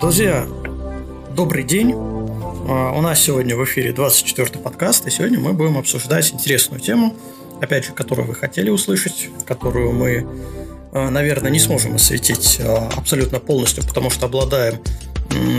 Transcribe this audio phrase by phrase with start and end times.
[0.00, 0.46] Друзья,
[1.34, 1.92] добрый день.
[1.94, 7.16] А, у нас сегодня в эфире 24-й подкаст, и сегодня мы будем обсуждать интересную тему,
[7.60, 10.26] опять же, которую вы хотели услышать, которую мы,
[10.92, 14.80] а, наверное, не сможем осветить а, абсолютно полностью, потому что обладаем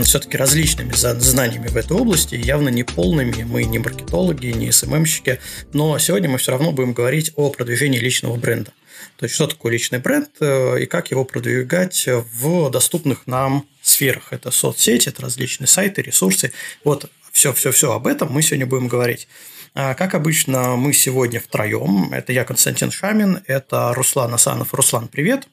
[0.04, 5.40] все-таки различными знаниями в этой области, явно не полными, мы не маркетологи, не СММщики,
[5.72, 8.72] но сегодня мы все равно будем говорить о продвижении личного бренда.
[9.16, 14.32] То есть, что такое личный бренд э, и как его продвигать в доступных нам сферах.
[14.32, 16.52] Это соцсети, это различные сайты, ресурсы.
[16.84, 19.28] Вот все-все-все об этом мы сегодня будем говорить.
[19.74, 22.12] А, как обычно, мы сегодня втроем.
[22.12, 24.72] Это я, Константин Шамин, это Руслан Асанов.
[24.72, 25.46] Руслан, привет.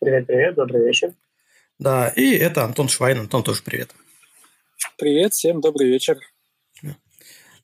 [0.00, 1.12] Привет, привет, добрый вечер.
[1.78, 3.20] Да, и это Антон Швайн.
[3.20, 3.90] Антон, тоже привет.
[4.98, 6.18] Привет, всем добрый вечер.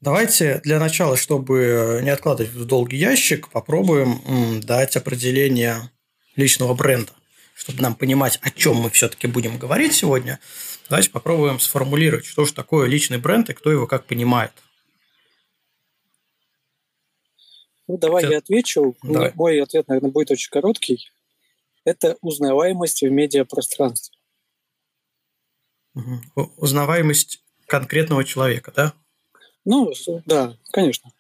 [0.01, 5.91] Давайте для начала, чтобы не откладывать в долгий ящик, попробуем дать определение
[6.37, 7.13] личного бренда.
[7.55, 10.39] Чтобы нам понимать, о чем мы все-таки будем говорить сегодня,
[10.89, 14.53] давайте попробуем сформулировать, что же такое личный бренд и кто его как понимает.
[17.89, 18.31] Ну, давай Ты...
[18.31, 18.97] я отвечу.
[19.03, 19.33] Давай.
[19.35, 21.11] Мой ответ, наверное, будет очень короткий.
[21.85, 24.17] Это узнаваемость в медиапространстве.
[25.95, 26.53] Угу.
[26.59, 28.95] Узнаваемость конкретного человека, да?
[29.71, 29.93] Ну,
[30.25, 31.11] да, конечно.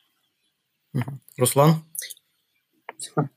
[1.36, 1.84] Руслан?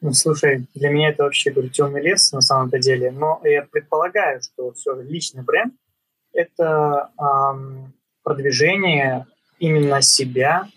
[0.00, 4.40] Ну, слушай, для меня это вообще, говорю, темный лес на самом-то деле, но я предполагаю,
[4.40, 5.74] что все же личный бренд–
[6.32, 9.26] это эм, продвижение
[9.58, 10.68] именно себя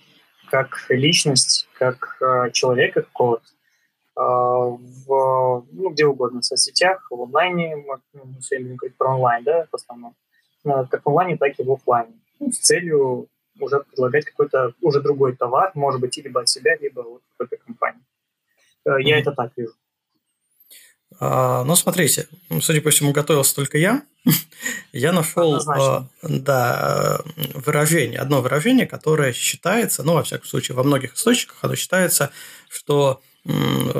[0.49, 7.75] как личность, как э, человека какого-то, э, в, ну, где угодно, в соцсетях, в онлайне,
[7.75, 10.15] мы, ну, мы сегодня будем говорить про онлайн, да, в основном,
[10.65, 13.27] э, как в онлайне, так и в офлайне, ну, с целью
[13.61, 18.01] уже предлагать какой-то уже другой товар, может быть, либо от себя, либо от какой-то компании.
[18.85, 19.21] Э, я mm-hmm.
[19.21, 19.73] это так вижу.
[21.19, 22.27] А, ну, смотрите,
[22.61, 24.03] судя по всему, готовился только я.
[24.93, 27.21] я нашел а, да,
[27.53, 32.31] выражение, одно выражение, которое считается, ну, во всяком случае, во многих источниках оно считается,
[32.69, 33.21] что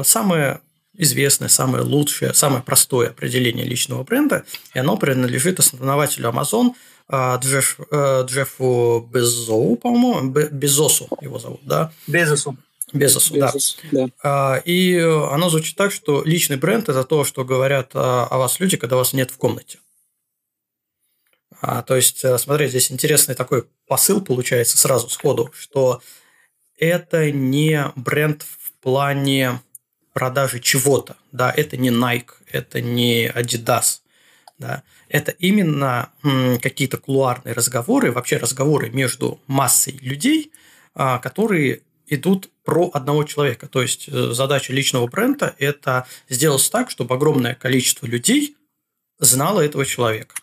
[0.04, 0.62] самое
[0.94, 6.72] известное, самое лучшее, самое простое определение личного бренда, и оно принадлежит основателю Amazon–
[7.10, 11.92] Джефф, э, Джеффу Безоу, по-моему, Безосу его зовут, да?
[12.08, 12.58] Безосу.
[12.94, 13.54] Безосу, да.
[13.92, 14.08] да.
[14.22, 18.76] А, и оно звучит так, что личный бренд– это то, что говорят о вас люди,
[18.76, 19.80] когда вас нет в комнате.
[21.62, 26.02] А, то есть, э, смотри, здесь интересный такой посыл получается сразу сходу, что
[26.78, 29.62] это не бренд в плане
[30.14, 34.00] продажи чего-то, да, это не Nike, это не Adidas,
[34.62, 36.10] да, это именно
[36.62, 40.52] какие-то кулуарные разговоры, вообще разговоры между массой людей,
[40.94, 43.68] а, которые идут про одного человека.
[43.68, 48.56] То есть э, задача личного бренда– это сделать так, чтобы огромное количество людей
[49.18, 50.36] знало этого человека.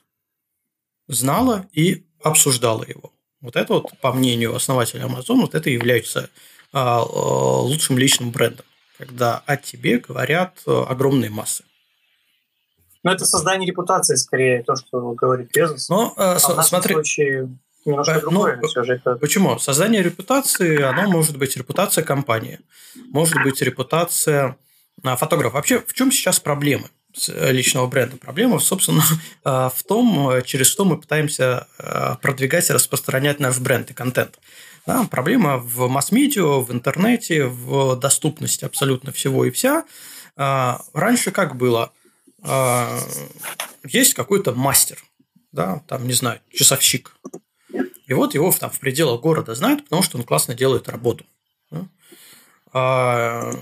[1.07, 3.13] Знало и обсуждало его.
[3.41, 6.31] Вот это вот, по мнению основателя Amazon, вот это является
[6.73, 11.65] а, лучшим личным брендом, когда о тебе говорят э, огромные массы.
[13.05, 15.89] Но это создание репутации, скорее, то, что говорит Безос.
[15.89, 16.95] Ну, э, а в смотри...
[16.95, 18.59] случае немножко э, другое.
[18.61, 19.17] Ну, все же это...
[19.17, 19.59] Почему?
[19.59, 22.61] Создание репутации, оно может быть репутация компании,
[23.11, 24.57] может быть репутация
[25.05, 25.57] а, фотографа.
[25.57, 26.91] Вообще, в чем сейчас проблема
[27.29, 28.17] э, личного бренда?
[28.17, 29.03] Проблема, собственно,
[29.45, 31.69] в том, через что мы пытаемся
[32.21, 34.39] продвигать и распространять наш бренд и контент.
[34.89, 39.85] Да, проблема в масс-медиа, в интернете, в доступности абсолютно всего и вся.
[40.35, 41.93] А, раньше как было?
[42.43, 42.99] А,
[43.85, 45.03] есть какой-то мастер,
[45.53, 47.17] да, там, не знаю, часовщик.
[48.07, 51.25] И вот его там в пределах города знают, потому что он классно делает работу.
[52.73, 53.53] А,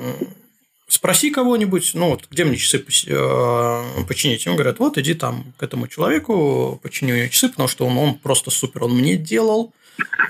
[0.88, 4.44] спроси кого-нибудь, ну вот где мне часы а, починить?
[4.46, 7.96] Ему говорят, вот иди там к этому человеку, почини у него часы, потому что он,
[7.96, 9.72] он просто супер, он мне делал.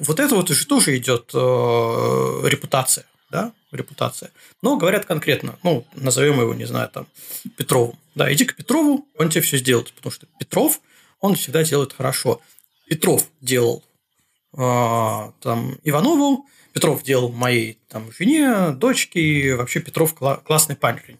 [0.00, 4.30] Вот это вот же тоже идет репутация да, репутация.
[4.62, 7.06] Но говорят конкретно, ну, назовем его, не знаю, там,
[7.56, 7.98] Петровым.
[8.14, 10.80] Да, иди к Петрову, он тебе все сделает, потому что Петров,
[11.20, 12.40] он всегда делает хорошо.
[12.88, 13.84] Петров делал
[14.56, 14.58] э,
[15.40, 21.18] там Иванову, Петров делал моей там жене, дочке, вообще Петров кла- классный парень.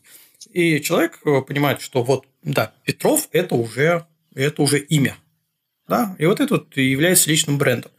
[0.52, 5.16] И человек понимает, что вот, да, Петров– это уже, это уже имя.
[5.88, 6.16] Да?
[6.18, 7.90] И вот это вот является личным брендом.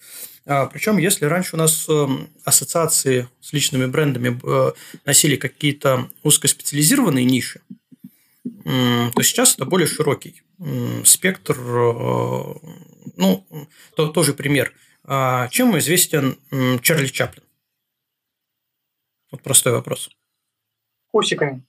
[0.48, 4.72] А, Причем, если раньше у нас эм, ассоциации с личными брендами э,
[5.06, 7.60] носили какие-то узкоспециализированные ниши,
[8.64, 10.42] то сейчас это более широкий
[11.04, 11.58] спектр.
[11.60, 12.54] Э,
[13.18, 13.46] ну,
[13.96, 14.74] то, тоже пример.
[15.04, 16.38] А, чем известен
[16.82, 17.44] Чарли Чаплин?
[19.32, 20.10] Вот простой вопрос.
[21.12, 21.62] Усиками.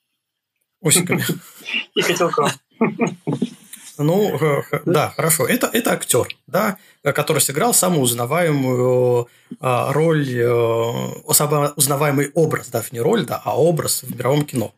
[0.81, 1.25] Усиками.
[1.97, 2.51] И котелком.
[3.99, 4.39] Ну,
[4.85, 5.47] да, хорошо.
[5.47, 9.29] Это, это актер, да, который сыграл самую узнаваемую
[9.61, 14.73] а, роль, э, самый узнаваемый образ, да, не роль, да, а образ в мировом кино.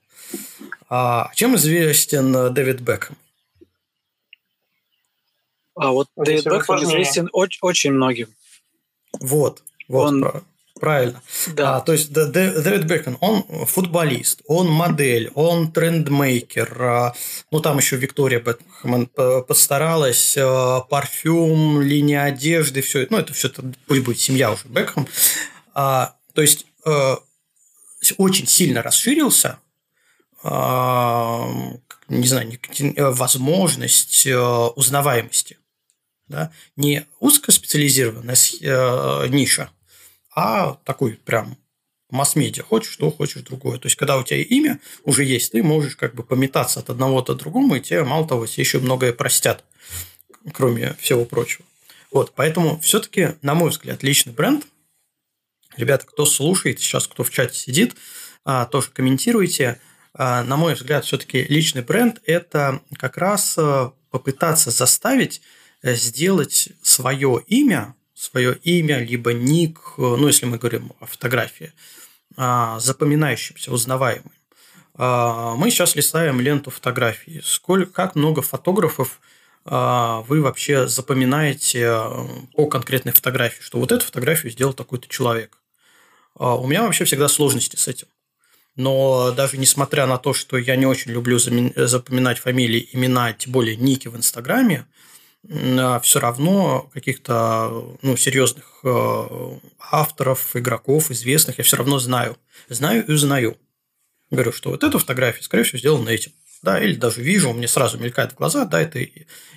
[0.89, 3.17] А чем известен Дэвид Бекхэм?
[5.75, 8.29] А вот Дэвид Бекхэм известен очень, очень многим.
[9.21, 10.45] Вот, вот, он,
[10.81, 11.23] правильно.
[11.49, 11.77] Да.
[11.77, 16.83] А, то есть Дэвид Бекон, он футболист, он модель, он трендмейкер.
[16.83, 17.15] А,
[17.51, 23.07] ну, там еще Виктория Бекман постаралась, а, парфюм, линия одежды, все.
[23.11, 25.07] Ну, это все, это, пусть будет семья уже Бекхэм.
[25.75, 27.19] А, то есть а,
[28.17, 29.59] очень сильно расширился
[30.43, 31.47] а,
[32.09, 32.59] не знаю,
[33.15, 35.59] возможность узнаваемости.
[36.29, 36.51] Да?
[36.77, 39.71] Не узкоспециализированная ниша,
[40.41, 41.59] а такой прям
[42.11, 42.63] масс-медиа.
[42.63, 43.79] Хочешь то, хочешь другое.
[43.79, 47.21] То есть, когда у тебя имя уже есть, ты можешь как бы пометаться от одного
[47.21, 49.65] до другому, и тебе, мало того, тебе еще многое простят,
[50.55, 51.65] кроме всего прочего.
[52.11, 54.67] Вот, поэтому все-таки, на мой взгляд, личный бренд,
[55.77, 57.95] ребята, кто слушает, сейчас кто в чате сидит,
[58.45, 59.79] а, тоже комментируйте,
[60.15, 65.43] а, на мой взгляд, все-таки личный бренд– это как раз а, попытаться заставить
[65.83, 71.73] э, сделать свое имя свое имя, либо ник, ну, если мы говорим о фотографии,
[72.37, 74.33] а, запоминающимся, узнаваемым.
[74.95, 77.41] А, мы сейчас листаем ленту фотографий.
[77.43, 79.21] Сколько, как много фотографов
[79.65, 81.91] а, вы вообще запоминаете
[82.55, 85.57] по конкретной фотографии, что вот эту фотографию сделал такой-то человек.
[86.35, 88.07] У меня вообще всегда сложности с этим.
[88.77, 93.77] Но даже несмотря на то, что я не очень люблю запоминать фамилии, имена, тем более
[93.77, 94.87] ники в Инстаграме,
[95.49, 102.37] все равно каких-то ну, серьезных э, авторов, игроков, известных я все равно знаю.
[102.69, 103.57] Знаю и узнаю.
[104.31, 106.33] Говорю, что вот эта фотография, скорее всего, сделана этим.
[106.63, 109.01] Да, или даже вижу, мне сразу мелькает в глаза, да, это,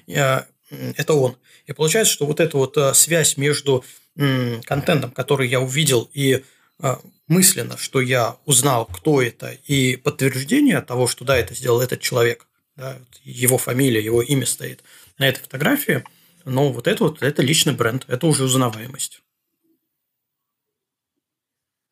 [0.08, 1.36] я, это он.
[1.66, 3.84] И получается, что вот эта вот э, связь между
[4.16, 6.44] контентом, который я увидел, и
[6.80, 6.96] э,
[7.28, 12.48] мысленно, что я узнал, кто это, и подтверждение того, что да, это сделал этот человек,
[12.78, 14.82] да, его фамилия, его имя стоит–
[15.18, 16.04] на этой фотографии,
[16.46, 19.22] но вот это вот это личный бренд, это уже узнаваемость.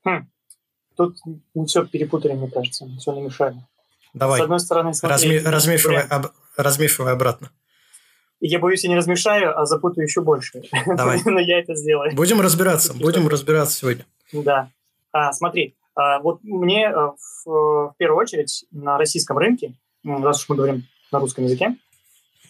[0.04, 0.28] Хм.
[0.98, 1.18] Тут
[1.54, 3.58] мы все перепутали, мне кажется, все намешали.
[4.14, 4.40] Давай.
[4.40, 6.28] С одной стороны, смотри, Разми, размешивай, об,
[6.58, 7.52] размешивай обратно.
[8.42, 10.64] Я боюсь, я не размешаю, а запутаю еще больше.
[10.86, 11.22] Давай.
[11.26, 12.14] Но я это сделаю.
[12.16, 14.06] Будем разбираться, будем разбираться сегодня.
[14.34, 14.70] Да.
[15.12, 20.50] А, смотри, а, вот мне а, в, в первую очередь на российском рынке, раз уж
[20.50, 21.76] мы говорим на русском языке,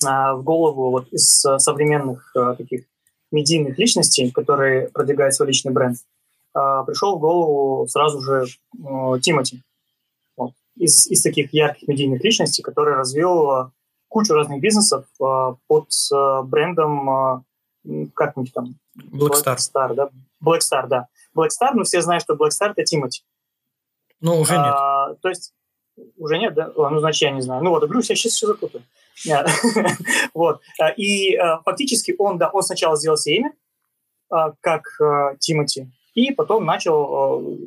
[0.02, 2.86] в голову вот из э, современных а, таких
[3.32, 5.98] медийных личностей, которые продвигают свой личный бренд,
[6.54, 8.46] а, пришел в голову сразу же
[9.22, 9.62] Тимати.
[10.36, 10.54] Вот.
[10.76, 13.72] Из, из таких ярких медийных личностей, который развил
[14.08, 15.88] кучу разных бизнесов под
[16.46, 17.46] брендом,
[18.14, 18.76] как мы там?
[18.98, 19.56] Black Star.
[19.56, 20.10] Black Star, да?
[20.44, 21.08] Black Star, да.
[21.36, 23.24] Black Star, ну все знают, что Black Star– это Тимати.
[24.20, 24.66] Ну, уже нет.
[24.66, 25.54] А, то есть,
[26.18, 26.72] уже нет, да?
[26.76, 27.64] Ну, значит, я не знаю.
[27.64, 28.84] Ну вот, говорю, я сейчас все запутаю.
[30.34, 30.62] вот.
[30.80, 33.54] А, и а, фактически он, да, он сначала сделал себе имя,
[34.30, 34.84] а, как
[35.40, 37.58] Тимати, и потом начал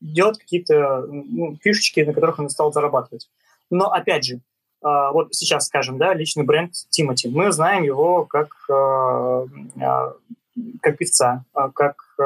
[0.00, 3.30] делать какие-то ну, фишечки, на которых он стал зарабатывать.
[3.70, 4.40] Но, опять же,
[4.82, 7.28] вот сейчас, скажем, да, личный бренд Тимати.
[7.28, 10.18] Мы знаем его как, как
[10.98, 11.44] певца,
[11.74, 12.16] как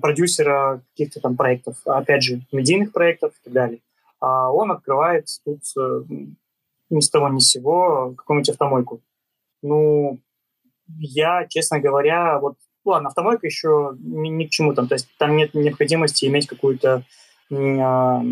[0.00, 3.80] продюсера каких-то там проектов, опять же, медийных проектов и так далее.
[4.20, 6.02] Он открывает тут э,
[6.90, 9.02] ни с того ни с сего какую-нибудь автомойку.
[9.62, 10.20] Ну,
[10.98, 15.36] я, честно говоря, вот, ладно, автомойка еще ни, ни к чему там, то есть там
[15.36, 17.04] нет необходимости иметь какую-то
[17.50, 18.22] а,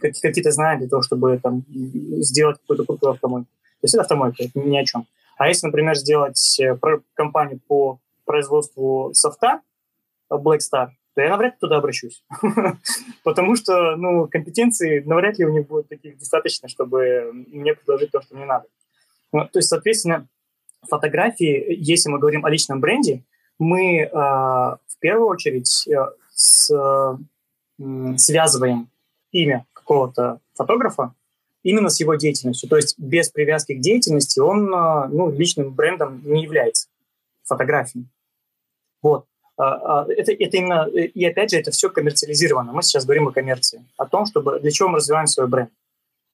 [0.00, 3.48] какие-то знания для того, чтобы там сделать какую-то крутую автомойку.
[3.80, 5.06] То есть это автомойка, это ни о чем.
[5.36, 6.78] А если, например, сделать э,
[7.14, 9.60] компанию по производству софта,
[10.30, 12.24] Black Star, то я навряд ли туда обращусь.
[13.24, 18.20] Потому что, ну, компетенции навряд ли у них будет таких достаточно, чтобы мне предложить то,
[18.20, 18.66] что мне надо.
[19.32, 20.28] Ну, то есть, соответственно,
[20.82, 23.22] фотографии, если мы говорим о личном бренде,
[23.58, 25.94] мы э, в первую очередь э,
[26.34, 27.18] с,
[28.16, 28.88] связываем
[29.30, 31.14] имя какого-то фотографа
[31.62, 32.68] именно с его деятельностью.
[32.68, 36.88] То есть без привязки к деятельности он э, ну, личным брендом не является
[37.44, 38.06] фотографией.
[39.02, 39.26] Вот.
[39.56, 42.72] А, а, это, это именно, и опять же, это все коммерциализировано.
[42.72, 45.70] Мы сейчас говорим о коммерции, о том, чтобы для чего мы развиваем свой бренд.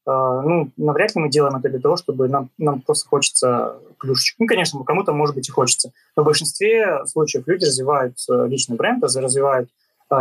[0.07, 4.39] А, ну, навряд ли мы делаем это для того, чтобы нам, нам просто хочется плюшечек.
[4.39, 5.93] Ну, конечно, кому-то, может быть, и хочется.
[6.17, 9.69] Но в большинстве случаев люди развивают э, личный бренд, развивают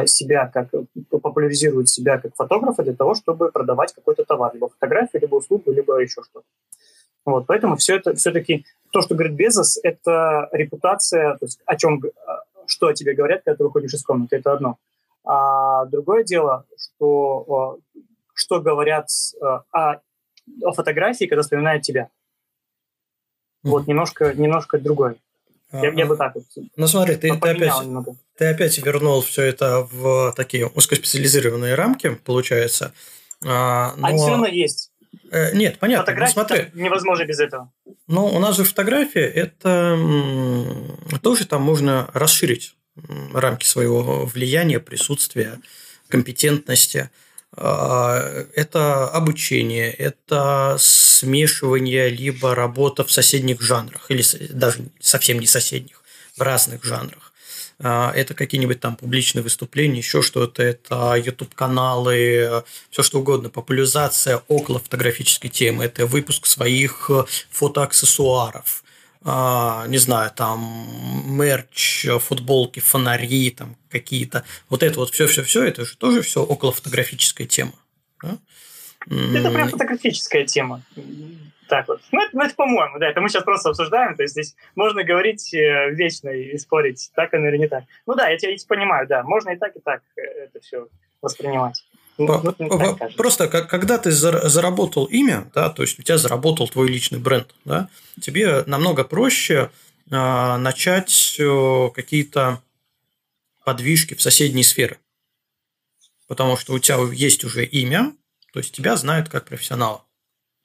[0.06, 0.70] себя как
[1.10, 5.98] популяризируют себя как фотографа для того, чтобы продавать какой-то товар, либо фотографию, либо услугу, либо
[6.00, 6.46] еще что-то.
[7.25, 12.01] Вот, поэтому все это все-таки то, что говорит Безос, это репутация, то есть о чем,
[12.69, 14.77] что о тебе говорят, когда ты выходишь из комнаты, это одно.
[15.23, 17.79] А другое дело, что
[18.33, 19.09] что говорят
[19.41, 20.01] о,
[20.63, 22.09] о фотографии, когда вспоминают тебя.
[23.63, 25.17] Вот немножко, немножко другое.
[25.71, 26.45] Я, я бы так вот.
[26.75, 27.73] Ну смотри, ты, ты, опять,
[28.38, 32.93] ты опять вернул все это в такие узкоспециализированные рамки, получается.
[33.45, 34.07] А, но...
[34.07, 34.91] Они все равно есть.
[35.31, 36.05] Э, нет, понятно.
[36.05, 36.65] Фотография ну, смотри.
[36.73, 37.71] невозможно без этого.
[38.07, 39.97] Ну, у нас же фотография, это
[41.21, 42.75] тоже там можно расширить
[43.33, 45.59] рамки своего влияния, присутствия,
[46.07, 47.09] компетентности.
[47.55, 56.01] А, это обучение, это смешивание, либо работа в соседних жанрах, или даже совсем не соседних,
[56.37, 57.28] в разных жанрах.
[57.81, 64.79] А, это какие-нибудь там публичные выступления, еще что-то, это YouTube-каналы, все что угодно, популяризация около
[64.79, 67.09] фотографической темы, это выпуск своих
[67.50, 68.83] фотоаксессуаров,
[69.24, 70.88] а, не знаю, там
[71.25, 74.43] мерч, футболки, фонари, там какие-то.
[74.69, 77.74] Вот это вот все-все-все, это же тоже все около фотографическая тема.
[78.21, 78.38] Да?
[79.07, 80.83] Это прям фотографическая тема.
[81.69, 82.01] Так вот.
[82.11, 85.03] Ну, это, ну, это по-моему, да, это мы сейчас просто обсуждаем, то есть здесь можно
[85.03, 87.83] говорить э, вечно и спорить, так оно или не так.
[88.07, 90.88] Ну да, я тебя понимаю, да, можно и так, и так э, это все
[91.21, 91.85] воспринимать.
[92.17, 92.27] Ну,
[93.15, 97.88] просто когда ты заработал имя, да, то есть у тебя заработал твой личный бренд, да,
[98.19, 99.69] тебе намного проще
[100.11, 101.39] а, начать
[101.93, 102.61] какие-то
[103.63, 104.97] подвижки в соседние сферы.
[106.27, 108.13] Потому что у тебя есть уже имя,
[108.51, 110.03] то есть тебя знают как профессионала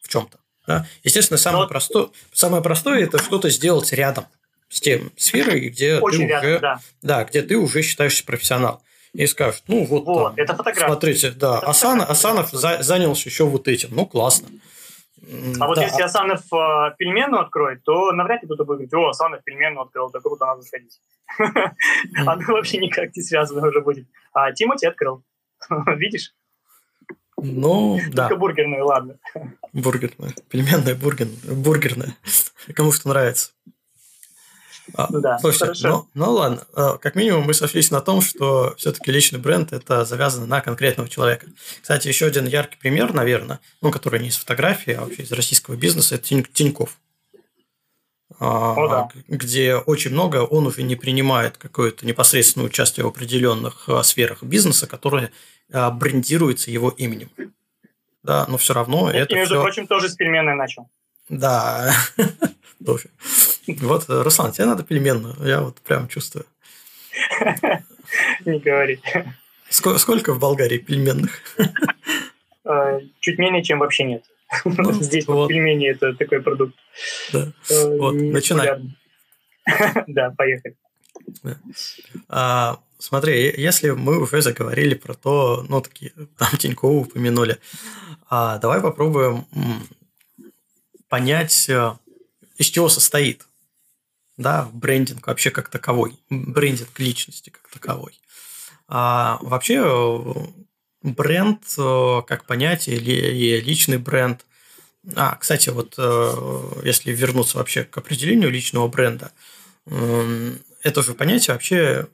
[0.02, 0.38] в чем-то.
[0.66, 0.86] Да?
[1.02, 1.68] Естественно, самое, Но...
[1.68, 4.26] простое, самое простое это что-то сделать рядом
[4.68, 6.80] с тем сферой, где Очень ты рядом, уже, да.
[7.02, 10.86] Да, где ты уже считаешься профессионал и скажут, ну вот, вот там, это фотография.
[10.88, 14.48] смотрите, да, это Асан, Асанов за, занялся еще вот этим, ну классно.
[15.60, 15.84] А вот да.
[15.84, 20.10] если Асанов э, пельмену откроет, то навряд ли кто-то будет говорить, о, Асанов пельмену открыл,
[20.10, 21.00] да круто, надо сходить.
[22.26, 24.06] Оно вообще никак не связано уже будет.
[24.32, 25.22] А Тимати открыл.
[25.96, 26.34] Видишь?
[27.44, 28.28] Ну, да.
[28.28, 29.16] Только бургерную, ладно.
[29.72, 30.34] Бургерная.
[30.48, 32.16] Пельменная бургер, бургерная.
[32.74, 33.50] Кому что нравится.
[34.92, 38.74] А, ну да, Слушайте, ну, ну ладно, а, как минимум мы сошлись на том, что
[38.76, 41.46] все-таки личный бренд это завязано на конкретного человека.
[41.80, 45.76] Кстати, еще один яркий пример, наверное, ну, который не из фотографии, а вообще из российского
[45.76, 46.98] бизнеса, это Тиньков.
[48.38, 49.08] А, О, да.
[49.28, 55.30] где очень много он уже не принимает какое-то непосредственное участие в определенных сферах бизнеса, которые
[55.70, 57.30] брендируются его именем.
[58.22, 59.34] Да, но все равно и, это.
[59.34, 59.62] Между все...
[59.62, 60.88] прочим, тоже с пельменной начал.
[61.28, 61.92] Да,
[62.84, 63.08] тоже.
[63.66, 66.46] Вот, Руслан, тебе надо пельменную, я вот прям чувствую.
[68.44, 69.00] Не говори.
[69.68, 71.40] Сколько, в Болгарии пельменных?
[72.66, 74.24] А, чуть менее, чем вообще нет.
[74.64, 75.48] Ну, Здесь вот.
[75.48, 76.74] пельмени– это такой продукт.
[77.30, 77.52] Да.
[77.68, 78.80] Вот, начинай.
[80.06, 80.74] Да, поехали.
[82.28, 87.58] А, смотри, если мы уже заговорили про то, ну, такие, там Тинькову упомянули,
[88.30, 89.46] а, давай попробуем
[91.08, 91.92] понять, э,
[92.56, 93.46] из чего состоит
[94.36, 98.18] да, брендинг вообще как таковой, брендинг личности как таковой.
[98.88, 100.34] А вообще э,
[101.02, 104.46] бренд э, как понятие или личный бренд.
[105.14, 105.98] А, кстати, вот
[106.82, 109.32] если вернуться вообще к определению личного бренда,
[109.84, 112.08] это же понятие вообще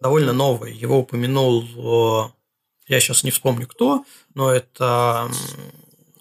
[0.00, 0.70] довольно новое.
[0.70, 2.34] Его упомянул,
[2.86, 4.04] я сейчас не вспомню кто,
[4.34, 5.30] но это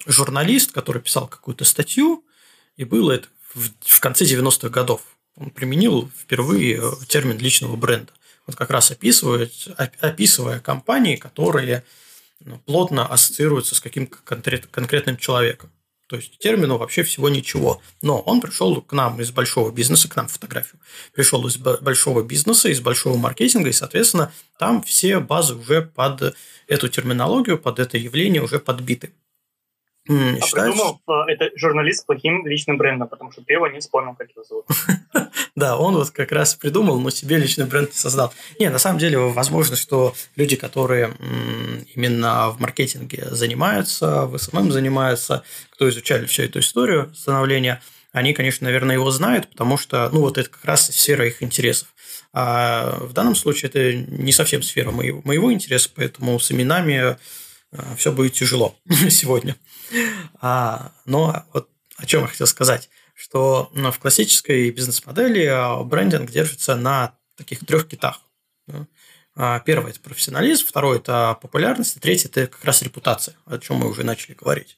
[0.06, 2.26] журналист, который писал какую-то статью,
[2.76, 5.02] и было это в, конце 90-х годов.
[5.36, 8.12] Он применил впервые э, термин личного бренда.
[8.46, 11.84] Вот как раз описывает, описывая компании, которые
[12.40, 15.72] ну, плотно ассоциируются с каким-то конкрет, конкретным человеком.
[16.10, 17.84] То есть термину вообще всего ничего.
[18.02, 20.82] Но он пришел к нам из большого бизнеса, к нам фотографию.
[21.14, 26.36] Пришел из большого бизнеса, из большого маркетинга, и, соответственно, там все базы уже под
[26.66, 29.12] эту терминологию, под это явление уже подбиты.
[30.10, 30.74] А Считаешь?
[30.74, 34.30] придумал э, это журналист с плохим личным брендом, потому что ты его не вспомнил, как
[34.32, 34.66] его зовут.
[35.56, 38.34] Да, он вот как раз придумал, но себе личный бренд не создал.
[38.60, 41.12] Не, на самом деле, возможно, что люди, которые
[41.96, 47.82] именно в маркетинге занимаются, в SMM занимаются, кто изучали всю эту историю становления,
[48.14, 51.90] они, конечно, наверное, его знают, потому что, ну, вот это как раз сфера их интересов.
[52.32, 57.18] А в данном случае это не совсем сфера моего, моего интереса, поэтому с именами
[57.98, 58.76] все будет тяжело
[59.10, 59.56] сегодня.
[60.42, 66.76] А, но вот о чем я хотел сказать, что в классической бизнес-модели а, брендинг держится
[66.76, 68.22] на таких трех китах.
[69.36, 73.78] А, первое– это профессионализм, второе– это популярность, и третье– это как раз репутация, о чем
[73.78, 74.78] мы уже начали говорить.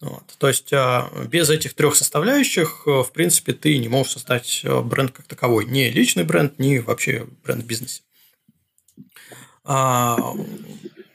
[0.00, 0.24] Вот.
[0.38, 4.80] То есть а, без этих трех составляющих, э, в принципе, ты не можешь создать э,
[4.82, 5.64] бренд как таковой.
[5.64, 8.02] Не личный бренд, не вообще бренд в бизнесе.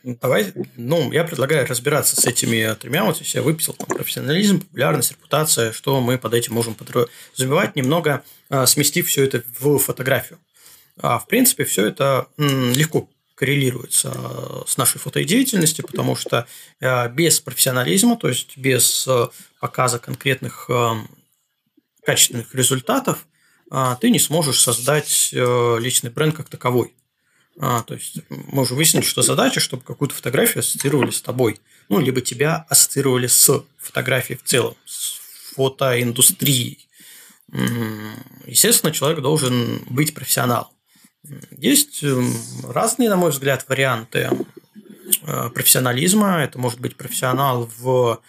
[0.04, 3.04] А, давай, ну, я предлагаю разбираться с этими тремя.
[3.04, 8.66] Вот я выписал там, профессионализм, популярность, репутация, что мы под этим можем подразумевать, немного а,
[8.66, 10.40] сместив все это в фотографию.
[10.98, 13.10] А в принципе, все это легко
[13.42, 16.46] коррелируется э, с нашей фотодеятельностью, потому что
[16.80, 19.30] э, без профессионализма, то есть без э,
[19.60, 20.70] показа конкретных
[22.04, 23.28] качественных результатов,
[24.02, 26.94] ты не сможешь создать личный бренд как таковой.
[27.60, 31.60] То есть мы уже выяснили, что задача, чтобы какую-то фотографию ассоциировали с тобой.
[31.90, 35.20] Ну, либо тебя ассоциировали с фотографией в целом, с
[35.56, 36.88] фотоиндустрией.
[38.46, 40.70] Естественно, человек должен быть профессионалом.
[41.52, 44.30] Есть эм, разные, на мой взгляд, варианты
[45.22, 46.42] э, профессионализма.
[46.42, 48.22] Это может быть профессионал в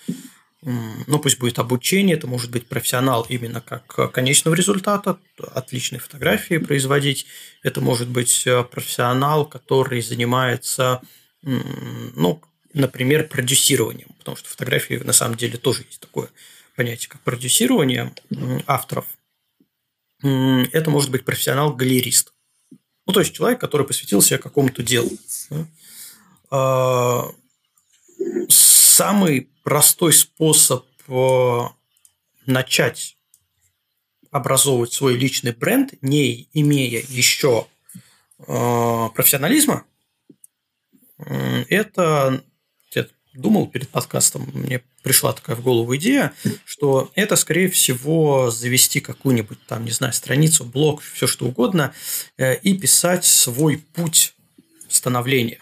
[0.62, 5.18] ну, пусть будет обучение, это может быть профессионал именно как конечного результата,
[5.54, 7.26] отличные фотографии производить.
[7.62, 11.02] Это может быть э, профессионал, который занимается,
[11.42, 12.40] ну,
[12.74, 16.28] например, продюсированием, потому что фотографии на самом деле тоже есть такое
[16.76, 18.14] понятие, как продюсирование
[18.66, 19.06] авторов.
[20.22, 22.32] Это может быть профессионал-галерист.
[23.06, 25.10] Ну, то есть человек, который посвятил себя какому-то делу.
[26.50, 27.28] А,
[28.48, 31.72] самый простой способ а,
[32.46, 33.16] начать
[34.30, 37.66] образовывать свой личный бренд, не имея еще
[38.38, 39.84] а, профессионализма,
[41.18, 42.42] это
[42.94, 46.32] я думал перед подкастом, мне пришла такая в голову идея,
[46.64, 51.92] что это, скорее всего, завести какую-нибудь там, не знаю, страницу, блог, все что угодно,
[52.38, 54.34] э, и писать свой путь
[54.88, 55.60] становления.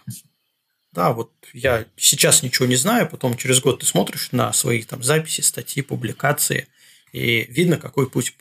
[0.92, 5.02] Да, вот я сейчас ничего не знаю, потом через год ты смотришь на свои там
[5.02, 6.66] записи, статьи, публикации,
[7.12, 8.34] и видно, какой путь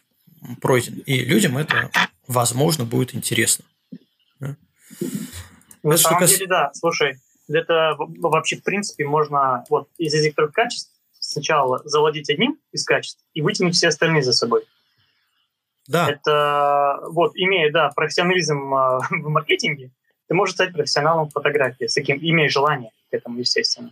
[0.62, 1.00] пройден.
[1.06, 1.91] И людям это,
[2.28, 3.65] возможно, будет интересно.
[4.39, 4.56] На
[5.84, 6.71] это самом деле, да.
[6.73, 12.84] Слушай, это вообще, в принципе, можно вот из этих трех качеств сначала завладеть одним из
[12.84, 14.63] качеств и вытянуть все остальные за собой.
[15.88, 16.10] Да.
[16.10, 19.91] Это вот, имея, да, профессионализм э, в маркетинге,
[20.30, 23.92] ты можешь стать профессионалом фотографии, с таким, имея желание к этому, естественно.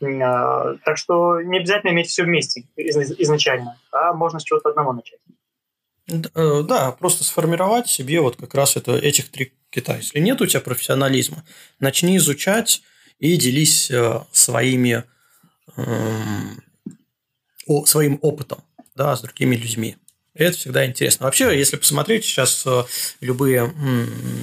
[0.00, 5.18] Э, так что не обязательно иметь все вместе изначально, а можно с чего-то одного начать.
[6.08, 9.96] Э, да, просто сформировать себе вот как раз это, этих три кита.
[9.96, 11.44] Если нет у тебя профессионализма,
[11.80, 12.82] начни изучать
[13.18, 13.90] и делись
[14.30, 15.04] своими
[15.76, 16.62] эм,
[17.86, 18.62] своим опытом
[18.94, 19.96] да, с другими людьми.
[20.34, 21.26] Это всегда интересно.
[21.26, 22.84] Вообще, если посмотреть сейчас э,
[23.20, 23.72] любые,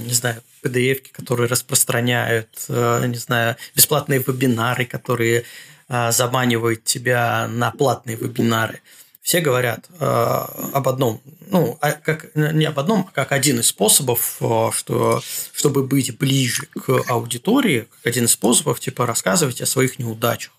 [0.05, 5.45] не знаю, PDF, которые распространяют, э, не знаю, бесплатные вебинары, которые
[5.87, 8.81] э, заманивают тебя на платные вебинары,
[9.21, 14.41] все говорят об одном, ну, а как, не об одном, а как один из способов,
[14.73, 15.21] что,
[15.53, 20.53] чтобы быть ближе к аудитории, как один из способов, типа, рассказывать о своих неудачах.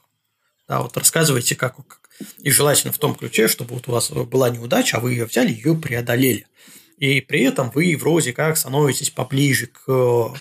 [0.68, 1.76] Да, вот рассказывайте, как,
[2.38, 5.52] и желательно в том ключе, чтобы вот у вас была неудача, а вы ее взяли,
[5.52, 6.46] ее преодолели.
[7.00, 10.34] И при этом вы вроде как становитесь поближе к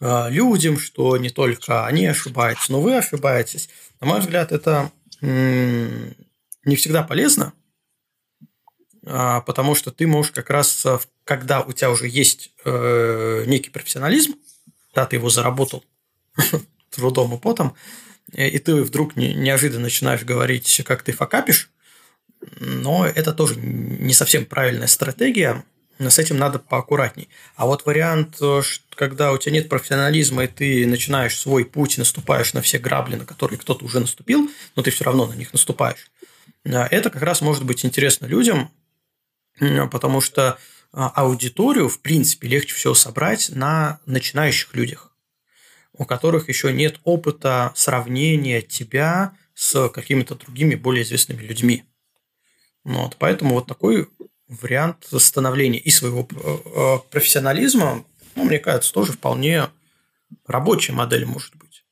[0.00, 3.70] э, людям, что не только они ошибаются, но вы ошибаетесь.
[3.98, 7.54] На мой взгляд, это не всегда полезно,
[9.06, 13.70] а, потому что ты можешь как раз, э, когда у тебя уже есть э, некий
[13.70, 14.34] профессионализм,
[14.94, 15.82] да, ты его заработал
[16.90, 17.74] трудом и потом,
[18.34, 21.70] и ты вдруг неожиданно начинаешь говорить, как ты факапишь,
[22.60, 25.64] но это тоже не совсем правильная стратегия,
[25.98, 27.28] с этим надо поаккуратней.
[27.56, 28.62] А вот вариант, э,
[28.94, 33.24] когда у тебя нет профессионализма, и ты начинаешь свой путь, наступаешь на все грабли, на
[33.24, 36.10] которые кто-то уже наступил, но ты все равно на них наступаешь,
[36.64, 38.70] э, это как раз может быть интересно людям,
[39.90, 40.58] потому что
[40.92, 45.12] аудиторию, в принципе, легче всего собрать на начинающих людях
[45.92, 51.84] у которых еще нет опыта сравнения тебя с какими-то другими более известными людьми.
[52.84, 54.08] Вот, поэтому вот такой
[54.60, 59.68] вариант становления и своего э, профессионализма, ну, мне кажется, тоже вполне
[60.46, 61.84] рабочая модель может быть.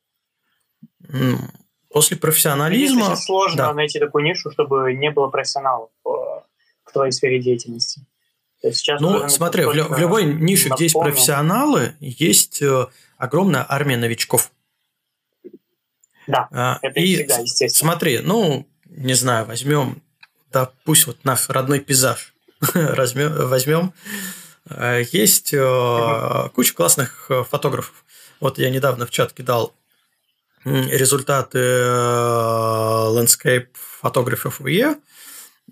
[1.88, 3.06] После профессионализма...
[3.06, 3.74] Очень сложно да.
[3.74, 8.06] найти такую нишу, чтобы не было профессионалов в твоей сфере деятельности.
[8.62, 14.52] сейчас ну, смотри, в, в любой нише, где есть профессионалы, есть э, огромная армия новичков.
[16.26, 17.90] Да, а, это и всегда, естественно.
[17.90, 20.02] Смотри, ну, не знаю, возьмем,
[20.52, 22.34] да пусть вот наш родной пейзаж
[22.74, 23.92] возьмем.
[25.12, 26.50] Есть угу.
[26.54, 28.04] куча классных э, фотографов.
[28.40, 29.74] Вот я недавно в чат кидал
[30.64, 31.82] результаты э,
[33.16, 34.96] Landscape фотографов VE,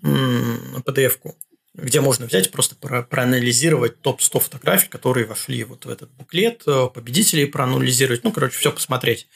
[0.01, 1.35] PDF-ку,
[1.75, 6.87] где можно взять просто про проанализировать топ-100 фотографий, которые вошли вот в этот буклет, э,
[6.93, 9.27] победителей проанализировать, ну, короче, все посмотреть.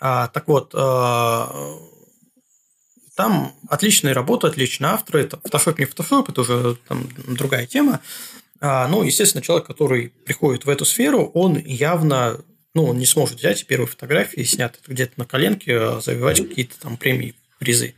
[0.00, 0.78] А, так вот, э,
[3.14, 5.22] там отличная работа, отличные авторы.
[5.22, 8.00] Это Photoshop не Photoshop, это уже там, другая тема.
[8.60, 12.40] А, ну, естественно, человек, который приходит в эту сферу, он явно
[12.74, 16.96] ну, он не сможет взять первые фотографии, снятые где-то на коленке, а завивать какие-то там
[16.96, 17.94] премии, призы.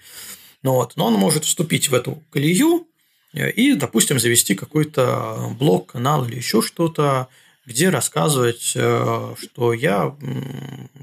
[0.62, 0.96] Ну, вот.
[0.96, 2.88] Но он может вступить в эту колею
[3.34, 7.28] э, и, допустим, завести какой-то блог, канал или еще что-то,
[7.66, 10.16] где рассказывать, э, что я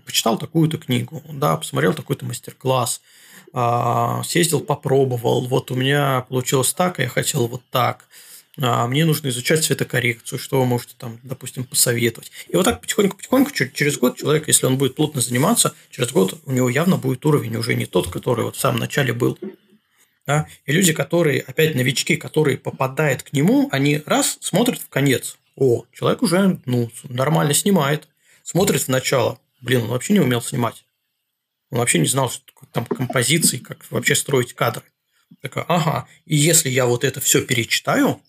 [0.06, 3.02] почитал такую-то книгу, да, посмотрел такой-то мастер-класс,
[3.54, 8.08] а, съездил, попробовал, вот у меня получилось так, а я хотел вот так–
[8.60, 12.32] а мне нужно изучать цветокоррекцию, что вы можете там, допустим, посоветовать.
[12.50, 16.52] И вот так потихоньку-потихоньку, через год человек, если он будет плотно заниматься, через год у
[16.52, 19.38] него явно будет уровень уже не тот, который вот в самом начале был.
[20.28, 20.47] Да?
[20.65, 25.38] И люди, которые, опять новички, которые попадают к нему, они раз смотрят в конец.
[25.56, 28.08] О, человек уже ну, нормально снимает.
[28.44, 29.40] Смотрит в начало.
[29.62, 30.86] Блин, он вообще не умел снимать.
[31.70, 34.84] Он вообще не знал, что такое там композиции, как вообще строить кадры.
[35.42, 38.22] Такая, ага, и если я вот это все перечитаю,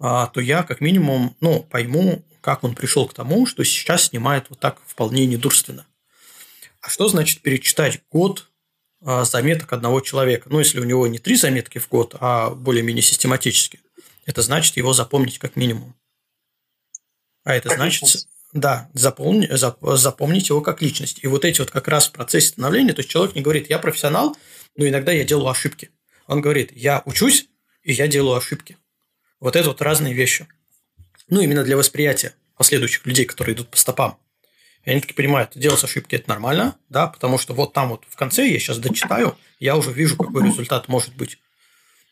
[0.00, 4.46] а, то я как минимум ну, пойму, как он пришел к тому, что сейчас снимает
[4.50, 5.86] вот так вполне недурственно.
[6.80, 8.50] А что значит перечитать год
[9.02, 10.48] а, заметок одного человека?
[10.50, 13.80] Ну, если у него не три заметки в год, а более-менее систематически,
[14.26, 15.94] это значит его запомнить как минимум.
[17.44, 18.28] А это как значит, личность.
[18.52, 21.20] да, запомни, запомнить его как личность.
[21.22, 23.78] И вот эти вот как раз в процессе становления, то есть человек не говорит, я
[23.78, 24.36] профессионал,
[24.76, 25.90] но иногда я делаю ошибки.
[26.26, 27.46] Он говорит, я учусь,
[27.82, 28.78] и я делаю ошибки.
[29.40, 30.48] Вот это вот разные вещи.
[31.28, 34.18] Ну, именно для восприятия последующих людей, которые идут по стопам.
[34.84, 38.16] И они такие понимают, делать ошибки– это нормально, да, потому что вот там вот в
[38.16, 41.38] конце я сейчас дочитаю, я уже вижу, какой результат может быть.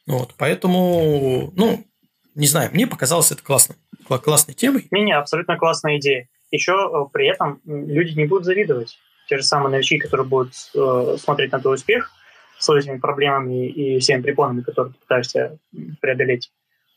[0.07, 1.87] Вот, поэтому, ну,
[2.35, 3.75] не знаю, мне показалось это классно,
[4.07, 4.87] классной темой.
[4.91, 6.29] Не-не, абсолютно классная идея.
[6.51, 8.99] Еще э, при этом люди не будут завидовать.
[9.29, 12.11] Те же самые новички, которые будут э, смотреть на твой успех
[12.59, 15.59] с этими проблемами и всеми препонами, которые ты пытаешься
[16.01, 16.51] преодолеть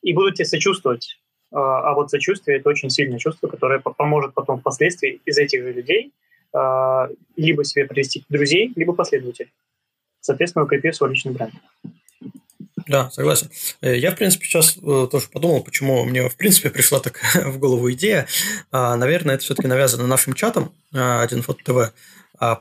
[0.06, 1.20] и будут тебе сочувствовать.
[1.52, 5.74] А, а вот сочувствие– это очень сильное чувство, которое поможет потом впоследствии из этих же
[5.74, 6.14] людей
[6.54, 9.52] а, либо себе привести друзей, либо последователей.
[10.22, 11.54] Соответственно, укрепив свой личный бренд.
[12.88, 13.50] Да, согласен.
[13.82, 17.58] Э, я, в принципе, сейчас э, тоже подумал, почему мне, в принципе, пришла так в
[17.58, 18.28] голову идея.
[18.72, 21.94] А, наверное, это все-таки навязано нашим чатом Один фото ТВ,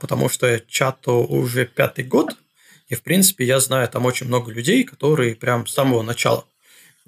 [0.00, 2.36] потому что чату уже пятый год,
[2.88, 6.44] и, в принципе, я знаю там очень много людей, которые прям с самого начала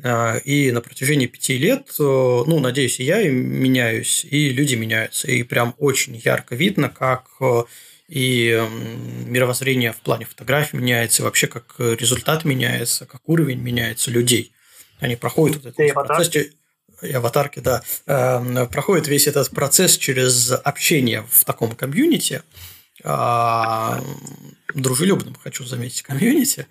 [0.03, 5.31] а, и на протяжении пяти лет, э, ну, надеюсь, и я меняюсь, и люди меняются.
[5.31, 7.65] И прям очень ярко видно, как э,
[8.09, 8.65] и
[9.27, 14.53] мировоззрение в плане фотографий меняется, вообще как результат меняется, как уровень меняется людей.
[15.01, 16.31] Они проходят вот этот процесс
[17.03, 22.43] и аватарки, да, э, проходит весь этот процесс через общение в таком комьюнити,
[23.05, 24.03] а,
[24.75, 26.67] дружелюбным, хочу заметить, комьюнити.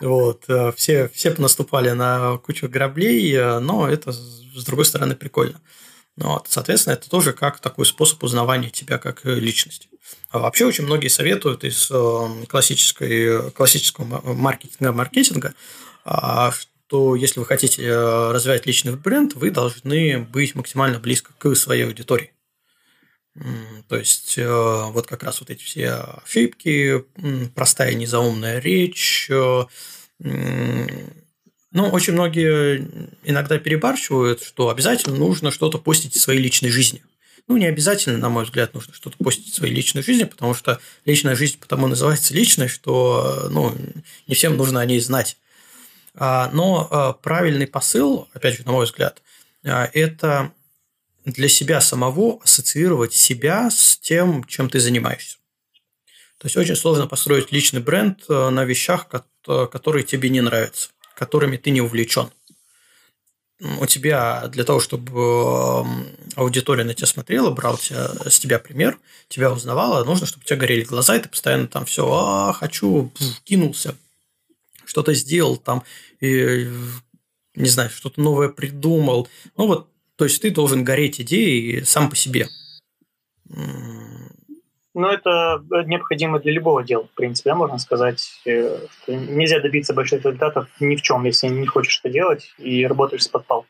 [0.00, 0.44] Вот.
[0.48, 5.60] Э, все, все понаступали на кучу граблей, э, но это, с другой стороны, прикольно.
[6.18, 6.46] Вот.
[6.48, 9.88] Соответственно, это тоже как такой способ узнавания тебя как личности.
[10.30, 15.54] А вообще очень многие советуют из э, классической, классического маркетинга, маркетинга,
[16.04, 17.88] а, что если вы хотите
[18.30, 22.32] развивать личный бренд, вы должны быть максимально близко к своей аудитории.
[23.88, 24.48] То есть, э,
[24.90, 27.04] вот как раз вот эти все ошибки,
[27.54, 29.30] простая незаумная речь.
[31.72, 32.88] Э, ну, очень многие
[33.24, 37.02] иногда перебарщивают, что обязательно нужно что-то постить из своей личной жизни.
[37.46, 40.80] Ну, не обязательно, на мой взгляд, нужно что-то постить из своей личной жизни, потому что
[41.06, 43.74] личная жизнь потому называется личной, что ну,
[44.26, 45.38] не всем нужно о ней знать.
[46.14, 49.22] А, но э, правильный посыл, опять же, на мой взгляд,
[49.62, 50.52] это
[51.24, 55.38] для себя самого ассоциировать себя с тем, чем ты занимаешься.
[56.38, 59.08] То есть очень сложно построить личный бренд э, на вещах,
[59.42, 62.30] которые тебе не нравятся, которыми ты не увлечен.
[63.80, 65.84] У тебя для того, чтобы
[66.36, 70.58] аудитория на тебя смотрела, брал тебя, с тебя пример, тебя узнавала, нужно, чтобы у тебя
[70.58, 73.96] горели глаза, и ты постоянно там все, а, хочу, кинулся,
[74.84, 75.82] что-то сделал там,
[76.20, 76.70] и,
[77.56, 79.26] не знаю, что-то новое придумал.
[79.56, 82.48] Ну вот то есть ты должен гореть идеей сам по себе.
[84.98, 88.32] Ну, это необходимо для любого дела, в принципе, да, можно сказать.
[88.44, 92.84] Э, что нельзя добиться больших результатов ни в чем, если не хочешь это делать и
[92.84, 93.68] работаешь с подпалки.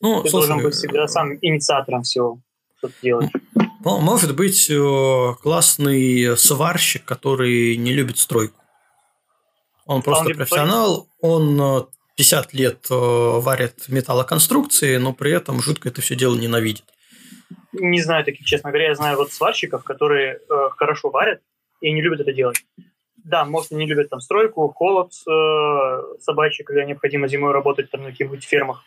[0.00, 2.38] Ну, ты слушай, должен быть всегда сам инициатором всего,
[2.76, 3.32] что ты делаешь.
[3.80, 8.60] Может быть, э, классный сварщик, который не любит стройку.
[9.86, 16.14] Он просто он профессионал, он 50 лет варит металлоконструкции, но при этом жутко это все
[16.14, 16.84] дело ненавидит.
[17.72, 18.88] Не знаю таких, честно говоря.
[18.88, 21.42] Я знаю вот сварщиков, которые э, хорошо варят
[21.80, 22.64] и не любят это делать.
[23.16, 28.10] Да, может, они любят там стройку, холод э, собачий, когда необходимо зимой работать там на
[28.10, 28.84] каких-нибудь фермах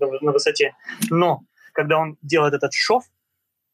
[0.00, 0.74] на высоте.
[1.10, 3.04] Но когда он делает этот шов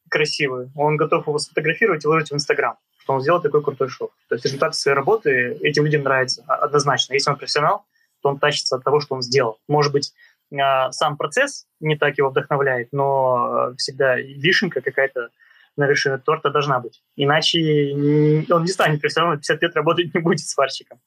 [0.09, 4.11] красивый, он готов его сфотографировать и выложить в Инстаграм, что он сделал такой крутой шов.
[4.27, 7.13] То есть результат своей работы этим людям нравится однозначно.
[7.13, 7.85] Если он профессионал,
[8.21, 9.59] то он тащится от того, что он сделал.
[9.67, 10.32] Может быть, а,
[10.91, 15.29] сам процесс не так его вдохновляет, но э, всегда вишенка какая-то
[15.75, 17.01] на вершине торта должна быть.
[17.15, 17.59] Иначе
[18.51, 20.99] он не станет профессионалом, 50 лет работать не будет сварщиком.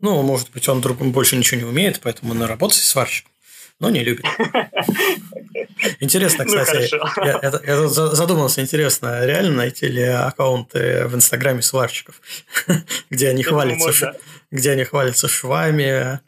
[0.00, 3.30] Ну, может быть, он другом больше ничего не умеет, поэтому он работает сварщиком,
[3.78, 4.24] но не любит.
[6.00, 11.62] Интересно, ну, кстати, ну, я, я, я задумался, интересно, реально найти ли аккаунты в Инстаграме
[11.62, 12.20] сварщиков,
[13.10, 14.16] где они хвалятся,
[14.50, 16.20] где они хвалятся швами,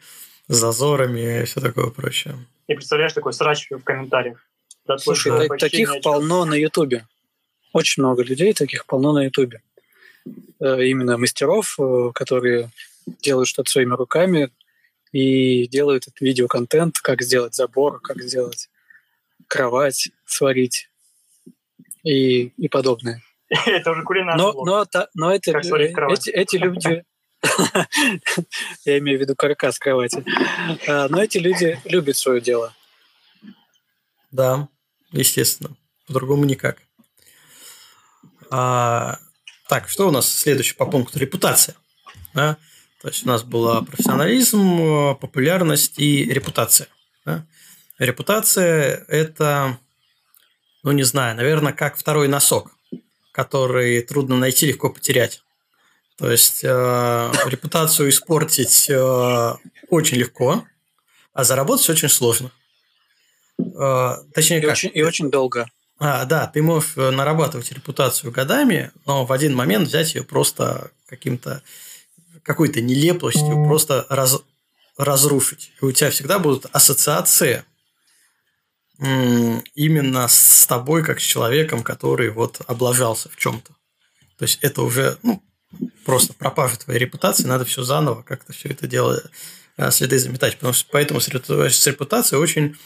[0.48, 2.34] зазорами и все такое прочее.
[2.66, 4.46] И представляешь, такой срач в комментариях.
[4.86, 7.06] Да, Слушай, так, таких полно на Ютубе.
[7.72, 9.62] Очень много людей таких полно на Ютубе.
[10.60, 12.70] Э, именно мастеров, э, которые
[13.22, 14.50] делают что-то своими руками
[15.12, 18.68] и делают этот видеоконтент, как сделать забор, как сделать
[19.48, 20.90] кровать, сварить
[22.02, 23.22] и, и подобное.
[23.66, 27.04] Это уже кулинарный но, но, но это, эти, эти люди
[28.84, 30.24] Я имею в виду каркас кровати.
[30.88, 32.74] А, но эти люди любят свое дело.
[34.30, 34.68] Да,
[35.12, 35.76] естественно.
[36.06, 36.78] По-другому никак.
[38.50, 39.18] А,
[39.68, 41.18] так, что у нас следующий по пункту?
[41.18, 41.76] Репутация.
[42.34, 42.56] Да?
[43.00, 46.88] То есть у нас была профессионализм, популярность и репутация.
[47.24, 47.46] Да?
[47.98, 49.78] Репутация– это,
[50.82, 52.72] ну не знаю, наверное, как второй носок,
[53.30, 55.43] который трудно найти, легко потерять.
[56.16, 59.54] То есть э, репутацию испортить э,
[59.90, 60.64] очень легко,
[61.32, 62.52] а заработать очень сложно.
[63.58, 64.72] Э, точнее, и как?
[64.72, 65.68] Очень, и очень долго.
[65.98, 70.92] А, да, ты можешь э, нарабатывать репутацию годами, но в один момент взять ее просто
[71.06, 71.62] каким-то
[72.44, 74.42] какой-то нелеплостью, просто раз,
[74.96, 75.72] разрушить.
[75.80, 77.64] И у тебя всегда будут ассоциации
[78.98, 83.72] именно с тобой, как с человеком, который вот облажался в чем-то.
[84.38, 85.42] То есть это уже, ну,
[86.04, 89.22] просто пропажа твоей репутации, надо все заново как-то все это дело
[89.76, 90.54] э, следы заметать.
[90.54, 92.76] Потому что поэтому с репутацией очень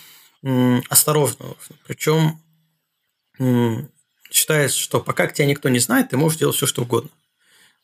[0.88, 1.56] осторожно.
[1.86, 2.40] Причем
[4.30, 7.10] считается, что пока тебя никто не знает, ты можешь делать все, что угодно.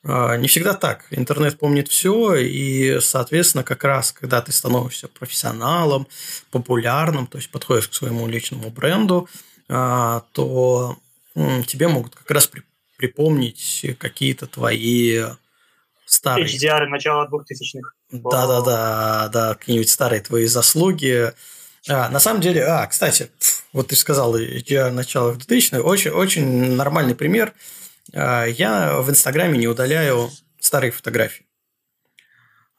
[0.05, 1.07] А, не всегда так.
[1.11, 6.07] Интернет помнит все, и, соответственно, как раз, когда ты становишься профессионалом,
[6.51, 9.29] популярным, то есть подходишь к своему личному бренду,
[9.69, 10.99] а, то
[11.35, 12.51] тебе могут как раз
[13.05, 15.25] припомнить какие-то твои
[16.07, 16.47] старые...
[16.47, 17.91] HDR начала 2000-х.
[18.11, 21.33] Да-да-да, да, какие-нибудь старые твои заслуги.
[21.89, 23.31] А, на самом деле, а, кстати,
[23.73, 27.53] вот ты сказал HDR начала 2000-х, очень, очень нормальный пример.
[28.15, 31.47] А, я в Инстаграме не удаляю старые фотографии.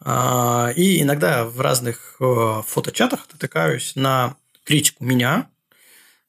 [0.02, 5.50] А, и иногда в разных э, фоточатах натыкаюсь на критику меня,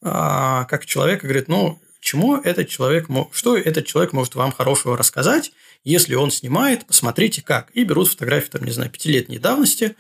[0.02, 5.53] а, как человека говорит, ну, чему этот человек, что этот человек может вам хорошего рассказать,
[5.83, 7.71] если он снимает, посмотрите как.
[7.75, 9.97] И берут фотографии, там, не знаю, пятилетней давности,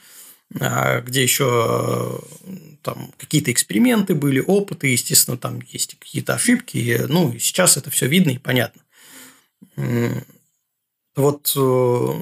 [0.60, 2.20] а, где еще
[2.82, 7.02] там какие-то эксперименты были, опыты, естественно, там есть какие-то ошибки.
[7.08, 8.82] Ну, сейчас это все видно и понятно.
[11.16, 12.12] Вот, э,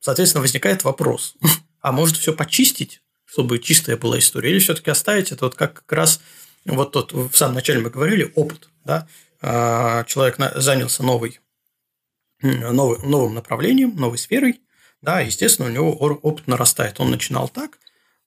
[0.00, 1.36] соответственно, возникает вопрос,
[1.80, 6.20] а может все почистить, чтобы чистая была история, или все-таки оставить это вот как, раз
[6.66, 9.06] вот тот в самом начале мы говорили опыт, да,
[9.42, 11.40] человек занялся новой,
[12.42, 14.60] новый, новым направлением, новой сферой,
[15.02, 17.00] да, естественно, у него опыт нарастает.
[17.00, 17.78] Он начинал так,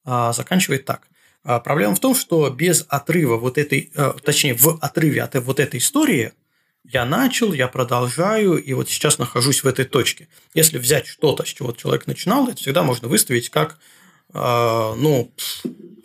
[0.04, 1.08] а заканчивает так.
[1.44, 5.60] А проблема в том, что без отрыва вот этой, э, точнее, в отрыве от вот
[5.60, 6.32] этой истории
[6.84, 10.28] я начал, я продолжаю, и вот сейчас нахожусь в этой точке.
[10.52, 13.78] Если взять что-то, с чего человек начинал, это всегда можно выставить как,
[14.32, 15.32] ну,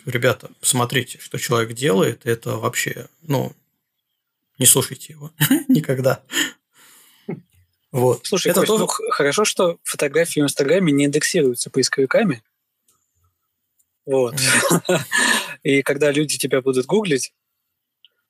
[0.06, 3.54] ребята, посмотрите, что человек делает, это вообще, ну,
[4.60, 5.32] не слушайте его
[5.67, 6.24] никогда.
[7.91, 8.26] Вот.
[8.26, 8.84] Слушай, это Кость, тоже...
[8.84, 12.43] ну, хорошо, что фотографии в Инстаграме не индексируются поисковиками.
[14.06, 14.36] Вот.
[15.63, 17.34] И когда люди тебя будут гуглить,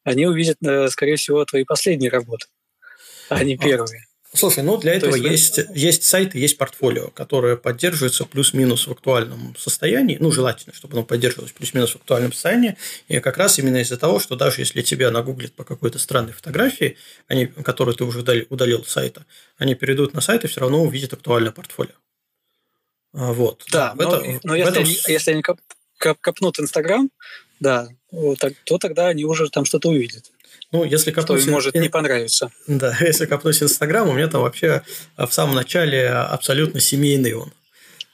[0.04, 2.48] они увидят, э, скорее всего, твои последние работы,
[3.28, 4.06] а не первые.
[4.32, 9.56] Слушай, ну для этого есть, есть, есть сайты, есть портфолио, которое поддерживается плюс-минус в актуальном
[9.58, 10.18] состоянии.
[10.20, 12.78] Ну, желательно, чтобы оно поддерживалось плюс-минус в актуальном состоянии.
[13.08, 16.96] И как раз именно из-за того, что даже если тебя нагуглят по какой-то странной фотографии,
[17.28, 19.26] они, которую ты уже удалил с сайта,
[19.58, 21.96] они перейдут на сайт и все равно увидят актуальное портфолио.
[23.14, 23.64] А, вот.
[23.72, 24.84] Да, но, это, но если, этом...
[24.84, 25.60] они, если они коп,
[25.98, 27.10] коп, копнут Инстаграм,
[27.60, 30.32] да, то тогда они уже там что-то увидят.
[30.72, 31.42] Ну, если копнуть...
[31.42, 32.52] Что может не понравиться.
[32.68, 34.84] Да, если копнуть Инстаграм, у меня там вообще
[35.18, 37.52] в самом начале абсолютно семейный он.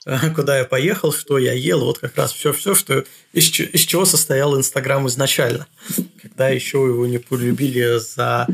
[0.34, 4.56] Куда я поехал, что я ел, вот как раз все-все, что из, из чего состоял
[4.56, 5.66] Инстаграм изначально.
[6.22, 8.46] Когда еще его не полюбили за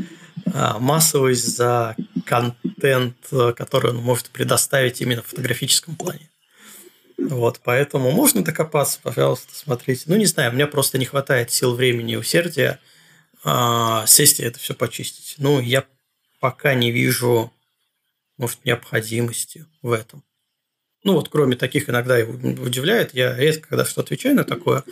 [0.51, 3.15] а, массовость, за контент,
[3.55, 6.29] который он может предоставить именно в фотографическом плане.
[7.17, 10.03] Вот, поэтому можно докопаться, пожалуйста, смотрите.
[10.07, 12.92] Ну, не знаю, меня просто не хватает сил, времени и усердия а,
[14.07, 15.35] сесть и это все почистить.
[15.37, 15.85] Ну, я
[16.39, 17.51] пока не вижу,
[18.37, 20.23] может, необходимости в этом.
[21.03, 24.83] Ну, вот кроме таких иногда удивляет, я редко когда что отвечаю на такое,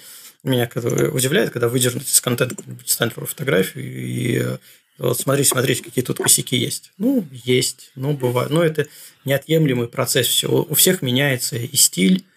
[0.43, 4.57] меня удивляет, когда выдернуть из контента стендовую фотографию и
[4.97, 6.91] вот смотри, смотрите, какие тут косяки есть.
[6.99, 8.51] Ну, есть, ну, бывает.
[8.51, 8.87] Но это
[9.25, 10.27] неотъемлемый процесс.
[10.27, 10.47] Все.
[10.47, 12.30] У всех меняется и стиль, а,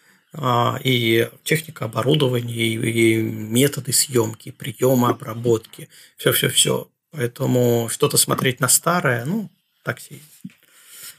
[0.83, 6.89] и техника оборудования, и методы съемки, приема обработки, все-все-все.
[7.13, 9.49] Поэтому что-то смотреть на старое, ну,
[9.85, 10.19] так себе.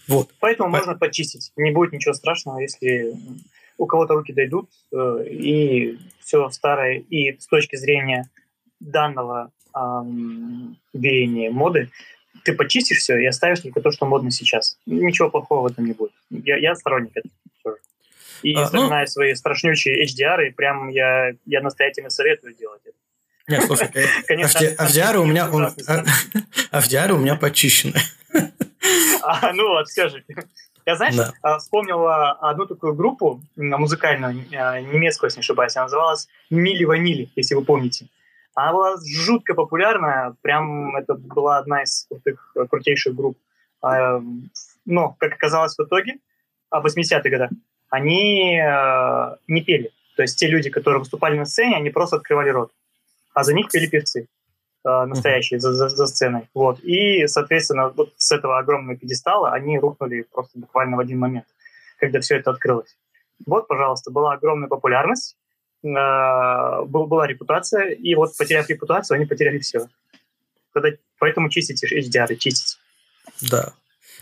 [0.07, 0.29] Вот.
[0.39, 0.77] Поэтому По...
[0.77, 1.51] можно почистить.
[1.55, 3.15] Не будет ничего страшного, если
[3.77, 8.29] у кого-то руки дойдут, э, и все старое, и с точки зрения
[8.79, 11.89] данного эм, веяния моды,
[12.43, 14.77] ты почистишь все и оставишь только то, что модно сейчас.
[14.85, 16.11] Ничего плохого в этом не будет.
[16.29, 17.77] Я, я сторонник этого.
[18.43, 19.11] И а, вспоминаю ну...
[19.11, 22.95] свои страшнючие HDR, и прям я, я настоятельно советую делать это.
[23.47, 25.47] Нет, слушай, э, Конечно, HDR у меня,
[26.71, 27.99] HDR у меня почищены.
[29.23, 30.23] А, ну вот, все же.
[30.85, 31.33] Я, знаешь, да.
[31.41, 37.29] А, вспомнил одну такую группу музыкальную, а, немецкую, если не ошибаюсь, она называлась Мили Ванили,
[37.35, 38.07] если вы помните.
[38.53, 43.37] Она была жутко популярная, прям это была одна из крутых, крутейших групп.
[43.81, 44.21] А,
[44.85, 46.19] но, как оказалось в итоге,
[46.69, 47.49] в 80-х годах,
[47.89, 49.91] они э, не пели.
[50.15, 52.71] То есть те люди, которые выступали на сцене, они просто открывали рот.
[53.33, 54.27] А за них пели певцы
[54.85, 56.49] э, настоящие за, за, за сценой.
[56.53, 56.79] Вот.
[56.83, 61.45] И, соответственно, вот с этого огромного пьедестала они рухнули просто буквально в один момент,
[61.99, 62.95] когда все это открылось.
[63.45, 65.35] Вот, пожалуйста, была огромная популярность,
[65.83, 69.87] э, был, была репутация, и вот потеряв репутацию, они потеряли все.
[70.73, 72.77] Когда, поэтому чистите HDR, чистите.
[73.49, 73.73] Да.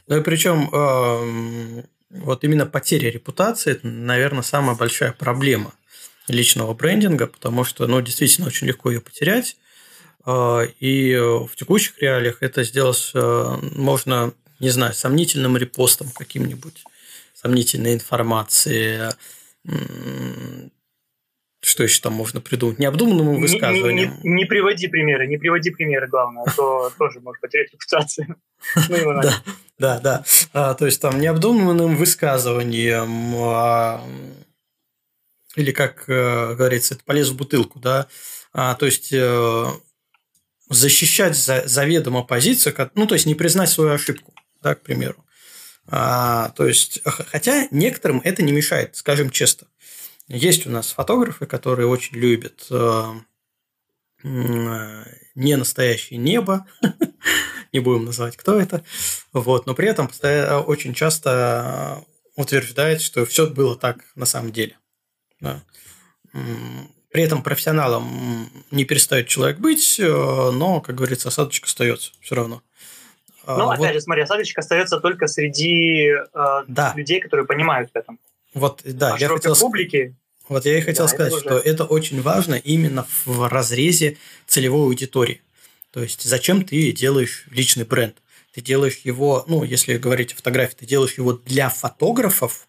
[0.08, 5.74] Ну и причем э, вот именно потеря репутации– это, наверное, самая большая проблема
[6.28, 9.58] личного брендинга, потому что, ну, действительно, очень легко ее потерять.
[10.26, 16.84] А, и в текущих реалиях это сделать э, можно, не знаю, сомнительным репостом каким-нибудь,
[17.34, 19.10] сомнительной информации,
[21.64, 22.80] что еще там можно придумать?
[22.80, 24.10] Необдуманному высказыванию.
[24.24, 28.36] Не, не, не приводи примеры, не приводи примеры, главное, а то тоже может потерять репутацию.
[28.90, 29.44] Ну, да,
[29.78, 30.26] да, да.
[30.54, 34.02] А, то есть там необдуманным высказыванием а,
[35.56, 38.08] или, как э, говорится, это полез в бутылку, да,
[38.54, 39.66] а, то есть э,
[40.70, 45.24] защищать за, заведомо позицию, ну, то есть не признать свою ошибку, да, к примеру.
[45.88, 49.68] А, то есть, хотя некоторым это не мешает, скажем честно.
[50.28, 53.04] Есть у нас фотографы, которые очень любят э,
[54.24, 56.66] не настоящее небо,
[57.74, 58.84] не будем называть, кто это,
[59.34, 60.10] вот, но при этом
[60.66, 62.04] очень часто
[62.36, 64.78] утверждает, что все было так на самом деле.
[65.40, 65.62] Да.
[67.12, 72.64] При этом профессионалом не перестает человек быть, э, но, как говорится, осадочек остается все равно.
[73.46, 73.78] А ну, вот.
[73.78, 76.24] опять же, смотри, осадочек остается только среди э,
[76.68, 76.94] да.
[76.96, 78.20] людей, которые понимают в этом.
[78.54, 80.16] Вот, да, а я хотел публике.
[80.50, 81.46] Вот я и хотел да, сказать, это уже...
[81.46, 85.42] что это очень важно именно в разрезе целевой аудитории.
[85.92, 88.18] То есть, зачем ты делаешь личный бренд?
[88.54, 92.68] Ты делаешь его, ну, если говорить о фотографии, ты делаешь его для фотографов,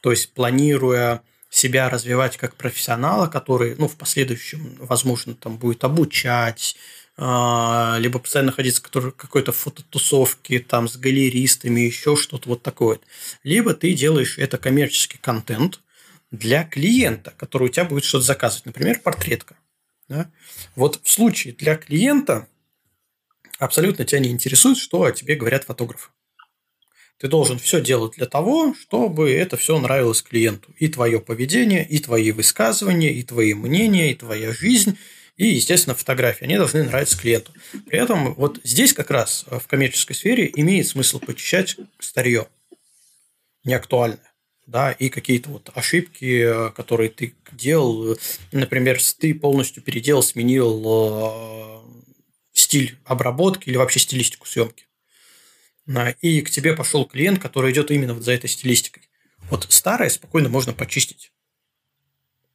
[0.00, 6.76] то есть планируя себя развивать как профессионала, который, ну, в последующем, возможно, там будет обучать,
[7.18, 13.00] либо постоянно находиться в какой-то фототусовке там с галеристами, еще что-то вот такое.
[13.42, 15.80] Либо ты делаешь это коммерческий контент
[16.30, 19.56] для клиента, который у тебя будет что-то заказывать, например, портретка.
[20.08, 20.30] Да?
[20.76, 22.46] Вот в случае для клиента
[23.58, 26.10] абсолютно тебя не интересует, что о тебе говорят фотографы.
[27.18, 30.72] Ты должен все делать для того, чтобы это все нравилось клиенту.
[30.78, 34.96] И твое поведение, и твои высказывания, и твои мнения, и твоя жизнь,
[35.38, 36.44] и, естественно, фотографии.
[36.44, 37.52] Они должны нравиться клиенту.
[37.86, 42.48] При этом вот здесь как раз в коммерческой сфере имеет смысл почищать старье
[43.64, 44.28] неактуальное
[44.68, 48.18] да, и какие-то вот ошибки, которые ты делал,
[48.52, 51.80] например, ты полностью переделал, сменил э,
[52.52, 54.84] стиль обработки или вообще стилистику съемки.
[56.20, 59.04] И к тебе пошел клиент, который идет именно вот за этой стилистикой.
[59.50, 61.32] Вот старое спокойно можно почистить.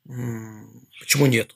[0.04, 1.56] Почему нет?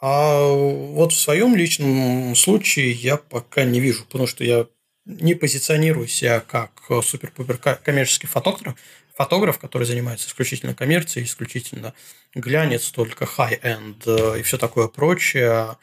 [0.00, 4.66] А вот в своем личном случае я пока не вижу, потому что я
[5.04, 6.70] не позиционирую себя как
[7.02, 8.76] супер-пупер коммерческий фотограф,
[9.14, 11.92] фотограф, который занимается исключительно коммерцией, исключительно
[12.34, 15.76] глянец, только high-end э, и все такое прочее.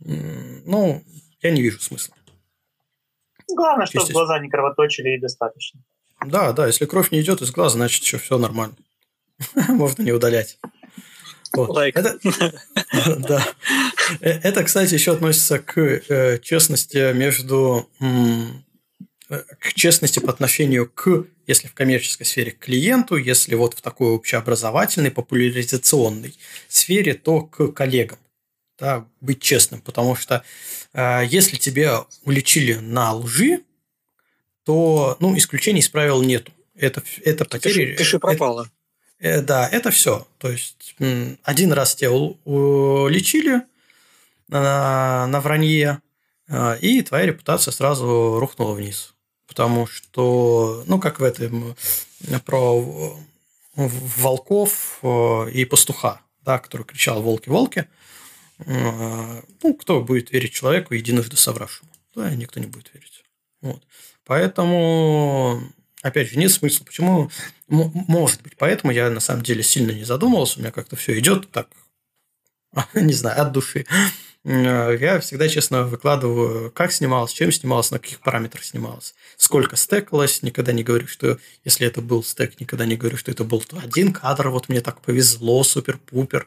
[0.00, 1.02] Ну,
[1.40, 2.14] я не вижу смысла.
[3.48, 5.80] Главное, чтобы глаза не кровоточили и достаточно.
[6.26, 8.76] Да, да, если кровь не идет из глаза, значит, еще все нормально.
[9.68, 10.58] Можно не удалять.
[11.52, 11.76] Вот.
[11.78, 12.18] Это,
[13.18, 13.46] да.
[14.20, 17.88] Э, это, кстати, еще относится к э, честности между
[19.28, 24.12] к честности по отношению к, если в коммерческой сфере, к клиенту, если вот в такой
[24.12, 26.34] общеобразовательной, популяризационной
[26.66, 28.18] сфере, то к коллегам.
[28.78, 30.44] Да, быть честным, потому что
[30.94, 33.62] э, если тебя уличили на лжи,
[34.64, 36.52] то ну, исключений из правил нету.
[36.76, 37.86] Это, это потери...
[37.86, 38.62] Пиши, пиши пропало.
[38.62, 38.70] Это,
[39.18, 40.26] э, да, это все.
[40.38, 40.96] То есть,
[41.42, 43.62] один раз тебя уличили
[44.48, 46.00] на, на вранье,
[46.48, 49.14] э, и твоя репутация сразу рухнула вниз
[49.48, 51.74] потому что, ну, как в этом,
[52.44, 53.16] про
[53.74, 57.88] волков э, и пастуха, да, который кричал «волки-волки»,
[58.58, 61.90] э, ну, кто будет верить человеку, единожды совравшему?
[62.14, 63.24] Да, никто не будет верить.
[63.62, 63.82] Вот.
[64.24, 65.62] Поэтому,
[66.02, 66.84] опять же, нет смысла.
[66.84, 67.30] Почему?
[67.68, 68.56] Может быть.
[68.56, 70.58] Поэтому я, на самом деле, сильно не задумывался.
[70.58, 71.68] У меня как-то все идет так,
[72.94, 73.86] не знаю, от души.
[74.44, 80.42] Э, я всегда честно выкладываю, как снималось, чем снималось, на каких параметрах снималось, сколько стекалось,
[80.42, 84.12] никогда не говорю, что если это был стек, никогда не говорю, что это был один
[84.12, 86.46] кадр, вот мне так повезло, супер-пупер.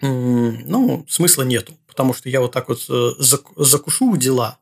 [0.00, 3.10] Ну, смысла нету, потому что я вот так вот э,
[3.56, 4.58] закушу дела,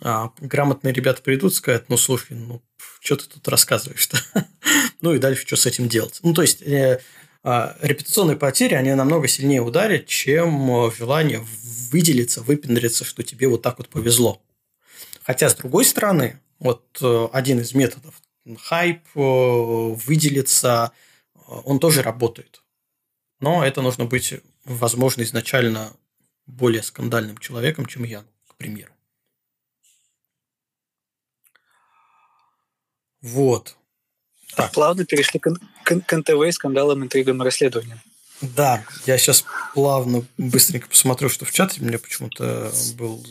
[0.00, 2.62] а грамотные ребята придут и скажут, ну, слушай, ну,
[3.00, 4.18] что ты тут рассказываешь-то?
[5.00, 6.20] ну, и дальше что с этим делать?
[6.22, 7.00] Ну, то есть, э,
[7.42, 11.44] а, репутационные потери, они намного сильнее ударят, чем э, желание
[11.90, 14.42] выделиться, выпендриться, что тебе вот так вот повезло.
[15.22, 18.20] Хотя, с другой стороны, вот э, один из методов,
[18.64, 20.92] хайп, э, выделиться,
[21.46, 22.62] он тоже работает.
[23.40, 24.34] Но это нужно быть,
[24.64, 25.92] возможно, изначально
[26.46, 28.92] более скандальным человеком, чем я, к примеру.
[33.22, 33.76] Вот.
[34.56, 34.72] Так.
[34.72, 35.50] Плавно перешли к,
[35.84, 38.00] к, к НТВ, скандалам, интригам и расследованиям.
[38.40, 39.44] Да, я сейчас
[39.74, 43.24] плавно, быстренько посмотрю, что в чате меня почему-то был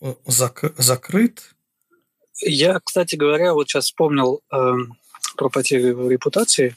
[0.00, 1.54] э, зак- закрыт.
[2.40, 4.72] Я, кстати говоря, вот сейчас вспомнил э,
[5.36, 6.76] про потерю репутации.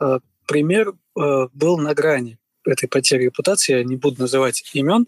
[0.00, 3.78] Э, пример э, был на грани этой потери репутации.
[3.78, 5.06] Я не буду называть имен.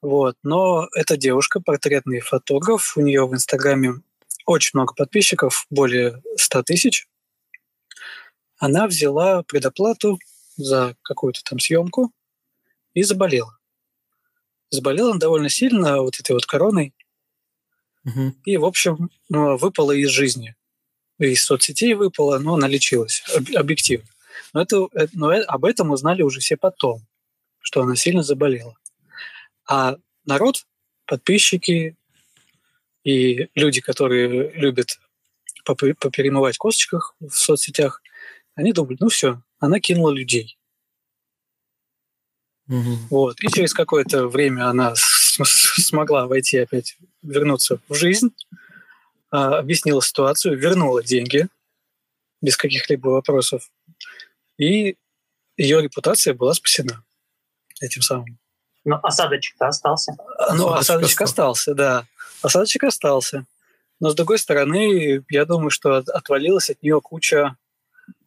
[0.00, 3.94] Вот, но эта девушка, портретный фотограф, у нее в Инстаграме
[4.44, 7.08] очень много подписчиков, более 100 тысяч.
[8.58, 10.18] Она взяла предоплату
[10.56, 12.12] за какую-то там съемку
[12.92, 13.58] и заболела.
[14.70, 16.94] Заболела она довольно сильно вот этой вот короной.
[18.04, 18.34] Угу.
[18.44, 20.54] И, в общем, ну, выпала из жизни.
[21.18, 23.22] Из соцсетей выпала, но она лечилась
[23.54, 24.08] объективно.
[24.52, 27.06] Но, это, э, но э, об этом узнали уже все потом,
[27.60, 28.76] что она сильно заболела.
[29.68, 30.66] А народ,
[31.06, 31.96] подписчики,
[33.04, 34.98] и люди, которые любят
[35.64, 38.02] поперемывать косточках в соцсетях,
[38.54, 40.58] они думают, ну все, она кинула людей.
[42.68, 42.96] Угу.
[43.10, 43.42] Вот.
[43.42, 48.34] И через какое-то время она смогла войти опять, вернуться в жизнь,
[49.30, 51.48] а, объяснила ситуацию, вернула деньги
[52.40, 53.70] без каких-либо вопросов.
[54.58, 54.96] И
[55.56, 57.04] ее репутация была спасена
[57.80, 58.38] этим самым.
[58.84, 60.16] Но осадочек-то остался.
[60.54, 62.06] Ну, осадочек остался, да.
[62.44, 63.46] Осадочек остался.
[64.00, 67.56] Но, с другой стороны, я думаю, что отвалилась от нее куча,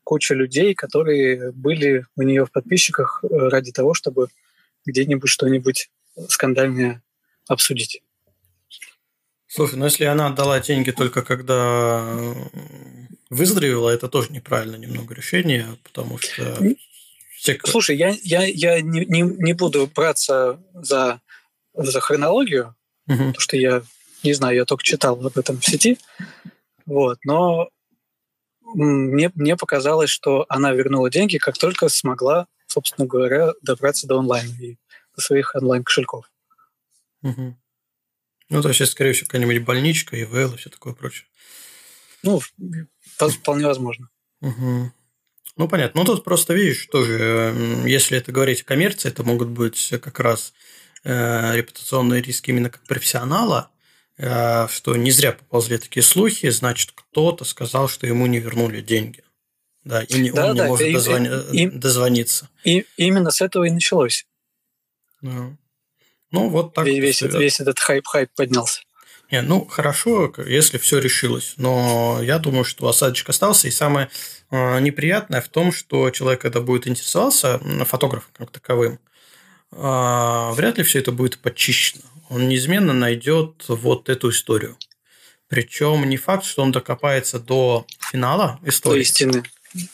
[0.04, 4.30] куча людей, которые были у нее в подписчиках э, ради того, чтобы
[4.86, 5.92] где-нибудь что-нибудь
[6.30, 7.04] скандальное
[7.48, 8.02] обсудить.
[9.46, 12.34] Слушай, ну если она отдала деньги только когда
[13.30, 16.58] выздоровела, это тоже неправильно немного решение, потому что...
[17.66, 21.22] Слушай, я, я, я не, не, не буду браться за,
[21.74, 22.76] за хронологию,
[23.08, 23.18] угу.
[23.18, 23.84] потому что я
[24.28, 25.98] не знаю, я только читал об этом в сети.
[26.86, 27.70] Вот, но
[28.64, 34.54] мне, мне показалось, что она вернула деньги, как только смогла собственно говоря, добраться до онлайн
[34.60, 34.78] и
[35.16, 36.30] до своих онлайн-кошельков.
[37.24, 37.58] Угу.
[38.50, 41.28] Ну, то есть, скорее всего, какая-нибудь больничка, ИВЛ и все такое прочее.
[42.24, 42.40] Ну,
[43.18, 44.10] вполне возможно.
[44.42, 44.92] Угу.
[45.56, 46.02] Ну, понятно.
[46.02, 50.54] Ну, тут просто, видишь, тоже, если это говорить о коммерции, это могут быть как раз
[51.04, 53.77] э, репутационные риски именно как профессионала, э,
[54.20, 59.24] что не зря поползли такие слухи, значит, кто-то сказал, что ему не вернули деньги.
[59.84, 61.30] Да, и не, да, он да, не может и, дозвони...
[61.54, 62.50] и, дозвониться.
[62.66, 64.26] И именно с этого и началось.
[65.22, 65.56] Да.
[66.32, 66.86] Ну, вот так.
[66.86, 68.82] Весь, весь, весь этот хайп-хайп поднялся.
[69.32, 74.10] Не, ну хорошо, если все решилось, но я думаю, что осадочек остался, и самое
[74.52, 79.00] э, неприятное в том, что человек, когда будет интересоваться фотографом как таковым,
[79.74, 82.04] э, вряд ли все это будет подчищено.
[82.30, 84.78] Он неизменно найдет вот эту историю.
[85.48, 88.96] Причем не факт, что он докопается до финала истории.
[88.96, 89.44] До истины.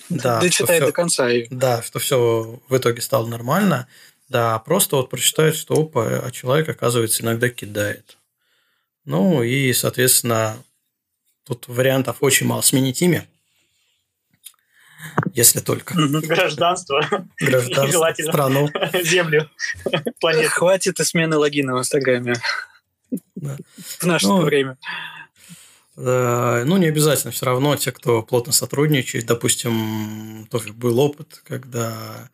[0.10, 1.48] Да, Дочитает все, до конца ее.
[1.52, 3.88] Да, что все в итоге стало нормально.
[4.30, 8.18] Да, просто вот прочитает, что опа, а человек, оказывается, иногда кидает.
[9.06, 10.58] Ну и, соответственно,
[11.46, 12.62] тут вариантов очень мало.
[12.62, 13.28] Сменить имя,
[15.34, 15.94] если только.
[15.96, 17.02] Гражданство.
[17.40, 18.32] Гражданство, Желательно.
[18.32, 18.70] страну.
[19.04, 19.50] Землю.
[20.20, 20.50] Планету.
[20.50, 22.36] Хватит и смены логина в Инстаграме.
[23.36, 23.58] Да.
[24.00, 24.78] В наше ну, время.
[25.96, 27.32] ну, не обязательно.
[27.32, 32.30] Все равно те, кто плотно сотрудничает, допустим, тоже был опыт, когда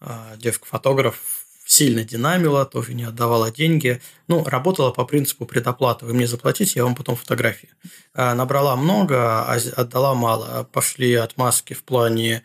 [0.00, 1.39] а, девка-фотограф
[1.70, 4.02] сильно динамила, тоже не отдавала деньги.
[4.26, 6.04] Ну, работала по принципу предоплаты.
[6.04, 7.68] Вы мне заплатите, я вам потом фотографии.
[8.12, 10.68] А, набрала много, а отдала мало.
[10.72, 12.42] Пошли отмазки в плане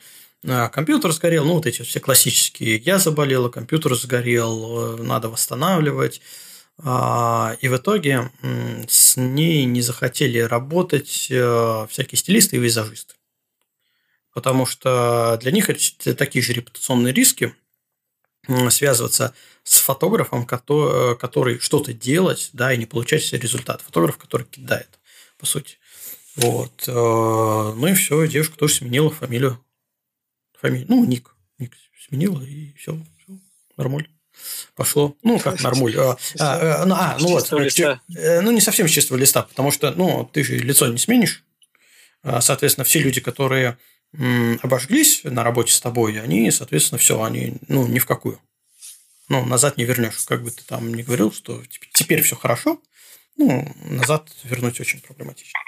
[0.47, 2.77] а, компьютер сгорел, ну, вот эти все классические.
[2.77, 6.21] Я заболела, компьютер сгорел, надо восстанавливать.
[6.77, 8.29] А, и в итоге
[8.87, 13.15] с ней не захотели работать э, всякие стилисты и визажисты.
[14.33, 17.55] Потому что для них это такие же репутационные риски,
[18.69, 19.33] связываться
[19.63, 23.81] с фотографом, который, который что-то делать, да, и не получать результат.
[23.81, 24.99] Фотограф, который кидает,
[25.37, 25.77] по сути.
[26.35, 26.83] Вот.
[26.87, 29.63] Э, ну и все, девушка тоже сменила фамилию.
[30.61, 31.35] Фамилию, ну, ник.
[31.57, 31.73] Ник
[32.07, 33.39] сменила, и все, все
[33.77, 34.09] нормально.
[34.75, 35.15] Пошло.
[35.23, 35.95] Ну, как нормуль.
[35.97, 37.51] А, а, а, ну, а, ну вот.
[37.51, 41.43] Э, ну, не совсем с чистого листа, потому что, ну, ты же лицо не сменишь.
[42.21, 43.77] А, соответственно, все люди, которые
[44.61, 48.39] обожглись на работе с тобой, они, соответственно, все, они, ну, ни в какую.
[49.29, 50.17] Ну, назад не вернешь.
[50.25, 51.61] Как бы ты там не говорил, что
[51.93, 52.81] теперь все хорошо,
[53.37, 55.59] ну, назад вернуть очень проблематично.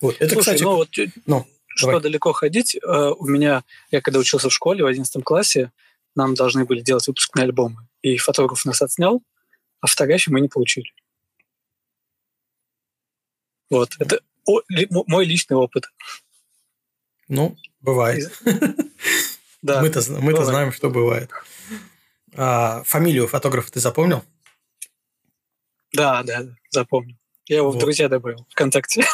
[0.00, 0.90] Вот, это, Слушай, кстати, ну, вот,
[1.26, 2.02] ну, что давай.
[2.02, 5.72] далеко ходить, э, у меня, я когда учился в школе в 11 классе,
[6.14, 7.88] нам должны были делать выпускные альбомы.
[8.02, 9.22] И фотограф нас отснял,
[9.80, 10.92] а фотографии мы не получили.
[13.70, 14.20] Вот, это
[14.90, 15.84] мой личный опыт.
[17.28, 18.32] Ну, бывает.
[19.60, 19.80] Да.
[19.80, 21.30] Мы-то мы знаем, что бывает.
[22.34, 24.24] А, фамилию фотографа ты запомнил?
[25.92, 27.16] Да, да, запомнил.
[27.46, 27.76] Я его вот.
[27.76, 29.04] в друзья добавил ВКонтакте.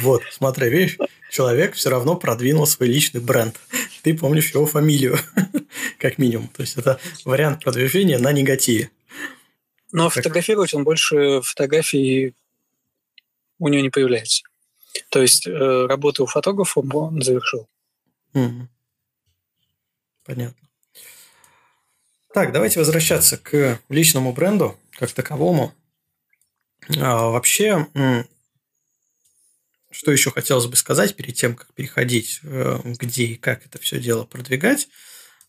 [0.00, 0.98] Вот, смотри, видишь,
[1.30, 3.58] человек все равно продвинул свой личный бренд.
[4.02, 5.18] Ты помнишь его фамилию,
[5.98, 6.48] как минимум.
[6.48, 8.90] То есть, это вариант продвижения на негативе.
[9.92, 12.34] Но фотографировать он больше фотографий
[13.58, 14.42] у него не появляется.
[15.10, 15.86] То есть э,
[16.22, 17.68] у фотографа он завершил.
[20.24, 20.68] Понятно.
[22.32, 25.72] Так, давайте возвращаться к личному бренду как таковому.
[26.98, 27.86] А, вообще,
[29.90, 34.00] что еще хотелось бы сказать перед тем, как переходить, э, где и как это все
[34.00, 34.88] дело продвигать.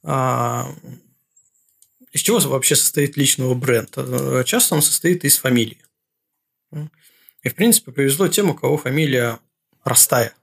[0.04, 0.72] А,
[2.12, 4.44] из чего вообще состоит личного бренда?
[4.46, 5.84] Часто он состоит из фамилии.
[7.46, 9.40] И, в принципе, повезло тем, у кого фамилия
[9.84, 10.34] простая.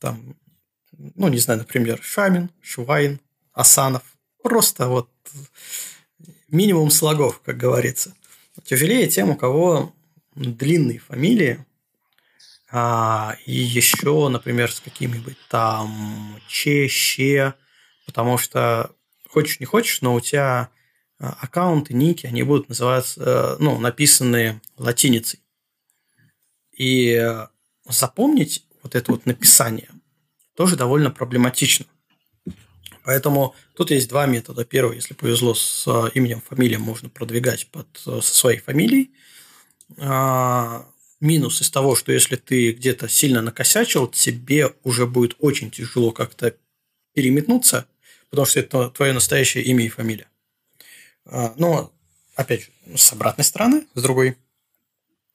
[0.00, 0.34] Там,
[1.14, 3.20] ну, не знаю, например, Шамин, Шувайн,
[3.52, 4.02] Асанов.
[4.42, 5.08] Просто вот
[6.48, 8.16] минимум слогов, как говорится.
[8.64, 9.94] Тяжелее тем, у кого
[10.34, 11.64] длинные фамилии,
[12.72, 17.54] а, и еще, например, с какими-нибудь там Че, Ще,
[18.06, 18.90] потому что
[19.28, 20.68] хочешь не хочешь, но у тебя
[21.20, 25.41] а, аккаунты, ники, они будут называться, э, ну, написаны латиницей.
[26.82, 27.46] И э,
[27.88, 29.90] запомнить вот это вот написание
[30.56, 31.86] тоже довольно проблематично.
[33.04, 34.64] Поэтому тут есть два метода.
[34.64, 39.12] Первый, если повезло с э, именем, фамилией, можно продвигать под, э, со своей фамилией.
[39.98, 40.84] А,
[41.20, 46.56] минус из того, что если ты где-то сильно накосячил, тебе уже будет очень тяжело как-то
[47.14, 47.86] переметнуться,
[48.28, 50.26] потому что это твое настоящее имя и фамилия.
[51.26, 51.92] А, но,
[52.34, 54.36] опять же, с обратной стороны, с другой,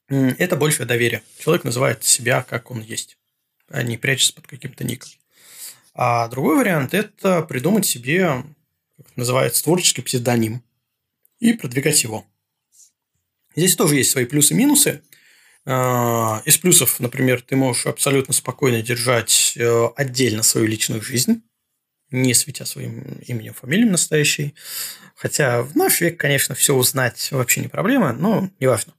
[0.08, 1.22] это большее доверие.
[1.38, 3.18] Человек называет себя, как он есть,
[3.68, 5.10] а не прячется под каким-то ником.
[5.94, 8.44] А другой вариант– это придумать себе,
[8.96, 10.62] как называется, творческий псевдоним
[11.40, 12.24] и продвигать его.
[13.56, 15.02] Здесь тоже есть свои плюсы и минусы.
[15.66, 21.42] А, из плюсов, например, ты можешь абсолютно спокойно держать э, отдельно свою личную жизнь,
[22.10, 24.54] не светя своим именем, фамилией настоящей.
[25.16, 28.94] Хотя в наш век, конечно, все узнать вообще не проблема, но неважно.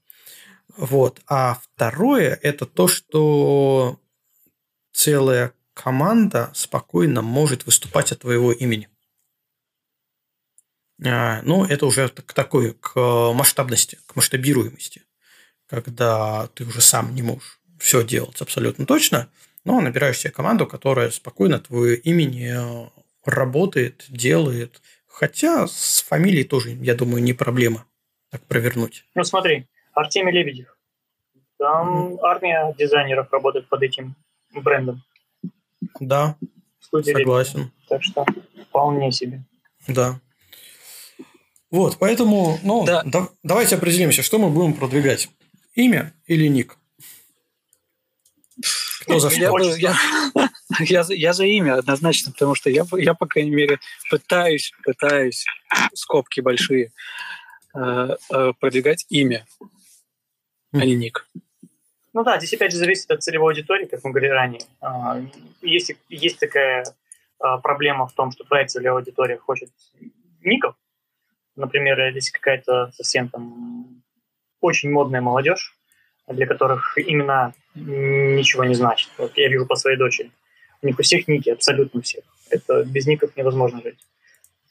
[0.79, 1.19] Вот.
[1.27, 3.99] А второе– это то, что
[4.93, 8.87] целая команда спокойно может выступать от твоего имени.
[11.05, 12.95] А, ну, это уже к такой, к
[13.33, 15.03] масштабности, к масштабируемости,
[15.67, 19.29] когда ты уже сам не можешь все делать абсолютно точно,
[19.65, 22.89] но набираешь себе команду, которая спокойно твое имени э,
[23.25, 24.81] работает, делает.
[25.07, 27.85] Хотя с фамилией тоже, я думаю, не проблема
[28.29, 29.03] так провернуть.
[29.15, 30.75] Ну, смотри, Артемий Лебедев.
[31.57, 32.19] Там mm-hmm.
[32.23, 34.15] армия дизайнеров работает под этим
[34.53, 35.03] брендом.
[35.99, 36.37] Да,
[36.79, 37.59] Студия согласен.
[37.59, 37.73] Лебедев.
[37.89, 38.25] Так что
[38.69, 39.43] вполне себе.
[39.87, 40.19] Да.
[41.71, 43.03] Вот, поэтому, ну, да.
[43.05, 45.29] да, давайте определимся, что мы будем продвигать.
[45.75, 46.77] Имя или ник?
[49.01, 49.59] Кто за что?
[49.75, 49.95] Я,
[50.37, 53.79] я, я, я за имя однозначно, потому что я, я, по крайней мере,
[54.09, 55.45] пытаюсь, пытаюсь,
[55.93, 56.91] скобки большие,
[57.75, 59.45] э, э, продвигать имя,
[60.71, 61.29] а не ник.
[62.13, 64.61] Ну да, здесь опять же зависит от целевой аудитории, как мы говорили ранее.
[64.81, 65.21] А,
[65.61, 66.85] есть, есть такая
[67.39, 69.69] а, проблема в том, что твоя целевая аудитория хочет
[70.41, 70.75] ников,
[71.59, 74.01] Например, если какая-то совсем там
[74.61, 75.75] очень модная молодежь,
[76.25, 79.09] для которых имена ничего не значит.
[79.17, 80.31] Вот я вижу по своей дочери.
[80.81, 82.23] У них у всех ники, абсолютно всех.
[82.49, 83.99] Это без ников невозможно жить.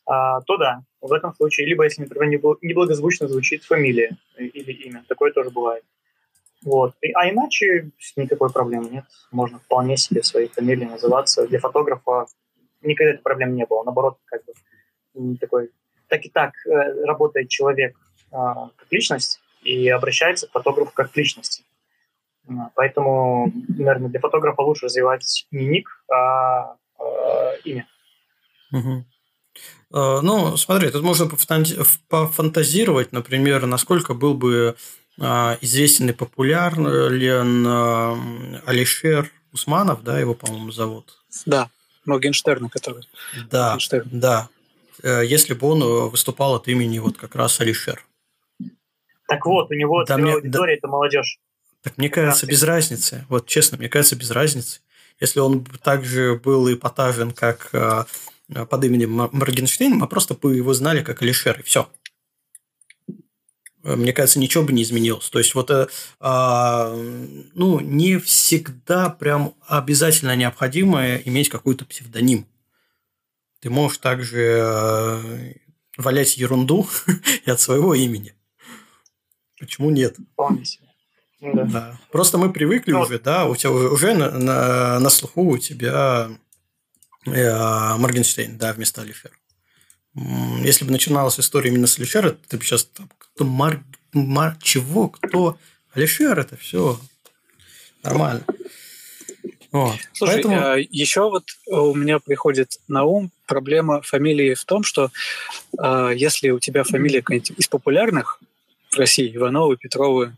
[0.09, 5.33] А, то да, в этом случае, либо если, например, неблагозвучно звучит фамилия или имя, такое
[5.33, 5.85] тоже бывает.
[6.65, 6.95] Вот.
[7.15, 9.05] А иначе никакой проблемы нет.
[9.31, 11.47] Можно вполне себе своей фамилией называться.
[11.47, 12.27] Для фотографа
[12.81, 13.85] никогда этой проблем не было.
[13.85, 15.71] Наоборот, как бы такой
[16.09, 17.95] так и так э, работает человек
[18.33, 21.65] а, как личность и обращается к фотографу как к личности.
[22.49, 27.87] А, поэтому, наверное, для фотографа лучше развивать не ник, а, а имя.
[28.73, 29.05] Угу.
[29.91, 31.31] Ну, смотри, тут можно
[32.09, 34.77] пофантазировать, например, насколько был бы
[35.17, 37.67] известен и популярен
[38.67, 41.19] Алишер Усманов, да, его, по-моему, зовут.
[41.47, 41.71] Да,
[42.05, 43.09] Моргенштерна, который.
[43.51, 44.09] Да, Моргенштерн.
[44.13, 44.49] да.
[45.03, 48.05] Э, если бы он э, выступал от имени вот как раз Алишер.
[49.29, 51.39] Так вот, у него да мне, аудитория да,– это молодежь.
[51.83, 53.27] Так мне кажется, без разницы.
[53.29, 54.81] Вот честно, мне кажется, без разницы.
[55.21, 58.05] Если он также был эпатажен, как э,
[58.49, 61.89] под именем Моргенштейн, мы просто бы его знали как Алишер, и все.
[63.85, 65.31] Мне кажется, ничего бы не изменилось.
[65.31, 65.87] То есть, вот, э,
[66.21, 72.47] э, ну, не всегда прям обязательно необходимо иметь какой-то псевдоним.
[73.61, 75.55] Ты можешь также э,
[75.97, 76.89] валять ерунду
[77.47, 78.35] и от своего имени.
[79.59, 80.17] Почему нет?
[80.33, 80.89] Вполне себе.
[81.41, 81.65] Ну да.
[81.65, 82.01] да.
[82.11, 86.29] Просто мы привыкли ну, уже, да, у тебя уже на, на, на слуху у тебя
[86.31, 86.37] э,
[87.29, 89.39] Моргенштейн, да, вместо Алифер.
[90.15, 93.83] Если бы начиналась история именно с Алишера, ты бы сейчас там, кто Мар...
[94.13, 94.57] Мар...
[94.61, 95.09] Чего?
[95.09, 95.59] Кто?
[95.93, 96.99] Алишер это все
[98.03, 98.45] нормально.
[99.71, 99.97] Вот.
[100.13, 100.57] Слушай, Поэтому...
[100.57, 105.11] А, еще вот у меня приходит на ум проблема фамилии в том, что
[105.79, 108.41] э, если у тебя фамилия какая-нибудь из популярных
[108.91, 110.35] в России, Ивановы, Петровы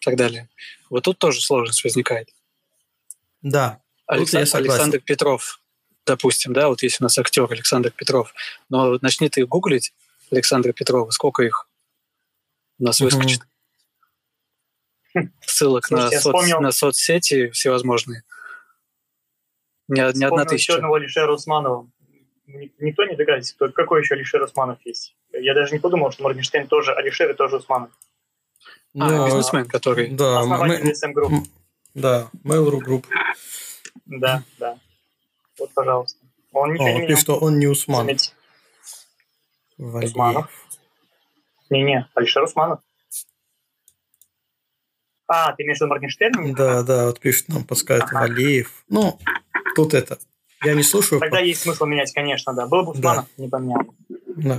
[0.00, 0.48] и так далее,
[0.90, 2.28] вот тут тоже сложность возникает.
[3.42, 3.80] Да.
[4.06, 5.60] Александр, Александр Петров,
[6.06, 8.34] допустим, да, вот есть у нас актер Александр Петров,
[8.68, 9.92] но начни ты гуглить
[10.30, 11.68] Александра Петрова, сколько их
[12.78, 13.42] у нас выскочит.
[15.46, 18.22] Ссылок на, соц, на соцсети всевозможные.
[19.88, 20.72] Не, не одна тысяча.
[20.72, 21.88] еще одного Алишера Усманова.
[22.46, 25.14] Никто не догадывается, кто, какой еще Алишер Усманов есть.
[25.32, 27.90] Я даже не подумал, что Моргенштерн тоже Алишер и тоже Усманов.
[28.98, 30.08] А, ну, бизнесмен, который...
[30.08, 31.46] Да, Основатель мы, SM Group.
[31.94, 33.06] Да, Mail.ru Group.
[34.06, 34.78] Да, да.
[35.62, 36.18] Вот, пожалуйста.
[36.50, 38.10] Он ничего О, не пишет, что он не Усман.
[39.78, 40.50] Усманов.
[41.70, 42.80] Не-не, Алишер Усманов.
[45.28, 46.52] А, ты имеешь в виду Моргенштерн?
[46.54, 48.22] Да, да, вот пишет нам, подсказывает ага.
[48.22, 48.84] Валеев.
[48.88, 49.20] Ну,
[49.76, 50.18] тут это.
[50.64, 51.20] Я не слушаю.
[51.20, 51.44] Тогда по...
[51.44, 52.66] есть смысл менять, конечно, да.
[52.66, 53.42] Был бы Усманов, да.
[53.44, 53.94] не поменял.
[54.26, 54.58] Да.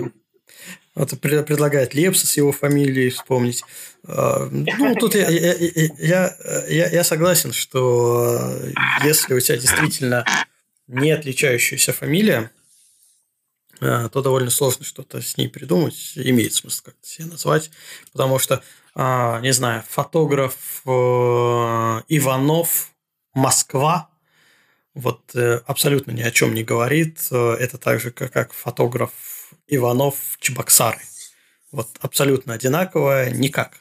[0.95, 3.65] Вот предлагает Лепса с его фамилией вспомнить.
[4.07, 6.35] А, ну, тут я, я, я,
[6.69, 8.57] я, я согласен, что
[9.03, 10.25] если у тебя действительно
[10.87, 12.51] не отличающаяся фамилия,
[13.81, 16.13] а, то довольно сложно что-то с ней придумать.
[16.15, 17.71] Имеет смысл как-то себя назвать.
[18.11, 18.63] Потому что,
[18.95, 20.89] а, не знаю, фотограф э,
[22.07, 22.91] Иванов,
[23.33, 24.09] Москва,
[24.93, 27.27] вот э, абсолютно ни о чем не говорит.
[27.31, 29.11] Э, это так же, как, фотограф
[29.67, 31.01] Иванов Чебоксары.
[31.71, 33.79] Вот абсолютно одинаковое, никак.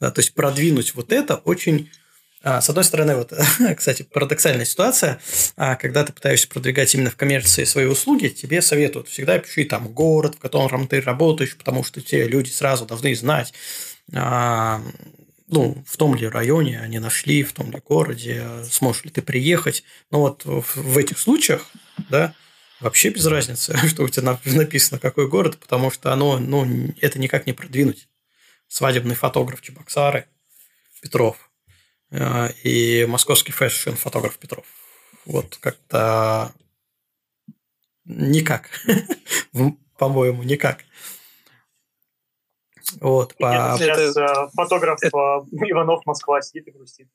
[0.00, 1.90] Да, то есть продвинуть вот это очень
[2.44, 3.32] с одной стороны, вот,
[3.76, 5.18] кстати, парадоксальная ситуация,
[5.56, 9.88] а, когда ты пытаешься продвигать именно в коммерции свои услуги, тебе советуют всегда пиши там
[9.88, 13.54] город, в котором ты работаешь, потому что те люди сразу должны знать,
[14.12, 14.82] а,
[15.48, 19.82] ну, в том ли районе они нашли, в том ли городе, сможешь ли ты приехать.
[20.10, 21.70] Но вот в этих случаях,
[22.10, 22.34] да,
[22.80, 27.46] вообще без разницы, что у тебя написано, какой город, потому что оно, ну, это никак
[27.46, 28.06] не продвинуть.
[28.68, 30.26] Свадебный фотограф Чебоксары,
[31.00, 31.38] Петров–
[32.62, 34.66] и московский фэшн-фотограф Петров.
[35.26, 36.52] Вот как-то
[38.04, 38.68] никак.
[39.98, 40.84] По-моему, никак.
[43.00, 43.76] Вот, по...
[43.78, 44.50] Сейчас это...
[44.54, 45.16] фотограф это...
[45.70, 47.08] Иванов Москва сидит и грустит.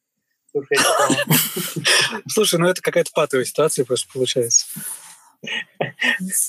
[0.51, 0.77] Слушай,
[2.27, 4.65] Слушай, ну это какая-то патовая ситуация просто получается.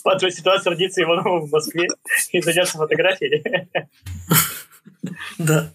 [0.03, 1.87] Патовая ситуация родится Иванова в Москве
[2.33, 3.69] и зайдешь фотографии.
[5.39, 5.73] Да.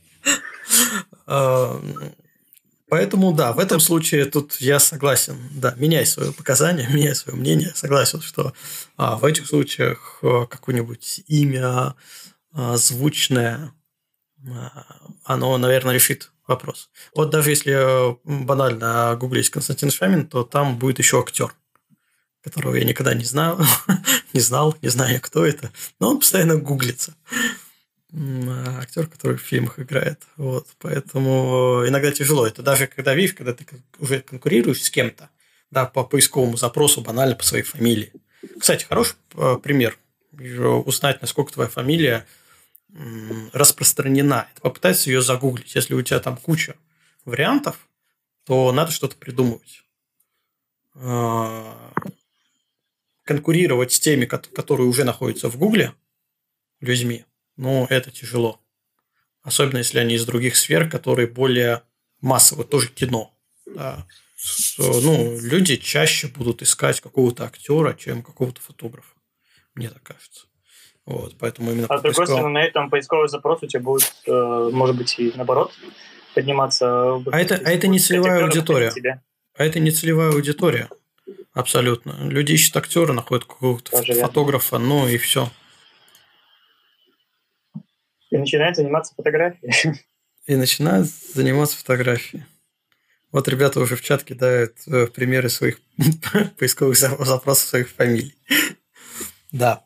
[2.87, 7.73] Поэтому, да, в этом случае тут я согласен, да, меняй свое показание, меняй свое мнение,
[7.75, 8.53] согласен, что
[8.95, 11.95] а, в этих случаях а, какое-нибудь имя
[12.53, 13.73] а, звучное,
[14.47, 14.85] а,
[15.23, 16.89] оно, наверное, решит вопрос.
[17.15, 21.55] Вот даже если банально гуглить Константин Шамин, то там будет еще актер,
[22.43, 23.59] которого я никогда не знал,
[24.33, 27.15] не знал, не знаю, кто это, но он постоянно гуглится
[28.77, 30.23] актер, который в фильмах играет.
[30.37, 32.47] Вот, поэтому иногда тяжело.
[32.47, 33.65] Это даже когда, видишь, когда ты
[33.99, 35.29] уже конкурируешь с кем-то,
[35.71, 38.13] да, по поисковому запросу банально по своей фамилии.
[38.59, 39.97] Кстати, хороший э, пример.
[40.31, 42.25] Узнать, насколько твоя фамилия
[43.51, 44.47] распространена.
[44.51, 45.75] Это попытаться ее загуглить.
[45.75, 46.75] Если у тебя там куча
[47.25, 47.87] вариантов,
[48.45, 49.83] то надо что-то придумывать.
[50.95, 51.91] А,
[53.23, 55.93] конкурировать с теми, которые уже находятся в Гугле,
[56.79, 57.25] людьми,
[57.57, 58.61] ну, это тяжело.
[59.43, 61.83] Особенно, если они из других сфер, которые более
[62.21, 63.33] массовые, тоже кино.
[63.65, 64.05] Да.
[64.77, 69.13] Ну, люди чаще будут искать какого-то актера, чем какого-то фотографа.
[69.75, 70.47] Мне так кажется.
[71.05, 74.69] Вот, поэтому именно а с другой стороны, на этом поисковый запрос у тебя будет, э,
[74.73, 75.71] может быть, и наоборот,
[76.33, 77.23] подниматься.
[77.31, 79.21] А это, а это не целевая аудитория.
[79.55, 80.89] А это не целевая аудитория.
[81.53, 82.17] Абсолютно.
[82.27, 85.49] Люди ищут актера, находят какого-то фотографа, ну и все
[88.29, 89.95] и начинает заниматься фотографией.
[90.47, 92.43] И начинает заниматься фотографией.
[93.31, 95.79] Вот ребята уже в чат кидают э, примеры своих
[96.59, 98.35] поисковых запросов своих фамилий.
[99.51, 99.85] Да.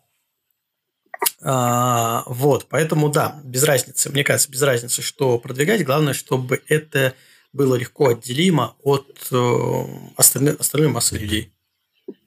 [1.41, 4.09] А, вот, поэтому да, без разницы.
[4.09, 5.85] Мне кажется, без разницы, что продвигать.
[5.85, 7.13] Главное, чтобы это
[7.53, 9.83] было легко отделимо от э,
[10.17, 11.53] остальной, остальной массы людей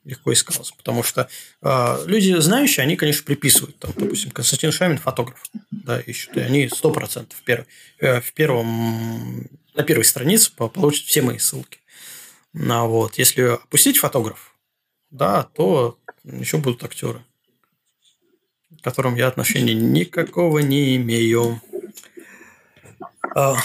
[0.04, 0.72] легко искалось.
[0.72, 1.28] Потому что
[1.62, 3.78] э, люди знающие, они, конечно, приписывают.
[3.78, 6.36] Там, допустим, Константин Шамин фотограф, да, ищут.
[6.36, 7.66] И они 100% в, перв,
[7.98, 11.78] э, в первом, на первой странице получат все мои ссылки.
[12.52, 13.18] Ну, вот.
[13.18, 14.54] Если опустить фотограф,
[15.10, 17.24] да, то еще будут актеры,
[18.80, 21.60] к которым я отношения никакого не имею.
[23.34, 23.56] А,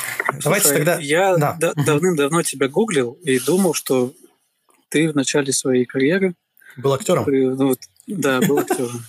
[0.43, 0.99] давайте тогда...
[0.99, 1.73] Я да.
[1.75, 4.13] давным-давно тебя гуглил и думал, что
[4.89, 6.35] ты в начале своей карьеры...
[6.77, 7.25] Был актером?
[7.27, 7.75] Ну,
[8.07, 9.03] да, был актером.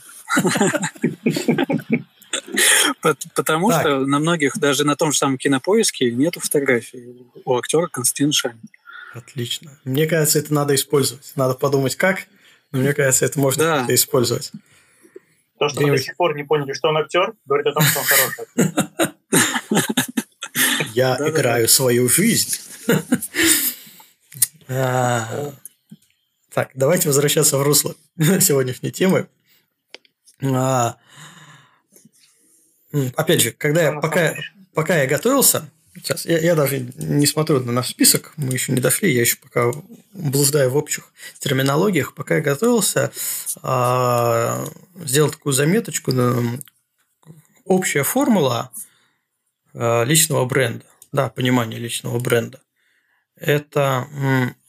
[3.35, 8.33] Потому что на многих, даже на том же самом кинопоиске, нету фотографий у актера Константина
[8.33, 8.61] Шамина.
[9.15, 9.79] Отлично.
[9.85, 11.33] Мне кажется, это надо использовать.
[11.37, 12.27] Надо подумать, как,
[12.73, 13.95] но мне кажется, это можно да.
[13.95, 14.53] использовать.
[15.59, 18.01] То, что мы до сих пор не поняли, что он актер, говорит о том, что
[18.01, 19.15] он хороший.
[20.95, 22.59] Я играю свою жизнь.
[26.53, 29.29] Так, давайте возвращаться в русло сегодняшней темы.
[30.43, 30.97] А,
[33.17, 34.35] опять же, когда я, пока,
[34.73, 38.81] пока я готовился, сейчас я, я даже не смотрю на наш список, мы еще не
[38.81, 39.73] дошли, я еще пока
[40.13, 42.15] блуждаю в общих терминологиях.
[42.15, 43.13] Пока я готовился,
[43.63, 44.65] а,
[44.97, 46.13] сделал такую заметочку,
[47.65, 48.71] общая формула
[49.75, 52.61] а, личного бренда, да, понимание личного бренда.
[53.37, 54.09] Это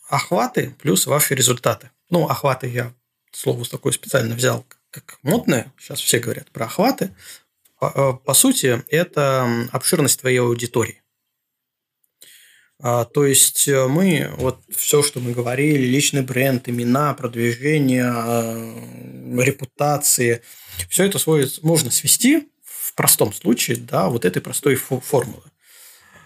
[0.10, 1.92] охваты плюс ваши результаты.
[2.10, 2.94] Ну, охваты я
[3.32, 5.72] слово такое специально взял как модное.
[5.78, 7.16] Сейчас все говорят про охваты.
[7.80, 11.02] По, э, по сути, это обширность твоей аудитории.
[12.82, 19.42] А, то есть э, мы, вот все, что мы говорили, личный бренд, имена, продвижение, э,
[19.44, 20.42] репутации,
[20.88, 25.44] все это сводится, можно свести в простом случае, да, вот этой простой формулы.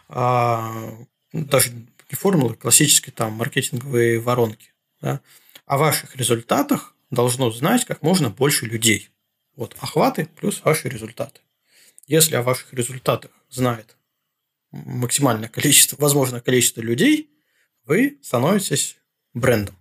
[0.09, 0.95] А,
[1.34, 1.71] даже
[2.14, 4.72] не формулы, классические там маркетинговые воронки.
[5.01, 5.22] Да?
[5.66, 9.09] О ваших результатах должно знать как можно больше людей.
[9.55, 11.41] Вот охваты плюс ваши результаты.
[12.05, 13.97] Если о ваших результатах знает
[14.72, 17.30] максимальное количество, возможное количество людей,
[17.86, 18.97] вы становитесь
[19.34, 19.76] брендом,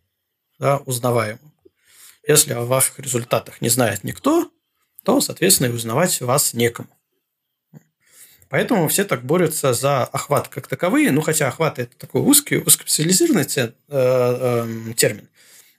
[0.59, 1.53] да, узнаваемым.
[2.27, 4.51] Если о ваших результатах не знает никто,
[5.05, 6.89] то, соответственно, и узнавать вас некому.
[8.53, 13.47] Поэтому все так борются за охват как таковые, ну, хотя охват– это такой узкий, узкоспециализированный
[13.57, 15.27] э, э, термин.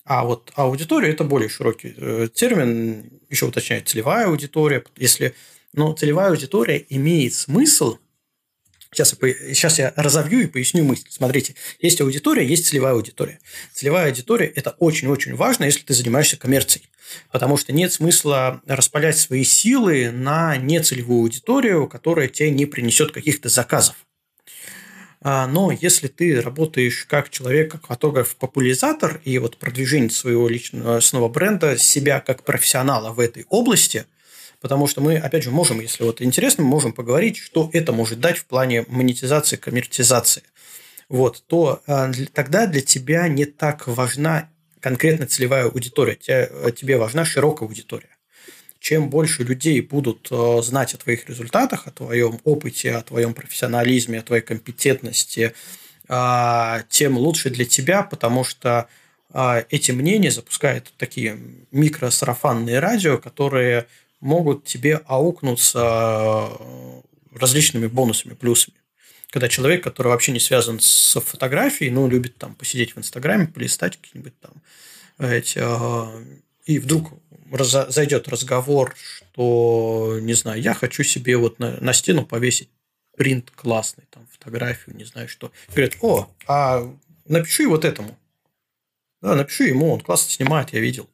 [0.05, 4.83] А вот аудитория– это более широкий э, термин, еще уточняет целевая аудитория.
[4.97, 5.35] Если
[5.73, 7.99] но целевая аудитория имеет смысл
[8.93, 11.05] Сейчас я, сейчас я разовью и поясню мысль.
[11.09, 13.39] Смотрите, есть аудитория, есть целевая аудитория.
[13.73, 16.87] Целевая аудитория– это очень-очень важно, если ты занимаешься коммерцией.
[17.31, 23.49] Потому что нет смысла распалять свои силы на нецелевую аудиторию, которая тебе не принесет каких-то
[23.49, 23.95] заказов.
[25.25, 31.77] А, но если ты работаешь как человек, как фотограф-популяризатор и вот продвижение своего личного бренда,
[31.77, 34.05] себя как профессионала в этой области,
[34.63, 38.37] потому что мы, опять же, можем, если вот интересно, можем поговорить, что это может дать
[38.37, 40.43] в плане монетизации, коммерциализации.
[41.09, 44.49] Вот, то а, тогда для тебя не так важна
[44.79, 48.15] конкретно целевая аудитория, тебе, тебе важна широкая аудитория.
[48.79, 54.19] Чем больше людей будут а, знать о твоих результатах, о твоем опыте, о твоем профессионализме,
[54.19, 55.53] о твоей компетентности,
[56.07, 58.87] а, тем лучше для тебя, потому что
[59.71, 61.39] эти мнения запускают такие
[61.71, 63.87] микросарафанные радио, которые
[64.23, 67.01] могут тебе аукнуться э,
[67.35, 68.77] различными бонусами, плюсами.
[69.29, 73.97] Когда человек, который вообще не связан с фотографией, ну, любит там посидеть в Инстаграме, полистать
[73.97, 74.53] какие-нибудь там
[75.19, 76.25] эти, э,
[76.65, 77.11] и вдруг
[77.51, 82.69] раз, зайдет разговор, что, не знаю, я хочу себе вот на, на стену повесить
[83.17, 85.51] принт классный, там, фотографию, не знаю что.
[85.69, 86.89] И говорят, о, а
[87.25, 88.17] напиши вот этому.
[89.21, 91.09] Да, напиши ему, он классно снимает, я видел.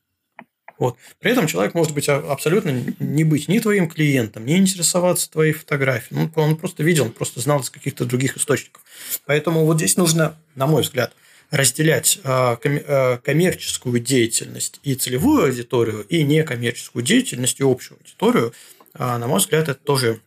[0.80, 0.96] Вот.
[1.20, 6.22] При этом человек может быть абсолютно не быть ни твоим клиентом, не интересоваться твоей фотографией.
[6.22, 8.82] Ну, он просто видел, он просто знал из каких-то других источников.
[9.26, 11.14] Поэтому вот здесь нужно, на мой взгляд,
[11.52, 18.54] разделять а, а, коммерческую деятельность и целевую аудиторию, и некоммерческую деятельность и общую аудиторию.
[18.94, 20.22] А, на мой взгляд, это тоже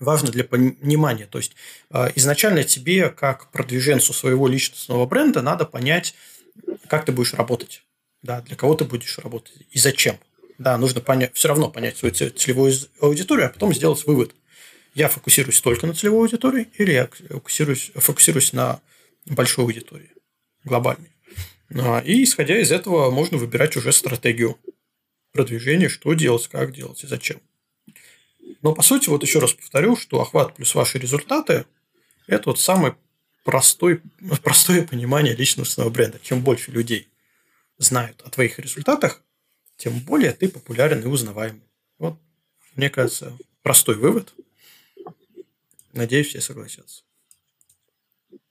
[0.00, 1.26] важно для понимания.
[1.26, 1.54] То есть
[2.14, 6.14] изначально тебе, как продвиженцу своего личностного бренда, надо понять,
[6.88, 7.82] как ты будешь работать
[8.22, 10.18] да, для кого ты будешь работать и зачем.
[10.58, 14.34] Да, нужно понять, все равно понять свою целевую аудиторию, а потом сделать вывод.
[14.94, 18.80] Я фокусируюсь только на целевой аудитории или я фокусируюсь, фокусируюсь на
[19.26, 20.10] большой аудитории,
[20.64, 21.12] глобальной.
[21.76, 24.58] А, и исходя из этого можно выбирать уже стратегию
[25.32, 27.40] продвижения, что делать, как делать и зачем.
[28.62, 31.66] Но по сути, вот еще раз повторю, что охват плюс ваши результаты–
[32.26, 32.96] это вот самое
[33.44, 34.00] простой,
[34.42, 36.18] простое понимание личностного бренда.
[36.20, 37.06] Чем больше людей–
[37.78, 39.22] знают о твоих результатах,
[39.76, 41.62] тем более ты популярен и узнаваемый.
[41.98, 42.18] Вот,
[42.74, 44.34] мне кажется, простой вывод.
[45.92, 47.04] Надеюсь, все согласятся.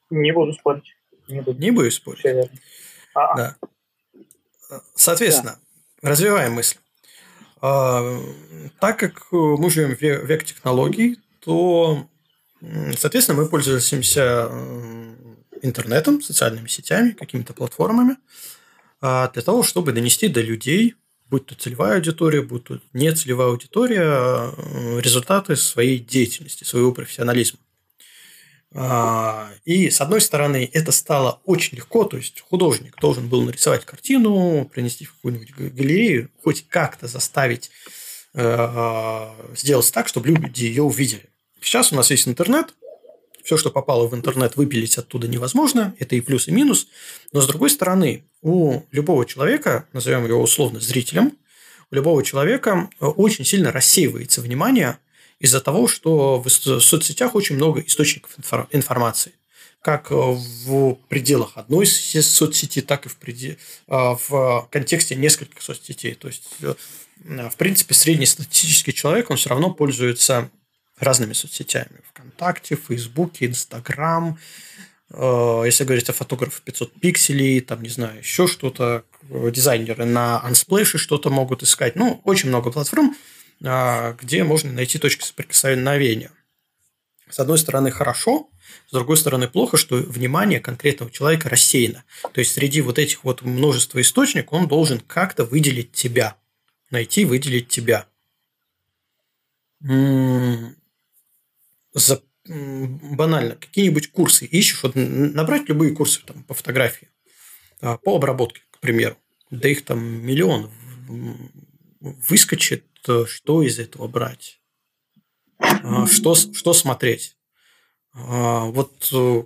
[0.10, 0.96] Не буду спорить.
[1.28, 2.26] Не буду, не буду спорить.
[3.14, 3.36] А-а.
[3.36, 3.58] Да.
[4.96, 5.60] Соответственно,
[6.02, 6.10] да.
[6.10, 6.78] развиваем мысль.
[7.62, 8.20] А,
[8.80, 12.08] так как мы живем в век технологий, то,
[12.96, 14.50] соответственно, мы пользуемся
[15.62, 18.14] интернетом, социальными сетями, какими-то платформами.
[18.14, 18.18] А,
[19.02, 20.96] для того, чтобы донести до людей,
[21.30, 27.60] будь то целевая аудитория, будь то не целевая аудитория, э, результаты своей деятельности, своего профессионализма.
[28.74, 33.86] А, и, с одной стороны, это стало очень легко, то есть художник должен был нарисовать
[33.86, 37.72] картину, принести в какую-нибудь галерею, хоть как-то заставить
[38.34, 41.30] э, сделать так, чтобы люди ее увидели.
[41.62, 42.76] Сейчас у нас есть интернет,
[43.48, 45.96] все, что попало в интернет, выпилить оттуда невозможно.
[46.00, 46.90] Это и плюс, и минус.
[47.32, 51.32] Но, с другой стороны, у любого человека, назовем его условно зрителем,
[51.90, 54.98] у любого человека э, очень сильно рассеивается внимание
[55.40, 58.32] из-за того, что в соцсетях очень много источников
[58.72, 59.32] информации
[59.82, 66.16] как э, в пределах одной соцсети, так и в, пределе, э, в контексте нескольких соцсетей.
[66.16, 66.50] То есть,
[67.24, 70.52] в принципе, среднестатистический человек, он все равно пользуется
[71.00, 72.02] разными соцсетями.
[72.10, 74.38] ВКонтакте, Фейсбуке, Инстаграм.
[75.12, 80.98] Э, если говорить о фотографах 500 пикселей, там, не знаю, еще что-то, дизайнеры на Unsplash
[80.98, 81.96] что-то могут искать.
[81.96, 83.16] Ну, очень много платформ,
[83.62, 86.32] э, где можно найти точки соприкосновения.
[87.30, 88.50] С одной стороны, хорошо,
[88.88, 92.06] с другой стороны, плохо, что внимание конкретного человека рассеяно.
[92.32, 96.38] То есть, среди вот этих вот множества источников он должен как-то выделить тебя.
[96.90, 98.08] Найти, выделить тебя
[101.98, 107.10] за, банально какие-нибудь курсы ищешь, вот набрать любые курсы там, по фотографии,
[107.82, 109.18] а, по обработке, к примеру,
[109.50, 110.72] да их там миллион
[112.00, 114.62] выскочит, что из этого брать,
[115.60, 117.36] а, что, что смотреть.
[118.14, 119.44] А, вот э,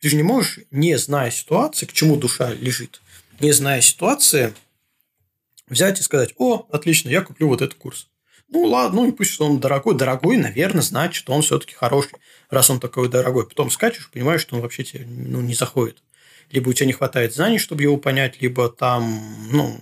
[0.00, 3.00] ты же не можешь, не зная ситуации, к чему душа лежит,
[3.40, 4.54] не зная ситуации,
[5.68, 8.08] взять и сказать, о, отлично, я куплю вот этот курс.
[8.52, 9.96] Ну, ладно, ну и пусть он дорогой.
[9.96, 12.12] Дорогой, наверное, значит, он все-таки хороший,
[12.50, 13.48] раз он такой дорогой.
[13.48, 16.02] Потом скачешь, понимаешь, что он вообще тебе ну, не заходит.
[16.50, 19.80] Либо у тебя не хватает знаний, чтобы его понять, либо там, ну,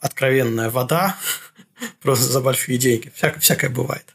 [0.00, 1.18] откровенная вода,
[2.00, 3.10] просто за большие деньги.
[3.12, 4.14] Всякое, всякое бывает.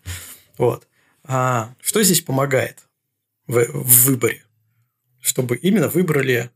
[0.58, 0.88] Вот.
[1.26, 2.80] А что здесь помогает
[3.48, 4.46] в, в выборе?
[5.20, 6.50] Чтобы именно выбрали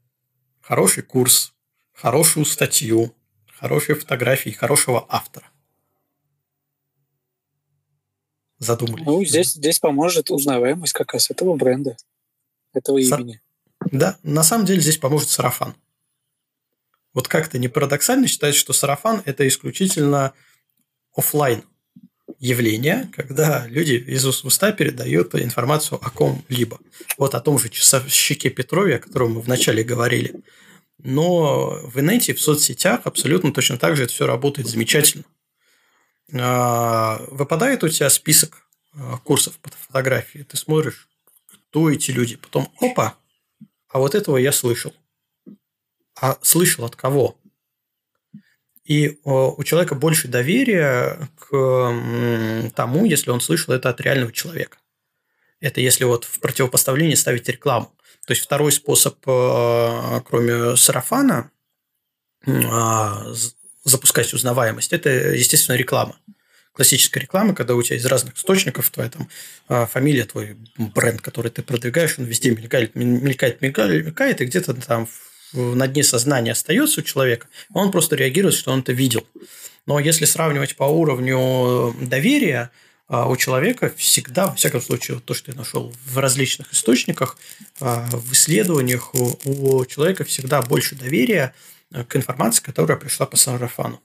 [0.62, 1.52] хороший курс,
[1.94, 3.14] хорошую статью,
[3.60, 5.48] хорошие фотографии, хорошего автора.
[8.60, 9.06] Задумались.
[9.06, 11.96] Ну, здесь, здесь поможет узнаваемость как раз этого бренда,
[12.74, 13.22] этого Сар...
[13.22, 13.42] имени.
[13.92, 15.76] Да, на самом деле здесь поможет сарафан.
[17.14, 20.34] Вот как-то не парадоксально считать, что сарафан– это исключительно
[21.16, 21.64] офлайн
[22.40, 26.80] явление, когда люди из уст в уста передают информацию о ком-либо.
[27.18, 30.36] Вот о том же часовщике Петрове, о котором мы вначале говорили.
[31.00, 35.24] Но в инете, в соцсетях абсолютно точно так же это все работает замечательно.
[36.34, 41.08] А, выпадает у тебя список а, курсов по фотографии, ты смотришь,
[41.48, 43.16] кто эти люди, потом опа,
[43.88, 44.94] а вот этого я слышал.
[46.20, 47.38] А слышал от кого?
[48.84, 54.78] И у человека больше доверия к тому, если он слышал это от реального человека.
[55.60, 57.94] Это если вот в противопоставлении ставить рекламу.
[58.26, 61.52] То есть второй способ, кроме сарафана,
[62.46, 63.34] а,
[63.88, 66.18] запускать узнаваемость, это, естественно, реклама.
[66.74, 69.28] Классическая реклама, когда у тебя из разных источников твоя там
[69.68, 74.76] а, фамилия, твой бренд, который ты продвигаешь, он везде мелькает, мелькает, мелькает, мелькает и где-то
[74.76, 75.08] там
[75.54, 79.26] на дне сознания остается у человека, он просто реагирует, что он это видел.
[79.86, 82.70] Но если сравнивать по уровню доверия,
[83.08, 87.38] а, у человека всегда, во всяком случае, то, что я нашел в различных источниках,
[87.80, 91.56] а, в исследованиях, у человека всегда больше доверия
[91.92, 94.02] к информации, которая пришла по сарафану.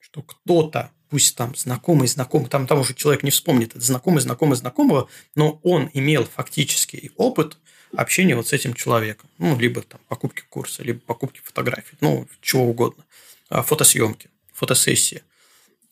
[0.00, 4.56] Что кто-то, пусть там знакомый, знакомый, там, там уже человек не вспомнит, это знакомый, знакомый,
[4.56, 7.58] знакомого, но он имел фактический опыт
[7.96, 9.30] общения вот с этим человеком.
[9.38, 13.04] Ну, либо там покупки курса, либо покупки фотографий, ну, чего угодно.
[13.48, 15.22] А, фотосъемки, фотосессии.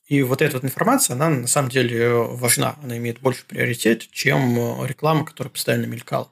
[0.06, 2.76] И вот эта вот информация, она на самом деле важна.
[2.82, 6.30] Она имеет больше приоритет, чем э, реклама, которая постоянно мелькала.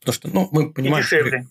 [0.00, 1.02] Потому что, ну, мы понимаем...
[1.02, 1.46] И дешевле.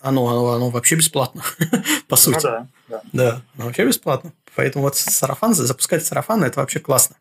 [0.00, 1.42] Оно, оно, оно вообще бесплатно,
[2.08, 2.36] по сути.
[2.36, 3.02] Ну, да, да.
[3.12, 4.32] Да, оно вообще бесплатно.
[4.54, 7.16] Поэтому вот сарафан, запускать сарафан– это вообще классно.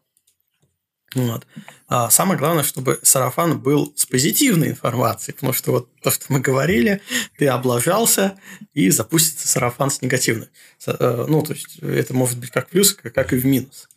[1.15, 1.47] Вот.
[1.87, 6.39] А самое главное, чтобы сарафан был с позитивной информацией, потому что вот то, что мы
[6.39, 7.01] говорили,
[7.37, 8.37] ты облажался,
[8.73, 10.49] и запустится сарафан с негативной.
[10.85, 13.87] Э, ну, то есть, это может быть как плюс, как и в минус.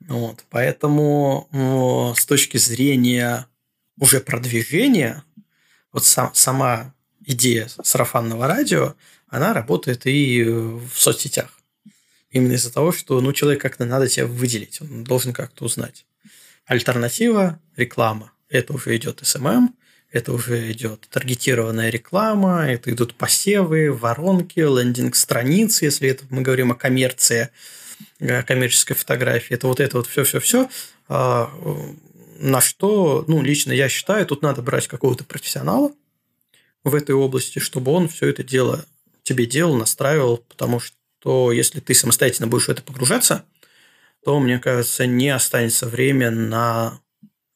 [0.00, 0.44] Вот.
[0.50, 1.48] Поэтому
[2.16, 3.48] с точки зрения
[3.98, 5.24] уже продвижения,
[5.92, 6.94] вот сам, сама
[7.26, 8.94] идея сарафанного радио,
[9.28, 11.50] она работает и в соцсетях.
[12.30, 16.06] Именно из-за того, что ну, человек как-то надо тебя выделить, он должен как-то узнать.
[16.64, 18.32] Альтернатива– реклама.
[18.48, 19.68] Это уже идет SMM,
[20.10, 26.74] это уже идет таргетированная реклама, это идут посевы, воронки, лендинг-страницы, если это мы говорим о
[26.74, 27.50] коммерции,
[28.20, 29.54] о коммерческой фотографии.
[29.54, 30.68] Это вот это вот все-все-все,
[31.08, 31.50] а,
[32.38, 35.92] на что, ну, лично я считаю, тут надо брать какого-то профессионала
[36.86, 38.86] в этой области, чтобы он все это дело
[39.22, 43.44] тебе делал, настраивал, потому что если ты самостоятельно будешь в это погружаться–
[44.26, 47.00] то, мне кажется, не останется время на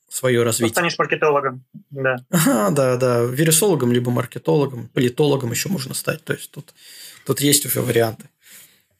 [0.08, 0.70] свое развитие.
[0.70, 2.24] Станешь маркетологом, да.
[2.30, 3.24] Ага, да, да.
[3.24, 6.22] Вирусологом, либо маркетологом, политологом еще можно стать.
[6.22, 6.72] То есть тут,
[7.26, 8.30] тут есть уже варианты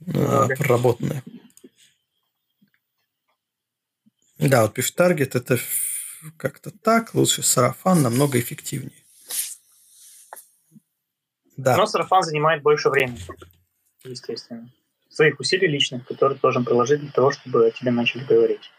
[0.05, 0.53] okay.
[0.53, 1.23] Э, проработанные.
[4.41, 5.61] Да, вот пишет таргет это
[6.37, 9.00] как-то так, лучше сарафан намного эффективнее.
[11.63, 11.77] Да.
[11.77, 13.19] Но сарафан занимает больше времени,
[14.05, 14.71] естественно
[15.11, 18.71] своих усилий личных, которые ты должен приложить для того, чтобы о тебе начали говорить.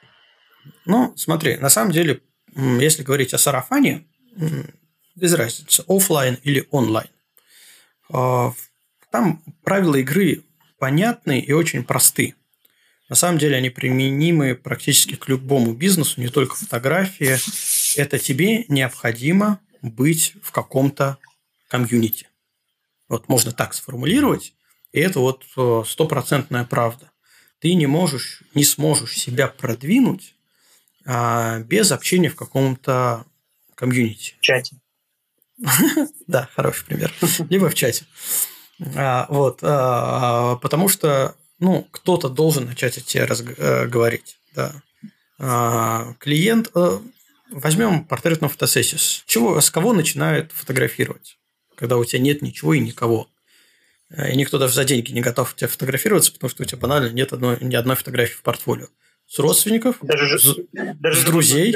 [0.85, 2.21] Ну, смотри, на самом деле,
[2.55, 4.05] если говорить о сарафане,
[5.15, 7.09] без разницы, офлайн или онлайн.
[8.11, 8.53] А,
[9.11, 10.43] там правила игры
[10.79, 12.35] понятны и очень просты.
[13.09, 17.37] На самом деле они применимы практически к любому бизнесу, не только фотографии.
[17.99, 21.17] Это тебе необходимо быть в каком-то
[21.67, 22.30] комьюнити.
[23.11, 24.53] Вот можно так сформулировать.
[24.93, 27.11] И это вот э, стопроцентная правда.
[27.59, 30.33] Ты не можешь, не сможешь себя продвинуть
[31.05, 33.25] а, без общения в каком-то
[33.75, 34.35] комьюнити.
[34.39, 34.77] Чате.
[36.27, 37.13] Да, хороший пример.
[37.49, 38.05] Либо в чате.
[38.95, 44.81] А, вот, а, потому что, ну, кто-то должен начать о тебе э, говорить, да.
[45.37, 46.99] А, клиент, э,
[47.51, 48.99] возьмем портретную фотосессию.
[48.99, 51.37] С чего, с кого начинают фотографировать,
[51.81, 53.27] когда у тебя нет ничего и никого?
[54.11, 57.33] И никто даже за деньги не готов тебя фотографироваться, потому что у тебя банально нет
[57.33, 58.85] одной, ни одной фотографии в портфолио.
[59.25, 61.75] С родственников, даже, с, даже с друзей.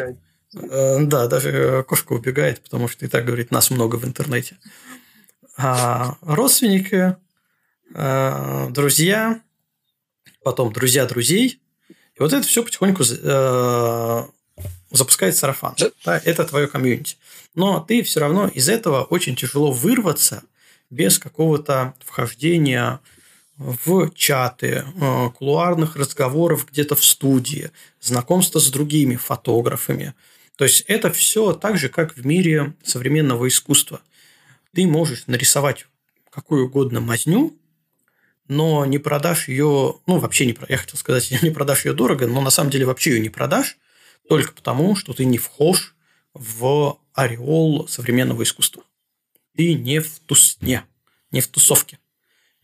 [0.54, 4.58] Э, да, даже кошка убегает, потому что и так говорит, нас много в интернете.
[5.58, 7.16] А родственники,
[7.96, 9.42] э, друзья,
[10.44, 11.60] потом друзья друзей.
[11.90, 14.24] И вот это все потихоньку э,
[14.92, 15.76] запускает сарафан.
[16.06, 17.18] Да, это твое комьюнити.
[17.54, 20.44] Но ты все равно из этого очень тяжело вырваться–
[20.90, 23.00] без какого-то вхождения
[23.58, 27.72] в чаты, э, кулуарных разговоров где-то в студии,
[28.02, 30.14] знакомства с другими фотографами.
[30.58, 34.02] То есть это все так же, как в мире современного искусства.
[34.74, 35.88] Ты можешь нарисовать
[36.30, 37.58] какую угодно мазню,
[38.48, 42.42] но не продашь ее, ну вообще не, я хотел сказать, не продашь ее дорого, но
[42.42, 43.78] на самом деле вообще ее не продашь,
[44.28, 45.96] только потому, что ты не вхож
[46.34, 48.84] в ореол современного искусства
[49.56, 50.84] ты не в тусне,
[51.32, 52.00] не в тусовке,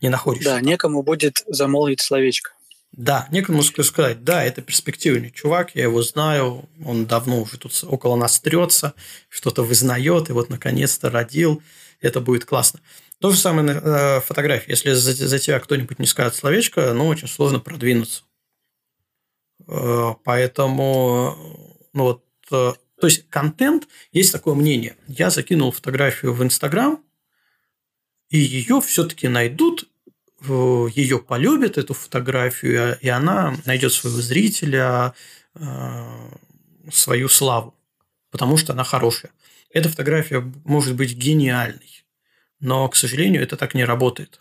[0.00, 0.50] не находишься.
[0.50, 2.52] Да, некому будет замолвить словечко.
[2.92, 8.16] Да, некому сказать, да, это перспективный чувак, я его знаю, он давно уже тут около
[8.16, 8.92] нас трется,
[9.30, 11.62] что-то вызнает, и вот наконец-то родил,
[12.02, 12.80] это будет классно.
[13.18, 14.72] То же самое на э, фотографии.
[14.72, 18.24] Если за, за тебя кто-нибудь не скажет словечко, ну, очень сложно продвинуться.
[19.72, 21.34] Э, поэтому,
[21.94, 24.96] ну вот, э, то есть контент, есть такое мнение.
[25.08, 27.02] Я закинул фотографию в Инстаграм,
[28.28, 29.88] и ее все-таки найдут,
[30.40, 35.14] ее полюбят, эту фотографию, и она найдет своего зрителя,
[35.54, 36.30] э,
[36.90, 37.74] свою славу,
[38.30, 39.32] потому что она хорошая.
[39.70, 42.04] Эта фотография может быть гениальной,
[42.60, 44.40] но, к сожалению, это так не работает.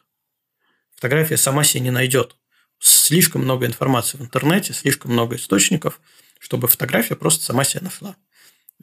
[0.95, 2.35] Фотография сама себя не найдет.
[2.83, 6.01] Слишком много информации в интернете, слишком много источников,
[6.39, 8.15] чтобы фотография просто сама себя нашла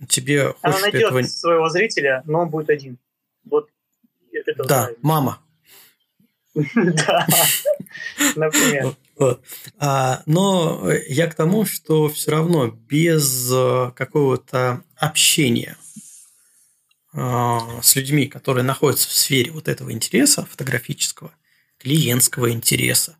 [0.07, 1.22] тебе Она найдет этого...
[1.22, 2.99] своего зрителя, но он будет один.
[3.44, 3.68] Вот
[4.32, 4.96] это да, знаю.
[5.03, 5.40] мама.
[6.74, 7.26] Да,
[8.34, 8.96] например.
[9.78, 15.76] А, но я к тому, что все равно без э, какого-то общения
[17.12, 21.32] а, с людьми, которые находятся в сфере вот этого интереса фотографического,
[21.78, 23.18] клиентского интереса,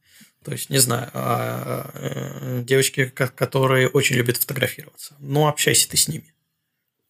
[0.49, 6.09] то есть, не знаю, а, э, девочки, которые очень любят фотографироваться, ну, общайся ты с
[6.09, 6.33] ними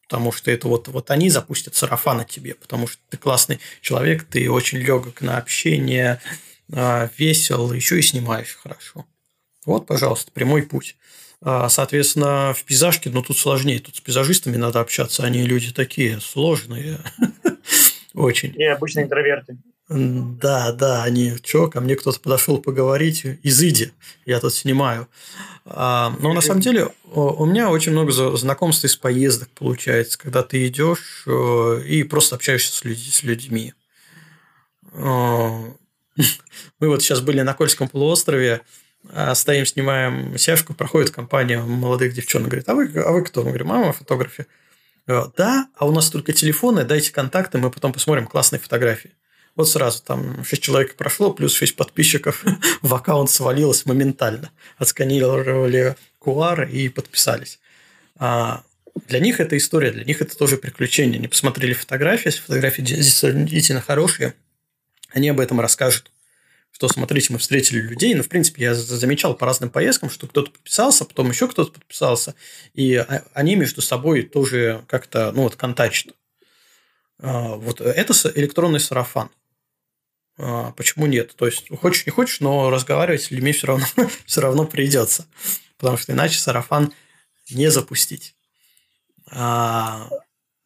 [0.09, 4.24] потому что это вот, вот они запустят сарафан от тебе, потому что ты классный человек,
[4.24, 6.18] ты очень легок на общение,
[6.72, 9.05] а, весел, еще и снимаешь хорошо.
[9.66, 10.97] Вот, пожалуйста, прямой путь.
[11.43, 13.80] А, соответственно, в пейзажке, ну, тут сложнее.
[13.80, 15.24] Тут с пейзажистами надо общаться.
[15.24, 17.01] Они люди такие сложные.
[18.14, 18.55] Очень.
[18.57, 19.59] И обычно интроверты.
[19.89, 23.93] Да, да, они, что, ко мне кто-то подошел поговорить, изыди,
[24.26, 25.09] я тут снимаю.
[25.64, 30.66] А, но на самом деле у меня очень много знакомств из поездок получается, когда ты
[30.66, 33.72] идешь э, и просто общаешься с, людь- с людьми.
[34.95, 38.62] Мы вот сейчас были на Кольском полуострове,
[39.11, 43.41] а, стоим, снимаем сяжку, проходит компания молодых девчонок, говорит, а вы, а вы кто?
[43.41, 44.47] Мы говорим, мама фотография.
[45.07, 49.12] Да, а у нас только телефоны, дайте контакты, мы потом посмотрим классные фотографии.
[49.59, 52.44] Вот сразу там 6 человек прошло, плюс 6 подписчиков
[52.82, 54.52] в аккаунт свалилось моментально.
[54.76, 57.59] Отсканировали QR и подписались.
[58.18, 58.62] А
[59.09, 61.18] для них это история, для них это тоже приключение.
[61.18, 64.35] Они посмотрели фотографии, если фотографии действительно хорошие,
[65.10, 66.12] они об этом расскажут.
[66.70, 70.52] Что, смотрите, мы встретили людей, ну, в принципе, я замечал по разным поездкам, что кто-то
[70.52, 72.36] подписался, потом еще кто-то подписался,
[72.74, 76.14] и они между собой тоже как-то, ну, вот, контачат.
[77.20, 79.30] А, вот это электронный сарафан.
[80.39, 81.35] А, почему нет?
[81.36, 83.86] То есть, хочешь не хочешь, но разговаривать с людьми все равно,
[84.24, 85.27] все равно придется.
[85.77, 86.93] Потому что иначе сарафан
[87.51, 88.35] не запустить.
[89.31, 90.09] А...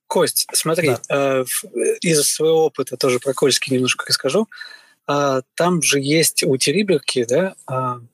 [0.06, 1.40] Кость, смотри, да.
[1.40, 1.44] э,
[2.02, 4.46] из своего опыта тоже про Кольский немножко расскажу.
[5.06, 7.54] А, там же есть у Териберки да,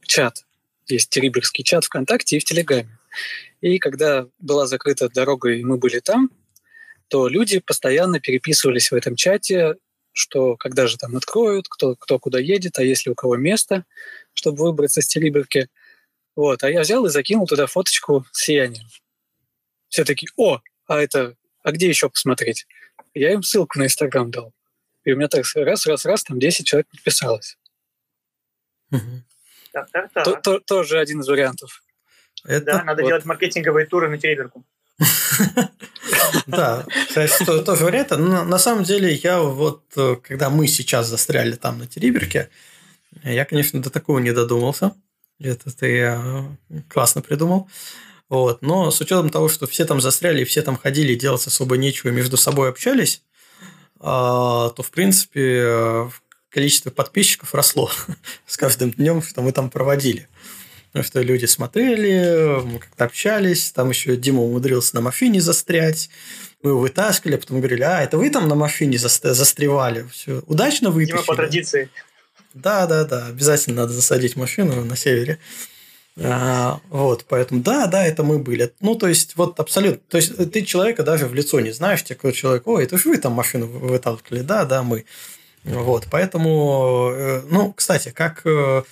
[0.06, 0.44] чат.
[0.86, 2.98] Есть Териберский чат ВКонтакте и в Телеграме.
[3.60, 6.30] И когда была закрыта дорога, и мы были там,
[7.09, 9.74] то люди постоянно переписывались в этом чате
[10.18, 13.84] что когда же там откроют, кто, кто куда едет, а если у кого место,
[14.34, 15.68] чтобы выбраться с Териберки.
[16.34, 18.88] Вот, а я взял и закинул туда фоточку с сиянием.
[19.88, 22.66] Все такие, о, а это, а где еще посмотреть?
[23.14, 24.52] Я им ссылку на Инстаграм дал.
[25.04, 27.56] И у меня так раз, раз, раз, там 10 человек подписалось.
[30.66, 31.82] Тоже один из вариантов.
[32.44, 33.08] Это да, надо вот...
[33.08, 34.64] делать маркетинговые туры на Териберку.
[36.46, 38.10] Да, кстати, тоже вариант.
[38.10, 42.48] Но на самом деле, я вот, э, когда мы сейчас застряли там на Териберке,
[43.22, 44.94] я, конечно, до такого не додумался.
[45.40, 46.42] Это ты э,
[46.88, 47.68] классно придумал.
[48.28, 48.62] Вот.
[48.62, 52.36] Но с учетом того, что все там застряли, все там ходили, делать особо нечего, между
[52.36, 53.22] собой общались,
[54.00, 56.10] а, то, в принципе, э,
[56.50, 57.90] количество подписчиков росло
[58.46, 60.28] с каждым днем, что мы там проводили.
[60.89, 66.09] Потому что люди смотрели, мы как-то общались, там еще Дима умудрился на мафине застрять,
[66.62, 70.90] мы его вытаскивали, а потом говорили, а, это вы там на мафине застревали, все, удачно
[70.90, 71.19] вытащили.
[71.19, 71.90] Дима по традиции.
[72.55, 75.39] Да, да, да, обязательно надо засадить машину на севере.
[76.20, 78.73] А, вот, поэтому да, да, это мы были.
[78.81, 80.01] Ну, то есть, вот абсолютно.
[80.09, 83.09] То есть, ты человека даже в лицо не знаешь, тебе какой человек, ой, это же
[83.09, 85.05] вы там машину выталкивали, да, да, мы.
[85.65, 88.82] Вот, поэтому, э, ну, кстати, как э,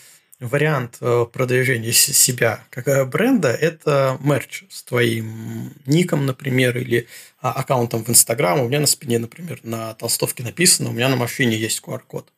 [0.41, 7.09] вариант э, продвижения себя как бренда– это мерч с твоим ником, например, или
[7.41, 8.61] а, аккаунтом в Инстаграм.
[8.61, 12.33] У меня на спине, например, на толстовке написано, у меня на машине есть QR-код.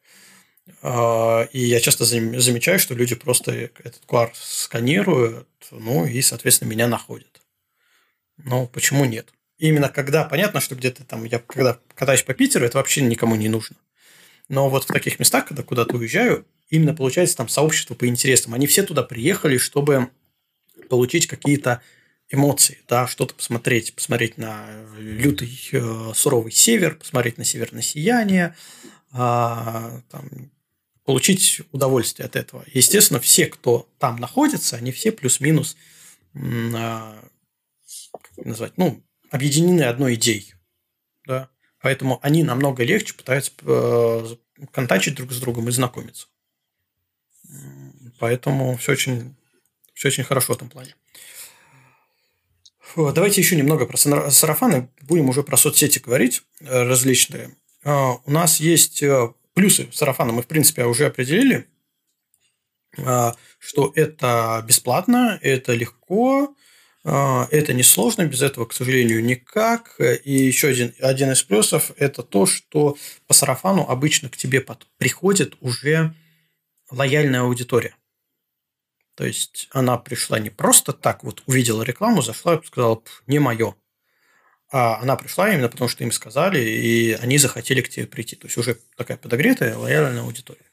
[0.83, 6.87] А, и я часто замечаю, что люди просто этот QR сканируют, ну и, соответственно, меня
[6.87, 7.41] находят.
[8.37, 9.33] Ну, почему нет?
[9.59, 13.49] Именно когда понятно, что где-то там, я когда катаюсь по Питеру, это вообще никому не
[13.49, 13.77] нужно.
[14.49, 18.55] Но вот в таких местах, когда куда-то уезжаю, именно получается там сообщество по интересам.
[18.55, 20.09] Они все туда приехали, чтобы
[20.89, 21.83] получить какие-то
[22.31, 24.67] эмоции, да, что-то посмотреть, посмотреть на
[24.99, 28.55] лютый э, суровый север, посмотреть на северное сияние,
[29.13, 30.51] э, там,
[31.05, 32.65] получить удовольствие от этого.
[32.73, 35.77] Естественно, все, кто там находится, они все плюс-минус
[36.35, 37.23] э,
[38.37, 40.55] назвать, ну, объединены одной идеей,
[41.27, 41.49] да,
[41.81, 44.27] поэтому они намного легче пытаются э,
[44.73, 46.27] контачить друг с другом и знакомиться.
[48.19, 49.37] Поэтому все очень,
[49.95, 50.95] все очень хорошо в этом плане.
[52.97, 54.89] Давайте еще немного про сарафаны.
[55.03, 57.57] Будем уже про соцсети говорить э, различные.
[57.85, 60.33] А, у нас есть э, плюсы сарафана.
[60.33, 61.69] Мы, в принципе, уже определили,
[62.97, 66.57] что это бесплатно, это легко,
[67.11, 69.99] это несложно, без этого, к сожалению, никак.
[69.99, 74.65] И еще один, один из плюсов– это то, что по сарафану обычно к тебе
[74.99, 76.15] приходит уже
[76.91, 77.95] лояльная аудитория.
[79.15, 83.75] То есть она пришла не просто так, вот увидела рекламу, зашла и сказала, не мое.
[84.71, 88.37] А она пришла именно потому, что им сказали, и они захотели к тебе прийти.
[88.37, 90.67] То есть уже такая подогретая, лояльная аудитория.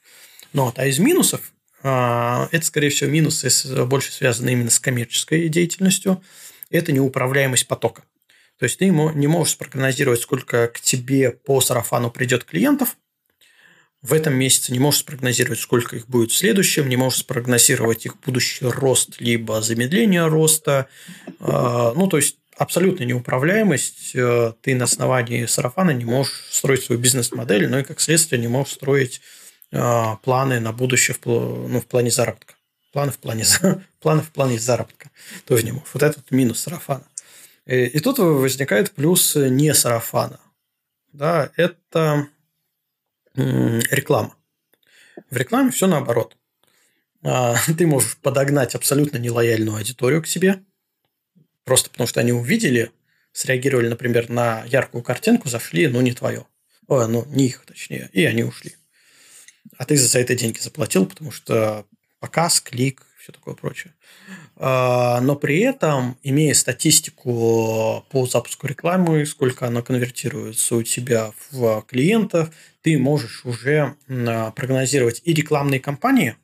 [0.54, 1.55] Но вот, а из минусов, а,
[1.88, 3.50] это, скорее всего, минусы
[3.86, 6.24] больше связаны именно с коммерческой деятельностью,
[6.70, 8.04] это неуправляемость потока.
[8.58, 12.96] То есть ты не можешь спрогнозировать, сколько к тебе по сарафану придет клиентов,
[14.06, 18.20] в этом месяце, не можешь спрогнозировать, сколько их будет в следующем, не можешь спрогнозировать их
[18.20, 20.88] будущий рост, либо замедление роста.
[21.40, 24.12] А, ну, то есть, абсолютная неуправляемость.
[24.14, 28.48] Э, ты на основании сарафана не можешь строить свою бизнес-модель, но и, как следствие, не
[28.48, 32.56] можешь строить а, планы на будущее в, ну, в плане заработка.
[32.94, 33.46] Планы в плане,
[34.00, 35.12] планы в плане заработка.
[35.46, 35.84] Можешь.
[35.94, 37.06] Вот этот минус сарафана.
[37.66, 40.40] И, и тут возникает плюс не сарафана.
[41.12, 42.28] Да, это
[43.36, 44.36] реклама.
[45.30, 46.38] В рекламе все наоборот.
[47.24, 50.64] А, ты можешь подогнать абсолютно нелояльную аудиторию к себе,
[51.64, 52.92] просто потому что они увидели,
[53.32, 56.46] среагировали, например, на яркую картинку, зашли, но не твое.
[56.88, 58.76] О, ну, не их, точнее, и они ушли.
[59.78, 61.86] А ты за это деньги заплатил, потому что
[62.20, 63.94] показ, клик, все такое прочее.
[64.56, 71.82] А, но при этом, имея статистику по запуску рекламы, сколько она конвертируется у тебя в
[71.88, 72.52] клиентов,
[72.82, 76.36] ты можешь уже прогнозировать и рекламные кампании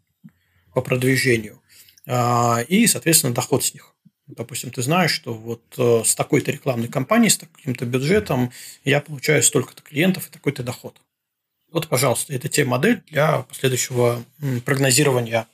[0.73, 1.61] по продвижению,
[2.07, 3.93] а, и, соответственно, доход с них.
[4.27, 8.51] Допустим, ты знаешь, что вот э, с такой-то рекламной кампанией, с таким-то бюджетом
[8.85, 11.01] я получаю столько-то клиентов и такой-то доход.
[11.71, 14.23] Вот, пожалуйста, это те модель для последующего
[14.65, 15.47] прогнозирования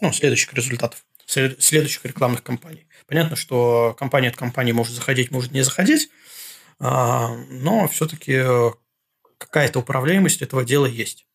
[0.00, 2.86] ну, следующих результатов, следующих рекламных кампаний.
[3.06, 6.10] Понятно, что компания от компании может заходить, может не заходить,
[6.80, 8.42] а, но все-таки
[9.38, 11.26] какая-то управляемость этого дела есть.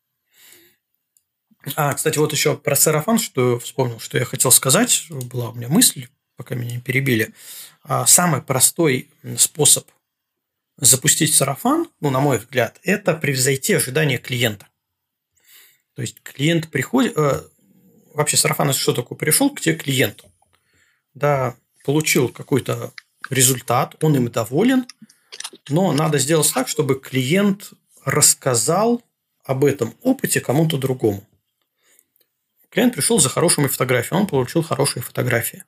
[1.74, 5.68] А, кстати, вот еще про сарафан, что вспомнил, что я хотел сказать, была у меня
[5.68, 7.32] мысль, пока меня не перебили.
[7.82, 9.08] А, самый простой
[9.38, 9.88] способ
[10.78, 14.68] запустить сарафан, ну, на мой взгляд, это превзойти ожидания клиента.
[15.94, 17.42] То есть клиент приходит, э,
[18.12, 19.16] вообще сарафан что такое?
[19.16, 20.24] Пришел к тебе клиент,
[21.14, 22.92] да, получил какой-то
[23.30, 24.86] результат, он им доволен,
[25.68, 27.72] но надо сделать так, чтобы клиент
[28.04, 29.02] рассказал
[29.44, 31.26] об этом опыте кому-то другому.
[32.70, 35.64] Клиент пришел за хорошими фотографиями, он получил хорошие фотографии.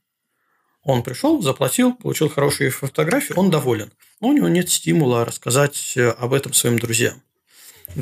[0.88, 3.92] Он пришел, заплатил, получил хорошие фотографии, он доволен.
[4.22, 7.22] Но у него нет стимула рассказать э, об этом своим друзьям.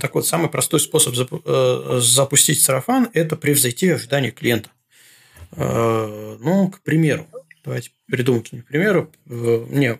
[0.00, 4.70] Так вот, самый простой способ э, запустить сарафан– это превзойти ожидания клиента.
[5.56, 7.26] Э, ну, к примеру,
[7.64, 9.10] давайте придумаем к примеру.
[9.24, 9.98] Мне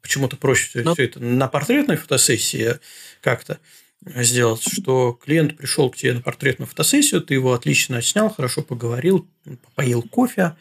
[0.00, 0.94] почему-то проще Но...
[0.94, 2.74] все это на портретной фотосессии
[3.20, 3.58] как-то
[4.06, 9.28] сделать, что клиент пришел к тебе на портретную фотосессию, ты его отлично снял, хорошо поговорил,
[9.74, 10.54] поил кофе,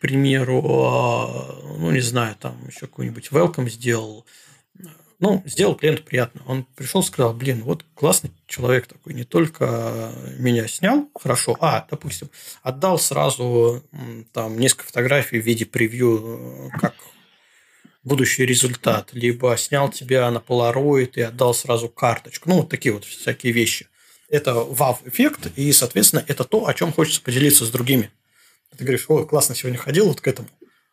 [0.00, 4.26] примеру, а, ну, не знаю, там еще какой-нибудь welcome сделал,
[5.18, 6.42] ну, сделал клиенту приятно.
[6.46, 12.30] Он пришел, сказал, блин, вот классный человек такой, не только меня снял хорошо, а, допустим,
[12.62, 13.84] отдал сразу
[14.32, 16.94] там несколько фотографий в виде превью, как
[18.02, 22.48] будущий результат, либо снял тебя на Polaroid и отдал сразу карточку.
[22.48, 23.88] Ну, вот такие вот всякие вещи.
[24.30, 28.10] Это вау-эффект, и, соответственно, это то, о чем хочется поделиться с другими.
[28.76, 30.48] Ты говоришь, о, классно сегодня ходил вот к этому,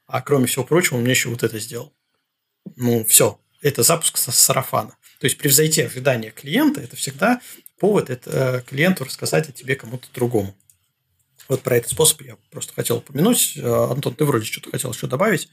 [0.08, 1.94] а кроме всего прочего, он мне еще вот это сделал.
[2.76, 4.98] Ну, все, это запуск сарафана.
[5.20, 7.42] То есть превзойти ожидания клиента– это всегда
[7.80, 10.56] повод это, э, клиенту рассказать о тебе кому-то другому.
[11.48, 13.54] Вот про этот способ я просто хотел упомянуть.
[13.56, 15.50] Э, Антон, ты вроде что-то хотел еще добавить.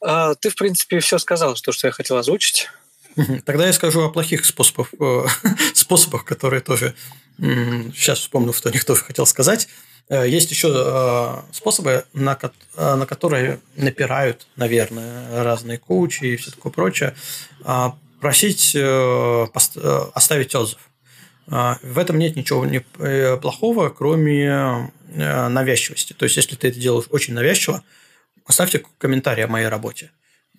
[0.00, 2.68] А, ты, в принципе, все сказал, то, что я хотел озвучить.
[3.44, 5.26] Тогда я скажу о плохих способах, э,
[5.74, 6.94] способах, которые тоже
[7.38, 9.68] сейчас вспомнил, что о них тоже хотел сказать.
[10.08, 12.38] Э, есть еще э, способы, на,
[12.76, 17.14] на которые напирают, наверное, разные коучи и все такое прочее.
[17.64, 20.78] А, просить оставить отзыв.
[21.46, 22.66] В этом нет ничего
[23.36, 26.14] плохого, кроме навязчивости.
[26.14, 27.82] То есть, если ты это делаешь очень навязчиво,
[28.46, 30.10] оставьте комментарий о моей работе.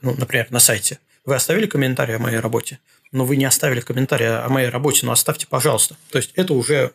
[0.02, 1.00] Ну, например, на сайте.
[1.26, 2.80] Вы оставили комментарий о моей работе,
[3.12, 5.98] но вы не оставили комментарий о моей работе, но оставьте, пожалуйста.
[6.12, 6.92] То есть это уже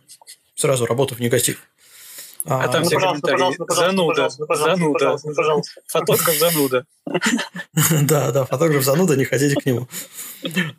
[0.55, 1.65] сразу работа в негатив.
[2.47, 5.17] А, а там ну, все комментарии зануда, зануда,
[5.87, 6.87] фотограф зануда.
[8.03, 9.89] Да, да, фотограф зануда, не ходите к нему.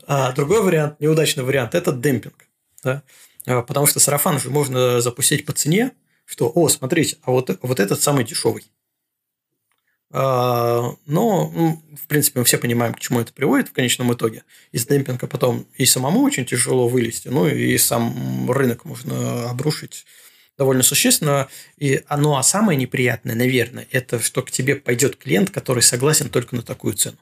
[0.08, 2.48] А другой вариант, неудачный вариант, это демпинг.
[2.84, 3.04] Да?
[3.46, 5.92] А, потому что сарафан же можно запустить по цене,
[6.26, 8.64] что, о, смотрите, а вот, вот этот самый дешевый.
[10.14, 14.44] А, но, ну, в принципе, мы все понимаем, к чему это приводит в конечном итоге.
[14.72, 20.06] Из демпинга потом и самому очень тяжело вылезти, ну и сам рынок можно обрушить
[20.62, 21.48] довольно существенно.
[21.78, 26.56] И оно, а самое неприятное, наверное, это что к тебе пойдет клиент, который согласен только
[26.56, 27.18] на такую цену.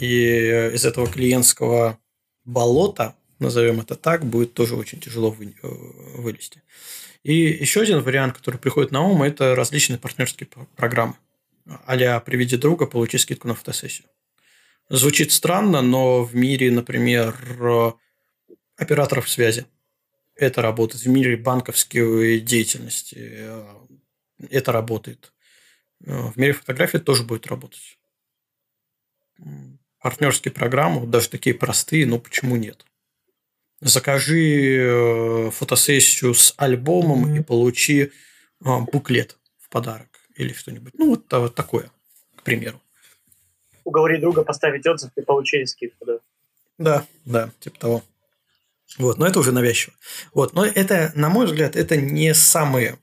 [0.00, 2.00] И из этого клиентского
[2.44, 5.68] болота, назовем это так, будет тоже очень тяжело э,
[6.16, 6.60] вылезти.
[7.22, 11.14] И еще один вариант, который приходит на ум, это различные партнерские программы
[11.86, 14.08] а «Приведи друга, получи скидку на фотосессию».
[14.88, 17.36] Звучит странно, но в мире, например,
[18.76, 19.66] операторов связи
[20.34, 21.04] это работает.
[21.04, 23.74] В мире банковской деятельности э,
[24.50, 25.32] это работает.
[26.00, 27.98] В мире фотографии тоже будет работать.
[30.00, 32.84] Партнерские программы, даже такие простые, но почему нет?
[33.80, 37.40] Закажи э, фотосессию с альбомом mm-hmm.
[37.40, 38.10] и получи э,
[38.60, 40.94] буклет в подарок или что-нибудь.
[40.98, 41.90] Ну, вот, вот такое,
[42.36, 42.80] к примеру.
[43.84, 46.18] Уговори друга поставить отзыв и получили скидку, да?
[46.78, 48.02] Да, да, типа того.
[48.98, 49.94] Вот, но это уже навязчиво.
[50.34, 52.98] Вот, но это, на мой взгляд, это не самые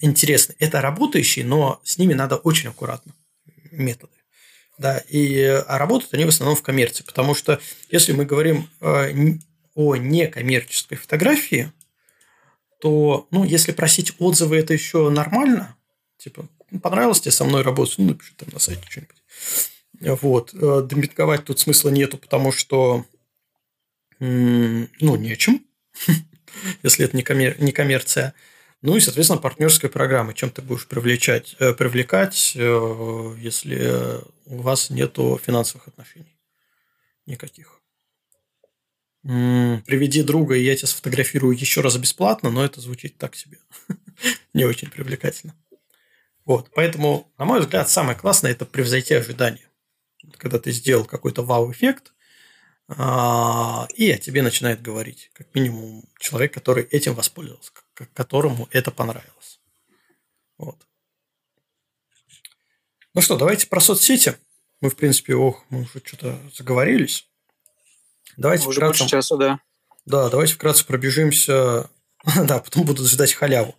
[0.00, 0.56] интересные.
[0.60, 3.14] Это работающие, но с ними надо очень аккуратно
[3.70, 4.12] методы.
[4.78, 7.60] Да, и а работают они в основном в коммерции, потому что
[7.90, 9.12] если мы говорим э,
[9.74, 11.72] о некоммерческой фотографии,
[12.80, 15.76] то, ну, если просить отзывы, это еще нормально.
[16.16, 20.20] Типа, «Ну, понравилось тебе со мной работать, ну, напиши там на сайте что-нибудь.
[20.22, 20.54] Вот.
[20.54, 23.04] Э, демпинговать тут смысла нету, потому что,
[24.20, 25.64] ну, нечем,
[26.82, 27.60] если это не, коммер...
[27.60, 28.34] не коммерция.
[28.80, 30.34] Ну и, соответственно, партнерская программа.
[30.34, 36.38] Чем ты будешь привлечать, э, привлекать, э, если у вас нету финансовых отношений?
[37.26, 37.78] Никаких
[39.22, 43.58] приведи друга, и я тебя сфотографирую еще раз бесплатно, но это звучит так себе.
[44.54, 45.54] Не очень привлекательно.
[46.44, 49.68] Вот, поэтому, на мой взгляд, самое классное– это превзойти ожидания.
[50.38, 52.14] Когда ты сделал какой-то вау-эффект,
[52.90, 57.70] и о тебе начинает говорить, как минимум, человек, который этим воспользовался,
[58.14, 59.60] которому это понравилось.
[60.56, 60.76] Вот.
[63.14, 64.36] Ну что, давайте про соцсети.
[64.80, 67.28] Мы, в принципе, ох, мы уже что-то заговорились.
[68.36, 69.00] Давайте Уже вкратце...
[69.02, 69.60] больше часа, да.
[70.06, 71.90] Да, давайте вкратце пробежимся.
[72.44, 73.74] да, потом будут ждать халяву.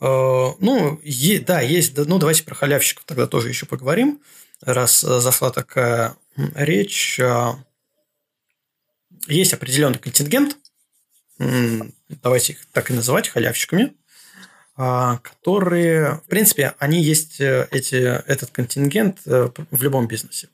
[0.00, 1.96] Э, ну, е, да, есть.
[1.96, 4.20] Ну, давайте про халявщиков тогда тоже еще поговорим.
[4.60, 7.20] Раз э, зашла такая речь.
[9.28, 10.56] Э, есть определенный контингент.
[12.08, 13.94] Давайте их так и называть халявщиками
[14.78, 20.50] а, которые, в принципе, они есть, э, эти, этот контингент э, в любом бизнесе.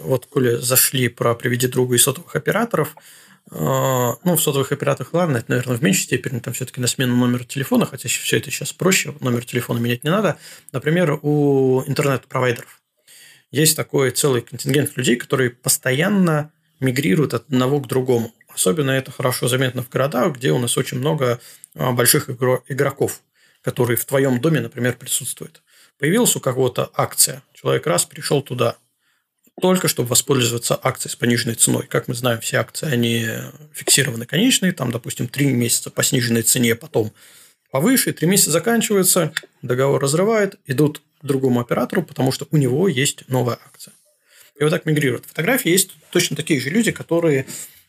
[0.00, 2.94] Вот, коли зашли про «Приведи друга» и сотовых операторов,
[3.50, 7.44] ну, в сотовых операторах, ладно, это, наверное, в меньшей степени, там все-таки на смену номера
[7.44, 10.36] телефона, хотя все это сейчас проще, номер телефона менять не надо.
[10.72, 12.82] Например, у интернет-провайдеров
[13.50, 18.32] есть такой целый контингент людей, которые постоянно мигрируют от одного к другому.
[18.48, 21.40] Особенно это хорошо заметно в городах, где у нас очень много
[21.74, 23.20] а, больших игроков,
[23.62, 25.62] которые в твоем доме, например, присутствуют.
[25.98, 28.76] Появилась у кого-то акция, человек раз пришел туда,
[29.60, 31.86] только чтобы воспользоваться акцией с пониженной ценой.
[31.86, 33.26] Как мы знаем, все акции, они
[33.72, 37.12] фиксированы конечные, там, допустим, три месяца по сниженной цене, потом
[37.70, 39.32] повыше, три месяца заканчиваются,
[39.62, 43.92] договор разрывает, идут к другому оператору, потому что у него есть новая акция.
[44.58, 45.24] И вот так мигрируют.
[45.26, 47.46] Фотографии есть точно такие же люди, которые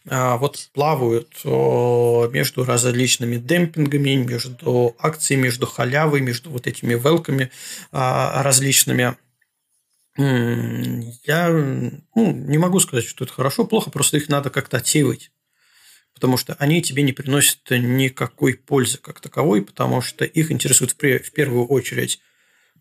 [0.08, 7.52] а, вот плавают между различными демпингами, между акциями, между халявой, между вот этими велками
[7.92, 9.18] а, различными.
[10.18, 15.32] Я ну, не могу сказать, что это хорошо, плохо, просто их надо как-то отсеивать.
[16.14, 21.32] Потому что они тебе не приносят никакой пользы как таковой, потому что их интересует в
[21.32, 22.20] первую очередь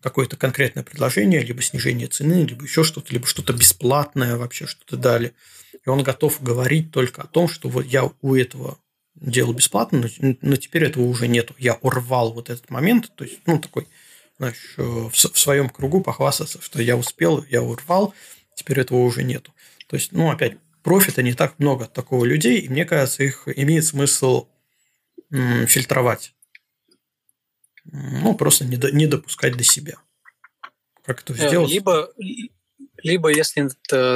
[0.01, 5.33] какое-то конкретное предложение, либо снижение цены, либо еще что-то, либо что-то бесплатное вообще, что-то дали.
[5.85, 8.79] И он готов говорить только о том, что вот я у этого
[9.15, 11.53] делал бесплатно, но, но теперь этого уже нету.
[11.57, 13.87] Я урвал вот этот момент, то есть, ну, такой,
[14.37, 18.13] знаешь, э, в, в своем кругу похвастаться, что я успел, я урвал,
[18.55, 19.53] теперь этого уже нету.
[19.87, 23.47] То есть, ну, опять, профита не так много от такого людей, и мне кажется, их
[23.55, 24.47] имеет смысл
[25.31, 26.33] фильтровать
[27.91, 29.95] ну, просто не, до, не допускать до себя.
[31.05, 31.71] Как это э, сделать?
[31.71, 32.09] Либо,
[33.03, 33.69] либо если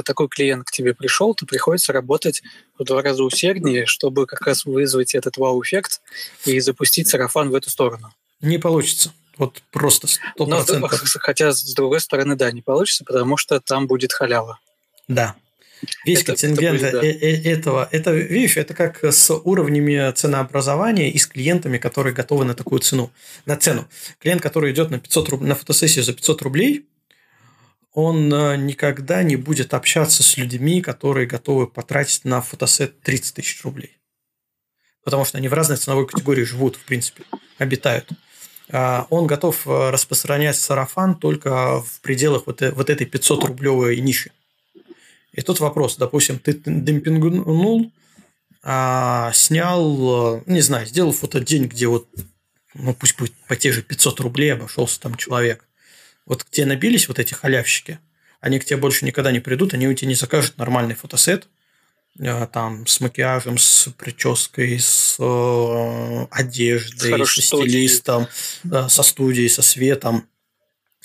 [0.03, 2.43] такой клиент к тебе пришел, то приходится работать
[2.77, 6.01] в два раза усерднее, чтобы как раз вызвать этот вау-эффект
[6.45, 8.13] и запустить сарафан в эту сторону.
[8.41, 9.13] Не получится.
[9.37, 10.77] Вот просто 100%.
[10.77, 10.87] Но,
[11.19, 14.59] хотя, с другой стороны, да, не получится, потому что там будет халява.
[15.07, 15.35] Да.
[16.05, 17.07] Весь это, контингент это будет, да.
[17.07, 22.45] Э, э, этого, это, видишь, это как с уровнями ценообразования и с клиентами, которые готовы
[22.45, 23.11] на такую цену,
[23.45, 23.87] на цену.
[24.19, 25.41] Клиент, который идет на, 500 руб...
[25.41, 26.85] на фотосессию за 500 рублей,
[27.93, 33.63] он э, никогда не будет общаться с людьми, которые готовы потратить на фотосет 30 тысяч
[33.63, 33.97] рублей.
[35.03, 37.23] Потому что они в разной ценовой категории живут, в принципе,
[37.57, 38.09] обитают.
[38.71, 44.31] А он готов распространять сарафан только в пределах вот, вот этой 500-рублевой ниши.
[45.33, 47.91] И тут вопрос, допустим, ты демпингнул,
[48.61, 52.07] а, снял, не знаю, сделал фотодень, где вот,
[52.75, 55.67] ну пусть будет по те же 500 рублей обошелся там человек.
[56.25, 57.99] Вот тебе набились вот эти халявщики,
[58.39, 61.47] они к тебе больше никогда не придут, они у тебя не закажут нормальный фотосет,
[62.19, 68.27] а, там с макияжем, с прической, с э, одеждой, с стилистом,
[68.61, 68.89] студией.
[68.89, 70.27] со студией, со светом.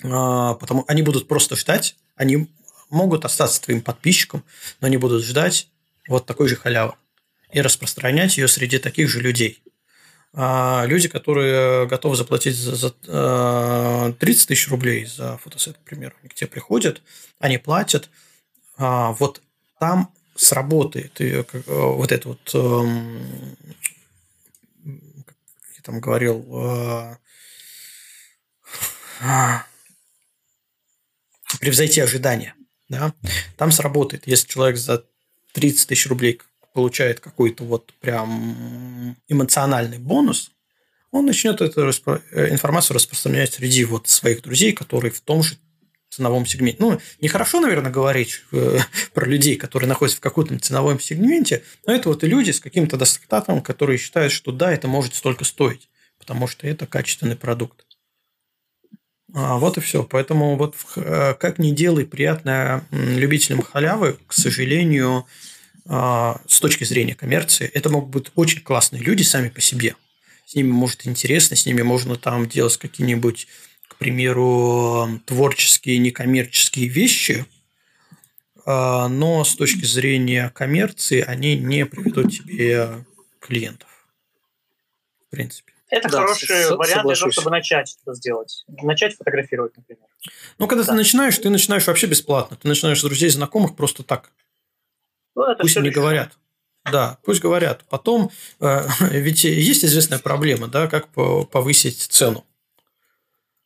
[0.03, 2.47] А, потому они будут просто ждать, они
[2.89, 4.43] могут остаться твоим подписчиком,
[4.81, 5.67] но они будут ждать
[6.07, 6.95] вот такой же халявы
[7.51, 9.63] и распространять ее среди таких же людей.
[10.33, 16.15] А люди, которые готовы заплатить за, за 30 а, тысяч рублей за фотосет, к примеру,
[16.29, 17.01] к тебе приходят,
[17.39, 18.09] они платят,
[18.77, 19.41] а, вот
[19.79, 23.57] там сработает и, вот это вот, эм,
[25.25, 25.35] как
[25.75, 26.45] я там говорил,
[31.59, 32.55] превзойти ожидания
[32.89, 33.13] да,
[33.57, 34.27] там сработает.
[34.27, 35.05] Если человек за
[35.53, 36.41] 30 тысяч рублей
[36.73, 40.51] получает какой-то вот прям эмоциональный бонус,
[41.11, 42.21] он начнет эту распро...
[42.31, 45.57] Э, информацию распространять среди вот своих друзей, которые в том же
[46.09, 46.77] ценовом сегменте.
[46.79, 48.79] Ну, нехорошо, наверное, говорить э,
[49.13, 52.97] про людей, которые находятся в каком-то ценовом сегменте, но это вот и люди с каким-то
[52.97, 57.85] достатком, которые считают, что да, это может столько стоить, потому что это качественный продукт.
[59.33, 60.03] А, вот и все.
[60.03, 65.25] Поэтому вот э, как не делай приятное любителям халявы, к сожалению,
[65.85, 69.95] а, с точки зрения коммерции, это могут быть очень классные люди сами по себе.
[70.45, 73.47] С ними может интересно, с ними можно там делать какие-нибудь,
[73.87, 77.45] к примеру, творческие, некоммерческие вещи,
[78.65, 83.05] а, но с точки зрения коммерции они не приведут тебе
[83.39, 83.89] клиентов.
[85.27, 85.68] В принципе.
[85.89, 88.63] Это да, хороший с- вариант для того, чтобы начать это сделать.
[88.67, 90.05] Начать фотографировать, например.
[90.57, 90.91] Ну, когда да.
[90.91, 92.57] ты начинаешь, ты начинаешь вообще бесплатно.
[92.57, 94.31] Ты начинаешь с друзей, знакомых просто так.
[95.35, 96.37] Ну, это пусть не говорят.
[96.91, 97.85] Да, пусть говорят.
[97.89, 102.45] Потом, э, ведь есть известная проблема, да, как повысить цену.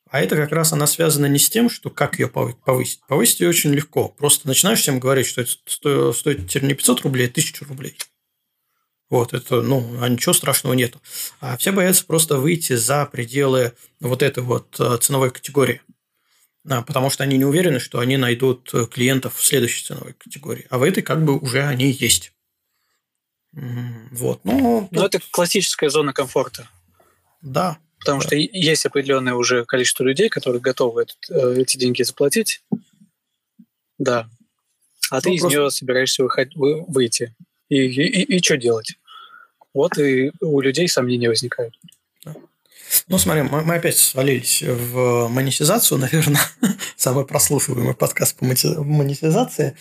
[0.09, 3.01] А это как раз она связана не с тем, что как ее повысить.
[3.07, 4.09] Повысить ее очень легко.
[4.09, 7.97] Просто начинаешь всем говорить, что это стоит теперь не 500 рублей, а 1000 рублей.
[9.13, 10.99] Вот, это, ну, а ничего страшного нету.
[11.39, 15.83] А все боятся просто выйти за пределы вот этой вот э, ценовой категории.
[16.67, 20.65] А, потому что они не уверены, что они найдут клиентов в следующей ценовой категории.
[20.71, 22.33] А в этой как бы уже они есть.
[23.51, 24.43] Вот.
[24.45, 26.67] Ну, Но это классическая зона комфорта.
[27.43, 27.77] Да.
[27.99, 28.25] Потому да.
[28.25, 32.63] что есть определенное уже количество людей, которые готовы этот, э, эти деньги заплатить.
[33.99, 34.27] Да.
[35.11, 35.29] А ну, ты просто...
[35.29, 37.35] из нее собираешься выходить, выйти.
[37.69, 38.97] И, и, и, и что делать?
[39.73, 41.77] Вот и у людей сомнения возникают.
[43.07, 46.41] Ну, смотри, мы, мы опять свалились в монетизацию, наверное,
[46.95, 49.75] самый прослушиваемый подкаст по монетизации.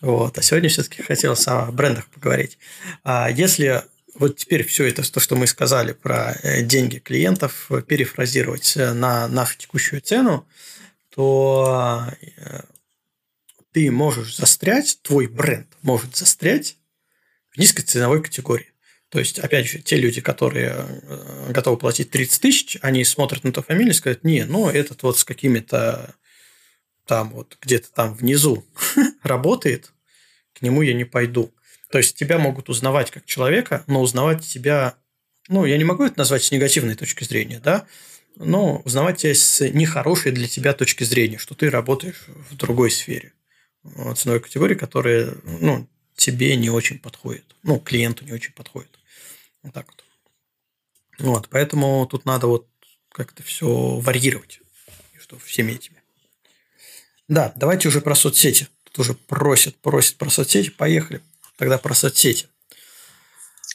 [0.00, 0.36] Вот.
[0.36, 2.58] А сегодня все-таки хотелось о брендах поговорить.
[3.04, 3.84] А если
[4.14, 9.56] вот теперь все это, то, что мы сказали про э, деньги клиентов, перефразировать на нашу
[9.56, 10.46] текущую цену,
[11.14, 12.62] то э,
[13.72, 16.76] ты можешь застрять, твой бренд может застрять
[17.50, 18.71] в низкой ценовой категории.
[19.12, 23.52] То есть, опять же, те люди, которые э, готовы платить 30 тысяч, они смотрят на
[23.52, 26.14] ту фамилию и скажут, не, ну, этот вот с какими-то
[27.06, 28.64] там вот где-то там внизу
[29.22, 29.92] работает,
[30.54, 31.52] к нему я не пойду.
[31.90, 34.94] То есть, тебя могут узнавать как человека, но узнавать тебя,
[35.48, 37.86] ну, я не могу это назвать с негативной точки зрения, да,
[38.36, 43.34] но узнавать тебя с нехорошей для тебя точки зрения, что ты работаешь в другой сфере
[44.16, 45.86] ценовой категории, которая, ну,
[46.16, 48.88] тебе не очень подходит, ну, клиенту не очень подходит.
[49.62, 50.04] Вот так вот.
[51.18, 52.66] Вот, поэтому тут надо вот
[53.10, 53.66] как-то все
[54.00, 54.60] варьировать
[55.14, 56.02] между всеми этими.
[57.28, 58.68] Да, давайте уже про соцсети.
[58.84, 60.70] Тут уже просят, просят про соцсети.
[60.70, 61.22] Поехали.
[61.56, 62.48] Тогда про соцсети.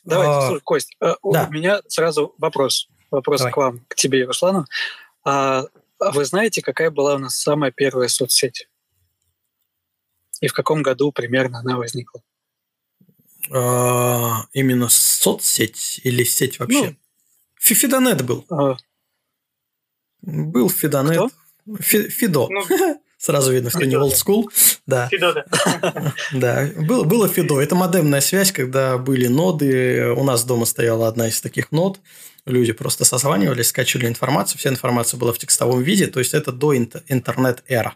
[0.03, 1.47] Давайте, а, слушай, Кость, э, да.
[1.49, 2.87] у меня сразу вопрос.
[3.11, 3.53] Вопрос Давай.
[3.53, 4.65] к вам, к тебе и Руслану.
[5.23, 5.65] А,
[5.99, 8.69] а вы знаете, какая была у нас самая первая соцсеть?
[10.41, 12.21] И в каком году примерно она возникла?
[13.51, 16.89] А, именно соцсеть или сеть вообще?
[16.89, 16.95] Ну,
[17.59, 18.45] Фидонет был.
[18.49, 18.77] А...
[20.21, 21.31] Был Фидонет.
[21.79, 22.47] Фидо.
[22.49, 22.65] Ну,
[23.17, 24.45] Сразу видно, что не old school.
[24.85, 25.07] Да.
[25.09, 26.13] Фидо, да.
[26.33, 26.69] да.
[26.75, 27.59] Было, было Фидо.
[27.59, 30.13] Это модемная связь, когда были ноды.
[30.15, 31.99] У нас дома стояла одна из таких нод.
[32.45, 34.59] Люди просто созванивались, скачивали информацию.
[34.59, 36.07] Вся информация была в текстовом виде.
[36.07, 37.95] То есть, это до интернет-эра.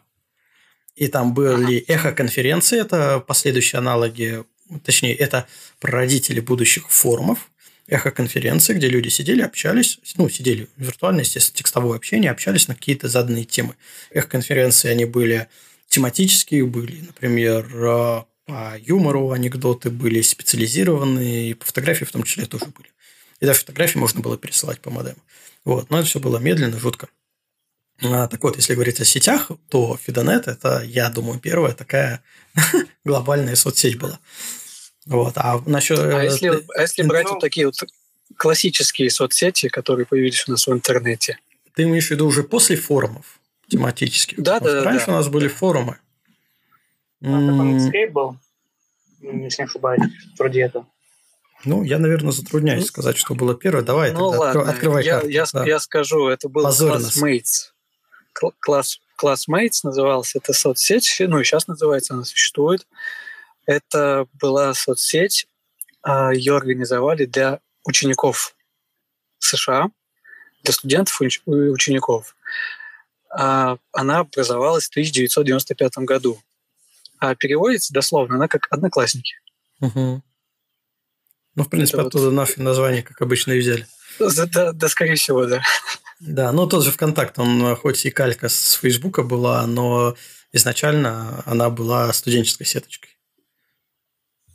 [0.96, 4.44] И там были эхо-конференции, это последующие аналоги
[4.80, 5.48] точнее, это
[5.80, 7.50] прародители будущих форумов,
[7.88, 13.44] эхо-конференции, где люди сидели, общались, ну, сидели виртуально, естественно, текстовое общение, общались на какие-то заданные
[13.44, 13.76] темы.
[14.12, 15.48] Эхо-конференции, они были
[15.88, 22.46] тематические, были, например, э, по юмору анекдоты были специализированные, и по фотографии в том числе
[22.46, 22.90] тоже были.
[23.40, 25.18] И даже фотографии можно было пересылать по модему.
[25.66, 25.90] Вот.
[25.90, 27.10] Но это все было медленно, жутко.
[28.04, 32.24] А, так вот, если говорить о сетях, то Фидонет– это, я думаю, первая такая
[33.06, 34.20] глобальная соцсеть была.
[35.06, 35.34] Вот.
[35.38, 36.00] А насчет...
[36.00, 37.76] А если, а если брать ну, вот такие вот
[38.38, 41.40] классические соцсети, которые появились у нас в интернете?
[41.76, 44.40] Ты имеешь в виду уже после форумов тематических?
[44.40, 45.14] Да, да, Раньше да.
[45.14, 45.98] у нас были форумы.
[47.24, 48.38] А Netscape был,
[49.22, 50.02] если не ошибаюсь,
[50.38, 50.88] вроде этого.
[51.64, 53.84] Ну, я, наверное, затрудняюсь сказать, что было первое.
[53.84, 54.72] Давай, ну, тогда ладно.
[54.72, 55.30] открывай я, карту.
[55.30, 55.66] Я, да.
[55.66, 57.72] я скажу, это был Classmates.
[58.60, 62.88] Класс, Classmates назывался, это соцсеть, ну и сейчас называется, она существует.
[63.72, 65.48] Это была соцсеть,
[66.02, 68.54] а, ее организовали для учеников
[69.40, 69.90] США,
[70.64, 72.36] для студентов и учеников.
[73.30, 76.42] А, она образовалась в 1995 году.
[77.18, 79.36] А переводится дословно она как «одноклассники».
[79.80, 80.22] Угу.
[81.56, 82.34] Ну, в принципе, Это оттуда вот...
[82.34, 83.88] наше название, как обычно, и взяли.
[84.20, 85.62] Да, да, скорее всего, да.
[86.20, 90.16] Да, ну тот же ВКонтакт, он хоть и калька с Фейсбука была, но
[90.52, 93.12] изначально она была студенческой сеточкой.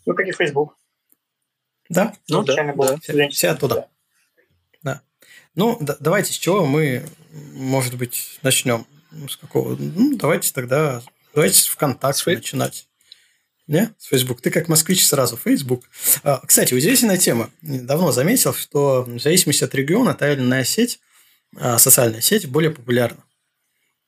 [0.06, 0.74] Ну, как и Facebook.
[1.88, 2.14] Да?
[2.28, 2.98] Ну, да, был да.
[2.98, 3.74] Все, все оттуда.
[3.74, 3.88] Да.
[4.82, 5.02] да.
[5.54, 7.04] Ну, да, давайте с чего мы,
[7.54, 8.86] может быть, начнем.
[9.28, 9.76] С какого?
[9.76, 11.02] Ну, давайте тогда,
[11.34, 12.88] давайте с ВКонтакте с начинать.
[13.66, 13.94] Не?
[13.98, 14.40] С Facebook.
[14.40, 15.88] Ты как москвич сразу Facebook.
[16.22, 17.50] А, кстати, удивительная тема.
[17.62, 21.00] Давно заметил, что в зависимости от региона та или иная сеть,
[21.56, 23.24] а, социальная сеть более популярна.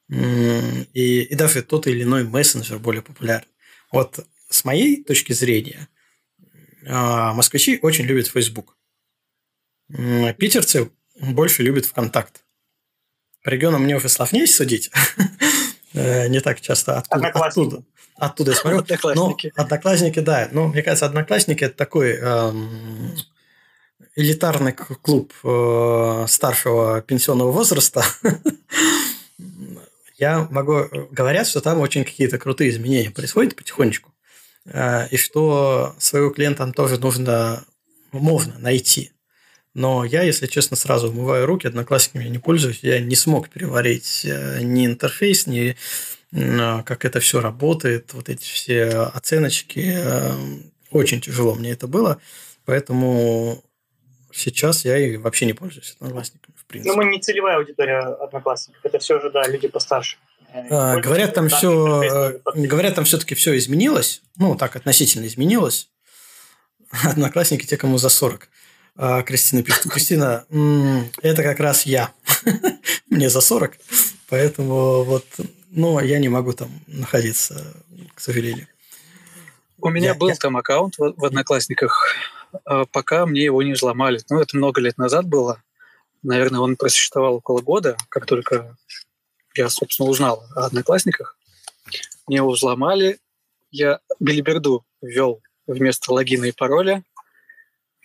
[0.09, 3.49] И, и даже тот или иной мессенджер более популярен.
[3.91, 5.89] Вот с моей точки зрения,
[6.87, 8.77] а, москвичи очень любят Facebook.
[9.89, 12.45] Питерцы больше любят ВКонтакт.
[13.43, 14.91] По регионам мне уже сложнее судить.
[15.95, 17.29] Э, не так часто оттуда.
[17.29, 17.83] оттуда.
[18.17, 18.79] Оттуда я смотрю.
[18.81, 19.53] Одноклассники.
[19.57, 20.49] Ну, одноклассники, да.
[20.53, 23.17] Ну, мне кажется, одноклассники это такой эм,
[24.15, 28.05] элитарный клуб э, старшего пенсионного возраста.
[30.19, 30.85] я могу...
[31.11, 34.13] Говорят, что там очень какие-то крутые изменения происходят потихонечку.
[34.73, 37.65] Э, и что своего клиента тоже нужно
[38.13, 39.13] можно найти.
[39.75, 42.81] Но я, если честно, сразу умываю руки, одноклассниками я не пользуюсь.
[42.83, 45.77] Я не смог переварить э, ни интерфейс, ни
[46.33, 49.97] э, как это все работает, вот эти все оценочки.
[50.91, 52.19] Очень тяжело мне это было.
[52.65, 53.63] Поэтому
[54.33, 56.91] сейчас я и вообще не пользуюсь одноклассниками, в принципе.
[56.91, 58.81] Но мы не целевая аудитория одноклассников.
[58.85, 60.17] Это все же, да, люди постарше.
[60.53, 64.23] А, говорят, там все, говорят, там все-таки все изменилось.
[64.37, 65.91] Ну, так относительно изменилось.
[67.05, 68.49] Одноклассники те, кому за 40.
[68.97, 70.45] А Кристина пишет, Кристина,
[71.23, 72.13] это как раз я.
[73.11, 73.75] Мне за 40,
[74.29, 75.25] поэтому вот,
[75.71, 77.75] ну, я не могу там находиться,
[78.15, 78.67] к сожалению.
[79.81, 80.35] У меня я, был я...
[80.35, 82.13] там аккаунт в, в Одноклассниках,
[82.65, 84.21] а пока мне его не взломали.
[84.29, 85.63] Ну, это много лет назад было.
[86.23, 88.77] Наверное, он просуществовал около года, как только
[89.59, 91.37] я, собственно, узнал о Одноклассниках.
[92.27, 93.19] Мне его взломали.
[93.71, 97.03] Я билиберду ввел вместо логина и пароля.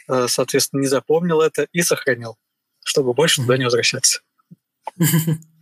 [0.08, 2.38] Э, соответственно, не запомнил это и сохранил,
[2.84, 4.22] чтобы больше туда не возвращаться.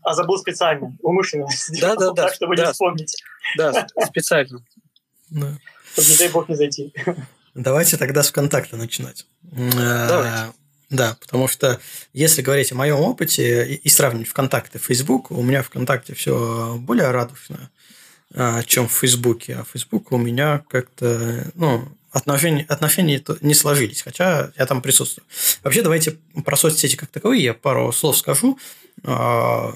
[0.04, 1.46] А забыл специально, умышленно
[1.80, 3.24] да, да, да, так, чтобы не вспомнить.
[3.56, 4.66] Да, специально.
[5.30, 6.92] Чтобы, не дай бог, не зайти.
[7.54, 9.28] Давайте тогда с ВКонтакта начинать.
[9.52, 10.54] Э, Давайте.
[10.92, 11.80] Да, потому что
[12.12, 17.12] если говорить о моем опыте и сравнивать ВКонтакте и Facebook, у меня ВКонтакте все более
[17.12, 17.72] радужно,
[18.34, 19.56] э, чем в Фейсбуке.
[19.56, 25.26] А в Facebook у меня как-то, ну, отношения, отношения не сложились, хотя я там присутствую.
[25.64, 28.60] Вообще, давайте про соцсети как таковые я пару слов скажу.
[29.06, 29.74] А,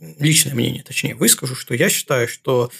[0.00, 2.72] личное мнение, точнее, выскажу, что я считаю, что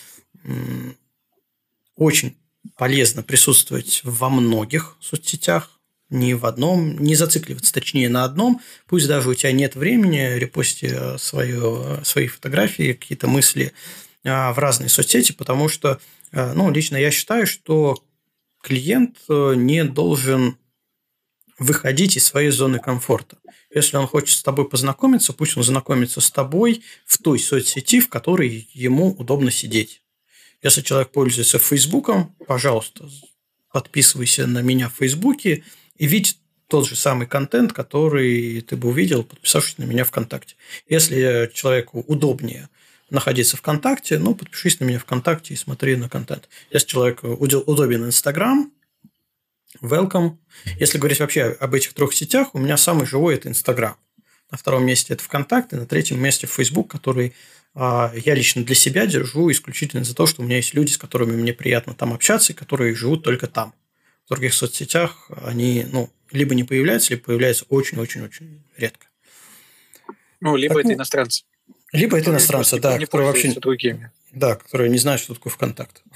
[1.97, 2.39] очень
[2.79, 5.78] полезно присутствовать во многих соцсетях,
[6.11, 8.61] не в одном, не зацикливаться, точнее, на одном.
[8.87, 13.73] Пусть даже у тебя нет времени, репости свое, свои фотографии, какие-то мысли
[14.25, 16.01] а, в разные соцсети, потому что,
[16.33, 18.03] а, ну, лично я считаю, что
[18.63, 20.59] клиент э, не должен
[21.59, 23.39] выходить из своей зоны комфорта.
[23.75, 28.09] Если он хочет с тобой познакомиться, пусть он знакомится с тобой в той соцсети, в
[28.09, 30.03] которой ему удобно сидеть.
[30.63, 33.09] Если человек пользуется Фейсбуком, пожалуйста,
[33.73, 35.65] подписывайся на меня в Фейсбуке
[35.99, 36.39] и видь
[36.69, 40.55] тот же самый контент, который ты бы увидел, подписавшись на меня ВКонтакте.
[40.89, 42.69] Если человеку удобнее
[43.11, 46.49] находиться ВКонтакте, ну, подпишись на меня ВКонтакте и смотри на контент.
[46.71, 48.71] Если человеку удобен Инстаграм,
[49.81, 50.37] welcome.
[50.79, 53.97] Если говорить вообще об этих трех сетях, у меня самый живой– это Инстаграм.
[54.51, 57.35] На втором месте это ВКонтакте, на третьем месте Фейсбук, который
[57.75, 60.99] а, я лично для себя держу исключительно за то, что у меня есть люди, с
[60.99, 63.75] которыми мне приятно там общаться, и которые живут только там.
[64.29, 69.07] В других соцсетях они ну, либо не появляются, либо появляются очень-очень-очень редко.
[70.41, 71.45] Ну, либо так, это ну, иностранцы.
[71.93, 74.13] Либо это иностранцы, да, не которые вообще другими.
[74.33, 76.03] Да, которые не знают, что такое ВКонтакт.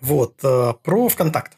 [0.00, 1.56] Вот, э, про ВКонтакт.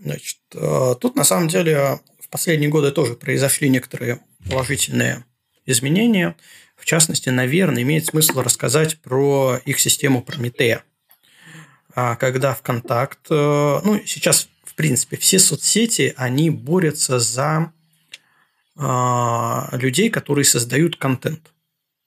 [0.00, 5.24] Значит, э, тут на самом деле в последние годы тоже произошли некоторые положительные
[5.66, 6.36] изменения.
[6.76, 10.84] В частности, наверное, имеет смысл рассказать про их систему Прометея.
[11.94, 17.72] А когда ВКонтакт, э, ну, сейчас, в принципе, все соцсети, они борются за
[18.76, 21.52] а, людей, которые создают контент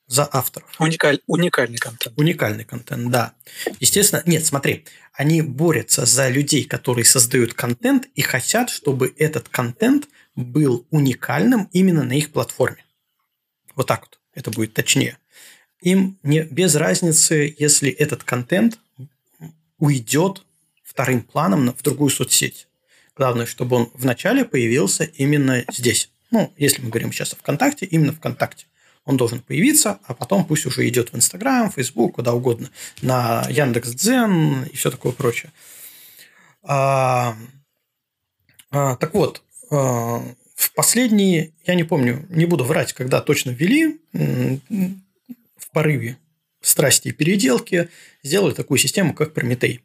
[0.07, 0.69] за авторов.
[0.80, 2.18] Уникаль, уникальный контент.
[2.18, 3.34] Уникальный контент, да.
[3.80, 10.07] Естественно, нет, смотри, они борются за людей, которые создают контент и хотят, чтобы этот контент
[10.35, 12.85] был уникальным именно на их платформе.
[13.76, 15.18] Вот так вот, это будет точнее.
[15.81, 18.80] Им не без разницы, если этот контент
[19.80, 20.44] уйдет
[20.84, 22.68] вторым планом в другую соцсеть.
[23.16, 26.10] Главное, чтобы он вначале появился именно здесь.
[26.32, 28.66] Ну, если мы говорим сейчас о ВКонтакте, именно ВКонтакте.
[29.06, 32.70] Он должен появиться, а потом пусть уже идет в Инстаграм, Фейсбук, куда угодно,
[33.02, 35.52] на Яндекс Дзен и все такое прочее.
[36.62, 37.38] А,
[38.70, 39.41] а, так вот,
[39.72, 40.22] а,
[40.56, 46.18] в последние, я не помню, не буду врать, когда точно ввели, в порыве
[46.62, 47.90] страсти и переделки,
[48.28, 49.84] сделали такую систему, как Прометей.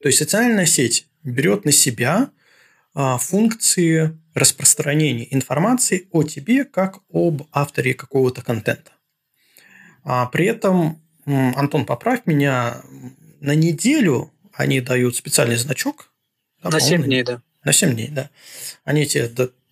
[0.00, 2.30] То есть социальная сеть берет на себя
[2.94, 8.92] а, функции распространения информации о тебе как об авторе какого-то контента.
[10.04, 12.82] А при этом, Антон, поправь меня,
[13.40, 16.12] на неделю они дают специальный значок.
[16.62, 17.42] Да, на 7 дней, да.
[17.64, 18.30] На 7 дней, да.
[18.84, 19.28] Они тебе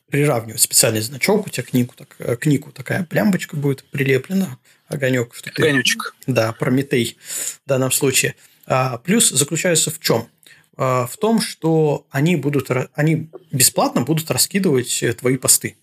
[0.08, 5.34] приравнивают специальный значок, у тебя книгу, так, э, книгу такая плямбочка будет прилеплена, огонек.
[5.34, 6.14] Что Огонечек.
[6.24, 7.16] Ты, да, Прометей
[7.64, 8.34] в данном случае.
[8.66, 10.28] А, плюс заключается в чем?
[10.76, 15.76] А, в том, что они, будут, они бесплатно будут раскидывать э, твои посты.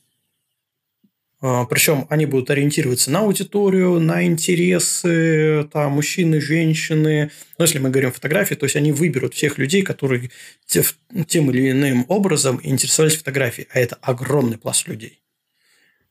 [1.42, 7.32] А, Причем они будут ориентироваться на аудиторию, на интересы там, мужчины, женщины.
[7.58, 10.30] Ну, если мы говорим фотографии, то есть они выберут всех людей, которые
[10.66, 13.68] тем или иным образом интересовались фотографией.
[13.72, 15.22] А это огромный пласт людей.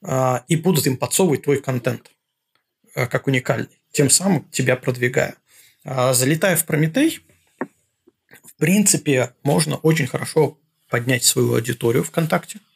[0.02, 2.10] А, и будут им подсовывать твой контент
[2.94, 5.36] как уникальный, тем самым тебя продвигая.
[5.84, 7.20] Залетая в Прометей,
[8.44, 10.58] в принципе, можно очень хорошо
[10.88, 12.60] поднять свою аудиторию ВКонтакте–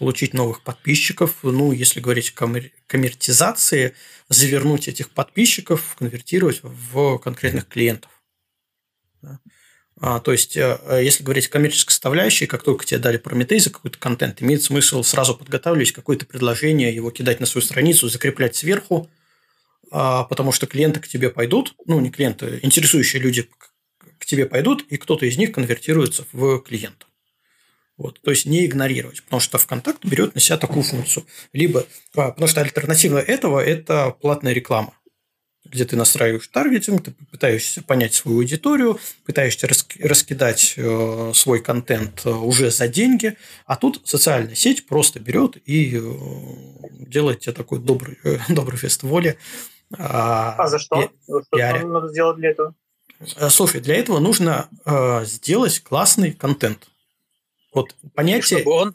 [0.00, 1.36] получить новых подписчиков.
[1.42, 2.48] Ну, если говорить о
[2.86, 3.94] коммертизации,
[4.30, 8.10] завернуть этих подписчиков, конвертировать в конкретных клиентов.
[10.02, 13.68] А, то есть, э, если говорить о коммерческой составляющей, как только тебе дали Прометей за
[13.68, 19.10] какой-то контент, имеет смысл сразу подготавливать какое-то предложение, его кидать на свою страницу, закреплять сверху,
[19.10, 19.19] а,
[19.90, 23.48] потому что клиенты к тебе пойдут, ну, не клиенты, интересующие люди
[24.18, 27.06] к тебе пойдут, и кто-то из них конвертируется в клиента.
[27.96, 31.26] Вот, то есть не игнорировать, потому что ВКонтакт берет на себя такую функцию.
[31.52, 31.86] Либо,
[32.16, 34.94] а, потому что альтернатива этого– это платная реклама
[35.64, 42.30] где ты настраиваешь таргетинг, ты пытаешься понять свою аудиторию, пытаешься раскидать э, свой контент э,
[42.30, 43.36] уже за деньги,
[43.66, 46.00] а тут социальная сеть просто берет и э,
[47.06, 48.18] делает тебе такой добрый,
[48.48, 49.38] добрый воли.
[49.98, 51.02] А, а за что?
[51.02, 52.74] И, что надо сделать для этого?
[53.48, 54.68] Слушай, для этого нужно
[55.24, 56.88] сделать классный контент.
[57.74, 58.60] Вот понятие...
[58.60, 58.94] Чтобы он,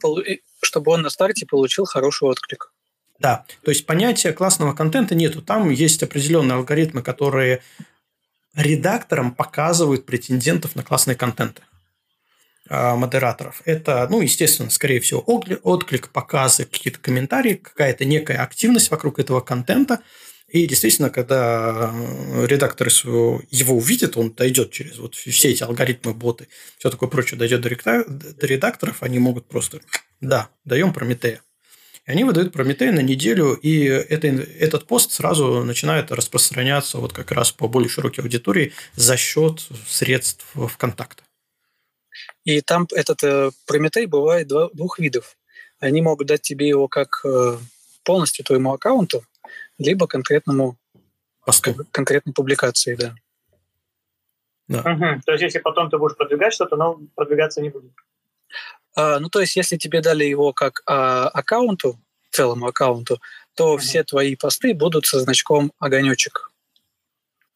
[0.61, 2.71] чтобы он на старте получил хороший отклик.
[3.19, 5.41] Да, то есть понятия классного контента нету.
[5.41, 7.61] Там есть определенные алгоритмы, которые
[8.55, 11.61] редакторам показывают претендентов на классные контенты
[12.69, 13.61] а, модераторов.
[13.63, 20.01] Это, ну, естественно, скорее всего, отклик, показы, какие-то комментарии, какая-то некая активность вокруг этого контента–
[20.47, 26.47] и действительно, когда э, редактор его увидит, он дойдет через вот все эти алгоритмы, боты,
[26.77, 29.81] все такое прочее, дойдет до редакторов, они могут просто,
[30.21, 31.41] да, даем Прометея.
[32.05, 37.31] И они выдают Прометея на неделю, и это, этот пост сразу начинает распространяться вот как
[37.31, 41.23] раз по более широкой аудитории за счет средств ВКонтакта.
[42.43, 45.37] И там этот э, Прометей бывает два, двух видов.
[45.79, 47.57] Они могут дать тебе его как э,
[48.03, 49.25] полностью твоему аккаунту,
[49.77, 50.77] либо конкретному
[51.45, 53.15] посту, конкретной публикации, да.
[54.67, 54.79] Да.
[54.79, 55.21] Угу.
[55.25, 57.91] То есть, если потом ты будешь продвигать что-то, но продвигаться не будет.
[58.95, 61.99] А, ну, то есть, если тебе дали его как а, аккаунту,
[62.31, 63.21] целому аккаунту,
[63.55, 63.77] то угу.
[63.77, 66.51] все твои посты будут со значком огонечек.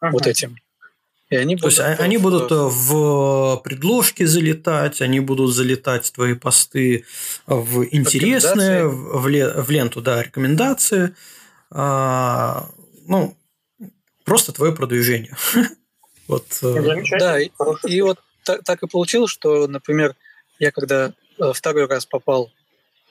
[0.02, 0.12] Угу.
[0.12, 0.58] Вот этим.
[1.30, 7.06] И они будут, То есть, они будут в предложке залетать, они будут залетать твои посты
[7.46, 11.16] в интересные, в, в ленту, да, рекомендации.
[11.72, 12.70] А,
[13.06, 13.38] ну,
[14.24, 15.36] просто твое продвижение.
[16.28, 16.46] вот.
[16.62, 17.52] Э, да, и,
[17.88, 20.16] и вот так, так и получилось, что, например,
[20.60, 22.52] я когда э, второй раз попал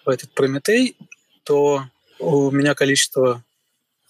[0.05, 0.97] в этот Прометей,
[1.45, 1.85] то
[2.19, 3.45] у меня количество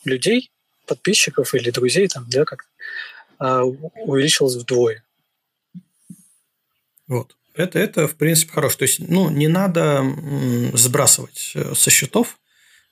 [0.05, 0.51] людей,
[0.87, 2.67] подписчиков или друзей там, да, как
[3.39, 5.05] а, увеличилось вдвое.
[7.07, 7.37] Вот.
[7.55, 8.79] Это, это, в принципе, хорошо.
[8.79, 10.05] То есть, ну, не надо
[10.75, 12.39] сбрасывать э, со счетов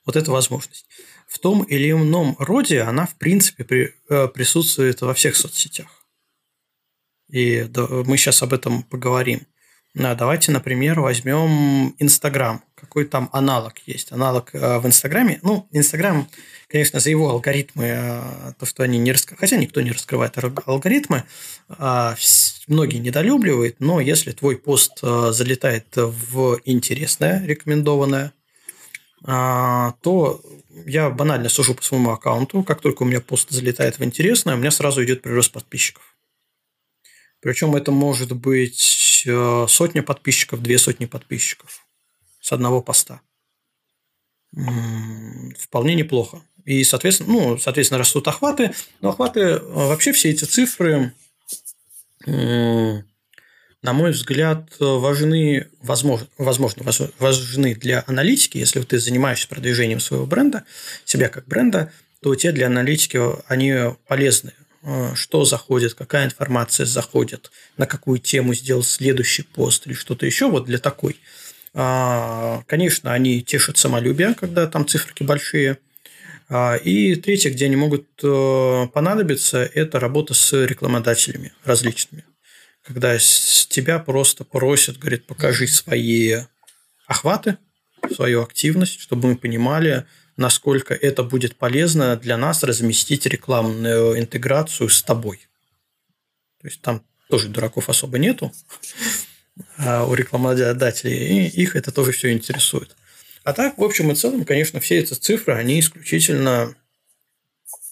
[0.05, 0.85] вот эту возможность
[1.27, 5.87] в том или ином роде она, в принципе, при, э, присутствует во всех соцсетях.
[7.29, 7.69] И
[8.05, 9.45] мы сейчас об этом поговорим.
[9.97, 12.63] Да, давайте, например, возьмем Инстаграм.
[12.75, 14.11] Какой там аналог есть?
[14.11, 15.39] Аналог э, в Инстаграме.
[15.41, 16.29] Ну, Инстаграм,
[16.67, 20.37] конечно, за его алгоритмы, э, то, что они не раскрывают, хотя никто не раскрывает
[20.67, 21.23] алгоритмы,
[21.69, 22.15] э,
[22.67, 28.33] многие недолюбливают, но если твой пост залетает в интересное, рекомендованное,
[29.27, 30.41] то
[30.85, 32.63] я банально сужу по своему аккаунту.
[32.63, 36.15] Как только у меня пост залетает в интересное, у меня сразу идет прирост подписчиков.
[37.41, 41.85] Причем это может быть э, сотня подписчиков, две сотни подписчиков
[42.39, 43.21] с одного поста.
[45.59, 46.41] Вполне неплохо.
[46.65, 48.73] И, соответственно, ну, соответственно, растут охваты.
[49.01, 51.13] Но охваты, э, вообще все эти цифры
[53.87, 56.83] на мой взгляд, важны, возможно, возможно,
[57.19, 58.57] важны для аналитики.
[58.57, 60.65] Если ты занимаешься продвижением своего бренда,
[61.05, 64.51] себя как бренда, то те для аналитики они полезны.
[64.83, 70.49] Э, что заходит, какая информация заходит, на какую тему сделал следующий пост или что-то еще,
[70.49, 71.17] вот для такой.
[71.73, 75.77] А, конечно, они тешат самолюбие, когда там циферки большие.
[76.49, 82.25] А, и третье, где они могут э, понадобиться, это работа с рекламодателями различными
[82.87, 86.37] когда с тебя просто просят, говорит, покажи свои
[87.05, 87.57] охваты,
[88.15, 90.05] свою активность, чтобы мы понимали,
[90.37, 95.47] насколько это будет полезно для нас разместить рекламную интеграцию с тобой.
[96.61, 98.53] То есть там тоже дураков особо нету
[99.77, 102.95] а у рекламодателей, и их это тоже все интересует.
[103.43, 106.75] А так, в общем и целом, конечно, все эти цифры, они исключительно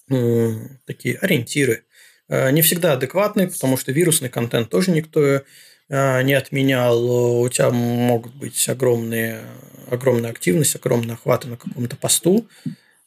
[0.08, 1.84] ну, такие ориентиры.
[2.28, 5.42] Э, не всегда адекватные, потому что вирусный контент тоже никто
[5.88, 7.40] э, не отменял.
[7.40, 9.42] У тебя могут быть огромные,
[9.90, 12.48] огромная активность, огромные охваты на каком-то посту,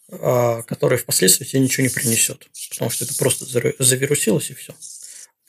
[0.09, 4.73] э, который впоследствии тебе ничего не принесет, потому что это просто завирусилось и все.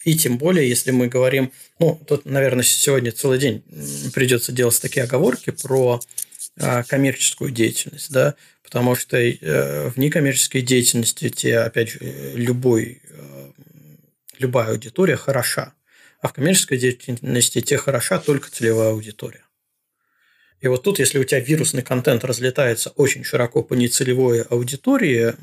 [0.05, 3.63] И тем более, если мы говорим, ну, тут, наверное, сегодня целый день
[4.15, 6.01] придется делать такие оговорки про
[6.89, 11.99] коммерческую деятельность, да, потому что в некоммерческой деятельности тебе, опять же,
[12.35, 13.03] любой
[14.41, 15.75] любая аудитория хороша.
[16.21, 19.45] А в коммерческой деятельности тебе хороша только целевая аудитория.
[20.61, 25.35] И вот тут, если у тебя вирусный контент разлетается очень широко по нецелевой аудитории,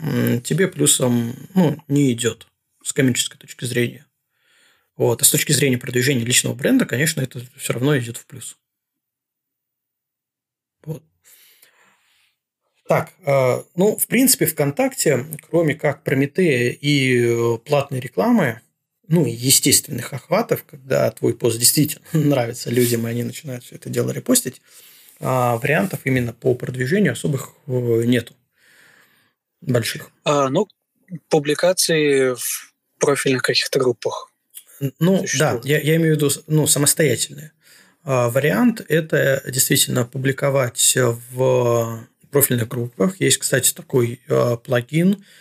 [0.41, 2.47] тебе плюсом ну, не идет
[2.83, 4.05] с коммерческой точки зрения.
[4.95, 5.21] Вот.
[5.21, 8.57] А с точки зрения продвижения личного бренда, конечно, это все равно идет в плюс.
[10.83, 11.03] Вот.
[12.87, 18.61] Так, э, ну, в принципе, ВКонтакте, кроме как Прометея и э, платной рекламы,
[19.07, 24.11] ну, естественных охватов, когда твой пост действительно нравится людям, и они начинают все это дело
[24.11, 24.61] репостить,
[25.19, 28.35] а вариантов именно по продвижению особых э, нету
[29.61, 30.11] больших.
[30.23, 30.67] А, ну,
[31.29, 34.31] публикации в профильных каких-то группах.
[34.99, 37.51] Ну, да, я, я имею в виду ну, самостоятельные.
[38.03, 40.95] А, вариант– это действительно публиковать
[41.31, 43.19] в профильных группах.
[43.19, 45.23] Есть, кстати, такой а, плагин–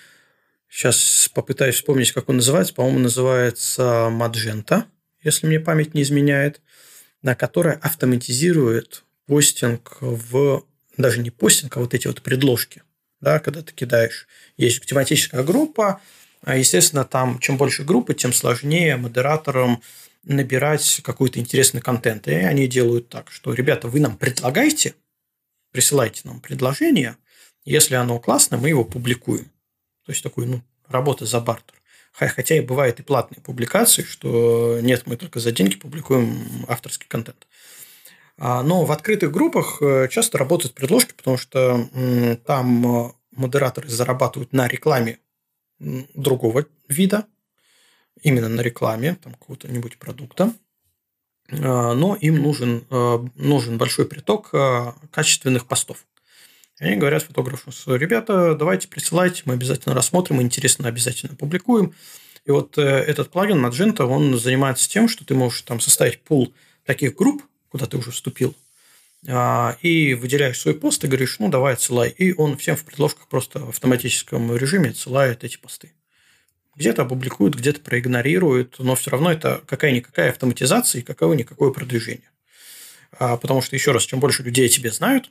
[0.69, 2.75] Сейчас попытаюсь вспомнить, как он называется.
[2.75, 4.85] По-моему, называется Magenta,
[5.23, 6.61] если мне память не изменяет,
[7.23, 10.65] на которая автоматизирует постинг в...
[10.97, 12.83] Даже не постинг, а вот эти вот предложки.
[13.21, 14.27] Да, когда ты кидаешь.
[14.57, 16.01] Есть тематическая группа,
[16.43, 19.83] а, естественно, там чем больше группы, тем сложнее модераторам
[20.23, 22.29] набирать какой-то интересный контент.
[22.29, 24.95] И они делают так, что, ребята, вы нам предлагайте,
[25.73, 27.17] присылайте нам предложение,
[27.65, 29.51] если оно классное, мы его публикуем.
[30.07, 31.75] То есть такой, ну, работа за бартер.
[32.13, 37.47] Хотя и бывают и платные публикации, что нет, мы только за деньги публикуем авторский контент.
[38.39, 41.89] А, но в открытых группах э, часто работают предложки, потому что
[42.47, 45.19] там э, модераторы зарабатывают на рекламе
[45.79, 47.27] другого вида,
[48.23, 50.53] именно на рекламе там, какого-то-нибудь продукта,
[51.51, 54.51] а, но им нужен, э, нужен большой приток
[55.11, 56.07] качественных постов.
[56.79, 61.95] Они говорят фотографу, ребята, давайте присылайте, мы обязательно рассмотрим, интересно обязательно публикуем.
[62.45, 66.55] И вот э, этот плагин Magento, он занимается тем, что ты можешь там составить пул
[66.85, 68.55] таких групп, куда ты уже вступил,
[69.27, 72.11] а, и выделяешь свой пост и говоришь, ну, давай отсылай.
[72.11, 75.93] И он всем в предложках просто в автоматическом режиме отсылает эти посты.
[76.77, 82.31] Где-то опубликуют, где-то проигнорируют, но все равно это какая-никакая автоматизация и какое-никакое продвижение.
[83.19, 85.31] А, потому что, еще раз, чем больше людей тебе знают,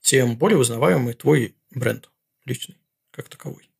[0.00, 2.10] тем более узнаваемый твой бренд
[2.44, 2.76] личный,
[3.10, 3.70] как таковой.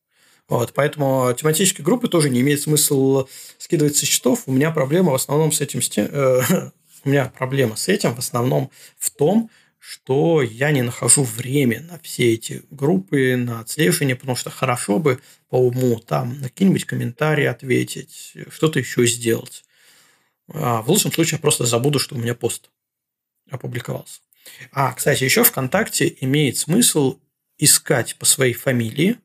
[0.47, 3.27] Вот, поэтому тематические группы тоже не имеет смысла
[3.57, 4.43] скидывать со счетов.
[4.47, 5.79] У меня проблема в основном с этим...
[5.95, 6.41] Э,
[7.05, 9.49] у меня проблема с этим в основном в том,
[9.79, 15.19] что я не нахожу время на все эти группы, на отслеживание, потому что хорошо бы
[15.49, 19.63] по уму там на какие-нибудь комментарии ответить, что-то еще сделать.
[20.53, 22.69] А в лучшем случае я просто забуду, что у меня пост
[23.49, 24.19] опубликовался.
[24.71, 27.19] А, кстати, еще ВКонтакте имеет смысл
[27.57, 29.17] искать по своей фамилии,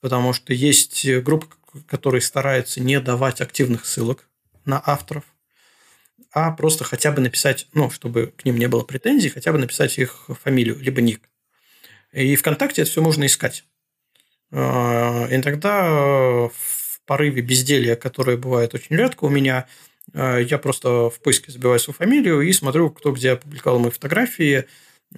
[0.00, 1.48] потому что есть группы,
[1.86, 4.28] которые стараются не давать активных ссылок
[4.64, 5.24] на авторов,
[6.32, 9.98] а просто хотя бы написать, ну, чтобы к ним не было претензий, хотя бы написать
[9.98, 11.28] их фамилию, либо ник.
[12.12, 13.64] И ВКонтакте это все можно искать.
[14.52, 19.66] А, иногда в порыве безделья, которое бывает очень редко у меня,
[20.14, 24.66] я просто в поиске забиваю свою фамилию и смотрю, кто где опубликовал мои фотографии.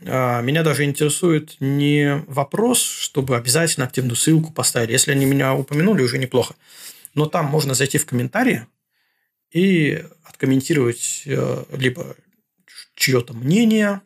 [0.05, 4.93] А, меня даже интересует не вопрос, чтобы обязательно активную ссылку поставили.
[4.93, 6.55] Если они меня упомянули, уже неплохо.
[7.15, 8.67] Но там можно зайти в комментарии
[9.51, 12.17] и откомментировать э, либо
[12.95, 14.01] чье-то мнение,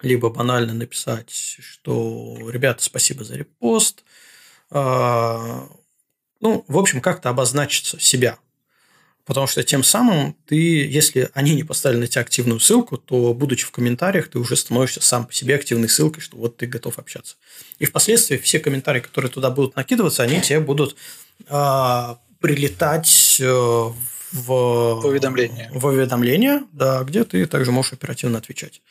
[0.00, 4.04] либо банально написать, что ребята, спасибо за репост.
[4.70, 5.68] А,
[6.40, 8.38] ну, в общем, как-то обозначиться себя.
[9.24, 13.64] Потому что тем самым ты, если они не поставили на тебя активную ссылку, то, будучи
[13.64, 17.36] в комментариях, ты уже становишься сам по себе активной ссылкой, что вот ты готов общаться.
[17.78, 20.96] И впоследствии все комментарии, которые туда будут накидываться, они тебе будут
[21.48, 23.94] э, прилетать э, в,
[24.32, 25.70] в уведомления.
[25.72, 28.82] В уведомления, да, где ты также можешь оперативно отвечать.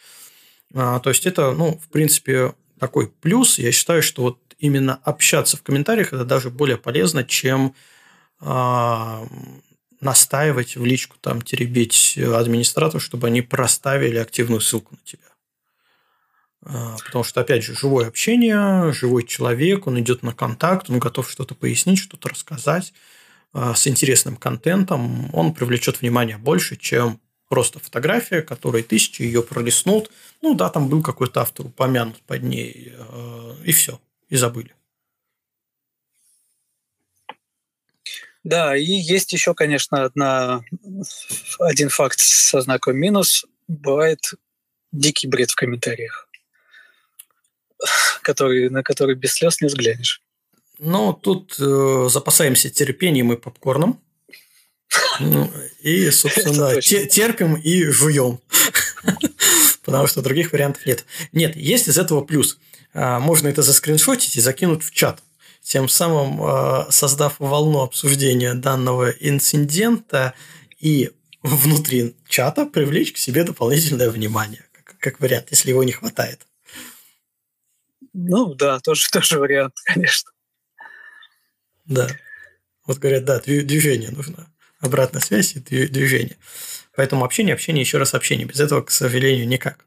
[0.74, 3.60] А, то есть это, ну, в принципе, такой плюс.
[3.60, 7.76] Я считаю, что вот именно общаться в комментариях это даже более полезно, чем
[8.40, 9.28] а,
[10.04, 15.34] настаивать в личку, там, теребить администратору, чтобы они проставили активную ссылку на тебя.
[16.66, 21.30] А, потому что, опять же, живое общение, живой человек, он идет на контакт, он готов
[21.30, 22.94] что-то пояснить, что-то рассказать
[23.52, 27.20] а, с интересным контентом, он привлечет внимание больше, чем
[27.50, 30.10] просто фотография, которой тысячи ее пролистнут.
[30.42, 34.00] Ну да, там был какой-то автор упомянут под ней, а, и все,
[34.30, 34.74] и забыли.
[38.44, 40.64] Да, и есть еще, конечно, одна,
[41.60, 43.46] один факт со знаком минус.
[43.68, 44.20] Бывает
[44.92, 46.28] дикий бред в комментариях,
[48.22, 50.22] который, на который без слез не взглянешь.
[50.80, 54.02] Ну, тут э, запасаемся терпением и попкорном.
[55.22, 55.50] Ну,
[55.82, 58.42] и, собственно, терпим и жуем.
[59.84, 61.06] Потому что других вариантов нет.
[61.32, 62.58] Нет, есть из этого плюс.
[62.94, 65.22] А, можно это заскриншотить и закинуть в чат
[65.64, 70.34] тем самым э, создав волну обсуждения данного инцидента
[70.80, 71.12] и
[71.42, 76.46] внутри чата привлечь к себе дополнительное внимание, как, как вариант, если его не хватает.
[78.14, 80.32] Ну да, тоже, тоже вариант, конечно.
[81.86, 82.08] Да.
[82.86, 84.48] Вот говорят, да, движение нужно.
[84.80, 86.38] Обратная связь и движение.
[86.96, 88.46] Поэтому общение, общение, еще раз общение.
[88.46, 89.86] Без этого, к сожалению, никак.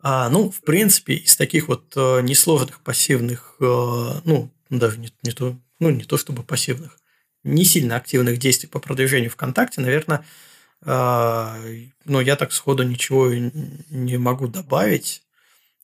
[0.00, 5.12] А, ну, в принципе, из таких вот э, несложных пассивных, э, ну, ну, даже не,
[5.22, 6.98] не то, ну, не то чтобы пассивных,
[7.42, 10.24] не сильно активных действий по продвижению ВКонтакте, наверное,
[10.84, 15.22] э, ну, я так сходу ничего не могу добавить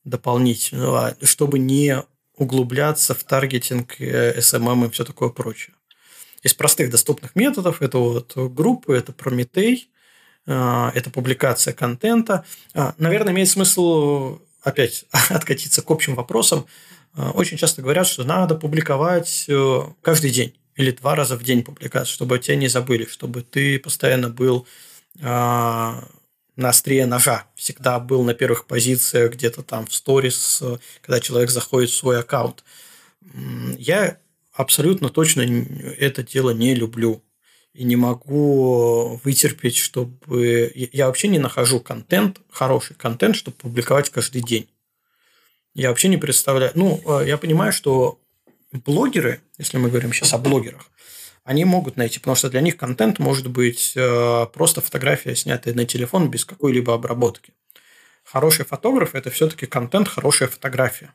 [0.04, 2.02] дополнительного, чтобы не
[2.36, 5.74] углубляться в таргетинг, SMM и все такое прочее.
[6.42, 9.90] Из простых доступных методов это вот группы, это Прометей,
[10.46, 12.46] это публикация контента.
[12.96, 16.66] Наверное, имеет смысл опять откатиться к общим вопросам.
[17.16, 21.62] Э, очень часто говорят, что надо публиковать э, каждый день или два раза в день
[21.62, 24.66] публикацию, чтобы тебя не забыли, чтобы ты постоянно был
[25.18, 30.62] э, на острие ножа, всегда был на первых позициях где-то там в сторис,
[31.00, 32.64] когда человек заходит в свой аккаунт.
[33.78, 34.18] Я
[34.52, 35.42] абсолютно точно
[35.98, 37.22] это дело не люблю
[37.72, 40.70] и не могу вытерпеть, чтобы...
[40.74, 44.68] Я вообще не нахожу контент, хороший контент, чтобы публиковать каждый день.
[45.74, 46.72] Я вообще не представляю.
[46.74, 48.20] Ну, э, я понимаю, что
[48.72, 50.90] блогеры, если мы говорим сейчас о блогерах,
[51.44, 55.84] они могут найти, потому что для них контент может быть э, просто фотография, снятая на
[55.84, 57.52] телефон без какой-либо обработки.
[58.24, 61.12] Хороший фотограф– это все-таки контент, хорошая фотография.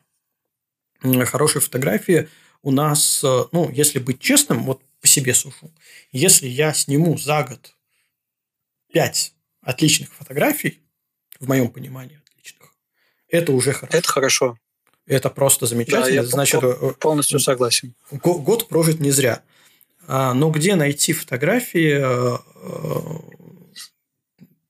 [1.26, 2.28] Хорошие фотографии
[2.62, 5.72] у нас, э, ну, если быть честным, вот по себе сушу,
[6.12, 7.74] если я сниму за год
[8.92, 10.82] 5 отличных фотографий,
[11.38, 12.20] в моем понимании,
[13.28, 13.98] это уже хорошо.
[13.98, 14.58] Это хорошо.
[15.06, 16.04] Это просто замечательно.
[16.04, 17.94] Да, я Значит, э, полностью согласен.
[18.10, 19.42] Год прожит не зря.
[20.08, 21.98] А, но где найти фотографии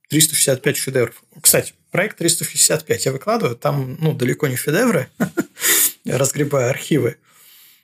[0.09, 1.23] 365 э, э, шедевров?
[1.41, 5.09] Кстати, проект 365 я выкладываю, там ну, далеко не шедевры,
[6.05, 7.17] разгребая архивы.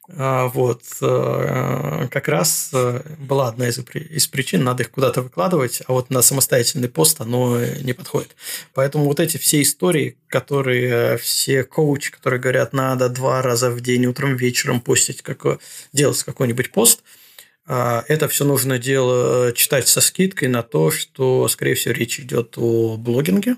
[0.09, 5.81] А, вот, э, как раз э, была одна из, из причин, надо их куда-то выкладывать,
[5.87, 8.35] а вот на самостоятельный пост оно не подходит.
[8.75, 14.07] Поэтому вот эти все истории, которые все коучи, которые говорят, надо два раза в день,
[14.07, 15.61] утром, вечером постить, как,
[15.93, 17.03] делать какой-нибудь пост,
[17.65, 22.55] а, это все нужно дело читать со скидкой на то, что, скорее всего, речь идет
[22.57, 23.57] о блогинге,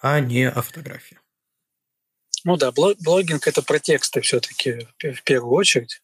[0.00, 1.18] а не о фотографии.
[2.46, 6.00] Ну да, блогинг это про тексты все-таки в первую очередь.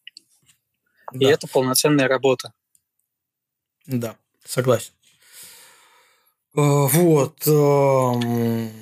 [1.12, 1.28] Да.
[1.28, 2.52] И это полноценная работа.
[3.86, 4.90] Да, согласен.
[6.56, 7.47] Э, вот.
[7.47, 8.73] Эм,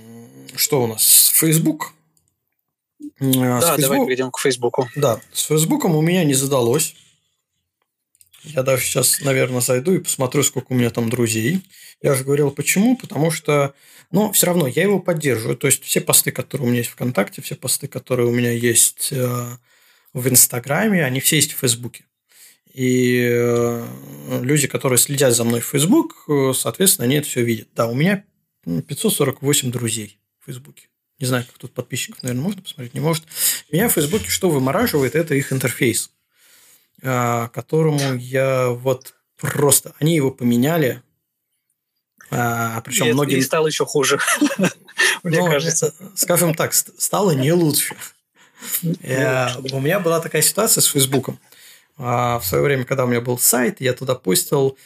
[0.56, 1.28] что у нас?
[1.34, 1.92] Facebook.
[2.98, 3.80] Э, да, Facebook...
[3.80, 4.88] давай перейдем к Фейсбуку.
[4.96, 6.94] Да, с Фейсбуком у меня не задалось.
[8.42, 11.62] Я даже сейчас, наверное, зайду и посмотрю, сколько у меня там друзей.
[12.02, 12.96] Я же говорил, почему?
[12.96, 13.74] Потому что,
[14.10, 15.56] ну, все равно я его поддерживаю.
[15.56, 19.08] То есть, все посты, которые у меня есть ВКонтакте, все посты, которые у меня есть
[19.12, 19.56] э,
[20.12, 22.04] в Инстаграме, они все есть в Фейсбуке.
[22.72, 27.68] И э, люди, которые следят за мной в Фейсбук, э, соответственно, они это все видят.
[27.74, 28.24] Да, у меня
[28.64, 30.88] 548 друзей в Фейсбуке.
[31.18, 33.24] Не знаю, как тут подписчиков, наверное, можно посмотреть, не может.
[33.70, 36.10] Меня в Фейсбуке что вымораживает, это их интерфейс.
[37.02, 39.94] А, которому я вот просто...
[39.98, 41.02] Они его поменяли,
[42.30, 43.38] а, причем Нет, многие...
[43.38, 44.18] И стало еще хуже,
[45.22, 45.94] мне ну, кажется.
[46.14, 47.96] Скажем так, стало не лучше.
[49.02, 51.38] Я, у меня была такая ситуация с Фейсбуком.
[51.96, 54.78] А, в свое время, когда у меня был сайт, я туда постил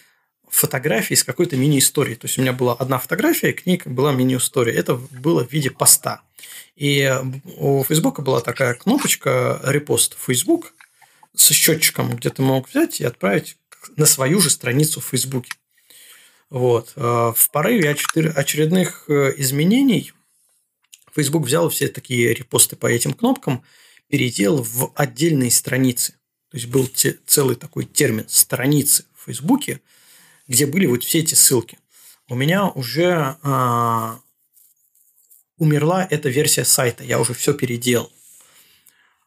[0.49, 2.17] фотографии с какой-то мини-историей.
[2.17, 4.73] То есть, у меня была одна фотография, к ней была мини-история.
[4.73, 6.23] Это было в виде поста.
[6.77, 7.13] И
[7.57, 10.73] у Фейсбука была такая кнопочка «Репост в Facebook»,
[11.35, 13.57] со счетчиком, где ты мог взять и отправить
[13.97, 15.53] на свою же страницу в Фейсбуке.
[16.51, 16.93] Вот.
[16.97, 20.13] Э, в порыве очередных э, изменений
[21.15, 23.63] Facebook взял все такие репосты по этим кнопкам,
[24.09, 26.13] переделал в отдельные страницы.
[26.51, 29.81] То есть был те, целый такой термин страницы в Фейсбуке,
[30.47, 31.79] где были вот все эти ссылки.
[32.29, 34.21] У меня уже а,
[35.59, 38.13] умерла эта версия сайта, я уже все переделал.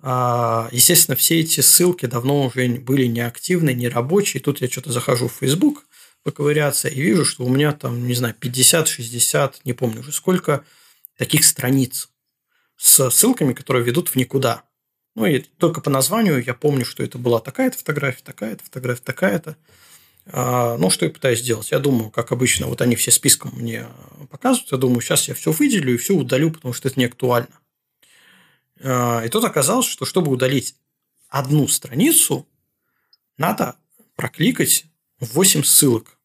[0.02, 4.42] А, естественно, все эти ссылки давно уже были неактивны, не рабочие.
[4.42, 5.86] Тут я что-то захожу в Facebook
[6.24, 10.64] поковыряться и вижу, что у меня там, не знаю, 50-60, не помню уже сколько
[11.18, 12.10] таких страниц
[12.76, 14.64] с ссылками, которые ведут в никуда.
[15.16, 19.58] Ну, и только по названию я помню, что это была такая-то фотография, такая-то фотография, такая-то.
[20.28, 21.72] А, ну, что я пытаюсь сделать?
[21.72, 23.88] Я думаю, как обычно, вот они все списком мне
[24.30, 24.72] показывают.
[24.72, 27.48] Я думаю, сейчас я все выделю и все удалю, потому что это не актуально.
[28.82, 30.76] А, и тут оказалось, что чтобы удалить
[31.30, 32.48] одну страницу,
[33.38, 33.76] надо
[34.16, 34.86] прокликать
[35.20, 36.20] 8 ссылок.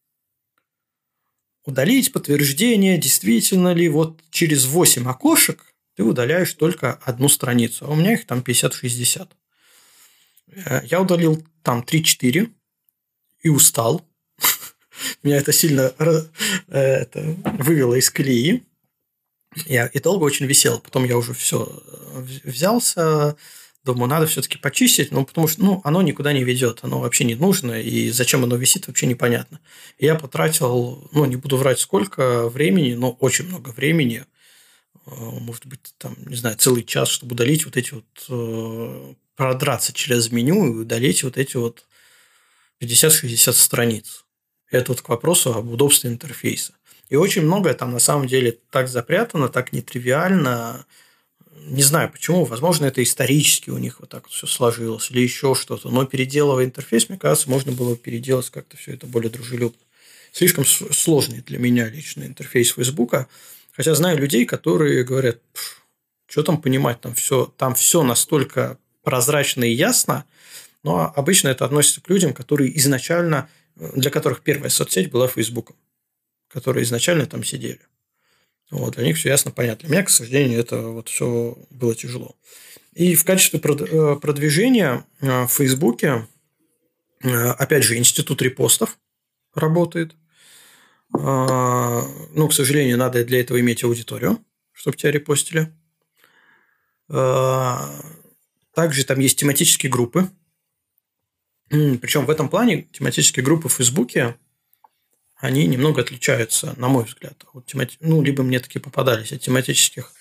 [1.65, 7.95] Удалить подтверждение, действительно ли вот через 8 окошек ты удаляешь только одну страницу, а у
[7.95, 9.29] меня их там 50-60.
[10.47, 12.51] Э, я удалил там 3-4
[13.41, 14.05] и устал.
[15.23, 16.23] Меня это сильно э,
[16.67, 18.63] это, вывело из колеи.
[19.65, 20.79] Я и долго очень висел.
[20.79, 23.35] Потом я уже все э, взялся,
[23.83, 27.35] думаю, надо все-таки почистить, ну, потому что ну, оно никуда не ведет, оно вообще не
[27.35, 29.59] нужно, и зачем оно висит, вообще непонятно.
[29.97, 34.25] И я потратил, ну, не буду врать сколько времени, но очень много времени,
[35.05, 39.93] э, может быть, там, не знаю, целый час, чтобы удалить вот эти вот, э, продраться
[39.93, 41.85] через меню и удалить вот эти вот
[42.79, 44.25] 50-60 страниц.
[44.69, 46.73] Это вот к вопросу об удобстве интерфейса.
[47.09, 50.85] И очень многое там на самом деле так запрятано, так нетривиально.
[51.65, 52.45] Не знаю почему.
[52.45, 55.89] Возможно, это исторически у них вот так вот все сложилось или еще что-то.
[55.89, 59.79] Но переделывая интерфейс, мне кажется, можно было переделать как-то все это более дружелюбно.
[60.31, 63.27] Слишком сложный для меня лично интерфейс Фейсбука.
[63.71, 65.39] Хотя знаю людей, которые говорят,
[66.27, 70.25] что там понимать, там все, там все настолько прозрачно и ясно,
[70.83, 75.75] но обычно это относится к людям, которые изначально, для которых первая соцсеть была Фейсбуком
[76.53, 77.81] которые изначально там сидели.
[78.69, 79.87] Вот, для них все ясно, понятно.
[79.87, 82.35] Для меня, к сожалению, это вот все было тяжело.
[82.93, 86.27] И в качестве э, продвижения э, в Фейсбуке,
[87.23, 88.99] э, опять же, институт репостов
[89.55, 90.15] работает.
[91.15, 95.71] Ну, к сожалению, надо для этого иметь аудиторию, чтобы тебя репостили.
[97.07, 100.31] Также там есть тематические группы.
[101.69, 104.39] Причем в этом плане тематические группы в Фейсбуке
[105.43, 107.33] они немного отличаются, на мой взгляд.
[107.51, 107.97] Вот темати...
[107.99, 110.13] Ну, либо мне такие попадались от тематических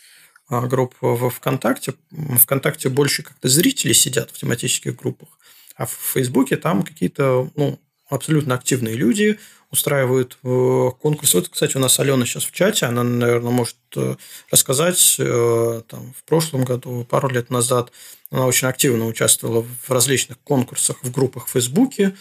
[0.48, 1.94] а, групп в ВКонтакте.
[2.10, 5.28] В ВКонтакте больше как-то зрители сидят в тематических группах,
[5.76, 7.78] а в Фейсбуке там какие-то ну,
[8.08, 9.38] абсолютно активные люди
[9.70, 11.36] устраивают э, конкурсы.
[11.36, 14.16] Вот, кстати, у нас Алена сейчас в чате, она, наверное, может э,
[14.50, 15.16] рассказать.
[15.20, 17.92] Э, там, в прошлом году, пару лет назад,
[18.32, 22.16] она очень активно участвовала в различных конкурсах в группах в Фейсбуке,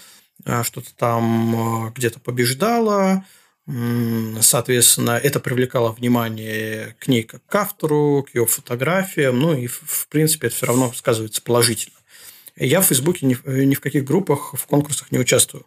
[0.63, 3.25] что-то там а, где-то побеждало,
[4.41, 10.07] Соответственно, это привлекало внимание к ней как к автору, к ее фотографиям, ну и, в
[10.09, 11.95] принципе, это все равно сказывается положительно.
[12.55, 15.65] Я в Фейсбуке ни, ни в каких группах, в конкурсах не участвую.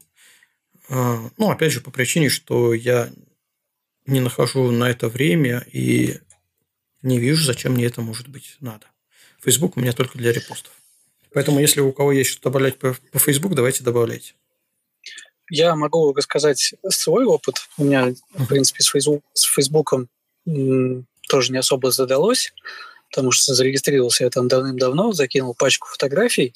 [0.89, 3.11] А, ну, опять же, по причине, что я
[4.07, 6.19] не нахожу на это время и
[7.01, 8.87] не вижу, зачем мне это может быть надо.
[9.43, 10.73] Фейсбук у меня только для репостов.
[11.33, 14.35] Поэтому, если у кого есть что добавлять по, по Facebook, давайте добавляйте.
[15.51, 17.69] Я могу рассказать свой опыт.
[17.77, 20.09] У меня, в принципе, с, Фейсбук, с Фейсбуком
[21.29, 22.53] тоже не особо задалось,
[23.11, 26.55] потому что зарегистрировался я там давным-давно, закинул пачку фотографий,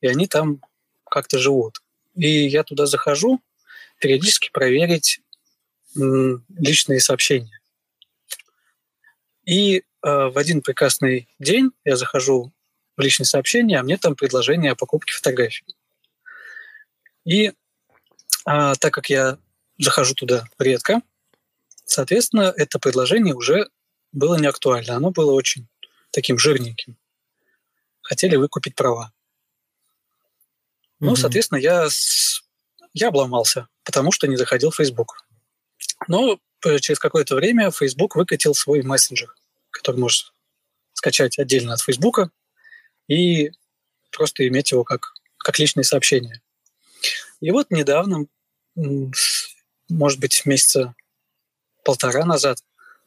[0.00, 0.60] и они там
[1.08, 1.82] как-то живут.
[2.14, 3.40] И я туда захожу
[4.00, 5.20] периодически проверить
[5.94, 7.60] личные сообщения.
[9.46, 12.52] И э, в один прекрасный день я захожу
[12.96, 15.64] в личные сообщения, а мне там предложение о покупке фотографий.
[17.24, 17.52] И
[18.46, 19.38] а, так как я
[19.76, 21.02] захожу туда редко,
[21.84, 23.68] соответственно, это предложение уже
[24.12, 24.96] было не актуально.
[24.96, 25.68] Оно было очень
[26.12, 26.96] таким жирненьким.
[28.02, 29.12] Хотели выкупить права.
[31.00, 31.88] Ну, соответственно, я,
[32.94, 35.26] я обломался, потому что не заходил в Facebook.
[36.08, 36.38] Но
[36.80, 39.34] через какое-то время Facebook выкатил свой мессенджер,
[39.70, 40.30] который можно
[40.94, 42.30] скачать отдельно от Facebook
[43.08, 43.50] и
[44.10, 46.40] просто иметь его как, как личное сообщение.
[47.40, 48.26] И вот недавно
[48.76, 50.94] может быть, месяца
[51.84, 52.58] полтора назад,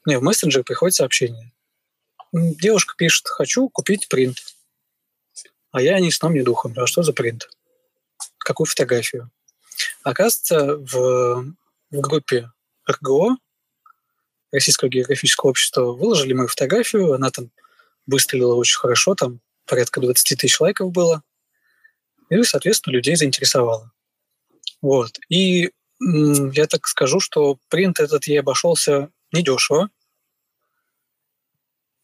[0.05, 1.51] мне в мессенджер приходит сообщение.
[2.31, 4.37] Девушка пишет, хочу купить принт.
[5.71, 6.73] А я ни сном, ни духом.
[6.77, 7.49] А что за принт?
[8.37, 9.29] Какую фотографию?
[10.03, 11.53] Оказывается, в,
[11.91, 12.51] в группе
[12.89, 13.37] РГО
[14.51, 15.91] Российского географического общества.
[15.91, 17.51] Выложили мы фотографию, она там
[18.07, 21.21] выстрелила очень хорошо, там порядка 20 тысяч лайков было.
[22.29, 23.91] И, соответственно, людей заинтересовало.
[24.81, 25.19] Вот.
[25.29, 29.89] И я так скажу, что принт этот ей обошелся недешево.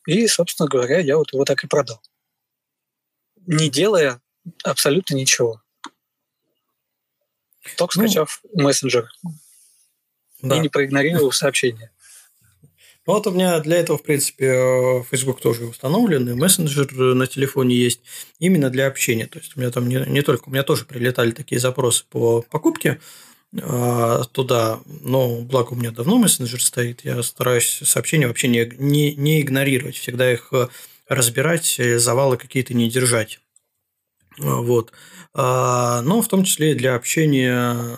[0.06, 2.02] И, собственно говоря, я вот его так и продал.
[3.48, 4.22] Не делая
[4.64, 5.62] абсолютно ничего.
[7.78, 9.12] Только ну, скачав мессенджер.
[10.42, 10.58] Да.
[10.58, 11.92] И не проигнорировав сообщение.
[13.08, 17.28] Ну, вот у меня для этого, в принципе, э, Facebook тоже установлен, и мессенджер на
[17.28, 18.02] телефоне есть
[18.40, 19.28] именно для общения.
[19.28, 22.42] То есть у меня там не, не только, у меня тоже прилетали такие запросы по
[22.42, 23.00] покупке
[23.54, 29.16] э, туда, но благо у меня давно мессенджер стоит, я стараюсь сообщения вообще не, не,
[29.16, 30.68] не игнорировать, всегда их э,
[31.08, 33.40] разбирать, завалы какие-то не держать.
[34.40, 34.92] Вот.
[35.34, 37.98] А, но в том числе и для общения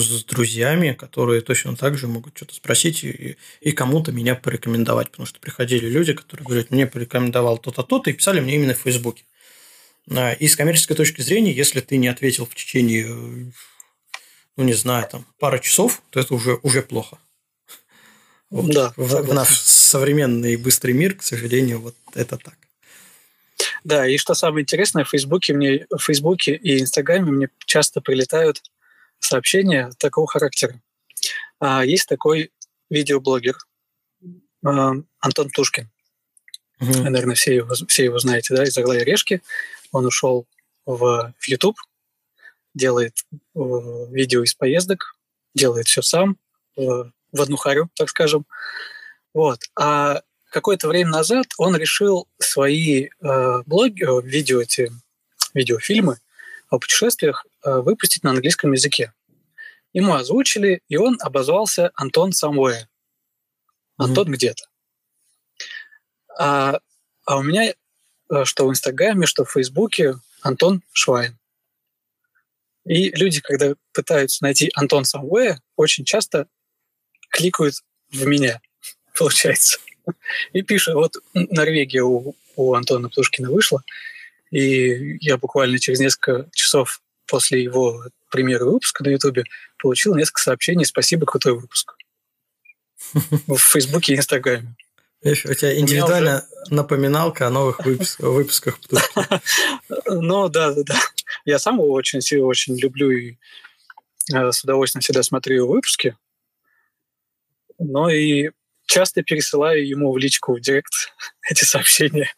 [0.00, 5.10] с друзьями, которые точно так же могут что-то спросить и, и кому-то меня порекомендовать.
[5.10, 8.78] Потому что приходили люди, которые говорят, мне порекомендовал то-то, то-то, и писали мне именно в
[8.78, 9.24] Фейсбуке.
[10.10, 13.06] А, и с коммерческой точки зрения, если ты не ответил в течение,
[14.56, 17.18] ну, не знаю, там, пары часов, то это уже, уже плохо.
[18.50, 18.72] Вот.
[18.72, 22.56] Да, в, в наш современный быстрый мир, к сожалению, вот это так.
[23.82, 28.62] Да, и что самое интересное, в Фейсбуке мне, в Фейсбуке и Инстаграме мне часто прилетают
[29.24, 30.80] сообщения такого характера.
[31.60, 32.52] А, есть такой
[32.90, 33.56] видеоблогер
[34.64, 35.90] а, Антон Тушкин.
[36.80, 36.92] Угу.
[37.04, 39.42] Наверное, все его, все его знаете, да, из «Орла и решки».
[39.92, 40.46] Он ушел
[40.86, 41.76] в, в YouTube,
[42.74, 43.58] делает э,
[44.10, 45.16] видео из поездок,
[45.54, 46.36] делает все сам,
[46.76, 48.44] э, в одну харю, так скажем.
[49.32, 49.60] Вот.
[49.78, 54.90] А какое-то время назад он решил свои э, блоги, э, видео, эти
[55.54, 56.18] видеофильмы
[56.70, 59.12] о путешествиях выпустить на английском языке.
[59.92, 62.86] Ему озвучили, и он обозвался Антон Somewhere.
[63.96, 64.32] Антон mm-hmm.
[64.32, 64.64] где-то.
[66.36, 66.80] А,
[67.24, 67.72] а у меня
[68.30, 71.38] э, что в Инстаграме, что в Фейсбуке Антон Швайн.
[72.84, 76.48] И люди, когда пытаются найти Антон Somewhere, очень часто
[77.30, 77.76] кликают
[78.10, 78.60] в меня,
[79.18, 79.78] получается.
[80.52, 83.82] И пишут, вот Норвегия у, у Антона Птушкина вышла,
[84.50, 89.44] и я буквально через несколько часов после его премьеры выпуска на Ютубе
[89.78, 91.94] получил несколько сообщений «Спасибо, крутой выпуск»
[93.12, 94.74] в Фейсбуке и Инстаграме.
[95.24, 96.74] У тебя индивидуальная уже...
[96.74, 98.78] напоминалка о новых выпусках, выпусках
[100.06, 101.00] Ну да, да, да.
[101.46, 103.38] Я сам его очень, очень люблю и
[104.34, 106.16] э, с удовольствием всегда смотрю его выпуски.
[107.78, 108.50] Но и
[108.86, 110.92] часто пересылаю ему в личку в директ
[111.50, 112.34] эти сообщения.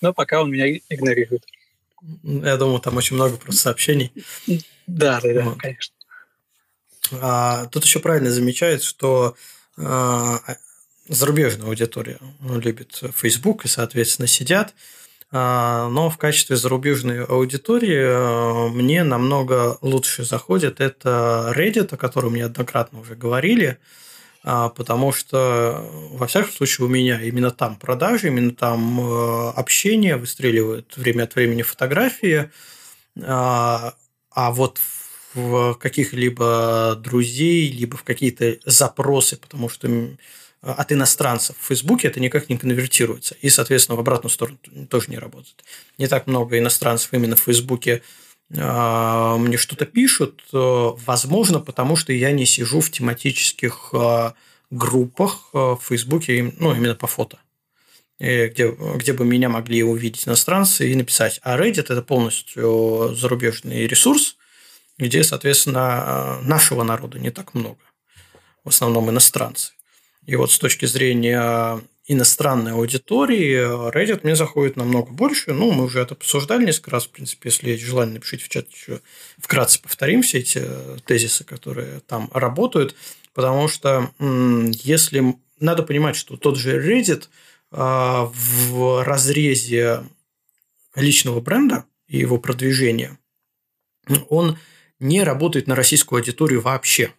[0.00, 1.44] Но пока он меня игнорирует.
[2.22, 4.12] Я думаю, там очень много просто сообщений.
[4.86, 5.94] Да, да, да, конечно.
[7.12, 9.36] А, тут еще правильно замечает, что
[9.76, 10.40] а,
[11.08, 14.74] зарубежная аудитория любит Facebook и, соответственно, сидят.
[15.30, 22.34] А, но в качестве зарубежной аудитории а, мне намного лучше заходит это Reddit, о котором
[22.34, 23.70] неоднократно уже говорили.
[23.70, 23.74] А,
[24.44, 30.96] потому что, во всяком случае, у меня именно там продажи, именно там э, общение, выстреливают
[30.96, 32.50] время от времени фотографии,
[33.22, 33.94] а,
[34.30, 34.80] а вот
[35.32, 39.88] в каких-либо друзей, либо в какие-то запросы, потому что
[40.60, 43.36] от иностранцев в Фейсбуке это никак не конвертируется.
[43.40, 44.58] И, соответственно, в обратную сторону
[44.88, 45.64] тоже не работает.
[45.98, 52.12] Не так много иностранцев именно в Фейсбуке а, мне что-то пишут, э, возможно, потому что
[52.12, 54.32] я не сижу в тематических э,
[54.70, 57.38] группах э, в Фейсбуке, ну, именно по фото,
[58.18, 61.40] где, где бы меня могли увидеть иностранцы и написать.
[61.42, 64.36] А Reddit– это полностью зарубежный ресурс,
[64.98, 67.80] где, соответственно, нашего народа не так много.
[68.62, 69.72] В основном иностранцы.
[70.26, 75.52] И вот с точки зрения иностранной аудитории Reddit мне заходит намного больше.
[75.52, 77.06] Ну, мы уже это обсуждали несколько раз.
[77.06, 79.00] В принципе, если есть желание, напишите в чат еще
[79.38, 82.94] вкратце повторим все эти э, тезисы, которые там работают.
[83.32, 85.36] Потому что если...
[85.60, 87.28] Надо понимать, что тот же Reddit
[87.70, 90.04] а, в разрезе
[90.94, 93.18] личного бренда и его продвижения,
[94.28, 94.58] он
[94.98, 97.12] не работает на российскую аудиторию вообще.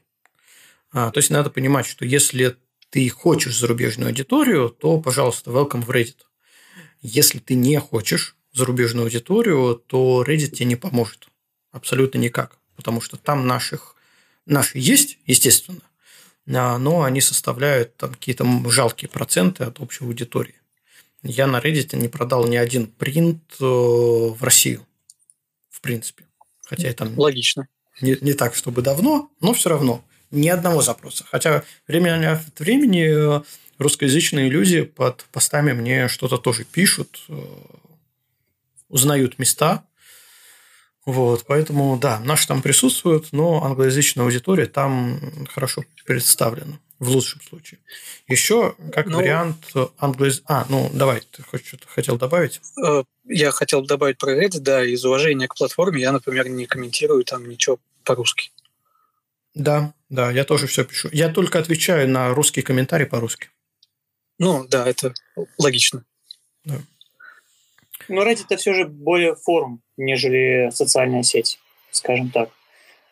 [0.92, 2.58] А, то есть надо понимать, что если
[2.90, 6.18] ты хочешь зарубежную аудиторию, то, пожалуйста, welcome в Reddit.
[7.02, 11.28] Если ты не хочешь зарубежную аудиторию, то Reddit тебе не поможет.
[11.72, 12.58] Абсолютно никак.
[12.76, 13.96] Потому что там наших,
[14.46, 15.82] наши есть, естественно,
[16.48, 20.56] а, но они составляют там какие-то жалкие проценты от общей аудитории.
[21.24, 24.86] Я на Reddit не продал ни один принт э, в Россию,
[25.70, 26.26] в принципе.
[26.66, 27.68] Хотя это Логично.
[28.02, 31.26] Не, не так, чтобы давно, но все равно Ни одного запроса.
[31.30, 33.44] Хотя время от времени
[33.78, 37.26] русскоязычные люди под постами мне что-то тоже пишут,
[38.90, 39.86] узнают места.
[41.06, 45.20] Вот, поэтому, да, наши там присутствуют, но англоязычная аудитория там
[45.54, 47.80] хорошо представлена в лучшем случае.
[48.28, 49.58] Еще как ну, вариант
[49.98, 50.42] англоиз...
[50.48, 52.62] А, ну давай, ты хоть что-то хотел добавить?
[52.84, 57.24] Э, я хотел добавить про Reddit, да, из уважения к платформе я, например, не комментирую
[57.24, 58.52] там ничего по-русски.
[59.56, 61.10] Да, да, я тоже все пишу.
[61.12, 63.50] Я только отвечаю на русские комментарии по-русски.
[64.38, 65.14] Ну, да, это
[65.58, 66.04] логично.
[66.66, 66.76] Да.
[68.10, 71.60] Но Reddit это все же более форум, нежели социальная сеть,
[71.92, 72.50] скажем так.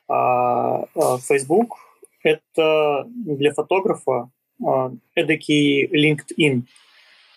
[0.10, 1.78] А, а Facebook
[2.24, 4.30] это для фотографа
[4.65, 6.64] а, эдакий LinkedIn,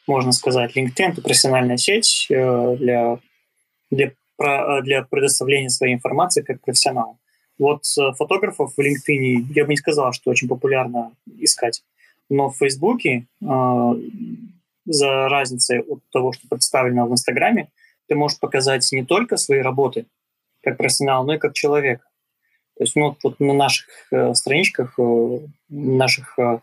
[0.08, 0.76] можно сказать.
[0.76, 3.18] LinkedIn– это профессиональная сеть э, для,
[3.90, 4.12] для,
[4.82, 7.18] для предоставления своей информации как профессионал.
[7.58, 7.84] Вот
[8.16, 11.82] фотографов в LinkedIn я бы не сказал, что очень популярно искать.
[12.28, 13.94] Но в Фейсбуке а,
[14.84, 17.68] за разницей от того, что представлено в Инстаграме,
[18.08, 20.06] ты можешь показать не только свои работы
[20.62, 22.00] как профессионал, но и как человек.
[22.76, 25.38] То есть ну, вот на наших э, страничках, э,
[25.68, 26.58] наших э,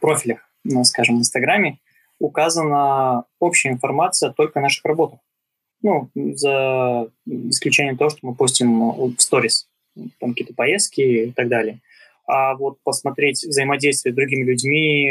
[0.00, 1.78] профилях, ну, скажем, в Инстаграме
[2.18, 5.18] указана общая информация только о наших работах.
[5.82, 9.68] Ну, за исключением того, что мы постим в сторис,
[10.18, 11.78] там какие-то поездки и так далее.
[12.26, 15.10] А вот посмотреть взаимодействие с другими людьми,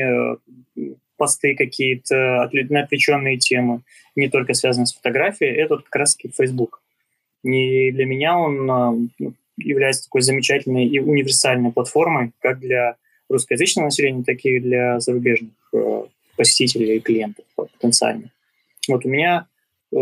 [1.18, 3.82] посты какие-то на отвлеченные темы,
[4.16, 6.82] не только связанные с фотографией, это как раз-таки Facebook.
[7.44, 12.96] И для меня он а, ну, является такой замечательной и универсальной платформой как для
[13.30, 16.04] русскоязычного населения, так и для зарубежных э,
[16.36, 18.32] посетителей и клиентов потенциальных.
[18.88, 19.48] Вот у меня
[19.92, 19.96] э,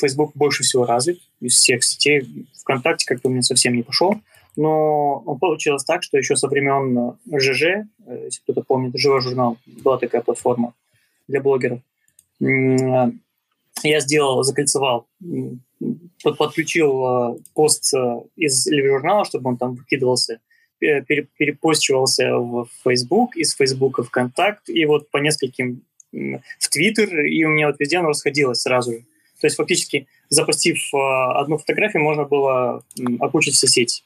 [0.00, 2.46] Facebook больше всего развит из всех сетей.
[2.60, 4.20] ВКонтакте как-то у меня совсем не пошел.
[4.56, 7.84] Но получилось так, что еще со времен ЖЖ, э,
[8.24, 10.74] если кто-то помнит, живой журнал, была такая платформа
[11.28, 11.80] для блогеров.
[12.40, 15.06] Я сделал, закольцевал,
[16.22, 20.40] подключил э, пост э, из журнала, чтобы он там выкидывался,
[20.78, 27.50] перепостивался в Facebook, из Facebook в ВКонтакт, и вот по нескольким в Твиттер, и у
[27.50, 29.04] меня вот везде оно расходилось сразу же.
[29.40, 32.84] То есть фактически запустив одну фотографию, можно было
[33.20, 34.02] окучить все сети.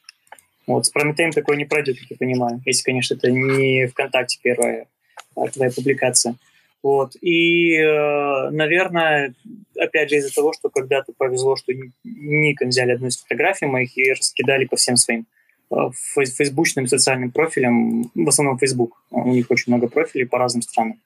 [0.67, 4.87] Вот, с Прометеем такое не пройдет, как я понимаю, если, конечно, это не ВКонтакте первая
[5.35, 6.35] а твоя публикация.
[6.81, 7.15] Вот.
[7.21, 9.33] И, э, наверное,
[9.77, 14.11] опять же из-за того, что когда-то повезло, что Никон взяли одну из фотографий моих и
[14.11, 15.25] раскидали по всем своим
[15.71, 15.75] э,
[16.13, 19.03] фейсбучным социальным профилям, в основном Facebook.
[19.09, 21.01] У них очень много профилей по разным странам.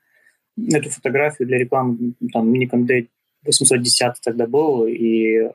[0.72, 2.86] Эту фотографию для рекламы там Nikon
[3.46, 5.50] D810 тогда был и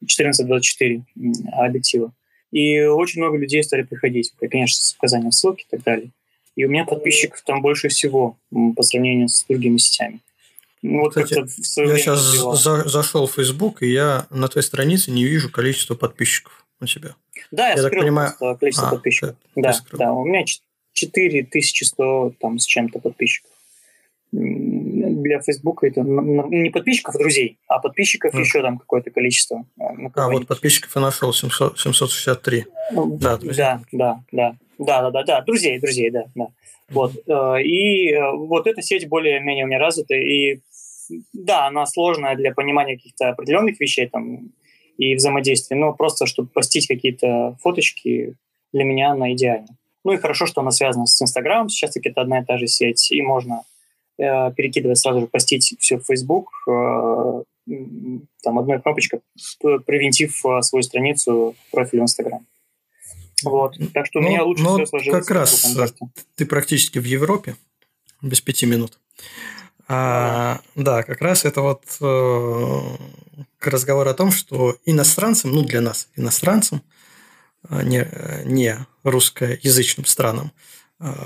[0.00, 1.04] 1424
[1.52, 2.12] объектива.
[2.52, 6.10] И очень много людей стали приходить, конечно, с указанием ссылки и так далее.
[6.54, 8.38] И у меня подписчиков там больше всего
[8.76, 10.20] по сравнению с другими сетями.
[10.82, 11.34] Ну, вот Кстати,
[11.80, 12.20] я сейчас
[12.62, 17.14] за, зашел в Facebook, и я на твоей странице не вижу количество подписчиков у тебя.
[17.50, 18.32] Да, я, я скрыл понимаю...
[18.58, 19.36] количество а, подписчиков.
[19.56, 20.44] Да, да, у меня
[20.92, 23.50] 4100 там с чем-то подписчиков
[25.26, 28.40] для Facebook это не подписчиков, а друзей, а подписчиков mm.
[28.40, 29.64] еще там какое-то количество.
[29.78, 29.84] Э,
[30.14, 32.66] а, вот подписчиков я нашел, 700, 763.
[32.92, 33.82] Ну, да, друзья.
[33.92, 36.46] да, да, да, да, да, да, друзей, друзей, да, да.
[36.88, 37.12] Вот.
[37.26, 40.60] Э, и э, вот эта сеть более-менее у меня развита, и
[41.32, 44.52] да, она сложная для понимания каких-то определенных вещей там
[44.98, 48.34] и взаимодействия, но просто, чтобы постить какие-то фоточки,
[48.72, 49.76] для меня она идеальна.
[50.04, 52.66] Ну и хорошо, что она связана с Инстаграмом, сейчас таки это одна и та же
[52.66, 53.62] сеть, и можно
[54.16, 57.42] перекидывать сразу же, постить все в Facebook, э,
[58.42, 59.20] там одной кнопочкой,
[59.60, 62.46] привинтив э, свою страницу профиль в Instagram.
[63.44, 63.76] Вот.
[63.92, 65.26] Так что у ну, меня лучше ну, все сложилось.
[65.26, 65.74] Как раз
[66.36, 67.56] ты практически в Европе,
[68.22, 68.98] без пяти минут.
[69.88, 72.80] А, да, как раз это вот э,
[73.60, 76.82] разговор о том, что иностранцам, ну для нас, иностранцам,
[77.68, 78.08] не,
[78.44, 80.75] не русскоязычным странам, а,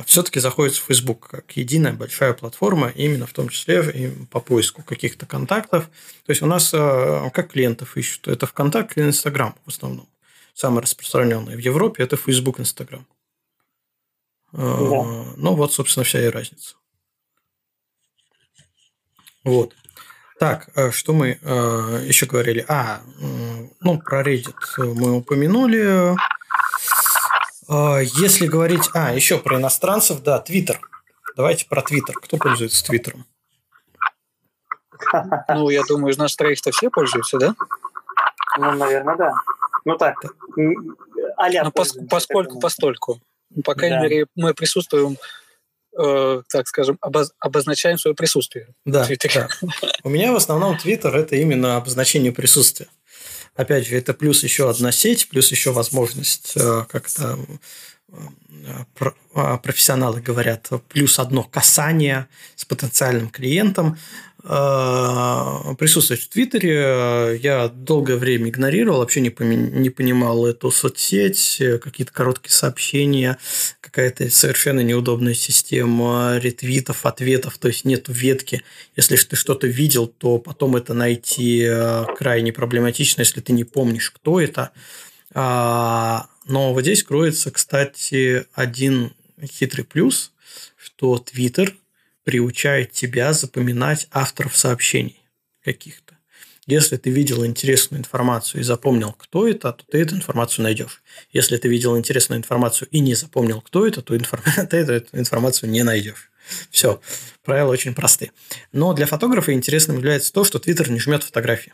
[0.04, 4.82] все-таки заходит в Facebook как единая большая платформа, именно в том числе и по поиску
[4.82, 5.88] каких-то контактов.
[6.26, 8.26] То есть у нас а, как клиентов ищут?
[8.26, 10.08] Это ВКонтакте и Инстаграм в основном.
[10.54, 13.06] Самое распространенное в Европе– это Facebook, Инстаграм.
[14.52, 15.34] А, да.
[15.36, 16.74] Ну, вот, собственно, вся и разница.
[19.44, 19.76] Вот.
[20.40, 21.38] Так, что мы
[22.06, 22.64] еще говорили?
[22.66, 23.02] А,
[23.80, 26.16] ну, про Reddit мы упомянули.
[27.70, 28.90] А, если говорить...
[28.94, 30.80] А, еще про иностранцев, да, Твиттер.
[31.36, 32.16] Давайте про Твиттер.
[32.16, 33.24] Кто пользуется Твиттером?
[35.48, 37.54] Ну, я думаю, из нас троих-то все пользуются, да?
[38.58, 39.32] Ну, наверное, да.
[39.84, 40.16] Ну так,
[41.36, 43.20] а ну, пос, поскольку, постольку.
[43.64, 44.02] По крайней да.
[44.02, 45.16] мере, мы присутствуем
[45.98, 48.68] э, так скажем, обоз- обозначаем свое присутствие.
[48.84, 49.48] Да, да.
[50.02, 52.88] У меня в основном Твиттер– это именно обозначение присутствия.
[53.56, 57.38] Опять же, это плюс еще одна сеть, плюс еще возможность э, как-то
[59.34, 63.98] а, профессионалы говорят, плюс одно касание с потенциальным клиентом.
[64.42, 72.12] А, присутствовать в Твиттере я долгое время игнорировал, вообще не, не понимал эту соцсеть, какие-то
[72.12, 73.38] короткие сообщения,
[73.80, 78.62] какая-то совершенно неудобная система ретвитов, ответов, то есть нет ветки.
[78.96, 84.10] Если ты что-то видел, то потом это найти а, крайне проблематично, если ты не помнишь,
[84.10, 84.70] кто это.
[85.32, 89.12] Но вот здесь кроется, кстати, один
[89.46, 90.32] хитрый плюс,
[90.76, 91.72] что Twitter
[92.30, 95.20] приучает тебя запоминать авторов сообщений
[95.64, 96.16] каких-то.
[96.64, 101.02] Если ты видел интересную информацию и запомнил, кто это, то ты эту информацию найдешь.
[101.32, 104.16] Если ты видел интересную информацию и не запомнил, кто это, то
[104.70, 106.30] ты эту информацию не найдешь.
[106.70, 107.00] Все,
[107.42, 108.30] правила очень простые.
[108.70, 111.72] Но для фотографа интересным является то, что Twitter не жмет фотографии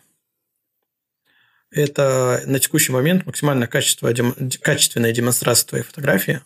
[1.71, 4.11] это на текущий момент максимально качество,
[4.63, 6.41] качественная демонстрация твоей фотографии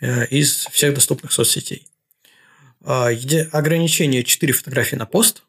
[0.00, 1.89] э, из всех доступных соцсетей.
[2.84, 3.08] А,
[3.52, 5.42] ограничение 4 фотографии на пост,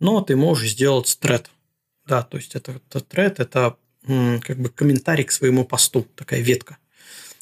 [0.00, 1.50] но ты можешь сделать тред.
[2.06, 3.76] Да, то есть это, это тред, это
[4.06, 6.76] как бы комментарий к своему посту, такая ветка,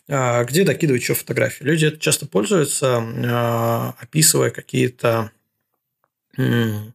[0.09, 1.65] а, где докидывают еще фотографии.
[1.65, 5.33] Люди это часто пользуются, а, описывая какие-то,
[6.37, 6.93] не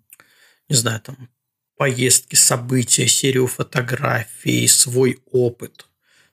[0.70, 1.30] знаю, там,
[1.76, 5.87] поездки, события, серию фотографий, свой опыт.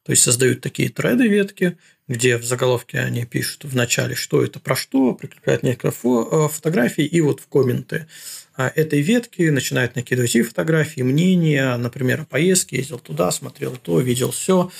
[0.05, 1.79] То есть создают такие треды ветки,
[2.09, 6.49] где в заголовке они пишут в начале, что это про что, прикрепляют несколько фо- э,
[6.49, 8.07] фотографий, и вот в комменты
[8.55, 13.77] а, этой ветки начинают накидывать и фотографии, и мнения, например, о поездке, ездил туда, смотрел
[13.77, 14.71] то, видел все,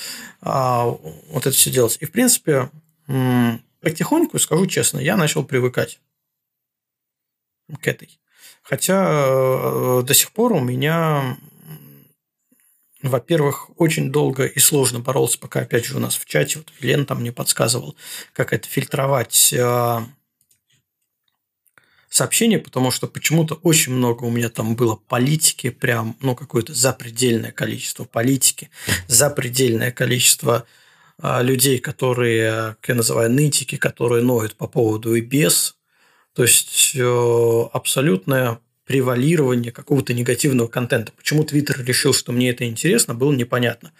[0.41, 1.97] а, вот это все делать.
[1.99, 2.69] И, в принципе,
[3.81, 5.99] потихоньку, скажу честно, я начал привыкать
[7.81, 8.19] к этой
[8.61, 11.37] Хотя э, до сих пор у меня,
[13.09, 17.05] во-первых, очень долго и сложно боролся, пока, опять же, у нас в чате, вот Лен
[17.05, 17.95] там мне подсказывал,
[18.33, 19.99] как это фильтровать э,
[22.09, 27.51] сообщения, потому что почему-то очень много у меня там было политики, прям, ну, какое-то запредельное
[27.51, 28.69] количество политики,
[29.07, 30.65] запредельное количество
[31.21, 35.75] э, людей, которые, как я называю, нытики, которые ноют по поводу и без,
[36.33, 41.11] то есть э, абсолютное превалирование какого-то негативного контента.
[41.11, 43.91] Почему Твиттер решил, что мне это интересно, было непонятно.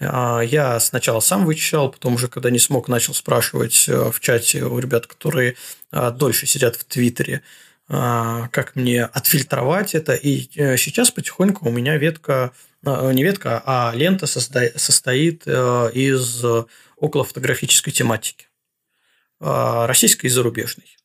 [0.00, 4.64] А, я сначала сам вычищал, потом уже, когда не смог, начал спрашивать э, в чате
[4.64, 5.56] у ребят, которые
[5.90, 7.42] а, дольше сидят в Твиттере,
[7.88, 10.14] а, как мне отфильтровать это.
[10.14, 12.52] И э, сейчас потихоньку у меня ветка,
[12.84, 16.44] не ветка, а лента состоит из
[16.96, 18.48] околофотографической тематики.
[19.38, 20.96] Российской и зарубежной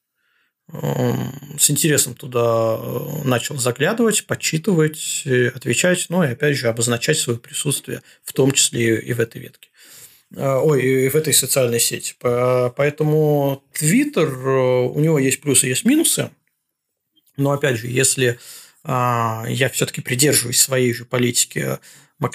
[0.69, 7.39] с интересом туда э, начал заглядывать, подсчитывать, э, отвечать, ну и опять же обозначать свое
[7.39, 9.69] присутствие, в том числе и в этой ветке.
[10.35, 12.15] Э, ой, и в этой социальной сети.
[12.19, 16.31] Поэтому Twitter, у него есть плюсы, есть минусы.
[17.38, 18.38] Но опять же, если
[18.84, 21.77] а, я все-таки придерживаюсь своей же политики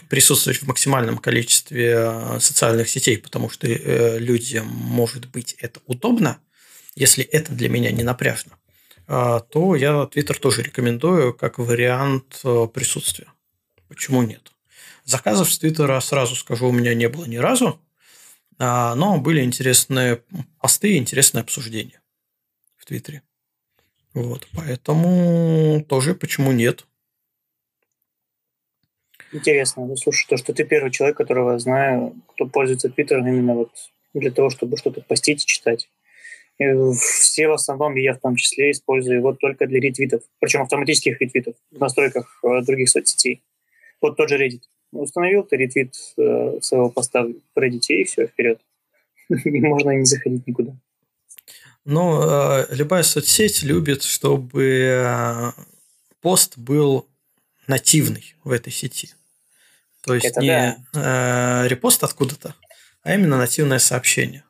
[0.08, 6.38] присутствовать в максимальном количестве социальных сетей, потому что людям, может быть, это удобно–
[6.94, 8.58] если это для меня не напряжно,
[9.06, 13.28] а, то я Twitter тоже рекомендую как вариант э, присутствия.
[13.88, 14.52] Почему нет?
[15.04, 17.80] Заказов с Твиттера, сразу скажу, у меня не было ни разу,
[18.58, 20.22] а, но были интересные
[20.60, 22.00] посты и интересные обсуждения
[22.76, 23.22] в Твиттере.
[24.14, 26.86] Вот, поэтому тоже почему нет.
[29.32, 29.86] Интересно.
[29.86, 33.70] Ну, слушай, то, что ты первый человек, которого я знаю, кто пользуется Твиттером именно вот
[34.12, 35.88] для того, чтобы что-то постить и читать.
[36.94, 41.54] Все в основном, я в том числе, использую его только для ретвитов, причем автоматических ретвитов
[41.70, 43.42] в настройках э, других соцсетей.
[44.00, 44.62] Вот тот же Reddit.
[44.92, 48.60] Установил ты ретвит э, своего поста в Reddit, и все, вперед.
[49.28, 50.76] Можно не заходить никуда.
[51.84, 55.52] Но э, любая соцсеть любит, чтобы
[56.20, 57.08] пост был
[57.66, 59.10] нативный в этой сети.
[60.04, 61.66] То есть Это не да.
[61.68, 62.54] репост откуда-то,
[63.02, 64.44] а именно нативное сообщение.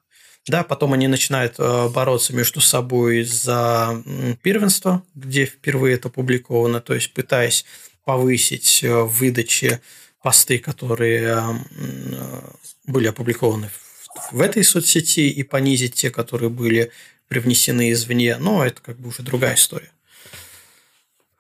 [0.49, 4.03] Да, потом они начинают э, бороться между собой за
[4.43, 7.65] первенство, где впервые это опубликовано, то есть пытаясь
[8.05, 9.81] повысить э, в выдаче
[10.21, 12.43] посты, которые э,
[12.87, 13.71] были опубликованы
[14.33, 16.91] в этой соцсети, и понизить те, которые были
[17.29, 18.37] привнесены извне.
[18.37, 19.91] Но это как бы уже другая история.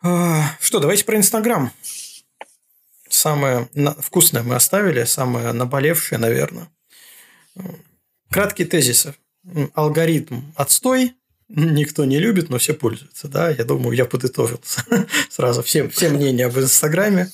[0.03, 1.73] А, что, давайте про Инстаграм.
[3.09, 3.69] Самое
[3.99, 6.69] вкусное мы оставили, самое наболевшее, наверное.
[8.33, 9.15] Краткие тезисы.
[9.75, 11.15] Алгоритм отстой,
[11.49, 13.29] никто не любит, но все пользуются.
[13.29, 13.51] Да?
[13.51, 14.61] Я думаю, я подытожил
[15.31, 17.31] сразу все, все мнения об Инстаграме.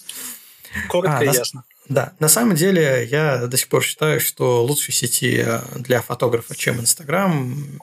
[0.88, 1.64] Коротко а, и ясно.
[1.88, 5.46] Да, на самом деле я до сих пор считаю, что лучшей сети
[5.76, 7.80] для фотографа, чем Инстаграм,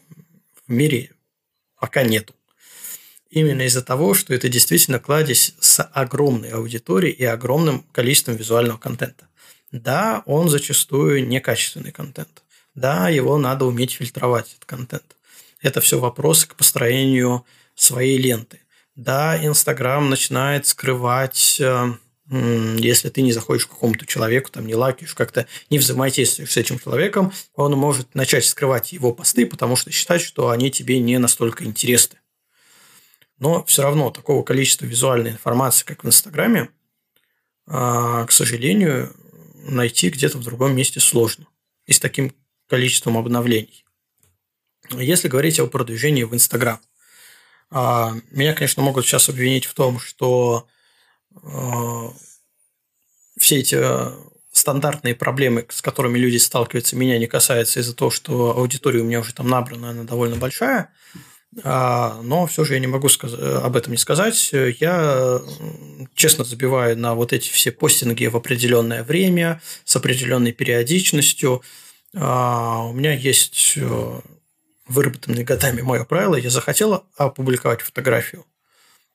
[0.67, 1.11] в мире
[1.79, 2.33] пока нету.
[3.29, 9.27] Именно из-за того, что это действительно кладезь с огромной аудиторией и огромным количеством визуального контента.
[9.71, 12.44] Да, он зачастую некачественный контент.
[12.75, 15.15] Да, его надо уметь фильтровать, этот контент.
[15.61, 18.59] Это все вопросы к построению своей ленты.
[18.95, 21.93] Да, Инстаграм начинает скрывать э,
[22.27, 26.79] если ты не заходишь к какому-то человеку, там не лайкаешь, как-то не взаимодействуешь с этим
[26.79, 31.65] человеком, он может начать скрывать его посты, потому что считать, что они тебе не настолько
[31.65, 32.19] интересны.
[33.37, 36.69] Но все равно такого количества визуальной информации, как в Инстаграме,
[37.67, 39.15] а, к сожалению,
[39.53, 41.45] найти где-то в другом месте сложно.
[41.85, 42.33] И с таким
[42.67, 43.85] количеством обновлений.
[44.91, 46.79] Если говорить о продвижении в Инстаграм,
[47.71, 50.67] а, меня, конечно, могут сейчас обвинить в том, что
[51.43, 52.11] а,
[53.37, 53.83] все эти
[54.51, 59.19] стандартные проблемы, с которыми люди сталкиваются, меня не касаются из-за того, что аудитория у меня
[59.19, 60.93] уже там набрана, она довольно большая.
[61.63, 64.51] А, но все же я не могу об этом не сказать.
[64.79, 65.41] Я
[66.13, 71.63] честно забиваю на вот эти все постинги в определенное время, с определенной периодичностью.
[72.15, 74.21] А, у меня есть э,
[74.87, 76.35] выработанное годами мое правило.
[76.35, 78.45] Я захотела опубликовать фотографию.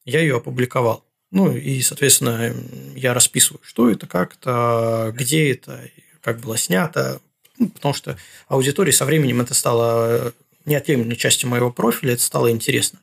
[0.04, 1.04] Я ее опубликовал.
[1.30, 2.54] Ну, и, соответственно,
[2.94, 5.80] я расписываю, что это, как это, где это,
[6.20, 7.20] как было снято.
[7.58, 8.18] Ну, потому что
[8.48, 10.32] аудитории со временем это стало
[10.64, 12.98] неотъемлемой частью моего профиля, это стало интересно.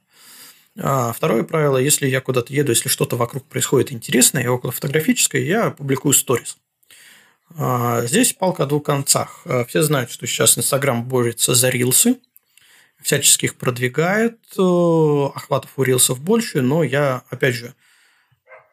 [0.79, 5.41] А второе правило, если я куда-то еду, если что-то вокруг происходит интересное и около фотографическое,
[5.41, 6.57] я публикую сторис.
[7.55, 9.41] А здесь палка о двух концах.
[9.45, 12.17] А все знают, что сейчас Инстаграм борется за рилсы,
[13.39, 17.73] их продвигает, э, охватов у рилсов больше, но я, опять же,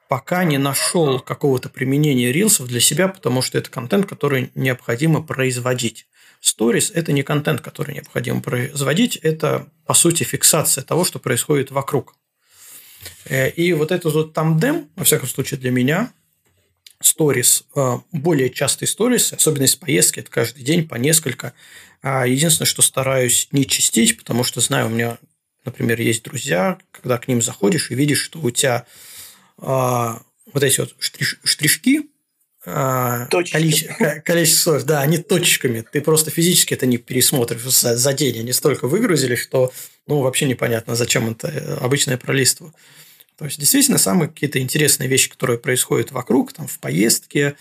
[0.09, 6.07] пока не нашел какого-то применения рилсов для себя, потому что это контент, который необходимо производить.
[6.43, 12.17] Stories– это не контент, который необходимо производить, это, по сути, фиксация того, что происходит вокруг.
[13.27, 16.13] Э, и вот этот вот тандем, во всяком случае для меня,
[17.05, 21.53] stories, э, более частые stories, особенно из поездки, это каждый день по несколько.
[22.03, 25.19] А единственное, что стараюсь не чистить, потому что знаю, у меня,
[25.65, 28.87] например, есть друзья, когда к ним заходишь и видишь, что у тебя
[29.59, 30.23] а,
[30.53, 32.03] вот эти вот штришки,
[32.67, 35.85] а, количество, количество, да, они точками.
[35.93, 38.41] Ты просто физически это не пересмотришь за, за день.
[38.41, 39.73] Они столько выгрузили, что
[40.07, 42.73] ну, вообще непонятно, зачем это обычное пролиство.
[43.37, 47.57] То есть, действительно, самые какие-то интересные вещи, которые происходят вокруг, там, в поездке,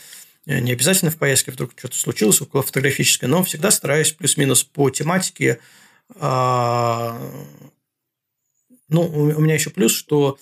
[0.45, 4.89] э, не обязательно в поездке, вдруг что-то случилось около фотографической, но всегда стараюсь плюс-минус по
[4.89, 5.59] тематике.
[6.15, 7.19] А,
[8.89, 10.37] ну, у меня еще плюс, что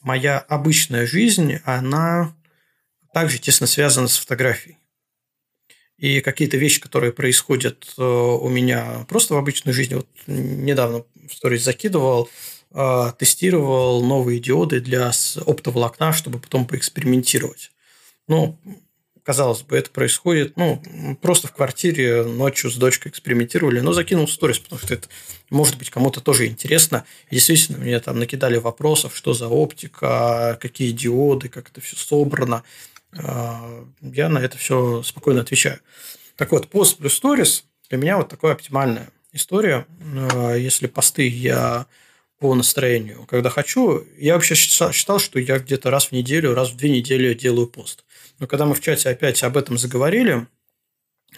[0.00, 2.36] моя обычная жизнь, она
[3.12, 4.76] также тесно связана с фотографией.
[5.98, 11.34] И какие-то вещи, которые происходят э, у меня просто в обычной жизни, вот недавно в
[11.34, 12.28] сторис закидывал,
[12.72, 15.10] тестировал новые диоды для
[15.46, 17.70] оптоволокна, чтобы потом поэкспериментировать.
[18.28, 18.58] Ну,
[19.26, 20.80] казалось бы, это происходит, ну,
[21.20, 25.08] просто в квартире ночью с дочкой экспериментировали, но закинул сторис, потому что это
[25.50, 27.04] может быть кому-то тоже интересно.
[27.28, 32.62] И действительно, мне там накидали вопросов, что за оптика, какие диоды, как это все собрано.
[33.18, 35.80] А, я на это все спокойно отвечаю.
[36.36, 39.86] Так вот, пост плюс сторис для меня вот такая оптимальная история.
[40.34, 41.86] А, если посты я
[42.38, 46.76] по настроению, когда хочу, я вообще считал, что я где-то раз в неделю, раз в
[46.76, 48.04] две недели делаю пост.
[48.38, 50.46] Но когда мы в чате опять об этом заговорили,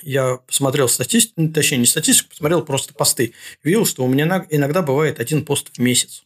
[0.02, 3.32] я посмотрел статистику, ну, точнее, не статистику, посмотрел просто посты.
[3.62, 6.24] Видел, что у меня иногда бывает один пост в месяц.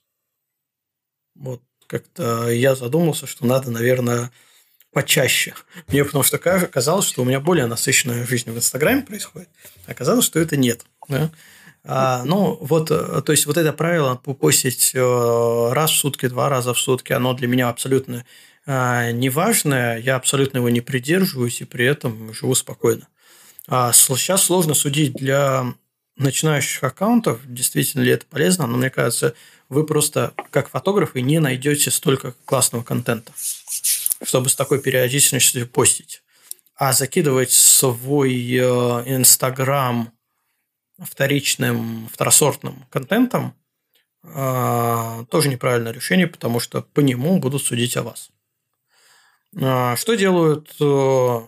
[1.35, 4.31] Вот как-то я задумался, что надо, наверное,
[4.93, 5.55] почаще.
[5.89, 9.49] Мне потому что казалось, что у меня более насыщенная жизнь в Инстаграме происходит.
[9.86, 10.85] Оказалось, что это нет.
[11.09, 11.31] Да?
[11.84, 16.74] А, ну, вот, то есть, вот это правило попостить э, раз в сутки, два раза
[16.74, 18.24] в сутки, оно для меня абсолютно
[18.64, 23.09] а, неважное, я абсолютно его не придерживаюсь и при этом живу спокойно.
[23.68, 25.74] А сейчас сложно судить для
[26.16, 29.34] начинающих аккаунтов, действительно ли это полезно, но мне кажется,
[29.68, 33.32] вы просто как фотографы не найдете столько классного контента,
[34.22, 36.22] чтобы с такой периодичностью постить.
[36.76, 38.62] А закидывать свой э,
[39.06, 40.12] Инстаграм
[41.05, 43.55] вторичным, второсортным контентом
[44.23, 48.31] э, тоже неправильное решение, потому что по нему будут судить о вас.
[49.61, 51.41] А, что делают э,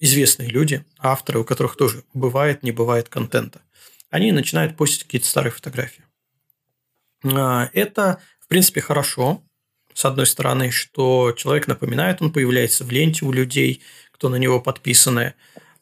[0.00, 3.62] известные люди, авторы, у которых тоже бывает, не бывает контента,
[4.10, 6.04] они начинают постить какие-то старые фотографии.
[7.24, 9.42] А, это, в принципе, хорошо,
[9.92, 14.60] с одной стороны, что человек напоминает, он появляется в ленте у людей, кто на него
[14.60, 15.34] подписаны.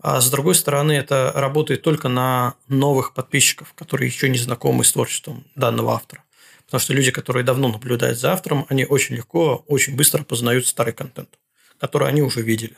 [0.05, 4.93] А с другой стороны, это работает только на новых подписчиков, которые еще не знакомы с
[4.93, 6.23] творчеством данного автора.
[6.67, 10.93] Потому что люди, которые давно наблюдают за автором, они очень легко, очень быстро познают старый
[10.93, 11.31] контент,
[11.79, 12.77] который они уже видели.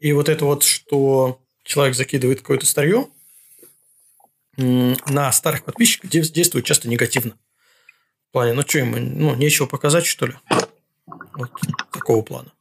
[0.00, 3.06] И вот это вот, что человек закидывает какое-то старье,
[4.56, 7.36] на старых подписчиков действует часто негативно.
[8.30, 10.34] В плане, ну что ему, ну, нечего показать, что ли?
[11.34, 11.52] Вот
[11.92, 12.52] такого плана.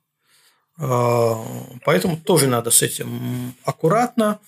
[0.77, 1.43] А,
[1.83, 4.39] поэтому тоже надо с этим аккуратно.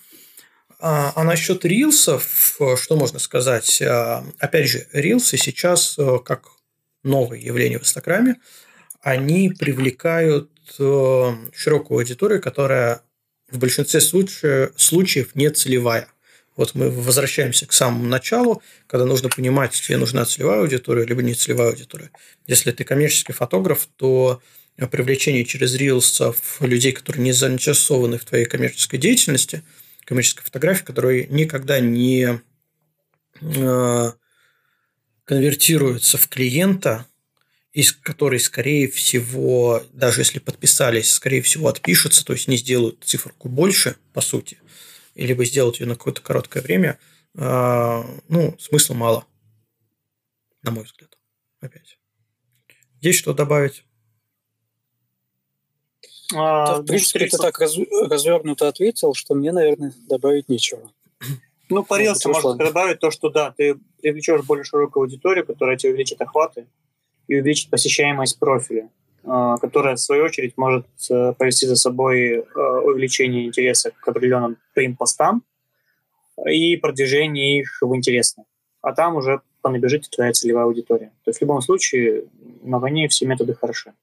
[0.80, 3.80] А, а насчет рилсов, что можно сказать?
[3.82, 6.48] А, опять же, рилсы сейчас, э, как
[7.02, 8.36] новое явление в Инстаграме,
[9.00, 13.02] они привлекают э, широкую аудиторию, которая
[13.50, 16.08] в большинстве случаев не целевая.
[16.56, 21.34] Вот мы возвращаемся к самому началу, когда нужно понимать, тебе нужна целевая аудитория, либо не
[21.34, 22.10] целевая аудитория.
[22.46, 24.40] Если ты коммерческий фотограф, то
[24.76, 29.62] привлечение через рилсов людей, которые не заинтересованы в твоей коммерческой деятельности,
[30.04, 32.40] коммерческой фотографии, которые никогда не
[33.40, 34.12] э,
[35.24, 37.06] конвертируются в клиента,
[37.72, 43.48] из который, скорее всего, даже если подписались, скорее всего, отпишутся, то есть не сделают циферку
[43.48, 44.58] больше, по сути,
[45.14, 46.98] либо сделать ее на какое-то короткое время,
[47.36, 49.26] э, ну, смысла мало,
[50.62, 51.16] на мой взгляд.
[51.60, 51.98] Опять.
[53.00, 53.84] Есть что добавить?
[56.32, 57.76] А, в принципе, ты так раз,
[58.08, 60.90] развернуто ответил, что мне, наверное, добавить нечего.
[61.68, 65.92] Ну, по рилсу можно добавить то, что да, ты привлечешь более широкую аудиторию, которая тебе
[65.92, 66.66] увеличит охваты
[67.26, 68.90] и увеличит посещаемость профиля,
[69.24, 72.42] а, которая, в свою очередь, может э, повести за собой э,
[72.84, 75.42] увеличение интереса к определенным твоим постам
[76.46, 78.44] и продвижение их в интересное.
[78.82, 81.12] А там уже понабежит твоя целевая аудитория.
[81.24, 82.24] То есть в любом случае
[82.62, 83.94] на войне все методы хороши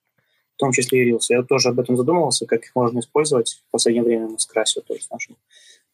[0.61, 1.25] том числе и Reels.
[1.29, 4.81] Я тоже об этом задумывался, как их можно использовать в последнее время мы с Красио,
[4.81, 5.35] то есть нашим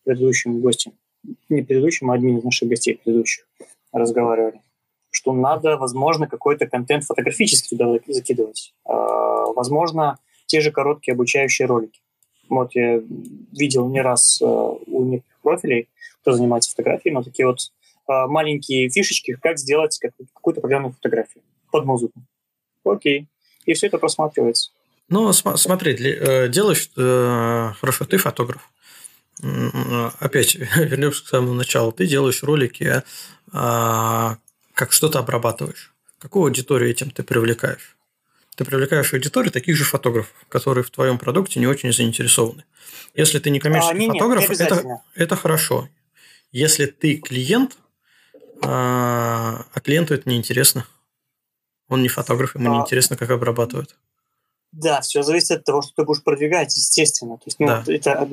[0.03, 0.91] предыдущим гостем,
[1.47, 3.47] не предыдущим, а одним из наших гостей предыдущих
[3.93, 4.61] разговаривали,
[5.09, 8.73] что надо, возможно, какой-то контент фотографический туда закидывать.
[8.83, 8.93] А,
[9.53, 12.01] возможно, те же короткие обучающие ролики.
[12.49, 13.01] Вот я
[13.53, 15.89] видел не раз а, у некоторых профилей,
[16.21, 17.71] кто занимается фотографией, но такие вот
[18.07, 19.97] а, маленькие фишечки, как сделать
[20.33, 22.21] какую-то определенную фотографию под музыку.
[22.83, 23.27] Окей,
[23.67, 24.71] и все это просматривается.
[25.09, 28.61] Ну, см- смотри, э, делаешь, э, хорошо, ты фотограф.
[30.19, 31.91] Опять вернемся к самому началу.
[31.91, 33.03] Ты делаешь ролики,
[33.53, 34.37] а,
[34.73, 35.93] как что-то обрабатываешь.
[36.19, 37.95] Какую аудиторию этим ты привлекаешь?
[38.55, 42.65] Ты привлекаешь аудиторию таких же фотографов, которые в твоем продукте не очень заинтересованы.
[43.13, 45.87] Если ты не коммерческий а, не, фотограф, не это, это хорошо.
[46.51, 47.77] Если ты клиент,
[48.63, 50.87] а, а клиенту это неинтересно.
[51.89, 52.73] Он не фотограф, ему а...
[52.75, 53.95] не интересно, как обрабатывают.
[54.73, 57.37] Да, все зависит от того, что ты будешь продвигать, естественно.
[57.37, 57.83] То есть, ну, да.
[57.87, 58.29] это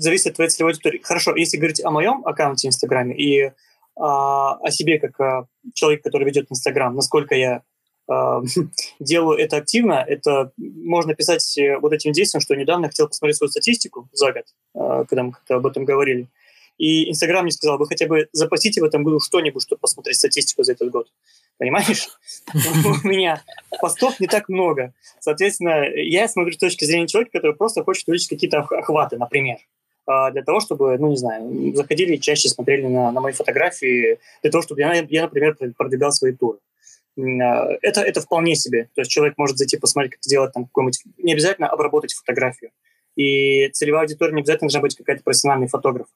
[0.00, 1.00] зависит от твоей целевой аудитории.
[1.02, 3.52] Хорошо, если говорить о моем аккаунте в Инстаграме и
[3.94, 7.62] а, о себе как а, человек, который ведет Инстаграм, насколько я
[8.08, 8.42] а,
[9.00, 13.50] делаю это активно, это можно писать э, вот этим действием, что недавно хотел посмотреть свою
[13.50, 14.44] статистику за год,
[14.74, 16.28] а, когда мы как-то об этом говорили.
[16.78, 20.64] И Инстаграм мне сказал, вы хотя бы запасите в этом году что-нибудь, чтобы посмотреть статистику
[20.64, 21.08] за этот год.
[21.58, 22.08] Понимаешь?
[22.54, 23.42] У меня
[23.80, 24.92] постов не так много.
[25.20, 29.58] Соответственно, я смотрю с точки зрения человека, который просто хочет увеличить какие-то охваты, например
[30.06, 34.50] а, для того, чтобы, ну, не знаю, заходили чаще, смотрели на, на мои фотографии, для
[34.50, 36.58] того, чтобы я, я, например, продвигал свои туры.
[37.18, 38.88] А, это, это вполне себе.
[38.94, 41.02] То есть человек может зайти посмотреть, как сделать там какой-нибудь...
[41.18, 42.70] Не обязательно обработать фотографию.
[43.16, 46.06] И целевая аудитория не обязательно должна быть какая-то профессиональный фотограф.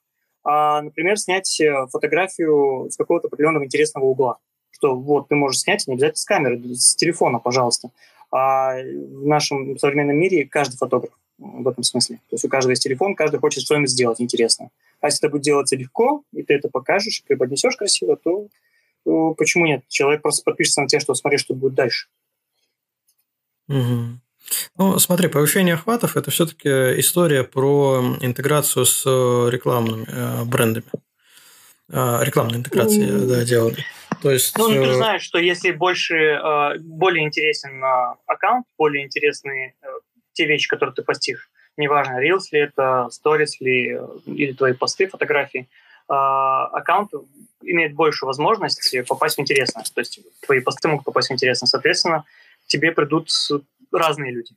[0.44, 4.38] А, например, снять э, фотографию с какого-то определенного интересного угла
[4.76, 7.90] что вот ты можешь снять не обязательно с камеры, с телефона, пожалуйста.
[8.30, 12.16] А в нашем современном мире каждый фотограф в этом смысле.
[12.28, 14.70] То есть у каждого есть телефон, каждый хочет что-нибудь сделать интересно.
[15.00, 18.48] А если это будет делаться легко, и ты это покажешь, преподнесешь красиво, то,
[19.04, 19.84] то почему нет?
[19.88, 22.08] Человек просто подпишется на те, что смотри, что будет дальше.
[23.68, 24.20] Угу.
[24.78, 26.68] Ну, смотри, повышение охватов– это все-таки
[27.00, 30.86] история про интеграцию с рекламными э, брендами.
[31.90, 33.84] А, рекламная интеграция, да, делали.
[34.26, 37.80] То есть, ну, ты э, знаешь, что если больше, э, более интересен
[38.26, 39.86] аккаунт, более интересны э,
[40.32, 43.96] те вещи, которые ты постишь, неважно, Reels ли это, Stories ли,
[44.26, 45.68] или твои посты, фотографии,
[46.08, 47.12] аккаунт
[47.62, 49.84] имеет больше возможности попасть в интересно.
[49.94, 51.68] То есть твои посты могут попасть в интересно.
[51.68, 52.24] Соответственно,
[52.64, 53.30] к тебе придут
[53.92, 54.56] разные люди.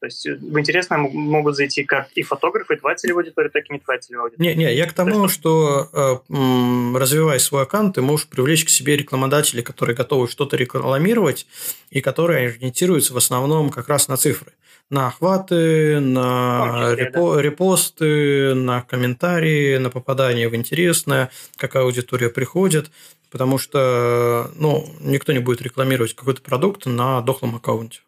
[0.00, 3.64] То есть э, в интересное могут зайти как и фотографы, и твоя целевая аудитория, так
[3.68, 4.54] и не твоя целевая аудитория.
[4.54, 8.68] Не, не, я к тому, есть, что э, развивая свой аккаунт, ты можешь привлечь к
[8.68, 11.46] себе рекламодателей, которые готовы что-то рекламировать
[11.90, 14.52] и которые ориентируются в основном как раз на цифры.
[14.90, 17.42] На охваты, на числе, репо- да.
[17.42, 22.90] репосты, на комментарии, на попадание в интересное, какая аудитория приходит.
[23.30, 28.00] Потому что ну, никто не будет рекламировать какой-то продукт на дохлом аккаунте.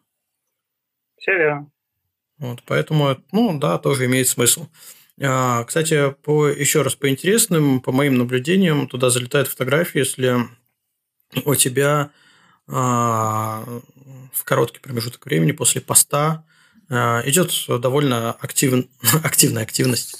[1.17, 1.70] Все верно.
[2.41, 4.67] Вот, поэтому, ну да, тоже имеет смысл.
[5.21, 10.37] А, кстати, по, еще раз по интересным, по моим наблюдениям, туда залетают фотографии, если
[11.45, 12.09] у тебя
[12.67, 13.63] а,
[14.33, 16.43] в короткий промежуток времени после поста
[16.89, 18.87] а, идет довольно актив,
[19.23, 20.15] активная активность.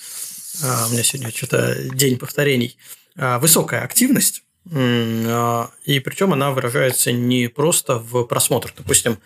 [0.63, 2.77] А, у меня сегодня что-то день повторений.
[3.17, 8.75] А, высокая активность, а, и причем она выражается не просто в просмотрах.
[8.77, 9.17] Допустим,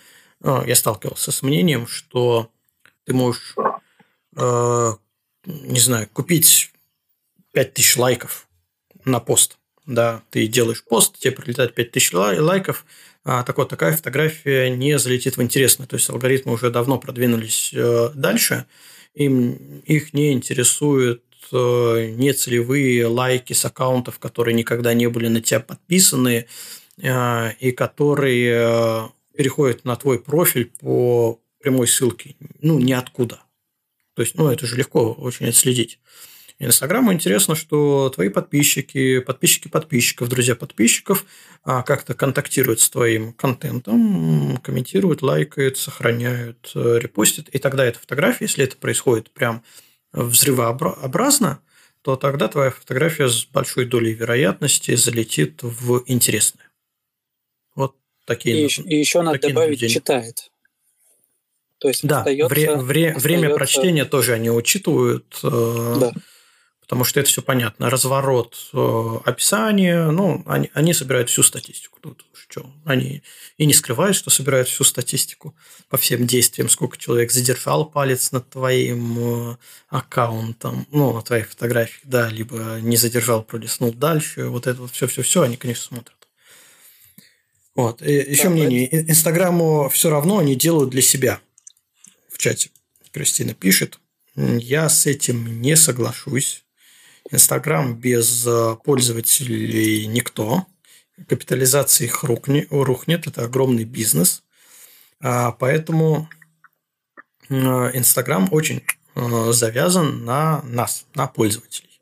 [0.41, 2.51] я сталкивался с мнением, что
[3.05, 3.55] ты можешь,
[4.35, 4.91] э,
[5.45, 6.71] не знаю, купить
[7.51, 8.47] 5000 лайков
[9.05, 9.57] на пост.
[9.85, 12.85] Да, ты делаешь пост, тебе прилетает 5000 лайков,
[13.23, 15.87] а так вот, такая фотография не залетит в интересно.
[15.87, 18.65] То есть алгоритмы уже давно продвинулись э, дальше,
[19.13, 25.41] им их не интересует э, не целевые лайки с аккаунтов, которые никогда не были на
[25.41, 26.45] тебя подписаны
[26.97, 33.41] э, и которые переходят на твой профиль по прямой ссылки, ну, ниоткуда.
[34.13, 35.99] То есть, ну, это же легко очень отследить.
[36.59, 41.25] Инстаграму интересно, что твои подписчики, подписчики подписчиков, друзья подписчиков
[41.63, 47.49] а, как-то контактируют с твоим контентом, комментируют, лайкают, сохраняют, э, репостят.
[47.49, 49.63] И тогда эта фотография, если это происходит прям
[50.13, 51.61] взрывообразно,
[52.03, 56.69] то тогда твоя фотография с большой долей вероятности залетит в интересное.
[57.73, 58.67] Вот такие.
[58.67, 59.93] И, и еще надо добавить наблюдения.
[59.95, 60.51] читает.
[61.79, 63.27] То есть да, остается, вре- вре- остается...
[63.27, 66.13] время прочтения тоже они учитывают, э, да.
[66.81, 67.89] потому что это все понятно.
[67.89, 71.99] Разворот э, описания, ну, они, они собирают всю статистику.
[71.99, 73.23] Тут что, они
[73.57, 75.55] и не скрывают, что собирают всю статистику
[75.89, 79.57] по всем действиям, сколько человек задержал палец над твоим э,
[79.89, 84.45] аккаунтом, ну, на твоей фотографии, да, либо не задержал, пролистнул дальше.
[84.45, 86.15] Вот это вот все-все-все они, конечно, смотрят.
[87.75, 88.01] Вот.
[88.01, 89.09] И еще да, мнение.
[89.09, 91.41] Инстаграму все равно они делают для себя
[92.35, 92.69] в чате.
[93.11, 93.99] Кристина пишет,
[94.35, 96.65] я с этим не соглашусь.
[97.31, 100.67] Инстаграм без э, пользователей никто.
[101.29, 103.25] Капитализация их рухнет.
[103.25, 104.43] Это огромный бизнес.
[105.21, 106.29] А, поэтому
[107.49, 108.83] э, Инстаграм очень
[109.15, 112.01] э, завязан на нас, на пользователей.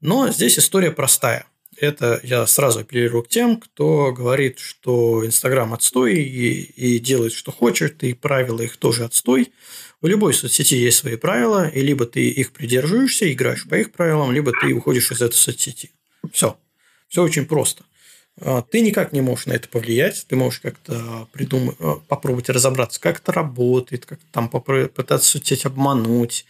[0.00, 1.46] Но здесь история простая–
[1.80, 7.52] это я сразу апеллирую к тем, кто говорит, что Инстаграм отстой и, и делает, что
[7.52, 9.52] хочет, и правила их тоже отстой.
[10.00, 14.32] У любой соцсети есть свои правила, и либо ты их придерживаешься, играешь по их правилам,
[14.32, 15.90] либо ты уходишь из этой соцсети.
[16.32, 16.56] Все.
[17.08, 17.84] Все очень просто.
[18.40, 21.76] А, ты никак не можешь на это повлиять, ты можешь как-то придумать,
[22.06, 26.44] попробовать разобраться, как это работает, как там попытаться соцсеть обмануть.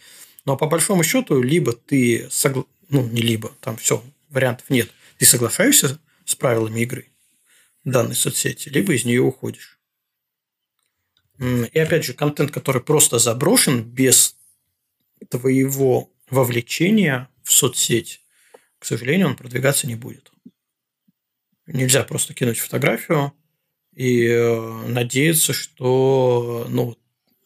[0.45, 2.65] Но по большому счету, либо ты согла...
[2.89, 4.89] ну не либо, там все, вариантов нет.
[5.19, 7.11] Ты соглашаешься с правилами игры
[7.83, 9.77] данной соцсети, либо из нее уходишь.
[11.37, 14.37] И опять же, контент, который просто заброшен без
[15.29, 18.21] твоего вовлечения в соцсеть,
[18.79, 20.31] к сожалению, он продвигаться не будет.
[21.67, 23.33] Нельзя просто кинуть фотографию
[23.93, 26.97] и э, надеяться, что ну,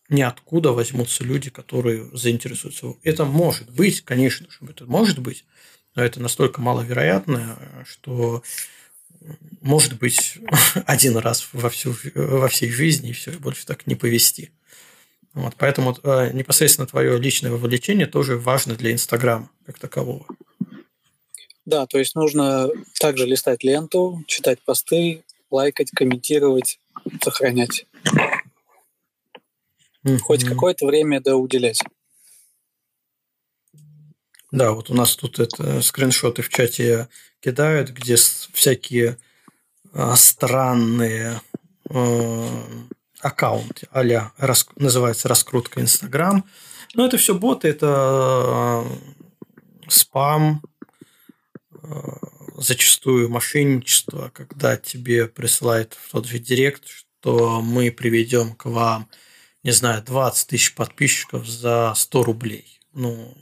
[0.10, 2.93] ниоткуда возьмутся люди, которые заинтересуются.
[3.02, 5.43] Это может быть, конечно же, это может быть,
[5.95, 8.43] но это настолько маловероятно, что
[9.61, 10.38] может быть
[10.85, 14.51] один раз во, всю, во всей жизни, и все, и больше так не повести.
[15.33, 20.27] Вот, поэтому э, непосредственно твое личное вовлечение тоже важно для Инстаграма как такового.
[21.65, 26.80] Да, то есть нужно также листать ленту, читать посты, лайкать, комментировать,
[27.22, 27.88] сохранять.
[30.03, 30.17] Mm-hmm.
[30.19, 31.81] Хоть какое-то время да уделять.
[34.53, 37.07] Да, вот у нас тут это скриншоты в чате
[37.40, 39.17] кидают, где всякие
[39.91, 41.41] а, странные
[41.90, 42.48] э,
[43.19, 44.03] аккаунты, а
[44.38, 46.45] рас, называется раскрутка Инстаграм.
[46.93, 50.61] Но это все боты, это э, спам,
[51.82, 51.88] э,
[52.56, 59.09] зачастую мошенничество, когда тебе присылают в тот же директ, что мы приведем к вам,
[59.64, 62.80] не знаю, 20 тысяч подписчиков за 100 рублей.
[62.93, 63.35] Ну,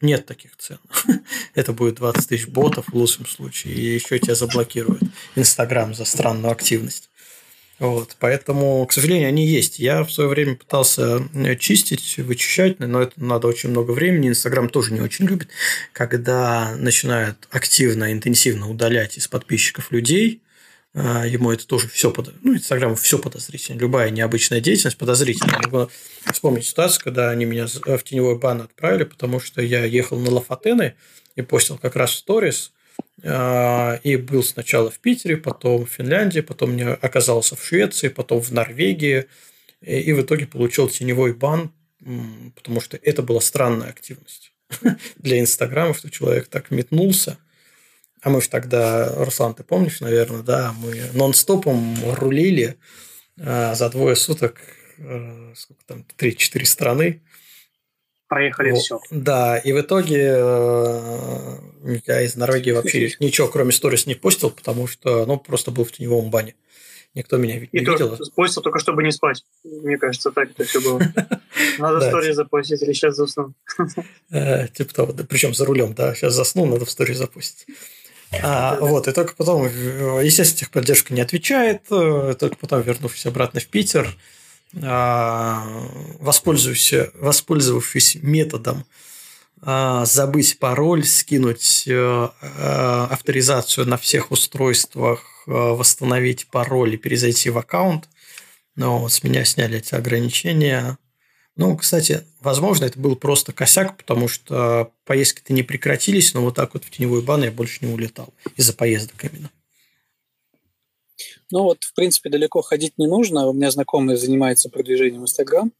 [0.00, 0.78] нет таких цен.
[1.54, 3.74] Это будет 20 тысяч ботов в лучшем случае.
[3.74, 5.02] И еще тебя заблокируют
[5.36, 7.10] Инстаграм за странную активность.
[7.78, 9.78] Вот, поэтому, к сожалению, они есть.
[9.78, 14.28] Я в свое время пытался э, чистить, вычищать, но это надо очень много времени.
[14.28, 15.48] Инстаграм тоже не очень любит,
[15.92, 20.42] когда начинают активно, интенсивно удалять из подписчиков людей.
[21.00, 22.32] А, ему это тоже все под...
[22.42, 23.78] ну, Инстаграму все подозрительно.
[23.78, 25.60] Любая необычная деятельность подозрительна.
[25.62, 25.90] Могу
[26.32, 30.94] вспомнить ситуацию, когда они меня в теневой бан отправили, потому что я ехал на Лафатены
[31.36, 32.72] и постил как раз сторис–
[33.24, 38.40] а, и был сначала в Питере, потом в Финляндии, потом не оказался в Швеции, потом
[38.40, 39.26] в Норвегии.
[39.80, 41.72] И в итоге получил теневой бан,
[42.54, 44.52] потому что это была странная активность
[45.16, 47.38] для Инстаграма, что человек так метнулся.
[48.22, 52.76] А мы же тогда, Руслан, ты помнишь, наверное, да, мы нон-стопом рулили
[53.40, 54.60] а, за двое суток,
[54.98, 57.22] э, сколько там, 3-4 страны
[58.28, 58.80] проехали вот.
[58.80, 59.00] все.
[59.10, 61.58] Да, и в итоге э,
[62.06, 65.92] я из Норвегии вообще ничего, кроме сторис, не постил, потому что, ну, просто был в
[65.92, 66.54] теневом бане.
[67.14, 68.18] Никто меня не и видел.
[68.36, 69.42] Постил только, чтобы не спать.
[69.64, 71.00] Мне кажется, так это все было.
[71.78, 72.34] Надо сторис типа.
[72.34, 73.54] запостить или сейчас засну.
[74.30, 77.66] Э, типа того, причем за рулем, да, сейчас засну, надо в сторис запустить.
[78.42, 83.66] А, вот, и только потом, естественно, техподдержка не отвечает, э, только потом, вернувшись обратно в
[83.66, 84.16] Питер,
[84.82, 85.66] а,
[86.20, 88.84] воспользовавшись, воспользовавшись методом
[89.62, 97.50] а, забыть пароль, скинуть э, э, авторизацию на всех устройствах, э, восстановить пароль и перезайти
[97.50, 98.08] в аккаунт.
[98.76, 100.96] Но с меня сняли эти ограничения.
[101.58, 106.72] Ну, кстати, возможно, это был просто косяк, потому что поездки-то не прекратились, но вот так
[106.72, 109.50] вот в теневой бан я больше не улетал из-за поездок именно.
[111.50, 113.48] Ну вот, в принципе, далеко ходить не нужно.
[113.48, 115.72] У меня знакомый занимается продвижением Инстаграм,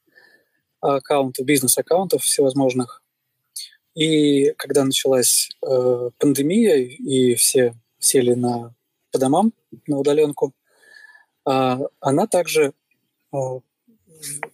[0.81, 3.05] аккаунтов, бизнес-аккаунтов всевозможных.
[3.95, 8.75] И когда началась э, пандемия, и все сели на,
[9.13, 9.53] по домам
[9.87, 10.53] на удаленку,
[11.47, 12.73] э, она также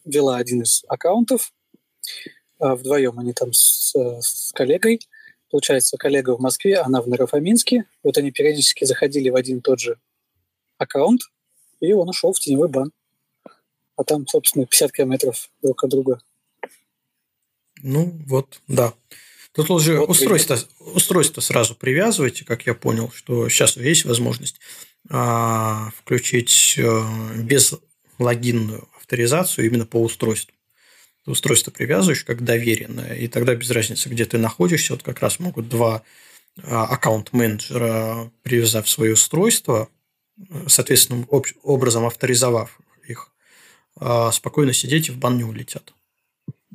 [0.05, 1.53] вела один из аккаунтов.
[2.61, 5.01] Э, вдвоем они там с, с коллегой.
[5.51, 7.85] Получается, коллега в Москве, она в Нарафаминске.
[8.03, 9.99] Вот они периодически заходили в один и тот же
[10.79, 11.23] аккаунт,
[11.81, 12.93] и он ушел в теневой бан.
[13.97, 16.21] А там, собственно, 50 километров друг от друга.
[17.83, 18.95] Ну, вот, да.
[19.53, 24.59] Тут уже вот устройство, устройство сразу привязывайте, как я понял, что сейчас есть возможность
[25.09, 30.55] а, включить а, безлогинную авторизацию именно по устройству.
[31.27, 35.69] Устройство привязываешь как доверенное, и тогда без разницы, где ты находишься, вот как раз могут
[35.69, 36.03] два
[36.63, 39.89] а, аккаунт-менеджера, привязав свое устройство,
[40.67, 41.27] соответственным
[41.63, 43.31] образом авторизовав их,
[43.97, 45.95] а, спокойно сидеть и в бан не улетят.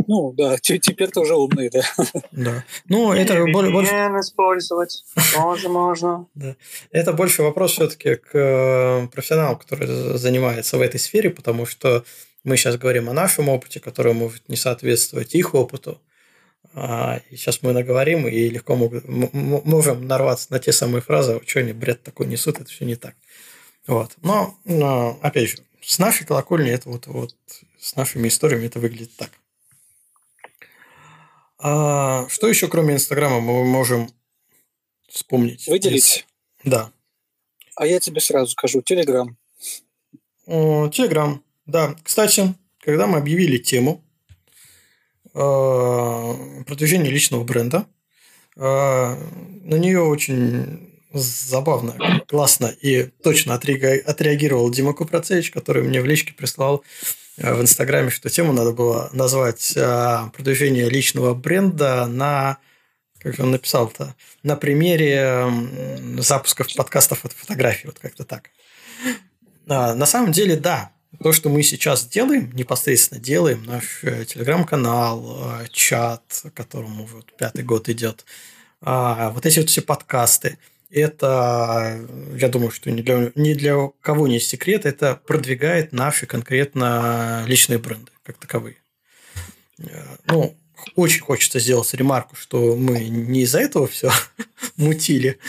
[0.08, 1.82] Ну, да, теперь тоже умные, да.
[2.32, 2.64] Да.
[2.88, 3.92] Ну, это больше...
[3.92, 5.04] использовать
[5.34, 6.28] тоже можно.
[6.36, 6.56] Да.
[6.92, 12.04] Это больше вопрос все-таки к э, профессионалам, которые занимаются в этой сфере, потому что
[12.44, 16.02] мы сейчас говорим о нашем опыте, который может не соответствовать их опыту.
[16.74, 21.74] А, и сейчас мы наговорим и легко можем нарваться на те самые фразы, что они
[21.74, 23.16] бред такой несут, это все не так.
[23.88, 24.12] Вот.
[24.22, 27.36] Но, но, опять же, с нашей колокольни это вот, вот
[27.80, 29.32] с нашими историями это выглядит так.
[31.60, 34.10] А что еще, кроме Инстаграма, мы можем
[35.10, 35.68] вспомнить?
[35.68, 36.26] Выделить?
[36.64, 36.92] Да.
[37.76, 39.38] А я тебе сразу скажу, Телеграм.
[40.46, 41.96] Телеграм, да.
[42.04, 44.04] Кстати, когда мы объявили тему
[45.34, 47.86] э, продвижения личного бренда,
[48.56, 56.34] э, на нее очень забавно, классно и точно отреагировал Дима Купрацевич, который мне в личке
[56.34, 56.84] прислал
[57.40, 62.58] в Инстаграме, что тему надо было назвать э, продвижение личного бренда на
[63.20, 65.46] как же он написал-то, на примере
[66.20, 68.50] запусков подкастов от фотографий, вот как-то так.
[69.68, 75.62] А, на самом деле, да, то, что мы сейчас делаем, непосредственно делаем, наш э, телеграм-канал,
[75.70, 78.24] чат, которому вот пятый год идет,
[78.80, 80.58] а, вот эти вот все подкасты–
[80.90, 82.00] это,
[82.36, 87.80] я думаю, что ни для, ни для кого не секрет, это продвигает наши конкретно личные
[87.80, 88.78] бренды как таковые.
[90.26, 90.56] Ну,
[90.96, 94.12] очень хочется сделать ремарку, что мы не из-за этого все
[94.76, 95.40] мутили,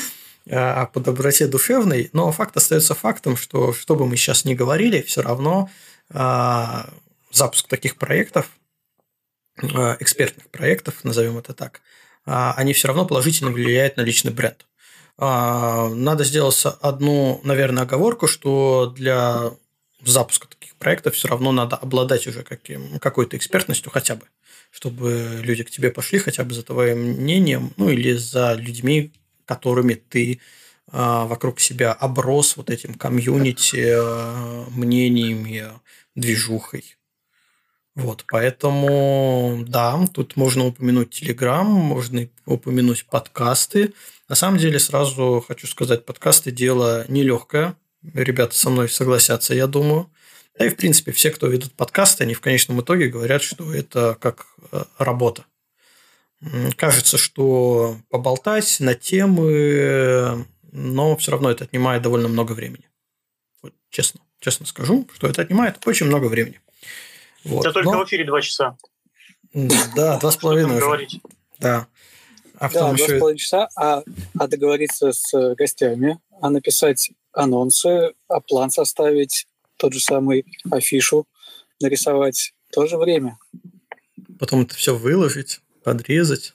[0.51, 5.03] а по доброте душевной, но факт остается фактом, что что бы мы сейчас ни говорили,
[5.03, 5.71] все равно
[6.13, 6.91] а,
[7.31, 8.51] запуск таких проектов,
[9.63, 11.83] а, экспертных проектов, назовем это так,
[12.27, 14.67] а, они все равно положительно влияют на личный бренд.
[15.23, 19.51] А, надо сделать одну, наверное, оговорку, что для
[20.03, 24.25] запуска таких проектов все равно надо обладать уже каким, какой-то экспертностью хотя бы,
[24.71, 29.13] чтобы люди к тебе пошли хотя бы за твоим мнением, ну или за людьми,
[29.45, 30.41] которыми ты
[30.91, 33.95] вокруг себя оброс вот этим комьюнити,
[34.71, 35.69] мнениями,
[36.15, 36.97] движухой.
[37.95, 43.93] Вот, поэтому, да, тут можно упомянуть Телеграм, можно упомянуть подкасты.
[44.31, 47.75] На самом деле, сразу хочу сказать, подкасты– дело нелегкое.
[48.15, 50.09] Ребята со мной согласятся, я думаю.
[50.57, 54.17] Да и, в принципе, все, кто ведут подкасты, они в конечном итоге говорят, что это
[54.21, 55.47] как э, работа.
[56.77, 62.89] Кажется, что поболтать на темы, но все равно это отнимает довольно много времени.
[63.63, 66.61] Вот, честно, честно скажу, что это отнимает очень много времени.
[67.43, 67.67] Вот.
[67.67, 68.05] Это только Но...
[68.05, 68.79] в эфире два часа.
[69.53, 70.81] Да, два с половиной.
[71.59, 71.89] Да.
[72.61, 74.03] А да, два с половиной часа, а,
[74.39, 79.47] а договориться с гостями, а написать анонсы, а план составить,
[79.79, 81.27] тот же самый афишу
[81.81, 83.39] нарисовать, тоже время.
[84.39, 86.55] Потом это все выложить, подрезать.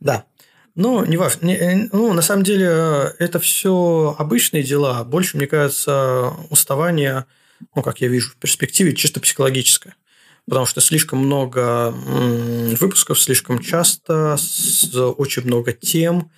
[0.00, 0.26] Да.
[0.74, 1.48] Ну, не важно.
[1.48, 5.02] Э, ну, на самом деле, это все обычные дела.
[5.02, 7.24] Больше, мне кажется, уставание,
[7.74, 9.96] ну, как я вижу в перспективе, чисто психологическое
[10.48, 14.36] потому что слишком много выпусков, слишком часто,
[15.18, 16.30] очень много тем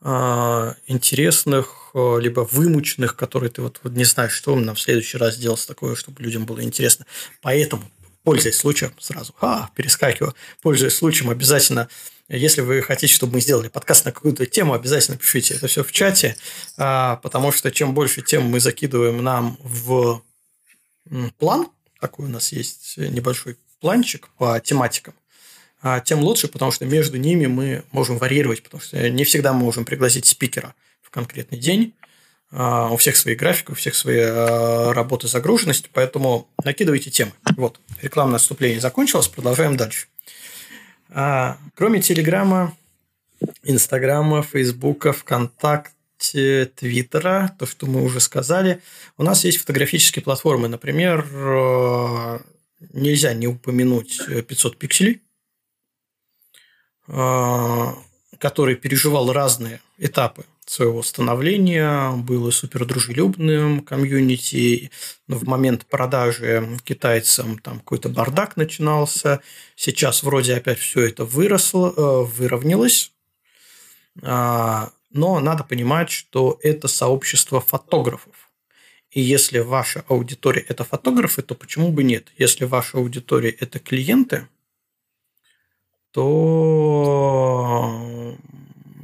[0.00, 5.16] а, интересных, а, либо вымученных, которые ты вот, вот не знаешь, что нам в следующий
[5.16, 7.06] раз сделать такое, чтобы людям было интересно.
[7.40, 7.84] Поэтому,
[8.22, 11.88] пользуясь случаем, сразу, а, перескакиваю, пользуясь случаем, обязательно
[12.28, 15.92] если вы хотите, чтобы мы сделали подкаст на какую-то тему, обязательно пишите это все в
[15.92, 16.36] чате,
[16.78, 20.22] а, потому что чем больше тем мы закидываем нам в
[21.38, 21.68] план,
[22.04, 25.14] такой у нас есть небольшой планчик по тематикам,
[25.80, 29.60] а, тем лучше, потому что между ними мы можем варьировать, потому что не всегда мы
[29.60, 31.94] можем пригласить спикера в конкретный день.
[32.50, 37.32] А, у всех свои графики, у всех свои а, работы загруженности, поэтому накидывайте темы.
[37.56, 40.08] Вот, рекламное отступление закончилось, продолжаем дальше.
[41.08, 42.76] Кроме Телеграма,
[43.62, 45.94] Инстаграма, Фейсбука, ВКонтакте,
[46.32, 48.80] Твиттера, то, что мы уже сказали.
[49.16, 50.68] У нас есть фотографические платформы.
[50.68, 52.38] Например, э,
[52.92, 55.22] нельзя не упомянуть 500 пикселей,
[57.08, 57.86] э,
[58.38, 64.90] который переживал разные этапы своего становления, был супер дружелюбным комьюнити,
[65.26, 69.40] но в момент продажи китайцам там какой-то бардак начинался.
[69.76, 73.12] Сейчас вроде опять все это выросло, э, выровнялось.
[75.14, 78.50] Но надо понимать, что это сообщество фотографов.
[79.10, 82.32] И если ваша аудитория– это фотографы, то почему бы нет?
[82.36, 84.48] Если ваша аудитория– это клиенты,
[86.10, 86.76] то…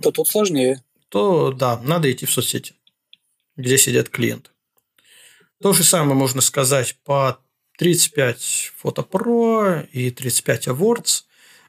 [0.03, 0.83] То тут сложнее.
[1.09, 2.75] То, да, надо идти в соцсети,
[3.57, 4.51] где сидят клиенты.
[5.63, 7.39] То же самое можно сказать по
[7.79, 11.25] 35 фотопро и 35 Awards.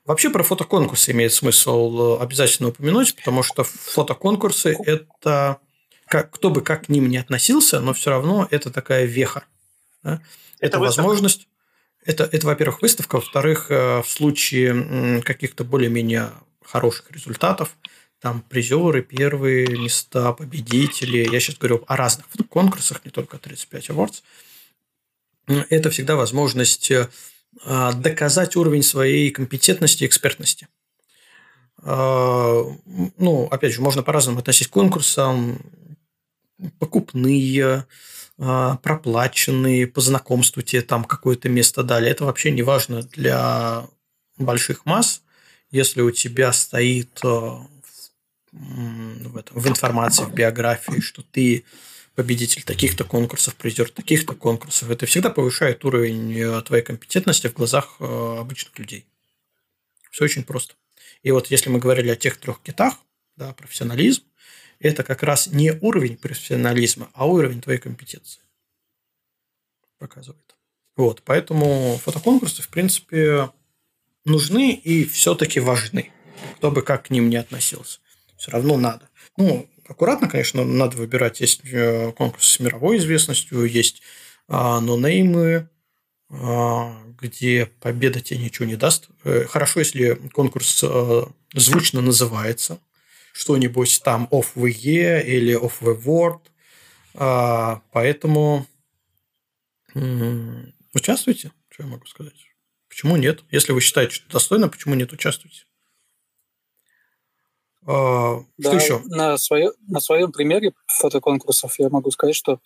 [0.05, 5.59] Вообще про фотоконкурсы имеет смысл э, обязательно упомянуть, потому что фотоконкурсы– это
[6.07, 9.45] как, кто бы как к ним не относился, но все равно это такая веха.
[10.03, 10.21] Да?
[10.59, 11.47] Это, это возможность.
[12.03, 13.15] Это, это, во-первых, выставка.
[13.15, 16.31] Во-вторых, э, в случае каких-то более-менее
[16.63, 17.77] хороших результатов,
[18.19, 21.27] там призеры, первые места, победители.
[21.31, 24.23] Я сейчас говорю о разных конкурсах, не только 35 Awards.
[25.69, 27.09] Это всегда возможность э,
[27.65, 30.67] доказать уровень своей компетентности и экспертности.
[31.83, 32.63] А,
[33.17, 35.59] ну, опять же, можно по-разному относиться к конкурсам.
[36.79, 37.85] Покупные,
[38.37, 42.09] а, проплаченные, по знакомству тебе там какое-то место дали.
[42.09, 43.87] Это вообще не важно для
[44.37, 45.23] больших масс.
[45.71, 47.67] Если у тебя стоит в,
[49.37, 51.65] этом, в информации, в биографии, что ты
[52.15, 54.89] победитель таких-то конкурсов, призер таких-то конкурсов.
[54.89, 59.05] Это всегда повышает уровень э, твоей компетентности в глазах э, обычных людей.
[60.09, 60.75] Все очень просто.
[61.23, 62.95] И вот если мы говорили о тех трех китах,
[63.37, 64.23] да, профессионализм,
[64.79, 68.41] это как раз не уровень профессионализма, а уровень твоей компетенции.
[69.99, 70.55] Показывает.
[70.97, 73.51] Вот, поэтому фотоконкурсы, в принципе,
[74.25, 76.11] нужны и все-таки важны.
[76.57, 77.99] Кто бы как к ним не относился.
[78.37, 79.09] Все равно надо.
[79.37, 81.41] Ну, аккуратно, конечно, надо выбирать.
[81.41, 84.01] Есть э, конкурсы с мировой известностью, есть
[84.47, 85.69] а, нонеймы,
[86.29, 89.09] а, где победа тебе ничего не даст.
[89.23, 92.79] Э, хорошо, если конкурс а, звучно называется.
[93.33, 96.41] Что-нибудь там Off Year или Off the World.
[97.13, 98.65] А, поэтому
[100.93, 101.51] участвуйте.
[101.69, 102.47] Что я могу сказать?
[102.89, 103.43] Почему нет?
[103.51, 105.63] Если вы считаете, что достойно, почему нет, участвуйте.
[107.91, 109.01] А, что да, еще?
[109.05, 112.59] На, свое, на своем примере фотоконкурсов я могу сказать, что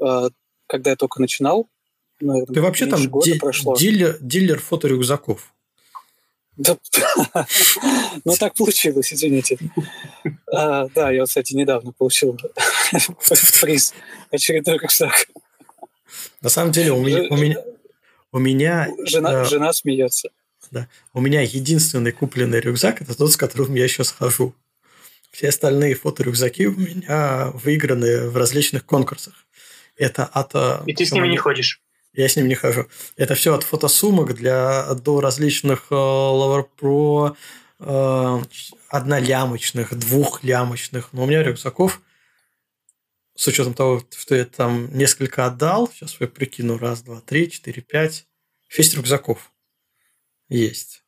[0.00, 0.28] а,
[0.66, 1.68] когда я только начинал,
[2.20, 3.76] наверное, ты вообще там ди- прошло.
[3.76, 5.52] дилер, дилер фоторюкзаков.
[6.56, 6.78] Да,
[8.24, 9.58] ну так получилось, извините.
[10.52, 12.38] А, да, я, кстати, недавно получил
[13.60, 13.94] Приз.
[14.30, 15.26] Очередной рюкзак.
[16.40, 17.24] На самом деле у меня...
[17.28, 17.56] У меня,
[18.32, 20.30] у меня жена, э, жена смеется.
[20.70, 20.88] Да.
[21.12, 24.54] У меня единственный купленный рюкзак– это тот, с которым я сейчас хожу.
[25.36, 29.34] Все остальные фоторюкзаки у меня выиграны в различных конкурсах.
[29.94, 30.54] Это от...
[30.54, 31.82] Э, И ты с ними не ходишь?
[32.14, 32.86] Я с ним не хожу.
[33.18, 37.36] Это все от фотосумок для, до различных э, Lover Pro,
[37.80, 38.44] э,
[38.88, 41.12] однолямочных, двухлямочных.
[41.12, 42.00] Но у меня рюкзаков,
[43.34, 47.82] с учетом того, что я там несколько отдал, сейчас я прикину, раз, два, три, четыре,
[47.82, 48.26] пять,
[48.68, 49.52] шесть рюкзаков
[50.48, 51.02] есть.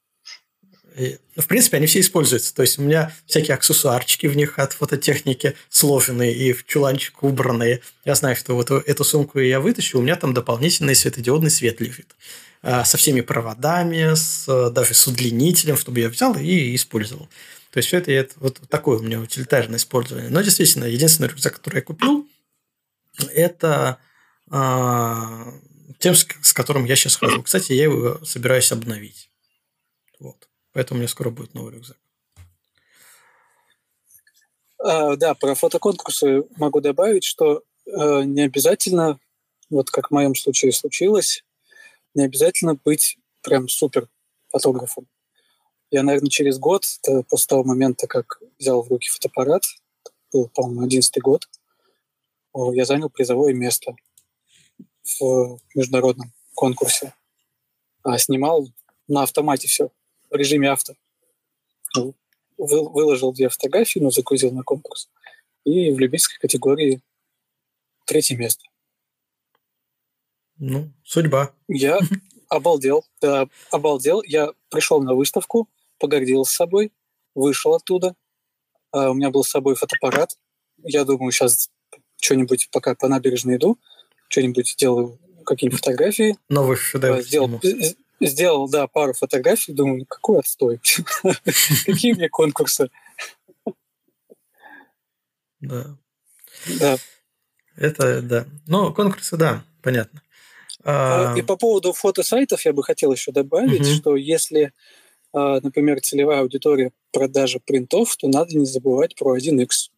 [0.99, 2.55] Ну, в принципе, они все используются.
[2.55, 7.81] То есть у меня всякие аксессуарчики в них от фототехники сложенные и в чуланчик убранные.
[8.05, 12.15] Я знаю, что вот эту сумку я вытащу, у меня там дополнительный светодиодный свет лежит.
[12.61, 17.29] А, со всеми проводами, с, даже с удлинителем, чтобы я взял и использовал.
[17.71, 20.31] То есть, все это, это вот такое у меня утилитарное использование.
[20.31, 22.27] Но действительно, единственный рюкзак, который я купил,
[23.33, 23.99] это
[24.51, 25.55] а,
[25.99, 27.43] тем, с которым я сейчас хожу.
[27.43, 29.31] Кстати, я его собираюсь обновить.
[30.19, 30.48] Вот.
[30.79, 31.97] Поэтому у меня скоро будет новый рюкзак.
[34.79, 39.19] А, да, про фотоконкурсы могу добавить, что э, не обязательно,
[39.71, 41.43] вот как в моем случае случилось,
[42.15, 44.09] не обязательно быть прям супер
[44.51, 45.09] фотографом.
[45.91, 46.85] Я, наверное, через год,
[47.29, 49.65] после того момента, как взял в руки фотоаппарат,
[50.33, 51.49] был, по-моему, одиннадцатый год,
[52.55, 53.97] я занял призовое место
[55.19, 57.15] в международном конкурсе.
[58.05, 58.69] А снимал
[59.09, 59.91] на автомате все,
[60.31, 60.95] в режиме авто.
[61.95, 62.15] Вы,
[62.57, 65.09] выложил две фотографии, но загрузил на конкурс.
[65.65, 67.01] И в любительской категории
[68.05, 68.65] третье место.
[70.59, 71.53] Ну, судьба.
[71.69, 71.99] Я
[72.49, 73.05] обалдел.
[73.21, 74.23] Да, обалдел.
[74.23, 76.93] Я пришел на выставку, погордился собой,
[77.35, 78.15] вышел оттуда.
[78.91, 80.37] А у меня был с собой фотоаппарат.
[80.79, 81.71] Я думаю, сейчас
[82.21, 83.79] что-нибудь пока по набережной иду,
[84.29, 86.37] что-нибудь сделаю, какие-нибудь фотографии.
[86.49, 87.25] Новых шедевров.
[87.25, 87.61] Сделал,
[88.21, 90.81] сделал, да, пару фотографий, думаю, какой отстой.
[91.87, 92.91] Какие мне конкурсы.
[95.61, 95.97] Да.
[96.81, 96.97] Да.
[97.77, 98.47] Это, да.
[98.67, 100.23] Ну, конкурсы, да, понятно.
[100.85, 104.73] А, и по поводу фотосайтов я бы хотел еще добавить, что если,
[105.33, 109.91] а, например, целевая аудитория продажи принтов, то надо не забывать про 1x.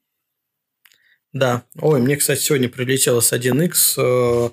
[1.33, 1.63] Да.
[1.81, 4.53] Ой, мне, кстати, сегодня прилетело с 1x.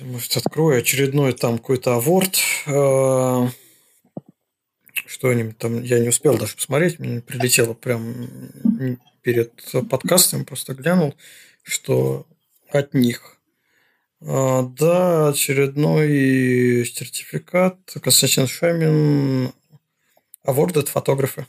[0.00, 2.36] Может, открою очередной там какой-то аворт.
[2.66, 3.48] Э,
[5.06, 6.98] что-нибудь там я не успел даже посмотреть.
[6.98, 8.26] Мне прилетело прям
[9.22, 9.52] перед
[9.88, 11.14] подкастом, просто глянул,
[11.62, 12.26] что
[12.70, 13.38] от них.
[14.20, 17.78] Э, да, очередной сертификат.
[18.02, 19.52] Константин Шамин.
[20.42, 21.46] Аворд фотографы.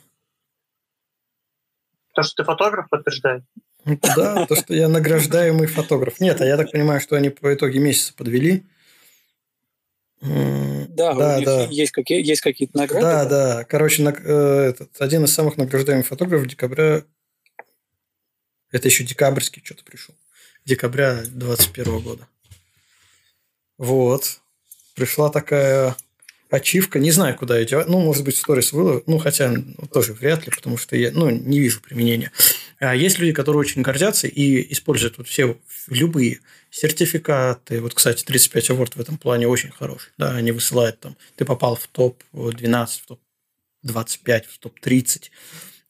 [2.14, 3.42] То, что ты фотограф, подтверждает.
[3.84, 6.20] Да, то, что я награждаемый фотограф.
[6.20, 8.64] Нет, а я так понимаю, что они по итоге месяца подвели.
[10.20, 11.66] Да, да, у них да.
[11.70, 13.02] Есть, какие, есть какие-то награды.
[13.02, 13.64] Да, да.
[13.64, 17.04] Короче, на, э, этот, один из самых награждаемых фотографов декабря...
[18.70, 20.14] Это еще декабрьский что-то пришел.
[20.66, 22.28] Декабря 2021 года.
[23.78, 24.40] Вот.
[24.94, 25.96] Пришла такая
[26.50, 26.98] ачивка.
[26.98, 27.88] Не знаю, куда девать.
[27.88, 29.02] Ну, может быть, сторис выложу.
[29.06, 32.30] Ну, хотя ну, тоже вряд ли, потому что я ну, не вижу применения.
[32.80, 37.82] А есть люди, которые очень гордятся и используют вот все любые сертификаты.
[37.82, 40.12] Вот, кстати, 35 Award в этом плане очень хороший.
[40.16, 45.30] Да, они высылают там, ты попал в топ-12, в топ-25, в топ-30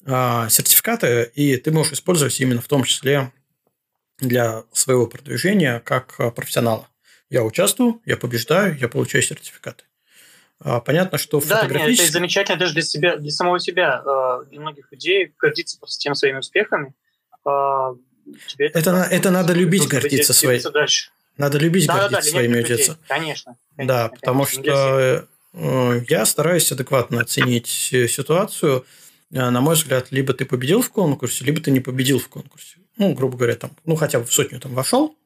[0.07, 3.33] а, сертификаты, и ты можешь использовать именно в том числе
[4.19, 6.89] для своего продвижения как профессионала.
[7.29, 9.85] Я участвую, я побеждаю, я получаю сертификаты.
[10.63, 11.91] А, понятно, что да, фотографически...
[11.91, 15.99] нет, это замечательно даже для себя, для самого себя, а, для многих людей гордиться просто
[16.01, 16.95] тем своими успехами.
[17.47, 17.95] А,
[18.47, 20.63] тебе это, это, это надо любить гордиться своей.
[21.39, 22.77] Надо любить да, гордиться да, своими людей.
[22.77, 23.57] Конечно, конечно.
[23.79, 28.85] Да, потому конечно, что э, я стараюсь адекватно оценить ситуацию.
[29.31, 32.77] На мой взгляд, либо ты победил в конкурсе, либо ты не победил в конкурсе.
[32.99, 35.17] Ну, грубо говоря, там, ну, хотя бы в сотню там вошел.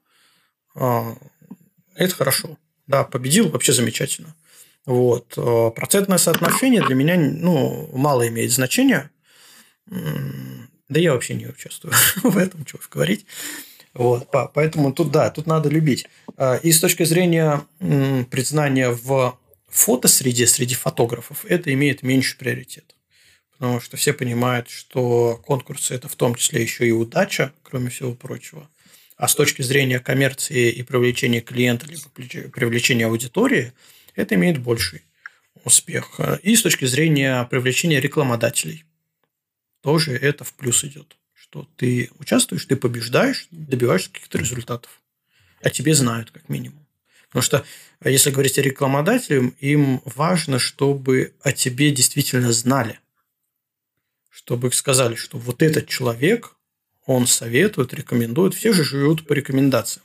[0.77, 2.59] Это хорошо.
[2.87, 4.37] Да, победил, вообще замечательно.
[4.87, 5.35] Вот.
[5.37, 9.11] Э, процентное соотношение для меня ну, мало имеет значения.
[9.87, 13.27] Да я вообще не участвую в этом, чего говорить.
[13.95, 16.07] Вот, поэтому тут да, тут надо любить.
[16.37, 19.39] А, и с точки зрения признания в
[19.69, 22.97] фотосреде, среди фотографов, это имеет меньше приоритет.
[23.53, 28.15] Потому что все понимают, что конкурсы– это в том числе еще и удача, кроме всего
[28.15, 28.69] прочего.
[29.17, 32.03] А с точки зрения коммерции и привлечения клиента, либо
[32.51, 33.73] привлечения аудитории–
[34.15, 35.03] это имеет больший
[35.65, 36.21] успех.
[36.43, 38.85] И с точки зрения привлечения рекламодателей
[39.83, 41.17] тоже это в плюс идет.
[41.35, 45.01] что ты участвуешь, ты побеждаешь, добиваешься каких-то результатов.
[45.63, 46.85] А тебе знают, как минимум.
[47.29, 47.65] Потому что,
[48.05, 53.01] если говорить о рекламодателях, им важно, чтобы о тебе действительно знали.
[54.31, 56.57] Чтобы сказали, что вот этот человек,
[57.07, 58.55] он советует, рекомендует.
[58.55, 60.05] Все же живут по рекомендациям.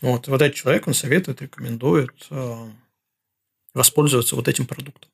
[0.00, 2.70] Вот, вот этот человек, он советует, рекомендует э,
[3.78, 5.10] воспользоваться вот этим продуктом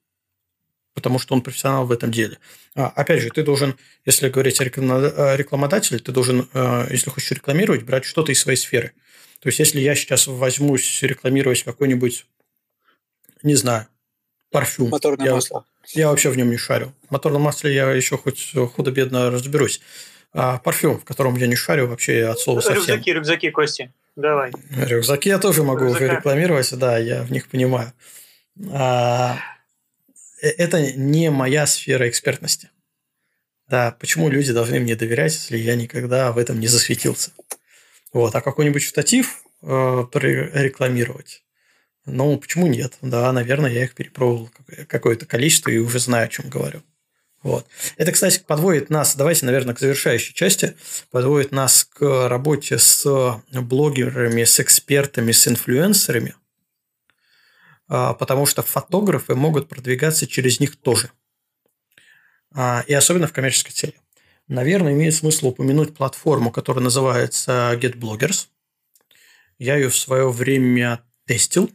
[0.95, 2.39] потому что он профессионал в этом деле.
[2.75, 3.77] А, опять же, ты должен,
[4.07, 4.65] если говорить о
[5.37, 8.93] рекламодателе, ты должен, э, если хочешь рекламировать, брать что-то из своей сферы.
[9.41, 12.27] То есть, если я сейчас возьмусь рекламировать какой-нибудь,
[13.43, 13.87] не знаю,
[14.51, 14.89] парфюм.
[14.89, 15.67] Моторное я, масло.
[15.93, 16.95] Я вообще в нем не шарю.
[17.09, 19.81] В моторном масле я еще хоть худо-бедно разберусь.
[20.33, 22.97] А парфюм, в котором я не шарю вообще от слова совсем.
[22.97, 23.93] Рюкзаки, рюкзаки, Кости.
[24.17, 24.53] Давай.
[24.71, 26.17] Рюкзаки я тоже могу Рюкзака.
[26.17, 27.93] рекламировать, да, я в них понимаю.
[28.73, 29.39] А,
[30.45, 32.71] Э, это не моя сфера экспертности.
[33.69, 37.33] Да, почему люди должны мне доверять, если я никогда в этом не засветился?
[38.13, 39.67] Вот, а какой-нибудь штатив э,
[40.13, 41.43] рекламировать?
[42.05, 42.99] Ну, почему нет?
[43.01, 44.51] Да, наверное, я их перепробовал
[44.89, 46.83] какое-то количество и уже знаю, о чем говорю.
[47.43, 47.67] Вот.
[47.97, 50.77] Это, кстати, подводит нас, давайте, наверное, к завершающей части,
[51.11, 56.35] подводит нас к работе с блогерами, с экспертами, с инфлюенсерами–
[57.89, 61.11] потому что фотографы могут продвигаться через них тоже.
[62.55, 63.95] А, и особенно в коммерческой цели.
[64.47, 68.47] Наверное, имеет смысл упомянуть платформу, которая называется GetBloggers.
[69.59, 71.71] Я ее в свое время тестил.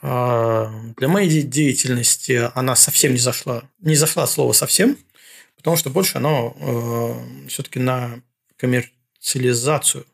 [0.00, 3.64] А, для моей деятельности она совсем не зашла.
[3.80, 4.96] Не зашла слово совсем,
[5.56, 8.22] потому что больше оно э, все-таки на
[8.56, 10.06] коммерциализацию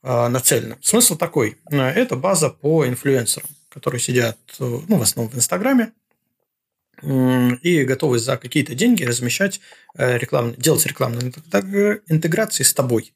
[0.00, 0.76] нацелено.
[0.80, 1.58] Смысл такой.
[1.68, 5.92] Это база по инфлюенсерам которые сидят ну, в основном в Инстаграме,
[7.02, 9.60] и готовы за какие-то деньги размещать
[9.94, 11.32] э, рекламные, делать рекламные
[12.08, 13.14] интеграции с тобой.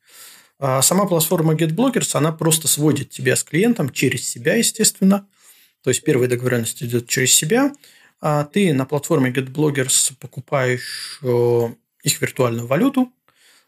[0.58, 5.26] А сама платформа GetBloggers, она просто сводит тебя с клиентом через себя, естественно.
[5.82, 7.72] То есть, первая договоренность идет через себя.
[8.20, 11.68] А ты на платформе GetBloggers покупаешь э,
[12.04, 13.12] их виртуальную валюту,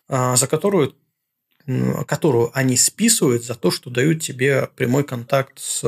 [0.09, 0.95] а, за которую,
[2.07, 5.83] которую они списывают за то, что дают тебе прямой контакт с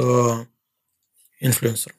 [1.40, 1.96] инфлюенсером.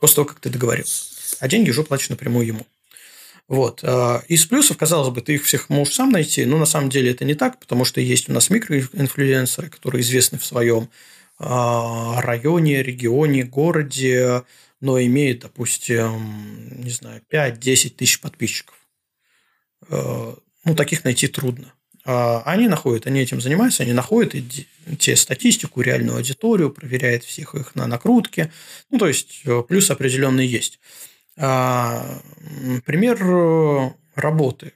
[0.00, 1.36] После того, как ты договорился.
[1.40, 2.66] А деньги уже платишь напрямую ему.
[3.48, 3.80] Вот.
[3.82, 7.10] А, из плюсов, казалось бы, ты их всех можешь сам найти, но на самом деле
[7.10, 10.88] это не так, потому что есть у нас микроинфлюенсеры, которые известны в своем
[11.38, 14.44] а, районе, регионе, городе,
[14.80, 18.74] но имеют, допустим, не знаю, 5-10 тысяч подписчиков.
[19.88, 21.72] А, ну, таких найти трудно.
[22.04, 24.34] А, они находят, они этим занимаются, они находят
[24.98, 28.52] те статистику, реальную аудиторию, проверяют всех их на накрутке.
[28.90, 30.80] Ну, то есть, э, плюс определенный есть.
[31.36, 32.20] А,
[32.84, 34.72] пример э, работы.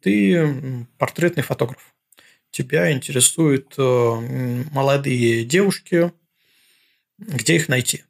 [0.00, 1.94] Ты портретный фотограф.
[2.50, 6.12] Тебя интересуют э, молодые девушки.
[7.18, 8.04] Где их найти?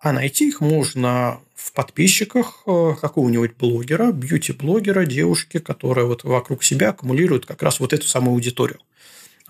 [0.00, 6.90] А найти их можно в подписчиках э, какого-нибудь блогера, бьюти-блогера, девушки, которая вот вокруг себя
[6.90, 8.80] аккумулирует как раз вот эту самую аудиторию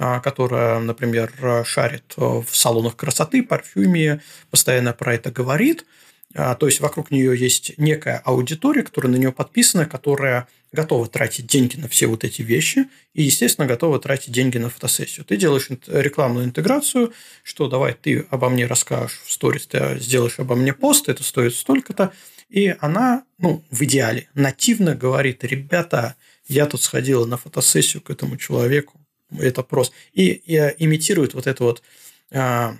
[0.00, 1.32] а, которая, например,
[1.64, 5.84] шарит в салонах красоты, парфюме, постоянно про это говорит–
[6.34, 11.46] а, то есть вокруг нее есть некая аудитория, которая на нее подписана, которая готова тратить
[11.46, 15.24] деньги на все вот эти вещи и, естественно, готова тратить деньги на фотосессию.
[15.24, 20.54] Ты делаешь рекламную интеграцию, что давай ты обо мне расскажешь в сторис, ты сделаешь обо
[20.54, 22.12] мне пост, это стоит столько-то,
[22.48, 26.16] и она, ну, в идеале, нативно говорит, ребята,
[26.46, 29.00] я тут сходила на фотосессию к этому человеку,
[29.38, 31.82] это просто, и, и имитирует вот это вот
[32.30, 32.76] а, а,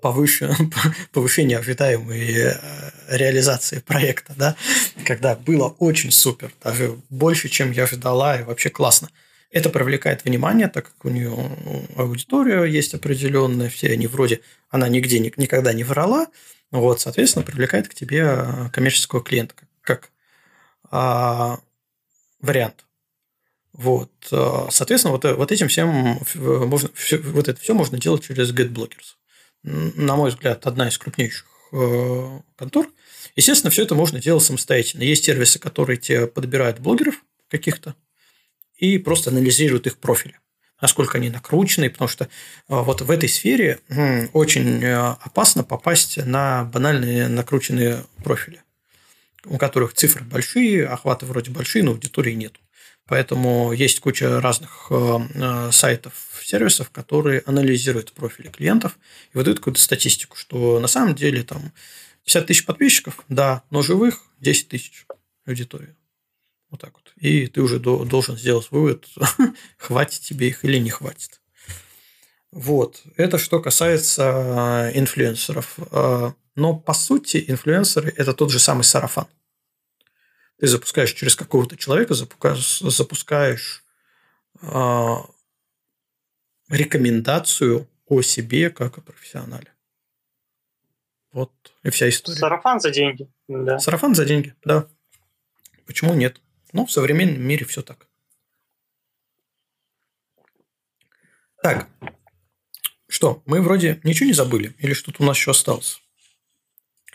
[0.00, 0.54] повыше,
[1.12, 2.54] повышение ожидаемой э,
[3.08, 4.56] реализации проекта, да,
[5.04, 9.10] когда было очень супер, даже больше, чем я ожидала, и вообще классно.
[9.50, 11.36] Это привлекает внимание, так как у нее
[11.96, 16.28] аудитория есть определенная, все они вроде, она нигде никогда не врала,
[16.70, 20.10] вот, соответственно, привлекает к тебе э, коммерческого клиента как,
[20.90, 21.58] а,
[22.40, 22.86] вариант.
[23.72, 26.90] Вот, э, соответственно, вот, вот этим всем можно,
[27.24, 29.16] вот это все можно делать через GetBlockers
[29.62, 32.88] на мой взгляд, одна из крупнейших э, контор.
[33.36, 35.02] Естественно, все это можно делать самостоятельно.
[35.02, 37.94] Есть сервисы, которые тебе подбирают блогеров каких-то
[38.76, 40.38] и просто анализируют их профили
[40.82, 42.28] насколько они накручены, потому что э,
[42.68, 43.78] вот в этой сфере
[44.32, 48.62] очень э, опасно попасть на банальные накрученные профили,
[49.44, 52.60] у которых цифры большие, охваты вроде большие, но аудитории нету.
[53.06, 58.96] Поэтому есть куча разных э, э, сайтов, сервисов, которые анализируют профили клиентов
[59.32, 61.72] и выдают какую-то статистику, что на самом деле там
[62.24, 65.06] 50 тысяч подписчиков, да, но живых 10 тысяч
[65.46, 65.96] аудитории.
[66.70, 67.12] Вот так вот.
[67.16, 69.06] И ты уже должен сделать вывод,
[69.78, 71.40] хватит тебе их или не хватит.
[72.52, 73.02] Вот.
[73.16, 75.78] Это что касается э, инфлюенсеров.
[76.54, 79.26] Но по сути инфлюенсеры– это тот же самый сарафан.
[80.62, 83.84] Ты запускаешь через какого-то человека, запускаешь,
[84.60, 85.14] э,
[86.68, 89.72] рекомендацию о себе как о профессионале.
[91.32, 91.50] Вот
[91.82, 92.38] и вся история.
[92.38, 93.28] Сарафан за деньги.
[93.48, 93.80] Да.
[93.80, 94.86] Сарафан за деньги, да.
[95.84, 96.40] Почему нет?
[96.72, 98.06] Ну, в современном мире все так.
[101.60, 101.88] Так,
[103.08, 104.76] что, мы вроде ничего не забыли?
[104.78, 106.00] Или что-то у нас еще осталось?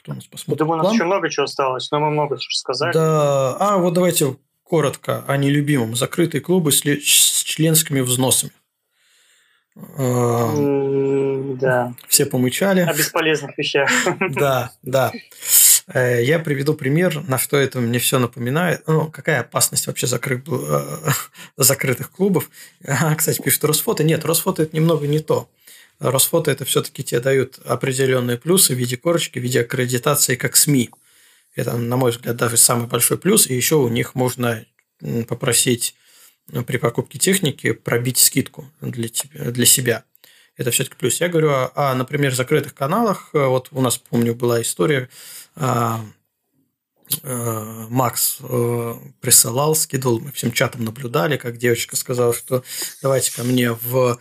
[0.08, 0.60] Кто у нас посмотрит?
[0.60, 2.94] Думаю, у нас еще много чего осталось, но мы много сказали.
[2.94, 5.98] Да, а вот давайте коротко о нелюбимом.
[5.98, 8.53] Закрытые клубы с, с членскими взносами.
[11.60, 11.94] Да.
[12.08, 12.82] Все помычали.
[12.82, 13.90] О бесполезных вещах.
[14.30, 15.11] Да, да.
[15.94, 18.84] Э, я приведу пример, на что это мне все напоминает.
[18.88, 20.42] Ну, какая опасность вообще закры...
[20.48, 21.10] Э,
[21.58, 22.50] закрытых клубов.
[23.18, 24.06] Кстати, пишет Росфото.
[24.06, 25.50] Нет, Росфото– это немного не то.
[26.00, 30.92] Росфото– это все-таки тебе дают определенные плюсы в виде корочки, в виде аккредитации как СМИ.
[31.56, 33.48] Это, на мой взгляд, даже самый большой плюс.
[33.48, 34.66] И еще у них можно
[35.27, 35.95] попросить
[36.50, 40.03] ну, при покупке техники пробить скидку для, тебя, для себя.
[40.56, 41.19] Это все-таки плюс.
[41.19, 43.30] Я говорю о, о, например, закрытых каналах.
[43.34, 45.09] Вот у нас, помню, была история
[45.56, 46.06] а,
[47.24, 52.64] а, Макс э, присылал, скидывал, мы всем чатом наблюдали, как девочка сказала, что
[53.01, 54.19] давайте ко мне в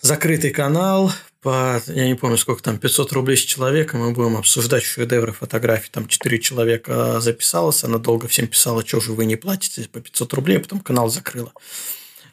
[0.00, 4.82] закрытый канал, по, я не помню, сколько там, 500 рублей с человека, мы будем обсуждать
[4.82, 5.90] шедевры фотографий.
[5.90, 10.34] Там 4 человека записалось, она долго всем писала, что же вы не платите по 500
[10.34, 11.52] рублей, а потом канал закрыла.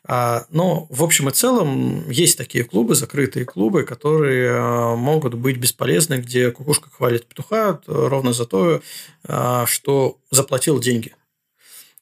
[0.08, 5.58] А, но в общем и целом есть такие клубы, закрытые клубы, которые а, могут быть
[5.58, 8.82] бесполезны, где кукушка хвалит петуха ровно за то,
[9.28, 11.14] а, что заплатил деньги.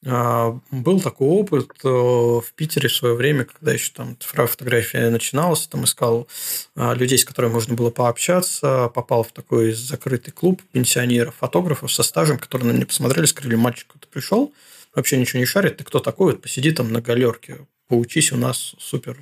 [0.04, 5.66] Был такой опыт э, в Питере в свое время, когда еще там цифровая фотография начиналась,
[5.68, 6.28] там искал
[6.76, 12.38] людей, с которыми можно было пообщаться, попал в такой закрытый клуб пенсионеров, фотографов со стажем,
[12.38, 14.54] которые на меня посмотрели, сказали, мальчик, ты пришел,
[14.94, 18.76] вообще ничего не шарит, ты кто такой, вот посиди там на галерке, поучись у нас
[18.80, 19.18] супер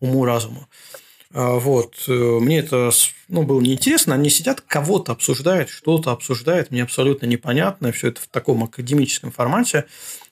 [0.00, 0.68] уму-разуму.
[1.34, 1.96] А, вот.
[2.06, 2.90] Э, мне это
[3.28, 4.14] ну, было неинтересно.
[4.14, 6.70] Они сидят, кого-то обсуждают, что-то обсуждают.
[6.70, 7.90] Мне абсолютно непонятно.
[7.90, 9.86] Все это в таком академическом формате.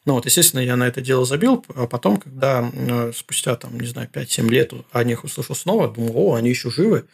[0.05, 1.65] Ну, вот, естественно, я на это дело забил.
[1.75, 6.13] А потом, когда э, спустя, там, не знаю, 5-7 лет о них услышал снова, думал,
[6.17, 7.05] о, они еще живы.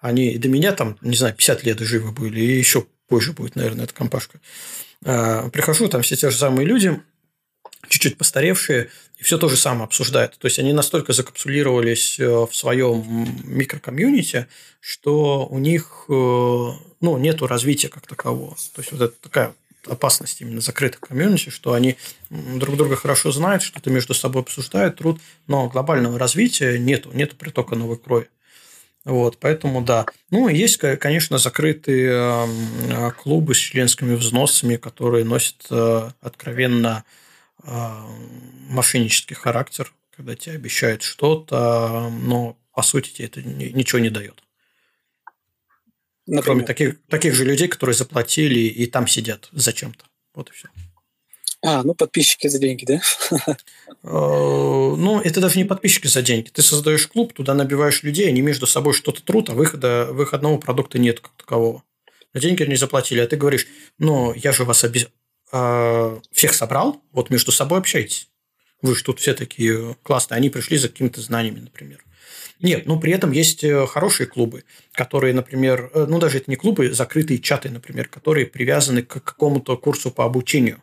[0.00, 2.40] Они до меня там, не знаю, 50 лет живы были.
[2.40, 4.40] И еще позже будет, наверное, эта компашка.
[5.04, 7.00] А, прихожу, там все те же самые люди,
[7.88, 10.38] чуть-чуть постаревшие, и все то же самое обсуждают.
[10.38, 14.46] То есть они настолько закапсулировались э, в своем микрокомьюнити,
[14.80, 18.54] что у них э, ну, нету развития как такового.
[18.74, 19.54] То есть вот это такая
[19.86, 21.96] опасность именно закрытых комьюнити, что они
[22.30, 27.76] друг друга хорошо знают, что-то между собой обсуждают, труд, но глобального развития нету, нету притока
[27.76, 28.28] новой крови.
[29.04, 30.06] Вот, поэтому да.
[30.30, 35.66] Ну, есть, конечно, закрытые э, клубы с членскими взносами, которые носят
[36.20, 37.04] откровенно
[37.62, 38.06] а,
[38.68, 44.42] мошеннический характер, когда тебе обещают что-то, но по сути тебе это ничего не дает.
[46.28, 46.44] Например?
[46.44, 50.04] Кроме таких, таких же людей, которые заплатили и там сидят зачем-то.
[50.34, 50.68] Вот и все.
[51.64, 53.00] А, ну подписчики за деньги, да?
[54.02, 56.50] А, ну, это даже не подписчики за деньги.
[56.50, 60.98] Ты создаешь клуб, туда набиваешь людей, они между собой что-то трут, а выхода, выходного продукта
[60.98, 61.82] нет как такового.
[62.34, 63.66] На деньги они заплатили, а ты говоришь,
[63.98, 65.08] ну, я же вас оби-
[65.50, 68.28] э, всех собрал, вот между собой общайтесь.
[68.82, 70.36] Вы же тут все такие классные.
[70.36, 72.04] Они пришли за какими-то знаниями, например.
[72.60, 76.56] Нет, но при этом есть э, хорошие клубы, которые, например, э, ну даже это не
[76.56, 80.82] клубы, закрытые чаты, например, которые привязаны к какому-то курсу по обучению.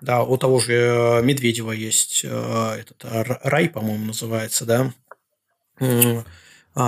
[0.00, 3.04] Да, у того же э, Медведева есть этот
[3.42, 4.92] рай, по-моему, называется, да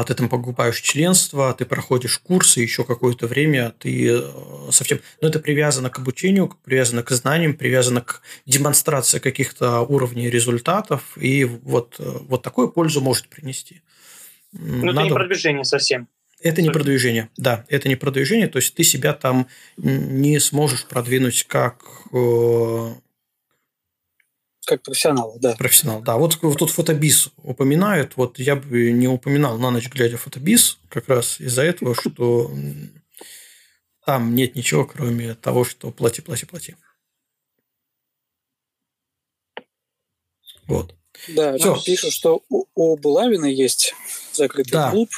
[0.07, 4.99] ты там покупаешь членство, ты проходишь курсы, еще какое-то время ты э, совсем...
[5.21, 11.17] Но ну, это привязано к обучению, привязано к знаниям, привязано к демонстрации каких-то уровней результатов,
[11.17, 13.83] и вот, э, вот такую пользу может принести.
[14.53, 15.01] Но Надо...
[15.01, 16.09] это не продвижение совсем.
[16.43, 21.45] Это не продвижение, да, это не продвижение, то есть ты себя там не сможешь продвинуть
[21.45, 22.95] как э,
[24.67, 25.55] как профессионал, да.
[25.57, 26.17] Профессионал, да.
[26.17, 28.17] Вот, вот тут фотобиз упоминают.
[28.17, 32.51] Вот я бы не упоминал на ночь глядя фотобиз как раз из-за этого, что
[34.05, 36.77] там нет ничего, кроме того, что плати, плати, плати.
[40.67, 40.95] Вот.
[41.29, 41.77] Да, Все.
[41.85, 43.95] пишут, что у, у Булавина есть
[44.33, 44.91] закрытый да.
[44.91, 45.11] клуб.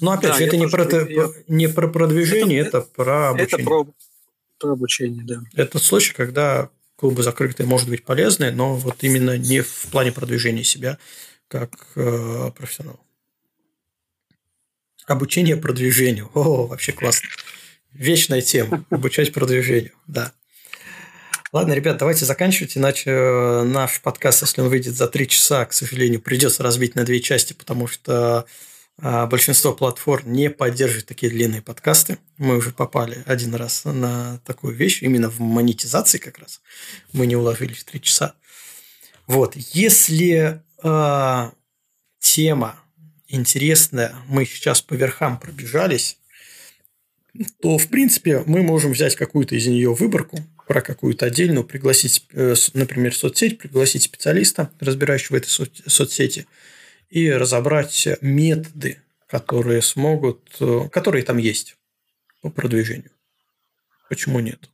[0.00, 1.28] Но опять да, же, это не про, я...
[1.48, 3.54] не про продвижение, это, это про обучение.
[3.54, 3.86] Это про,
[4.58, 5.40] про обучение, да.
[5.54, 6.70] Это случай, когда
[7.02, 10.98] клубы закрытые, может быть полезны, но вот именно не в плане продвижения себя
[11.48, 13.00] как э, профессионал.
[15.08, 16.30] Обучение продвижению.
[16.32, 17.28] О, вообще классно.
[17.90, 18.84] Вечная тема.
[18.88, 19.94] Обучать продвижению.
[20.06, 20.32] Да.
[21.50, 25.72] Ладно, ребят, давайте заканчивать, иначе э, наш подкаст, если он выйдет за три часа, к
[25.72, 28.46] сожалению, придется разбить на две части, потому что
[29.02, 32.18] большинство платформ не поддерживает такие длинные подкасты.
[32.38, 36.60] Мы уже попали один раз на такую вещь, именно в монетизации как раз.
[37.12, 38.34] Мы не уложились в три часа.
[39.26, 41.50] Вот, если э,
[42.20, 42.78] тема
[43.28, 46.18] интересная, мы сейчас по верхам пробежались,
[47.60, 52.54] то, в принципе, мы можем взять какую-то из нее выборку, про какую-то отдельную, пригласить, э,
[52.74, 56.46] например, соцсеть, пригласить специалиста, разбирающего этой соцсети,
[57.12, 61.76] и разобрать методы, которые смогут, э, которые там есть
[62.40, 63.10] по продвижению.
[64.08, 64.70] Почему нет?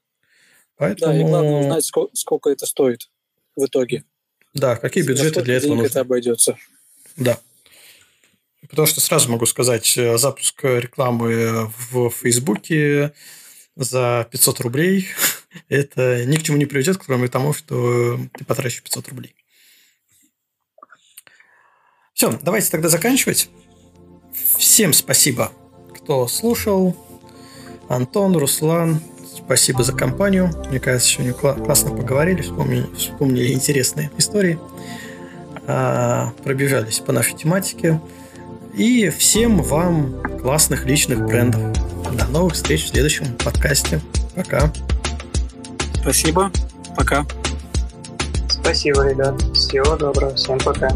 [0.76, 1.12] Поэтому...
[1.12, 3.10] Да, и главное узнать, сколько, сколько это стоит
[3.56, 4.04] в итоге.
[4.54, 5.86] Да, какие бюджеты для этого нужны.
[5.86, 6.56] это обойдется.
[7.16, 7.40] Да.
[8.70, 13.14] Потому что сразу могу сказать, э, запуск рекламы в Фейсбуке
[13.74, 15.08] за 500 рублей,
[15.68, 19.34] это ни к чему не приведет, кроме того, что ты потратишь 500 рублей.
[22.18, 23.48] Все, давайте тогда заканчивать.
[24.56, 25.52] Всем спасибо,
[25.94, 26.96] кто слушал.
[27.88, 29.00] Антон, Руслан,
[29.36, 30.50] спасибо за компанию.
[30.68, 34.58] Мне кажется, сегодня классно поговорили, вспомнили, вспомнили интересные истории.
[35.68, 38.00] А, пробежались по нашей тематике.
[38.74, 41.72] И всем вам классных личных брендов.
[42.16, 44.00] До новых встреч в следующем подкасте.
[44.34, 44.72] Пока.
[46.02, 46.50] Спасибо.
[46.96, 47.24] Пока.
[48.48, 49.40] Спасибо, ребят.
[49.54, 50.34] Всего доброго.
[50.34, 50.90] Всем пока.